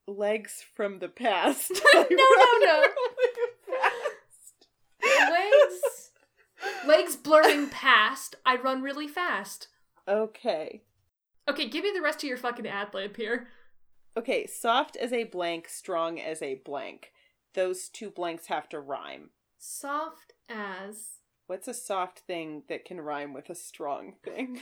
Legs 0.06 0.62
from 0.74 0.98
the 0.98 1.08
past. 1.08 1.70
no, 1.94 2.02
no. 2.10 2.82
Fast. 3.66 4.66
Legs. 5.30 6.10
Legs 6.86 7.16
blurring 7.16 7.68
past. 7.70 8.36
I 8.44 8.56
run 8.56 8.82
really 8.82 9.08
fast. 9.08 9.68
Okay. 10.06 10.82
Okay, 11.48 11.68
give 11.68 11.84
me 11.84 11.90
the 11.94 12.02
rest 12.02 12.22
of 12.22 12.28
your 12.28 12.36
fucking 12.36 12.66
ad 12.66 12.94
lib 12.94 13.16
here. 13.16 13.48
Okay, 14.16 14.46
soft 14.46 14.96
as 14.96 15.12
a 15.12 15.24
blank, 15.24 15.68
strong 15.68 16.20
as 16.20 16.42
a 16.42 16.60
blank. 16.64 17.12
Those 17.54 17.88
two 17.88 18.10
blanks 18.10 18.46
have 18.46 18.68
to 18.70 18.80
rhyme. 18.80 19.30
Soft 19.58 20.34
as. 20.48 21.18
What's 21.46 21.68
a 21.68 21.74
soft 21.74 22.20
thing 22.20 22.62
that 22.68 22.84
can 22.84 23.00
rhyme 23.00 23.32
with 23.34 23.50
a 23.50 23.54
strong 23.54 24.14
thing? 24.24 24.60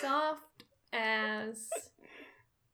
Soft 0.00 0.64
as. 0.92 1.68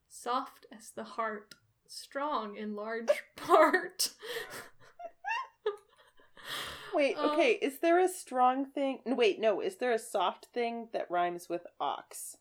Soft 0.08 0.66
as 0.76 0.90
the 0.94 1.04
heart. 1.04 1.54
Strong 1.86 2.56
in 2.56 2.74
large 2.74 3.08
part. 3.36 4.10
Wait, 6.94 7.16
Um, 7.16 7.30
okay, 7.30 7.52
is 7.52 7.78
there 7.80 7.98
a 7.98 8.08
strong 8.08 8.64
thing? 8.66 9.00
Wait, 9.06 9.40
no, 9.40 9.60
is 9.60 9.76
there 9.76 9.92
a 9.92 9.98
soft 9.98 10.46
thing 10.46 10.88
that 10.92 11.10
rhymes 11.10 11.48
with 11.48 11.66
ox? 11.80 12.36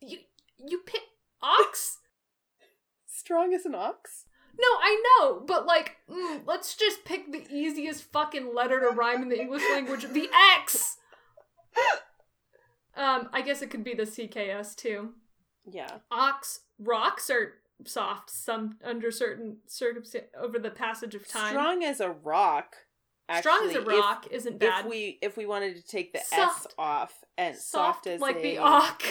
you 0.00 0.18
you 0.58 0.80
pick 0.86 1.02
ox? 1.42 1.98
Strong 3.06 3.52
as 3.54 3.64
an 3.66 3.74
ox? 3.74 4.26
No, 4.58 4.66
I 4.80 5.02
know, 5.20 5.40
but 5.46 5.66
like, 5.66 5.96
mm, 6.10 6.42
let's 6.46 6.74
just 6.74 7.04
pick 7.04 7.30
the 7.30 7.46
easiest 7.50 8.04
fucking 8.04 8.54
letter 8.54 8.80
to 8.80 8.88
rhyme 8.88 9.22
in 9.22 9.28
the 9.28 9.40
English 9.40 9.62
language, 9.72 10.04
the 10.12 10.28
X. 10.56 10.96
Um, 12.96 13.28
I 13.32 13.42
guess 13.42 13.62
it 13.62 13.70
could 13.70 13.84
be 13.84 13.94
the 13.94 14.02
CKS 14.02 14.74
too. 14.74 15.10
Yeah. 15.70 15.98
Ox 16.10 16.62
rocks 16.80 17.30
are 17.30 17.54
soft 17.84 18.28
some 18.28 18.76
under 18.84 19.12
certain 19.12 19.58
circumstances 19.68 20.30
over 20.36 20.58
the 20.58 20.70
passage 20.70 21.14
of 21.14 21.28
time. 21.28 21.50
Strong 21.50 21.84
as 21.84 22.00
a 22.00 22.10
rock. 22.10 22.74
Strong 23.40 23.68
as 23.68 23.74
a 23.74 23.78
actually, 23.78 23.94
if- 23.94 24.00
rock 24.00 24.26
isn't 24.30 24.58
bad. 24.58 24.84
If, 24.84 24.90
we 24.90 25.18
if 25.22 25.36
we 25.36 25.46
wanted 25.46 25.76
to 25.76 25.82
take 25.86 26.12
the 26.12 26.20
S 26.34 26.66
off 26.78 27.24
and 27.36 27.54
soft, 27.56 28.04
soft, 28.04 28.06
as 28.06 28.20
like 28.20 28.36
a 28.36 28.42
the 28.42 28.58
ock. 28.58 29.02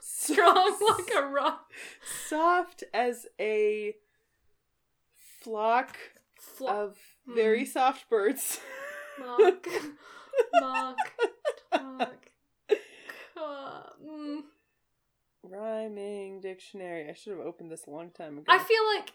Strong 0.00 0.76
like 0.98 1.10
a 1.16 1.26
rock. 1.26 1.70
soft 2.28 2.84
as 2.94 3.26
a 3.40 3.94
flock 5.42 5.96
Flo- 6.38 6.68
of 6.84 6.96
very 7.26 7.64
Hmm. 7.64 7.70
soft 7.70 8.08
birds. 8.08 8.60
Mock. 9.18 9.66
Mock. 10.60 10.96
Talk. 13.34 13.96
Mm. 14.04 14.40
Rhyming 15.42 16.40
dictionary. 16.40 17.08
I 17.08 17.14
should 17.14 17.36
have 17.36 17.46
opened 17.46 17.70
this 17.70 17.86
a 17.86 17.90
long 17.90 18.10
time 18.10 18.38
ago. 18.38 18.44
I 18.48 18.58
feel 18.58 18.82
like 18.94 19.12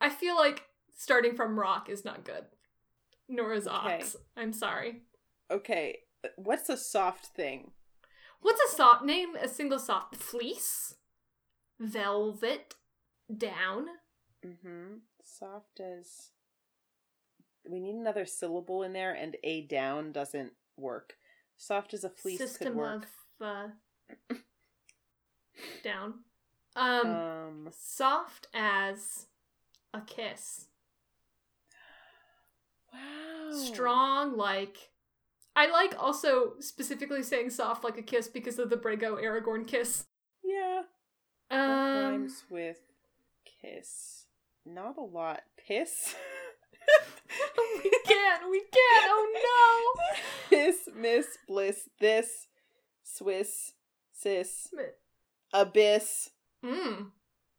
I 0.00 0.08
feel 0.08 0.36
like 0.36 0.62
starting 0.96 1.34
from 1.34 1.58
rock 1.58 1.88
is 1.88 2.04
not 2.04 2.24
good. 2.24 2.44
Nor 3.28 3.52
is 3.52 3.66
Okay. 3.66 3.98
ox. 4.00 4.16
I'm 4.36 4.52
sorry. 4.52 5.02
okay, 5.50 5.98
what's 6.36 6.68
a 6.68 6.76
soft 6.76 7.26
thing? 7.26 7.72
What's 8.40 8.60
a 8.72 8.76
soft 8.76 9.04
name? 9.04 9.34
A 9.36 9.48
single 9.48 9.78
soft 9.78 10.16
fleece? 10.16 10.94
Velvet? 11.80 12.74
Down? 13.36 13.86
Mm-hmm. 14.44 14.98
Soft 15.22 15.80
as. 15.80 16.30
We 17.68 17.80
need 17.80 17.96
another 17.96 18.24
syllable 18.24 18.82
in 18.82 18.92
there, 18.92 19.12
and 19.12 19.36
a 19.44 19.62
down 19.66 20.12
doesn't 20.12 20.52
work. 20.76 21.16
Soft 21.56 21.92
as 21.92 22.04
a 22.04 22.08
fleece 22.08 22.38
System 22.38 22.68
could 22.68 22.76
work. 22.76 23.06
of 23.40 23.46
uh, 23.46 24.34
down. 25.82 26.14
Um, 26.76 27.06
um, 27.06 27.68
soft 27.76 28.46
as 28.54 29.26
a 29.92 30.00
kiss. 30.00 30.67
Wow. 32.92 33.52
Strong 33.52 34.36
like 34.36 34.90
I 35.56 35.70
like 35.70 35.94
also 35.98 36.52
specifically 36.60 37.22
saying 37.22 37.50
soft 37.50 37.82
like 37.84 37.98
a 37.98 38.02
kiss 38.02 38.28
because 38.28 38.58
of 38.58 38.70
the 38.70 38.76
Brago 38.76 39.20
Aragorn 39.22 39.66
kiss. 39.66 40.06
Yeah. 40.44 40.82
Um 41.50 41.60
rhymes 41.60 42.44
with 42.50 42.78
kiss? 43.62 44.26
Not 44.66 44.96
a 44.98 45.02
lot. 45.02 45.40
Piss. 45.66 46.14
we 47.84 47.90
can't. 48.06 48.50
we 48.50 48.60
can't. 48.60 49.06
Oh 49.08 49.94
no. 50.50 50.56
miss, 50.58 50.88
miss, 50.94 51.26
bliss, 51.46 51.88
this, 52.00 52.46
Swiss, 53.02 53.72
sis, 54.12 54.68
no. 54.72 54.82
abyss, 55.52 56.30
Mm. 56.64 57.10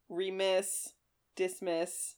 remiss, 0.09 0.93
dismiss, 1.35 2.15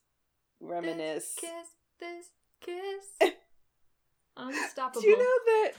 reminisce. 0.59 1.35
This 1.35 1.49
kiss, 1.51 1.67
this 1.99 2.25
kiss. 2.61 3.31
Unstoppable. 4.37 5.01
Do 5.01 5.07
you 5.07 5.17
know 5.17 5.39
that 5.45 5.71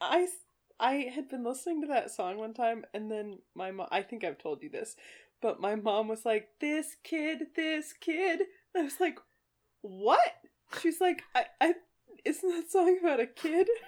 I 0.00 0.28
I 0.78 0.92
had 1.14 1.28
been 1.28 1.44
listening 1.44 1.80
to 1.82 1.88
that 1.88 2.10
song 2.10 2.36
one 2.36 2.52
time 2.54 2.84
and 2.92 3.10
then 3.10 3.38
my 3.54 3.70
mom 3.70 3.88
I 3.90 4.02
think 4.02 4.24
I've 4.24 4.38
told 4.38 4.62
you 4.62 4.68
this, 4.68 4.96
but 5.40 5.60
my 5.60 5.74
mom 5.74 6.08
was 6.08 6.24
like, 6.24 6.48
"This 6.60 6.96
kid, 7.02 7.48
this 7.56 7.92
kid." 7.92 8.40
And 8.74 8.82
I 8.82 8.84
was 8.84 9.00
like, 9.00 9.18
"What?" 9.80 10.34
She's 10.80 11.00
like, 11.00 11.22
"I 11.34 11.46
I 11.60 11.74
isn't 12.24 12.48
that 12.48 12.70
song 12.70 12.98
about 13.00 13.20
a 13.20 13.26
kid?" 13.26 13.68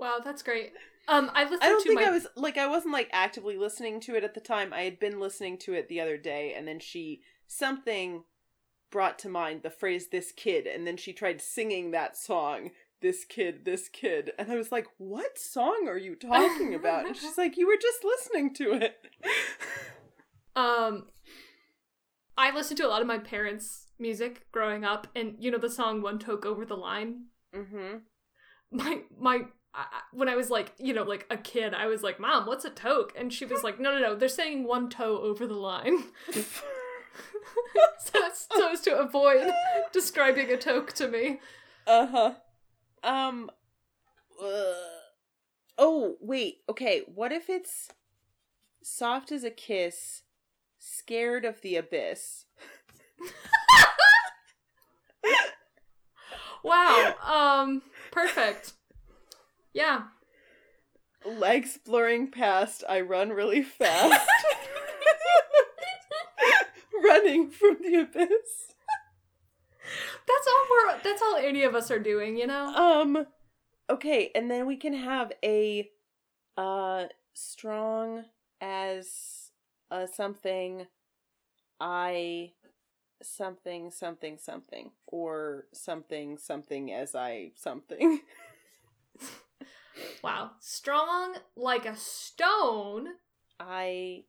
Wow, 0.00 0.18
that's 0.24 0.42
great. 0.42 0.72
Um, 1.10 1.28
I 1.34 1.42
listened 1.42 1.62
I 1.64 1.68
don't 1.68 1.82
think 1.82 2.00
my 2.00 2.06
I 2.06 2.10
was 2.10 2.28
like 2.36 2.56
I 2.56 2.68
wasn't 2.68 2.92
like 2.92 3.08
actively 3.12 3.56
listening 3.56 3.98
to 4.02 4.14
it 4.14 4.22
at 4.22 4.34
the 4.34 4.40
time. 4.40 4.72
I 4.72 4.82
had 4.82 5.00
been 5.00 5.18
listening 5.18 5.58
to 5.58 5.74
it 5.74 5.88
the 5.88 6.00
other 6.00 6.16
day 6.16 6.54
and 6.56 6.68
then 6.68 6.78
she 6.78 7.22
something 7.48 8.22
brought 8.92 9.18
to 9.20 9.28
mind 9.28 9.62
the 9.62 9.70
phrase 9.70 10.08
this 10.08 10.30
kid 10.30 10.68
and 10.68 10.86
then 10.86 10.96
she 10.96 11.12
tried 11.12 11.40
singing 11.40 11.90
that 11.90 12.16
song 12.16 12.70
this 13.02 13.24
kid 13.24 13.64
this 13.64 13.88
kid 13.88 14.30
and 14.38 14.52
I 14.52 14.56
was 14.56 14.70
like 14.70 14.86
what 14.98 15.36
song 15.36 15.86
are 15.88 15.98
you 15.98 16.14
talking 16.14 16.74
about? 16.74 17.06
and 17.06 17.16
she's 17.16 17.36
like 17.36 17.56
you 17.56 17.66
were 17.66 17.78
just 17.80 18.04
listening 18.04 18.54
to 18.54 18.72
it. 18.72 18.96
um 20.54 21.06
I 22.38 22.54
listened 22.54 22.78
to 22.78 22.86
a 22.86 22.88
lot 22.88 23.02
of 23.02 23.08
my 23.08 23.18
parents' 23.18 23.88
music 23.98 24.46
growing 24.52 24.84
up 24.84 25.08
and 25.16 25.34
you 25.40 25.50
know 25.50 25.58
the 25.58 25.70
song 25.70 26.02
One 26.02 26.20
Toke 26.20 26.46
Over 26.46 26.64
the 26.64 26.76
Line? 26.76 27.24
Mm-hmm. 27.54 27.96
My 28.70 29.00
my 29.18 29.40
I, 29.74 29.86
when 30.12 30.28
I 30.28 30.36
was 30.36 30.50
like, 30.50 30.72
you 30.78 30.92
know, 30.92 31.04
like 31.04 31.26
a 31.30 31.36
kid, 31.36 31.74
I 31.74 31.86
was 31.86 32.02
like, 32.02 32.18
"Mom, 32.18 32.46
what's 32.46 32.64
a 32.64 32.70
toke?" 32.70 33.12
And 33.16 33.32
she 33.32 33.44
was 33.44 33.62
like, 33.62 33.78
"No, 33.78 33.92
no, 33.92 34.00
no, 34.00 34.14
they're 34.16 34.28
saying 34.28 34.64
one 34.64 34.90
toe 34.90 35.18
over 35.18 35.46
the 35.46 35.54
line." 35.54 36.04
so 36.32 36.42
that's 38.14 38.48
so 38.52 38.72
as 38.72 38.80
to 38.82 38.98
avoid 38.98 39.50
describing 39.92 40.50
a 40.50 40.56
toke 40.56 40.92
to 40.94 41.08
me. 41.08 41.40
Uh-huh. 41.86 42.34
Um 43.02 43.50
uh, 44.42 44.72
Oh, 45.78 46.16
wait. 46.20 46.58
Okay, 46.68 47.02
what 47.06 47.32
if 47.32 47.48
it's 47.48 47.88
soft 48.82 49.32
as 49.32 49.44
a 49.44 49.50
kiss, 49.50 50.22
scared 50.78 51.44
of 51.44 51.60
the 51.62 51.76
abyss? 51.76 52.46
Wow. 56.62 57.14
Um 57.24 57.82
perfect. 58.10 58.74
Yeah. 59.72 60.02
Legs 61.24 61.78
blurring 61.84 62.30
past, 62.30 62.82
I 62.88 63.00
run 63.00 63.30
really 63.30 63.62
fast. 63.62 64.28
Running 67.04 67.50
from 67.50 67.76
the 67.80 68.00
abyss. 68.00 68.74
That's 70.26 70.46
all 70.48 70.66
we're 70.70 71.00
that's 71.02 71.22
all 71.22 71.36
any 71.36 71.62
of 71.62 71.74
us 71.74 71.90
are 71.90 71.98
doing, 71.98 72.36
you 72.36 72.46
know? 72.46 72.74
Um 72.74 73.26
okay, 73.88 74.30
and 74.34 74.50
then 74.50 74.66
we 74.66 74.76
can 74.76 74.94
have 74.94 75.32
a 75.44 75.90
uh 76.56 77.06
strong 77.34 78.24
as 78.60 79.50
a 79.90 80.06
something 80.06 80.86
I 81.80 82.52
something 83.22 83.90
something 83.90 84.38
something 84.38 84.90
or 85.06 85.66
something 85.72 86.38
something 86.38 86.92
as 86.92 87.14
I 87.14 87.52
something. 87.56 88.20
Wow. 90.22 90.52
Strong 90.60 91.36
like 91.56 91.86
a 91.86 91.96
stone. 91.96 93.08
I 93.58 94.24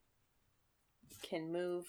can 1.21 1.51
move 1.51 1.85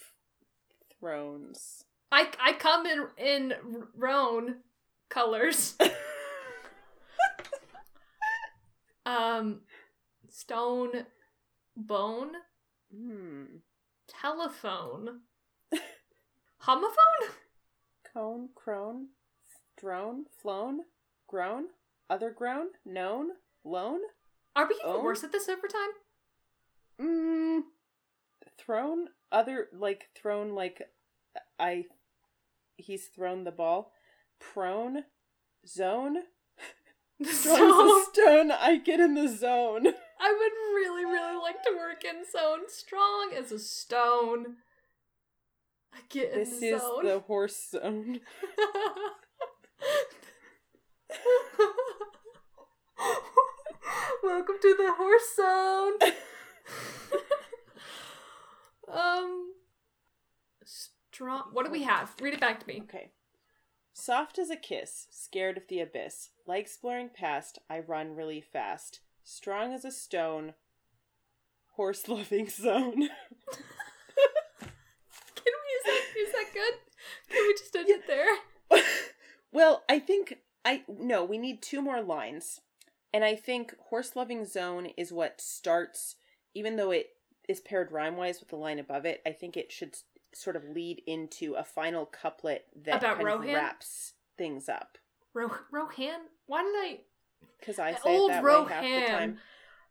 thrones. 0.98 1.84
I 2.10 2.28
I 2.40 2.52
come 2.54 2.86
in 2.86 3.06
in 3.18 3.54
roan 3.96 4.56
colors. 5.08 5.76
um 9.06 9.60
stone 10.28 11.06
bone 11.76 12.32
Hmm. 12.94 13.44
telephone 14.08 15.22
homophone 16.66 17.28
Cone, 18.14 18.50
crone, 18.54 19.08
drone, 19.76 20.26
flown, 20.42 20.80
grown, 21.26 21.66
other 22.10 22.30
grown, 22.30 22.68
known, 22.84 23.30
loan, 23.64 24.00
are 24.56 24.66
we 24.68 24.74
even 24.76 24.86
Oh. 24.96 25.02
worse 25.02 25.24
at 25.24 25.32
this 25.32 25.48
over 25.48 25.66
time 25.68 25.90
mm, 27.00 27.62
thrown, 28.58 29.08
other, 29.30 29.68
like, 29.72 30.08
thrown, 30.14 30.54
like, 30.54 30.82
I, 31.58 31.86
he's 32.76 33.06
thrown 33.08 33.44
the 33.44 33.50
ball, 33.50 33.92
prone, 34.40 35.04
zone, 35.66 36.16
strong 37.24 37.56
so 37.56 37.98
as 37.98 38.08
a 38.08 38.10
stone, 38.12 38.50
I 38.50 38.76
get 38.78 39.00
in 39.00 39.14
the 39.14 39.28
zone. 39.28 39.86
i 40.20 40.30
would 40.32 40.52
really 40.74 41.04
really 41.04 41.36
like 41.40 41.62
to 41.64 41.72
work 41.76 42.04
in 42.04 42.24
zone. 42.30 42.68
Strong 42.68 43.32
as 43.36 43.52
a 43.52 43.58
stone. 43.58 44.56
I 45.94 45.98
get 46.08 46.32
in 46.32 46.38
This 46.40 46.58
the 46.60 46.66
is 46.68 46.80
zone. 46.82 47.04
the 47.04 47.20
horse 47.20 47.70
zone. 47.70 48.20
Welcome 54.22 54.54
to 54.62 54.76
the 54.78 54.92
horse 54.92 55.34
zone. 55.34 55.94
um, 58.92 59.52
strong. 60.64 61.42
What 61.52 61.66
do 61.66 61.72
we 61.72 61.82
have? 61.82 62.14
Read 62.20 62.34
it 62.34 62.40
back 62.40 62.60
to 62.60 62.66
me. 62.68 62.82
Okay. 62.84 63.10
Soft 63.92 64.38
as 64.38 64.48
a 64.48 64.56
kiss, 64.56 65.08
scared 65.10 65.56
of 65.56 65.66
the 65.68 65.80
abyss. 65.80 66.30
Legs 66.46 66.78
blurring 66.80 67.10
past, 67.12 67.58
I 67.68 67.80
run 67.80 68.14
really 68.14 68.40
fast. 68.40 69.00
Strong 69.24 69.72
as 69.72 69.84
a 69.84 69.90
stone, 69.90 70.54
horse 71.72 72.06
loving 72.08 72.48
zone. 72.48 72.92
Can 73.00 73.08
we? 75.46 75.72
Is 75.74 75.84
that 75.84 76.02
is 76.16 76.32
that 76.32 76.46
good? 76.54 76.74
Can 77.28 77.46
we 77.46 77.54
just 77.54 77.74
end 77.74 77.88
it 77.88 78.06
there? 78.06 78.38
well, 79.52 79.82
I 79.88 79.98
think 79.98 80.38
I 80.64 80.84
no, 80.86 81.24
we 81.24 81.38
need 81.38 81.60
two 81.60 81.82
more 81.82 82.00
lines. 82.00 82.60
And 83.14 83.24
I 83.24 83.34
think 83.34 83.74
horse 83.90 84.16
loving 84.16 84.44
zone 84.46 84.86
is 84.96 85.12
what 85.12 85.40
starts 85.40 86.16
even 86.54 86.76
though 86.76 86.90
it 86.90 87.08
is 87.48 87.60
paired 87.60 87.90
rhyme 87.92 88.16
wise 88.16 88.40
with 88.40 88.48
the 88.50 88.56
line 88.56 88.78
above 88.78 89.04
it, 89.04 89.20
I 89.26 89.32
think 89.32 89.56
it 89.56 89.72
should 89.72 89.96
sort 90.34 90.56
of 90.56 90.64
lead 90.64 91.02
into 91.06 91.54
a 91.54 91.64
final 91.64 92.06
couplet 92.06 92.66
that 92.84 92.96
About 93.02 93.16
kind 93.18 93.28
of 93.28 93.40
wraps 93.44 94.12
things 94.38 94.68
up. 94.68 94.98
Ro- 95.34 95.50
Rohan. 95.70 96.20
Why 96.46 96.62
did 96.62 96.74
I? 96.74 97.00
Because 97.58 97.78
I 97.78 97.92
say 97.94 98.00
Old 98.18 98.30
that 98.30 98.42
way 98.44 98.64
half 98.68 98.82
the 98.84 99.06
time. 99.12 99.38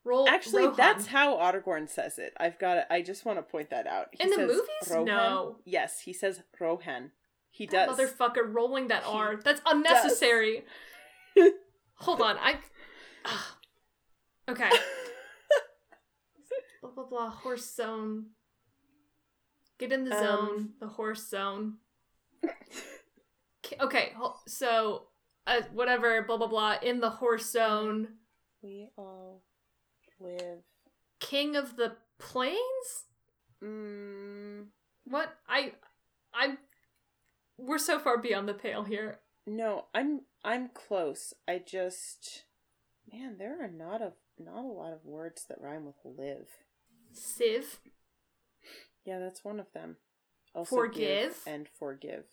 Roll. 0.03 0.27
Actually, 0.27 0.63
Rohan. 0.63 0.77
that's 0.77 1.07
how 1.07 1.37
Aragorn 1.37 1.87
says 1.89 2.17
it. 2.17 2.33
I've 2.39 2.57
got. 2.59 2.75
To, 2.75 2.93
I 2.93 3.01
just 3.01 3.25
want 3.25 3.37
to 3.37 3.43
point 3.43 3.69
that 3.69 3.85
out. 3.87 4.07
He 4.11 4.23
In 4.23 4.29
the 4.29 4.35
says 4.35 4.47
movies? 4.47 4.89
Rohan. 4.89 5.05
No. 5.05 5.55
Yes, 5.65 6.01
he 6.01 6.13
says 6.13 6.41
Rohan. 6.59 7.11
He 7.51 7.65
That 7.67 7.89
does. 7.89 7.99
motherfucker 7.99 8.51
rolling 8.53 8.87
that 8.87 9.03
He 9.03 9.11
R. 9.11 9.35
That's 9.43 9.61
unnecessary. 9.65 10.63
Hold 11.95 12.21
on. 12.21 12.37
I. 12.39 12.55
Ugh. 13.25 13.39
Okay. 14.49 14.69
blah 16.81 16.91
blah 16.91 17.05
blah. 17.05 17.29
Horse 17.29 17.73
zone. 17.75 18.25
Get 19.77 19.91
in 19.93 20.03
the 20.05 20.17
Um, 20.17 20.23
zone. 20.25 20.69
The 20.79 20.87
horse 20.87 21.27
zone. 21.29 21.77
Okay. 23.79 24.13
So, 24.47 25.07
uh, 25.47 25.61
whatever. 25.73 26.21
Blah 26.23 26.37
blah 26.37 26.47
blah. 26.47 26.75
In 26.81 26.99
the 26.99 27.09
horse 27.11 27.49
zone. 27.49 28.15
we 28.61 28.89
all 28.97 29.43
live. 30.19 30.63
King 31.19 31.55
of 31.55 31.77
the 31.77 31.95
plains. 32.19 33.05
Mm, 33.63 34.65
What? 35.05 35.37
I. 35.47 35.73
I'm. 36.33 36.57
We're 37.57 37.77
so 37.77 37.99
far 37.99 38.17
beyond 38.17 38.49
the 38.49 38.53
pale 38.55 38.83
here. 38.83 39.19
no, 39.47 39.85
I'm. 39.93 40.21
I'm 40.43 40.69
close. 40.73 41.33
I 41.47 41.59
just. 41.59 42.43
Man, 43.11 43.35
there 43.37 43.63
are 43.63 43.69
not 43.69 44.01
a 44.01 44.13
not 44.39 44.63
a 44.63 44.67
lot 44.67 44.93
of 44.93 45.05
words 45.05 45.45
that 45.49 45.61
rhyme 45.61 45.85
with 45.85 45.95
live. 46.03 46.47
Civ. 47.11 47.79
Yeah, 49.05 49.19
that's 49.19 49.43
one 49.43 49.59
of 49.59 49.71
them. 49.73 49.97
Also 50.53 50.75
Forgive. 50.75 50.99
give 50.99 51.37
and 51.47 51.67
forgive. 51.79 52.25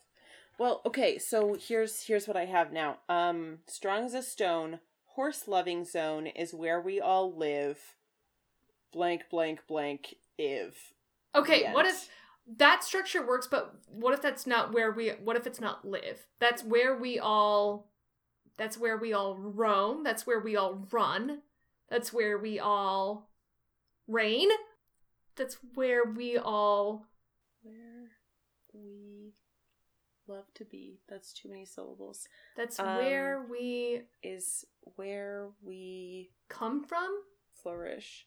Well, 0.59 0.83
okay, 0.87 1.19
so 1.19 1.57
here's 1.59 2.03
here's 2.03 2.27
what 2.29 2.37
I 2.37 2.45
have 2.47 2.73
now. 2.73 2.99
Um 3.09 3.59
strong 3.67 4.05
as 4.05 4.15
a 4.15 4.23
stone, 4.23 4.81
horse 5.15 5.49
loving 5.49 5.85
zone 5.85 6.27
is 6.27 6.55
where 6.55 6.81
we 6.81 7.01
all 7.01 7.33
live. 7.33 7.79
blank 8.93 9.25
blank 9.31 9.61
blank 9.67 10.17
if. 10.37 10.93
Okay, 11.35 11.71
what 11.73 11.87
if 11.87 12.09
that 12.57 12.83
structure 12.83 13.25
works, 13.27 13.47
but 13.47 13.75
what 13.89 14.15
if 14.15 14.23
that's 14.23 14.47
not 14.47 14.73
where 14.73 14.91
we 14.91 15.11
what 15.11 15.37
if 15.37 15.47
it's 15.47 15.61
not 15.61 15.85
live? 15.87 16.27
That's 16.41 16.65
where 16.65 16.97
we 16.97 17.19
all 17.19 17.91
that's 18.59 18.77
where 18.77 18.97
we 18.99 19.12
all 19.15 19.37
roam, 19.37 20.03
that's 20.05 20.27
where 20.27 20.41
we 20.41 20.57
all 20.57 20.87
run. 20.91 21.41
That's 21.89 22.12
where 22.12 22.37
we 22.37 22.59
all 22.59 23.31
reign. 24.07 24.49
That's 25.37 25.57
where 25.75 26.05
we 26.05 26.37
all 26.37 27.07
where 27.62 28.11
we 28.75 29.33
love 30.27 30.45
to 30.57 30.65
be? 30.67 31.01
That's 31.09 31.33
too 31.33 31.49
many 31.49 31.65
syllables. 31.65 32.28
that's 32.57 32.78
Um, 32.78 32.97
where 32.97 33.47
we 33.51 34.03
Is 34.23 34.67
where 34.97 35.49
we 35.62 36.31
come 36.49 36.85
from. 36.85 37.23
flourish. 37.62 38.27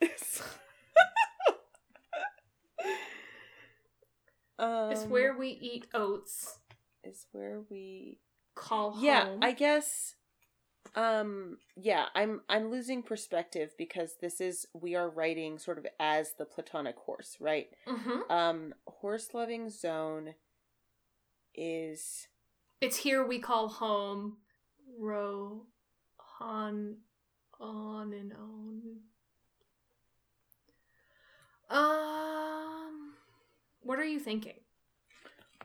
um, 4.58 4.90
It's 4.92 5.04
where 5.04 5.36
we 5.36 5.48
eat 5.50 5.86
oats. 5.94 6.58
is 7.04 7.26
where 7.32 7.60
we 7.70 8.18
Call 8.58 8.94
yeah 9.00 9.24
home. 9.26 9.38
i 9.42 9.52
guess 9.52 10.14
um 10.96 11.58
yeah 11.76 12.06
i'm 12.14 12.40
i'm 12.48 12.70
losing 12.70 13.02
perspective 13.02 13.70
because 13.78 14.16
this 14.20 14.40
is 14.40 14.66
we 14.74 14.94
are 14.94 15.08
writing 15.08 15.58
sort 15.58 15.78
of 15.78 15.86
as 16.00 16.32
the 16.38 16.44
platonic 16.44 16.96
horse 16.96 17.36
right 17.40 17.68
Mhm. 17.86 18.30
um 18.30 18.74
horse 18.86 19.28
loving 19.32 19.70
zone 19.70 20.34
is 21.54 22.28
It's 22.80 22.96
here 22.98 23.24
we 23.26 23.38
call 23.38 23.68
home. 23.68 24.38
Row 24.98 25.66
on 26.40 26.96
on 27.60 28.12
and 28.12 28.32
on. 28.32 28.82
Um 31.70 33.12
what 33.82 33.98
are 33.98 34.04
you 34.04 34.18
thinking? 34.20 34.54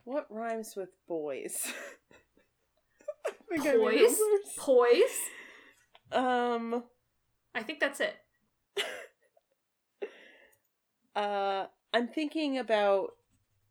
what 0.05 0.27
rhymes 0.29 0.75
with 0.75 0.89
boys 1.07 1.71
I 3.25 3.31
think 3.31 3.31
I'm 3.31 3.33
in 3.41 3.42
Poise? 3.57 4.17
Poise? 4.57 5.19
um 6.11 6.83
I 7.55 7.63
think 7.63 7.79
that's 7.79 7.99
it. 7.99 8.15
uh 11.15 11.65
i'm 11.93 12.07
thinking 12.07 12.57
about 12.57 13.11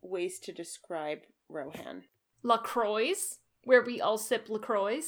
ways 0.00 0.38
to 0.38 0.52
describe 0.52 1.20
rohan 1.48 2.04
LaCroix, 2.42 3.14
where 3.64 3.82
we 3.82 4.00
all 4.00 4.18
sip 4.18 4.48
LaCroix. 4.48 5.00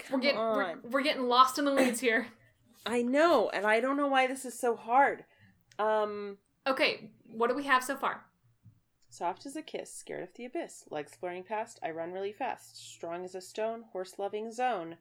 We're 0.00 0.08
Come 0.10 0.20
getting 0.20 0.38
we're, 0.38 0.76
we're 0.90 1.02
getting 1.02 1.28
lost 1.28 1.58
in 1.58 1.64
the 1.64 1.74
weeds 1.74 2.00
here. 2.00 2.28
I 2.86 3.00
know, 3.00 3.48
and 3.48 3.66
I 3.66 3.80
don't 3.80 3.96
know 3.96 4.08
why 4.08 4.26
this 4.26 4.44
is 4.44 4.58
so 4.58 4.76
hard. 4.76 5.24
Um, 5.78 6.36
Okay, 6.66 7.10
what 7.26 7.48
do 7.48 7.54
we 7.54 7.64
have 7.64 7.82
so 7.82 7.96
far? 7.96 8.24
Soft 9.14 9.46
as 9.46 9.54
a 9.54 9.62
kiss, 9.62 9.92
scared 9.92 10.24
of 10.24 10.34
the 10.34 10.44
abyss, 10.44 10.84
legs 10.90 11.14
flaring 11.14 11.44
past, 11.44 11.78
I 11.82 11.90
run 11.90 12.12
really 12.12 12.32
fast, 12.32 12.76
strong 12.76 13.24
as 13.24 13.34
a 13.34 13.40
stone, 13.40 13.84
horse 13.92 14.18
loving 14.18 14.50
zone, 14.50 14.96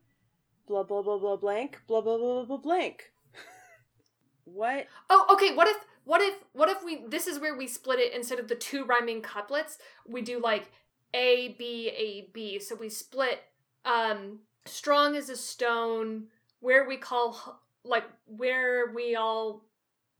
blah 0.68 0.84
blah 0.84 1.02
blah 1.02 1.18
blah 1.18 1.36
blank, 1.36 1.82
blah 1.88 2.02
blah 2.02 2.18
blah 2.18 2.34
blah 2.36 2.46
blah 2.46 2.58
blank. 2.58 3.12
what? 4.46 4.86
Oh, 5.10 5.26
okay. 5.32 5.56
What 5.56 5.68
if 5.68 5.78
what 6.06 6.22
if 6.22 6.36
what 6.54 6.70
if 6.70 6.84
we 6.84 7.04
this 7.08 7.28
is 7.28 7.40
where 7.40 7.58
we 7.58 7.68
split 7.68 8.00
it 8.00 8.14
instead 8.14 8.40
of 8.40 8.48
the 8.48 8.56
two 8.56 8.86
rhyming 8.86 9.22
couplets, 9.22 9.80
we 10.08 10.22
do 10.22 10.40
like 10.40 10.72
A 11.14 11.56
B 11.58 11.90
A 11.90 12.30
B. 12.34 12.60
So 12.60 12.76
we 12.76 12.90
split 12.90 13.42
um 13.84 14.40
strong 14.66 15.16
as 15.16 15.30
a 15.30 15.36
stone, 15.36 16.26
where 16.60 16.88
we 16.88 16.98
call 16.98 17.62
like 17.84 18.06
where 18.26 18.92
we 18.94 19.16
all 19.16 19.66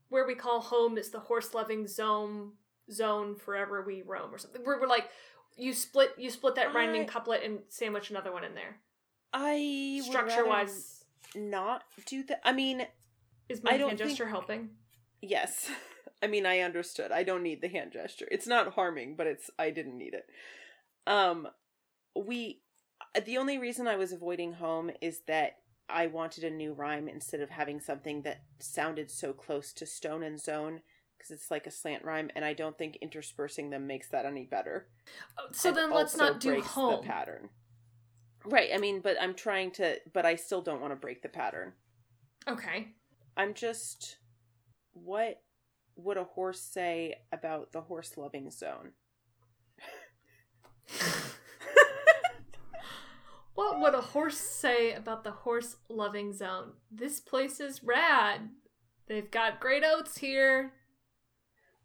where 0.08 0.26
we 0.26 0.34
call 0.34 0.60
home 0.60 0.98
is 0.98 1.10
the 1.10 1.20
horse 1.20 1.54
loving 1.54 1.86
zone 1.86 2.52
zone 2.90 3.34
forever 3.36 3.82
we 3.82 4.02
roam 4.02 4.34
or 4.34 4.38
something. 4.38 4.62
We're, 4.64 4.80
we're 4.80 4.86
like 4.88 5.08
you 5.56 5.72
split 5.72 6.10
you 6.18 6.30
split 6.30 6.56
that 6.56 6.74
rhyming 6.74 7.06
couplet 7.06 7.42
and 7.44 7.60
sandwich 7.68 8.10
another 8.10 8.32
one 8.32 8.44
in 8.44 8.54
there. 8.54 8.76
I 9.32 10.00
Structure 10.04 10.46
wise 10.46 11.04
not 11.34 11.82
do 12.06 12.22
that. 12.24 12.40
I 12.44 12.52
mean, 12.52 12.86
is 13.48 13.62
my 13.62 13.72
I 13.72 13.76
hand 13.78 13.98
gesture 13.98 14.24
think- 14.24 14.30
helping? 14.30 14.70
yes. 15.22 15.70
I 16.22 16.26
mean, 16.26 16.46
I 16.46 16.60
understood. 16.60 17.12
I 17.12 17.22
don't 17.22 17.42
need 17.42 17.60
the 17.60 17.68
hand 17.68 17.92
gesture. 17.92 18.26
It's 18.30 18.46
not 18.46 18.72
harming, 18.74 19.14
but 19.16 19.26
it's 19.26 19.50
I 19.58 19.68
didn't 19.70 19.98
need 19.98 20.14
it. 20.14 20.24
Um, 21.06 21.48
we. 22.16 22.62
The 23.26 23.36
only 23.36 23.58
reason 23.58 23.86
I 23.86 23.96
was 23.96 24.12
avoiding 24.12 24.54
home 24.54 24.90
is 25.02 25.20
that 25.26 25.58
I 25.88 26.06
wanted 26.06 26.42
a 26.44 26.50
new 26.50 26.72
rhyme 26.72 27.08
instead 27.08 27.40
of 27.40 27.50
having 27.50 27.78
something 27.78 28.22
that 28.22 28.42
sounded 28.58 29.10
so 29.10 29.32
close 29.34 29.72
to 29.74 29.86
stone 29.86 30.22
and 30.22 30.40
zone 30.40 30.80
because 31.24 31.40
it's 31.40 31.50
like 31.50 31.66
a 31.66 31.70
slant 31.70 32.04
rhyme, 32.04 32.30
and 32.36 32.44
I 32.44 32.52
don't 32.52 32.76
think 32.76 32.98
interspersing 33.00 33.70
them 33.70 33.86
makes 33.86 34.08
that 34.08 34.26
any 34.26 34.44
better. 34.44 34.88
Oh, 35.38 35.46
So 35.52 35.72
then 35.72 35.90
let's 35.90 36.16
not 36.16 36.38
do 36.38 36.60
home. 36.60 37.00
the 37.02 37.08
pattern. 37.08 37.48
Right. 38.44 38.70
I 38.74 38.78
mean, 38.78 39.00
but 39.00 39.16
I'm 39.20 39.34
trying 39.34 39.70
to, 39.72 39.96
but 40.12 40.26
I 40.26 40.36
still 40.36 40.60
don't 40.60 40.82
want 40.82 40.92
to 40.92 40.96
break 40.96 41.22
the 41.22 41.30
pattern. 41.30 41.72
Okay. 42.46 42.88
I'm 43.38 43.54
just, 43.54 44.18
what 44.92 45.40
would 45.96 46.18
a 46.18 46.24
horse 46.24 46.60
say 46.60 47.14
about 47.32 47.72
the 47.72 47.80
horse 47.80 48.18
loving 48.18 48.50
zone? 48.50 48.92
What 53.54 53.78
would 53.78 53.94
a 53.94 54.00
horse 54.00 54.36
say 54.36 54.94
about 54.94 55.22
the 55.22 55.30
horse 55.30 55.76
loving 55.88 56.32
zone? 56.32 56.72
This 56.90 57.20
place 57.20 57.60
is 57.60 57.84
rad. 57.84 58.48
They've 59.06 59.30
got 59.30 59.60
great 59.60 59.84
oats 59.86 60.18
here. 60.18 60.72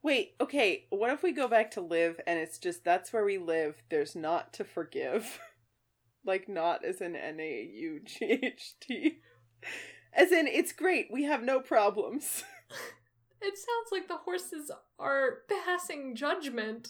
Wait, 0.01 0.35
okay, 0.39 0.85
what 0.89 1.11
if 1.11 1.23
we 1.23 1.31
go 1.31 1.47
back 1.47 1.71
to 1.71 1.81
live 1.81 2.19
and 2.25 2.39
it's 2.39 2.57
just 2.57 2.83
that's 2.83 3.11
where 3.11 3.25
we 3.25 3.37
live, 3.37 3.75
there's 3.89 4.15
not 4.15 4.53
to 4.53 4.63
forgive? 4.63 5.39
like, 6.25 6.47
not 6.47 6.85
as 6.85 7.01
in 7.01 7.15
N 7.15 7.39
A 7.39 7.69
U 7.73 7.99
G 8.05 8.39
H 8.43 8.75
T. 8.79 9.19
As 10.13 10.31
in, 10.31 10.47
it's 10.47 10.71
great, 10.71 11.07
we 11.11 11.23
have 11.23 11.43
no 11.43 11.59
problems. 11.59 12.43
It 13.41 13.57
sounds 13.57 13.91
like 13.91 14.07
the 14.07 14.17
horses 14.17 14.69
are 14.99 15.39
passing 15.47 16.15
judgment. 16.15 16.89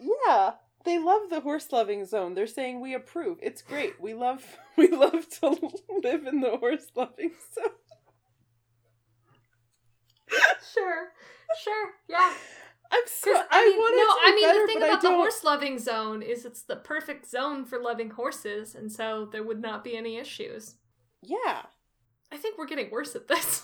Yeah, 0.00 0.54
they 0.84 0.98
love 0.98 1.28
the 1.30 1.40
horse 1.40 1.70
loving 1.70 2.06
zone. 2.06 2.34
They're 2.34 2.46
saying 2.46 2.80
we 2.80 2.94
approve. 2.94 3.38
It's 3.42 3.62
great. 3.62 4.00
We 4.00 4.14
love 4.14 4.56
we 4.76 4.88
love 4.88 5.28
to 5.40 5.48
live 6.02 6.26
in 6.26 6.40
the 6.40 6.56
horse 6.56 6.86
loving 6.94 7.32
zone. 7.54 7.74
Sure, 10.72 11.12
sure, 11.60 11.90
yeah. 12.08 12.32
I'm 12.92 13.02
so 13.06 13.34
I, 13.34 13.44
I 13.50 13.64
mean, 13.64 13.78
want 13.78 13.96
no, 13.96 14.04
to 14.04 14.20
I 14.22 14.34
mean 14.34 14.44
better, 14.44 14.60
the 14.60 14.66
thing 14.66 14.82
about 14.82 15.02
the 15.02 15.08
horse 15.08 15.42
loving 15.42 15.78
zone 15.78 16.22
is 16.22 16.44
it's 16.44 16.62
the 16.62 16.76
perfect 16.76 17.28
zone 17.28 17.64
for 17.64 17.78
loving 17.80 18.10
horses, 18.10 18.74
and 18.74 18.92
so 18.92 19.28
there 19.30 19.42
would 19.42 19.60
not 19.60 19.82
be 19.82 19.96
any 19.96 20.16
issues. 20.16 20.76
Yeah. 21.22 21.62
I 22.30 22.36
think 22.36 22.58
we're 22.58 22.66
getting 22.66 22.90
worse 22.90 23.14
at 23.14 23.28
this. 23.28 23.62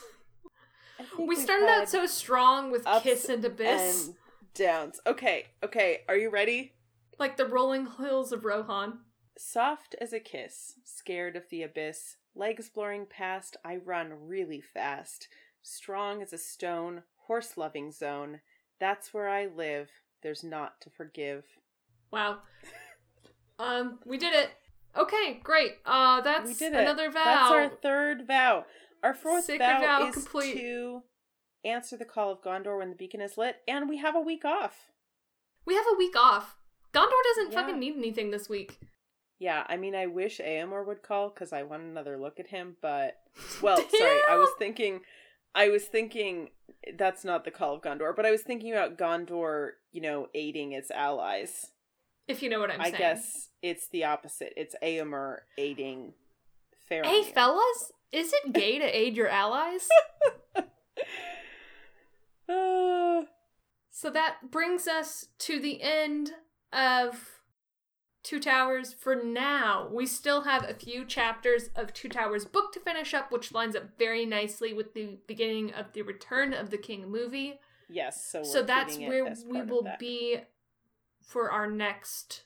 We 1.19 1.35
started 1.35 1.67
out 1.67 1.89
so 1.89 2.05
strong 2.05 2.71
with 2.71 2.87
Kiss 3.03 3.31
and 3.31 3.43
Abyss, 3.43 4.09
and 4.09 4.15
downs. 4.55 5.01
Okay, 5.07 5.47
okay, 5.65 6.01
are 6.09 6.17
you 6.17 6.29
ready? 6.29 6.75
like 7.21 7.37
the 7.37 7.47
rolling 7.47 7.87
hills 7.99 8.33
of 8.33 8.45
Rohan. 8.45 9.01
Soft 9.39 9.95
as 10.01 10.13
a 10.13 10.19
kiss, 10.19 10.75
scared 10.85 11.37
of 11.37 11.49
the 11.51 11.63
abyss, 11.63 12.17
legs 12.35 12.69
blurring 12.69 13.07
past, 13.09 13.57
I 13.65 13.77
run 13.77 14.13
really 14.27 14.61
fast. 14.61 15.29
Strong 15.63 16.23
as 16.23 16.33
a 16.33 16.39
stone, 16.39 17.03
horse 17.31 17.57
loving 17.57 17.93
zone. 17.93 18.41
That's 18.81 19.15
where 19.15 19.29
I 19.29 19.47
live. 19.47 19.89
There's 20.21 20.43
not 20.43 20.81
to 20.81 20.91
forgive. 20.91 21.45
Wow. 22.13 22.39
Um, 23.59 23.99
we 24.07 24.17
did 24.17 24.33
it. 24.33 24.49
Okay, 24.97 25.39
great. 25.45 25.73
Uh, 25.85 26.23
that's 26.23 26.47
we 26.49 26.55
did 26.55 26.73
it. 26.73 26.81
another 26.81 27.11
vow. 27.11 27.25
That's 27.27 27.51
our 27.51 27.69
third 27.69 28.27
vow. 28.27 28.65
Our 29.03 29.13
fourth 29.13 29.45
Sacred 29.45 29.67
vow, 29.67 29.81
vow 29.81 30.09
is 30.09 30.15
complete. 30.15 30.55
to 30.55 31.03
answer 31.63 31.99
the 31.99 32.07
call 32.07 32.33
of 32.33 32.41
Gondor 32.41 32.79
when 32.79 32.89
the 32.89 32.97
beacon 32.97 33.21
is 33.21 33.37
lit, 33.37 33.57
and 33.69 33.87
we 33.87 33.99
have 33.99 34.17
a 34.17 34.21
week 34.21 34.47
off. 34.47 34.87
we 35.67 35.75
have 35.75 35.85
a 35.93 35.99
week 35.99 36.17
off. 36.17 36.57
Gondor 36.95 37.11
doesn't 37.35 37.53
Yeah. 37.53 37.61
fucking 37.61 37.79
need 37.79 37.99
anything 37.99 38.31
this 38.31 38.49
week. 38.49 38.79
Yeah, 39.39 39.65
I 39.69 39.77
mean, 39.77 39.95
I 39.95 40.07
wish 40.07 40.39
Eomer 40.41 40.87
would 40.87 41.03
call 41.03 41.29
because 41.29 41.53
I 41.53 41.63
want 41.63 41.83
another 41.83 42.17
look 42.17 42.41
at 42.41 42.47
him, 42.47 42.79
but 42.81 43.19
well, 43.61 43.77
sorry, 43.77 44.21
I 44.27 44.37
was 44.37 44.49
thinking, 44.59 45.03
I 45.55 45.69
was 45.69 45.85
thinking 45.85 46.51
that's 46.97 47.25
not 47.25 47.45
the 47.45 47.51
call 47.51 47.75
of 47.75 47.83
Gondor, 47.83 48.15
but 48.15 48.25
I 48.27 48.31
was 48.31 48.43
thinking 48.43 48.73
about 48.73 48.97
Gondor, 48.97 49.71
you 49.93 50.01
know, 50.01 50.29
aiding 50.35 50.73
its 50.73 50.91
allies. 50.91 51.67
If 52.29 52.43
you 52.43 52.49
know 52.49 52.61
what 52.61 52.71
I'm 52.71 52.81
i 52.81 52.85
saying. 52.85 52.97
guess 52.99 53.49
it's 53.63 53.89
the 53.89 54.05
opposite. 54.05 54.53
It's 54.57 54.77
Eomer 54.83 55.39
aiding 55.59 56.15
Faramir. 56.91 57.07
Hey, 57.07 57.23
fellas, 57.25 57.93
is 58.13 58.33
it 58.33 58.53
gay 58.53 58.79
to 58.79 58.85
aid 58.85 59.17
your 59.17 59.29
allies? 59.29 59.89
Uh, 62.49 63.23
So 63.93 64.11
that 64.11 64.51
brings 64.51 64.89
us 64.89 65.27
to 65.41 65.61
the 65.61 65.83
end 65.83 66.33
of 66.73 67.40
Two 68.23 68.39
Towers 68.39 68.93
for 68.93 69.15
now. 69.15 69.89
We 69.91 70.07
still 70.07 70.43
have 70.43 70.69
a 70.69 70.75
few 70.75 71.05
chapters 71.05 71.71
of 71.75 71.95
Two 71.95 72.09
Towers 72.09 72.45
book 72.45 72.73
to 72.73 72.81
finish 72.81 73.15
up, 73.15 73.33
which 73.33 73.53
lines 73.53 73.75
up 73.75 73.99
very 73.99 74.27
nicely 74.27 74.75
with 74.75 74.93
the 74.93 75.19
beginning 75.27 75.73
of 75.73 75.93
the 75.93 76.03
Return 76.03 76.53
of 76.53 76.71
the 76.71 76.79
King 76.79 77.11
movie. 77.11 77.59
Yes, 77.89 78.25
so 78.31 78.43
so 78.43 78.63
that's 78.63 78.99
where 78.99 79.35
we 79.49 79.63
will 79.63 79.87
be 79.99 80.39
for 81.23 81.51
our 81.51 81.67
next 81.67 82.45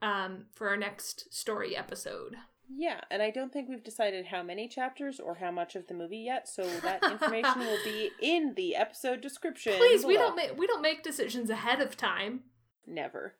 um 0.00 0.46
for 0.54 0.68
our 0.68 0.76
next 0.76 1.32
story 1.32 1.76
episode. 1.76 2.36
Yeah, 2.74 3.00
and 3.10 3.22
I 3.22 3.30
don't 3.30 3.52
think 3.52 3.68
we've 3.68 3.84
decided 3.84 4.26
how 4.26 4.42
many 4.42 4.66
chapters 4.66 5.20
or 5.20 5.34
how 5.34 5.50
much 5.50 5.76
of 5.76 5.88
the 5.88 5.94
movie 5.94 6.18
yet, 6.18 6.48
so 6.48 6.62
that 6.80 7.02
information 7.10 7.60
will 7.60 7.78
be 7.84 8.10
in 8.20 8.54
the 8.54 8.76
episode 8.76 9.20
description. 9.20 9.74
Please, 9.76 10.04
we 10.04 10.14
don't 10.14 10.36
make 10.36 10.56
we 10.56 10.66
don't 10.66 10.80
make 10.80 11.02
decisions 11.02 11.50
ahead 11.50 11.80
of 11.80 11.96
time. 11.96 12.44
Never. 12.86 13.34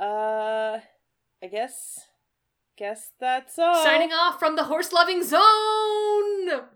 Uh, 0.00 0.80
I 1.42 1.46
guess. 1.50 2.06
Guess 2.78 3.12
that's 3.20 3.58
all. 3.58 3.84
Signing 3.84 4.12
off 4.12 4.38
from 4.38 4.56
the 4.56 4.64
horse 4.64 4.92
loving 4.92 5.22
zone! 5.22 6.68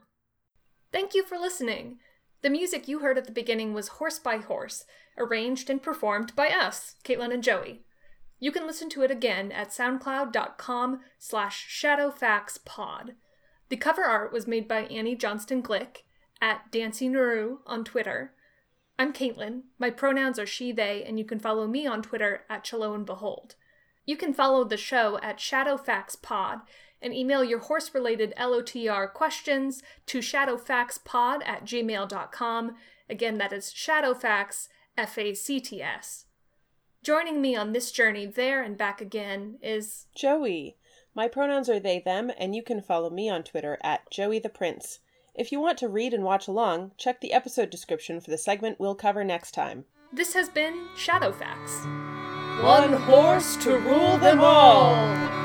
Thank 0.93 1.15
you 1.15 1.25
for 1.25 1.39
listening. 1.39 1.99
The 2.43 2.51
music 2.51 2.87
you 2.87 2.99
heard 2.99 3.17
at 3.17 3.25
the 3.25 3.33
beginning 3.33 3.73
was 3.73 3.89
Horse 3.89 4.19
by 4.19 4.37
Horse, 4.37 4.85
arranged 5.17 5.71
and 5.71 5.83
performed 5.83 6.37
by 6.37 6.49
us, 6.49 6.97
Caitlin 7.05 7.33
and 7.33 7.43
Joey. 7.43 7.81
You 8.39 8.53
can 8.53 8.67
listen 8.67 8.91
to 8.91 9.03
it 9.03 9.11
again 9.11 9.51
at 9.51 9.71
soundcloud.com 9.71 11.01
slash 11.19 11.67
shadowfaxpod. 11.83 13.15
The 13.71 13.77
cover 13.79 14.05
art 14.05 14.31
was 14.31 14.47
made 14.47 14.69
by 14.69 14.81
Annie 14.83 15.17
Johnston 15.17 15.63
Glick 15.63 16.03
at 16.43 16.71
Dancy 16.71 17.09
Naru 17.09 17.61
on 17.67 17.85
Twitter. 17.85 18.35
I'm 18.99 19.13
Caitlin. 19.13 19.63
My 19.79 19.91
pronouns 19.91 20.39
are 20.39 20.47
she, 20.47 20.71
they, 20.71 21.03
and 21.05 21.19
you 21.19 21.25
can 21.25 21.41
follow 21.41 21.67
me 21.67 21.87
on 21.87 22.03
Twitter 22.03 22.45
at 22.49 22.65
Chalo 22.65 22.95
and 22.95 23.05
Behold. 23.05 23.57
You 24.07 24.17
can 24.17 24.33
follow 24.33 24.65
the 24.65 24.77
show 24.77 25.19
at 25.23 25.39
ShadowFaxPod 25.39 26.63
and 27.03 27.13
email 27.13 27.43
your 27.43 27.59
horse 27.59 27.93
related 27.95 28.33
LOTR 28.39 29.13
questions 29.13 29.83
to 30.07 30.19
shadowfaxpod 30.21 31.47
at 31.47 31.65
gmail.com. 31.65 32.77
Again, 33.11 33.39
that 33.39 33.53
is 33.53 33.75
Shadowfax, 33.75 34.69
F 34.97 35.19
A 35.19 35.35
C 35.35 35.61
T 35.61 35.83
S. 35.83 36.27
Joining 37.03 37.43
me 37.43 37.55
on 37.55 37.73
this 37.73 37.93
journey 37.93 38.25
there 38.25 38.63
and 38.63 38.79
back 38.79 39.01
again 39.01 39.59
is 39.63 40.07
Joey. 40.15 40.77
My 41.15 41.29
pronouns 41.29 41.69
are 41.69 41.79
they, 41.79 42.01
them, 42.01 42.31
and 42.39 42.55
you 42.55 42.63
can 42.63 42.81
follow 42.81 43.11
me 43.11 43.29
on 43.29 43.43
Twitter 43.43 43.79
at 43.83 44.11
Joey 44.11 44.39
the 44.39 44.49
Prince. 44.49 45.01
If 45.35 45.51
you 45.51 45.61
want 45.61 45.79
to 45.79 45.89
read 45.89 46.15
and 46.15 46.23
watch 46.23 46.47
along, 46.47 46.93
check 46.97 47.21
the 47.21 47.33
episode 47.33 47.69
description 47.69 48.21
for 48.21 48.31
the 48.31 48.39
segment 48.39 48.79
we'll 48.79 48.95
cover 48.95 49.25
next 49.25 49.51
time. 49.53 49.85
this 50.13 50.33
has 50.35 50.49
been 50.49 50.87
Shadowfax. 50.97 52.63
One 52.63 52.93
horse 52.93 53.57
to 53.65 53.79
rule 53.79 54.17
them 54.19 54.39
all! 54.41 55.44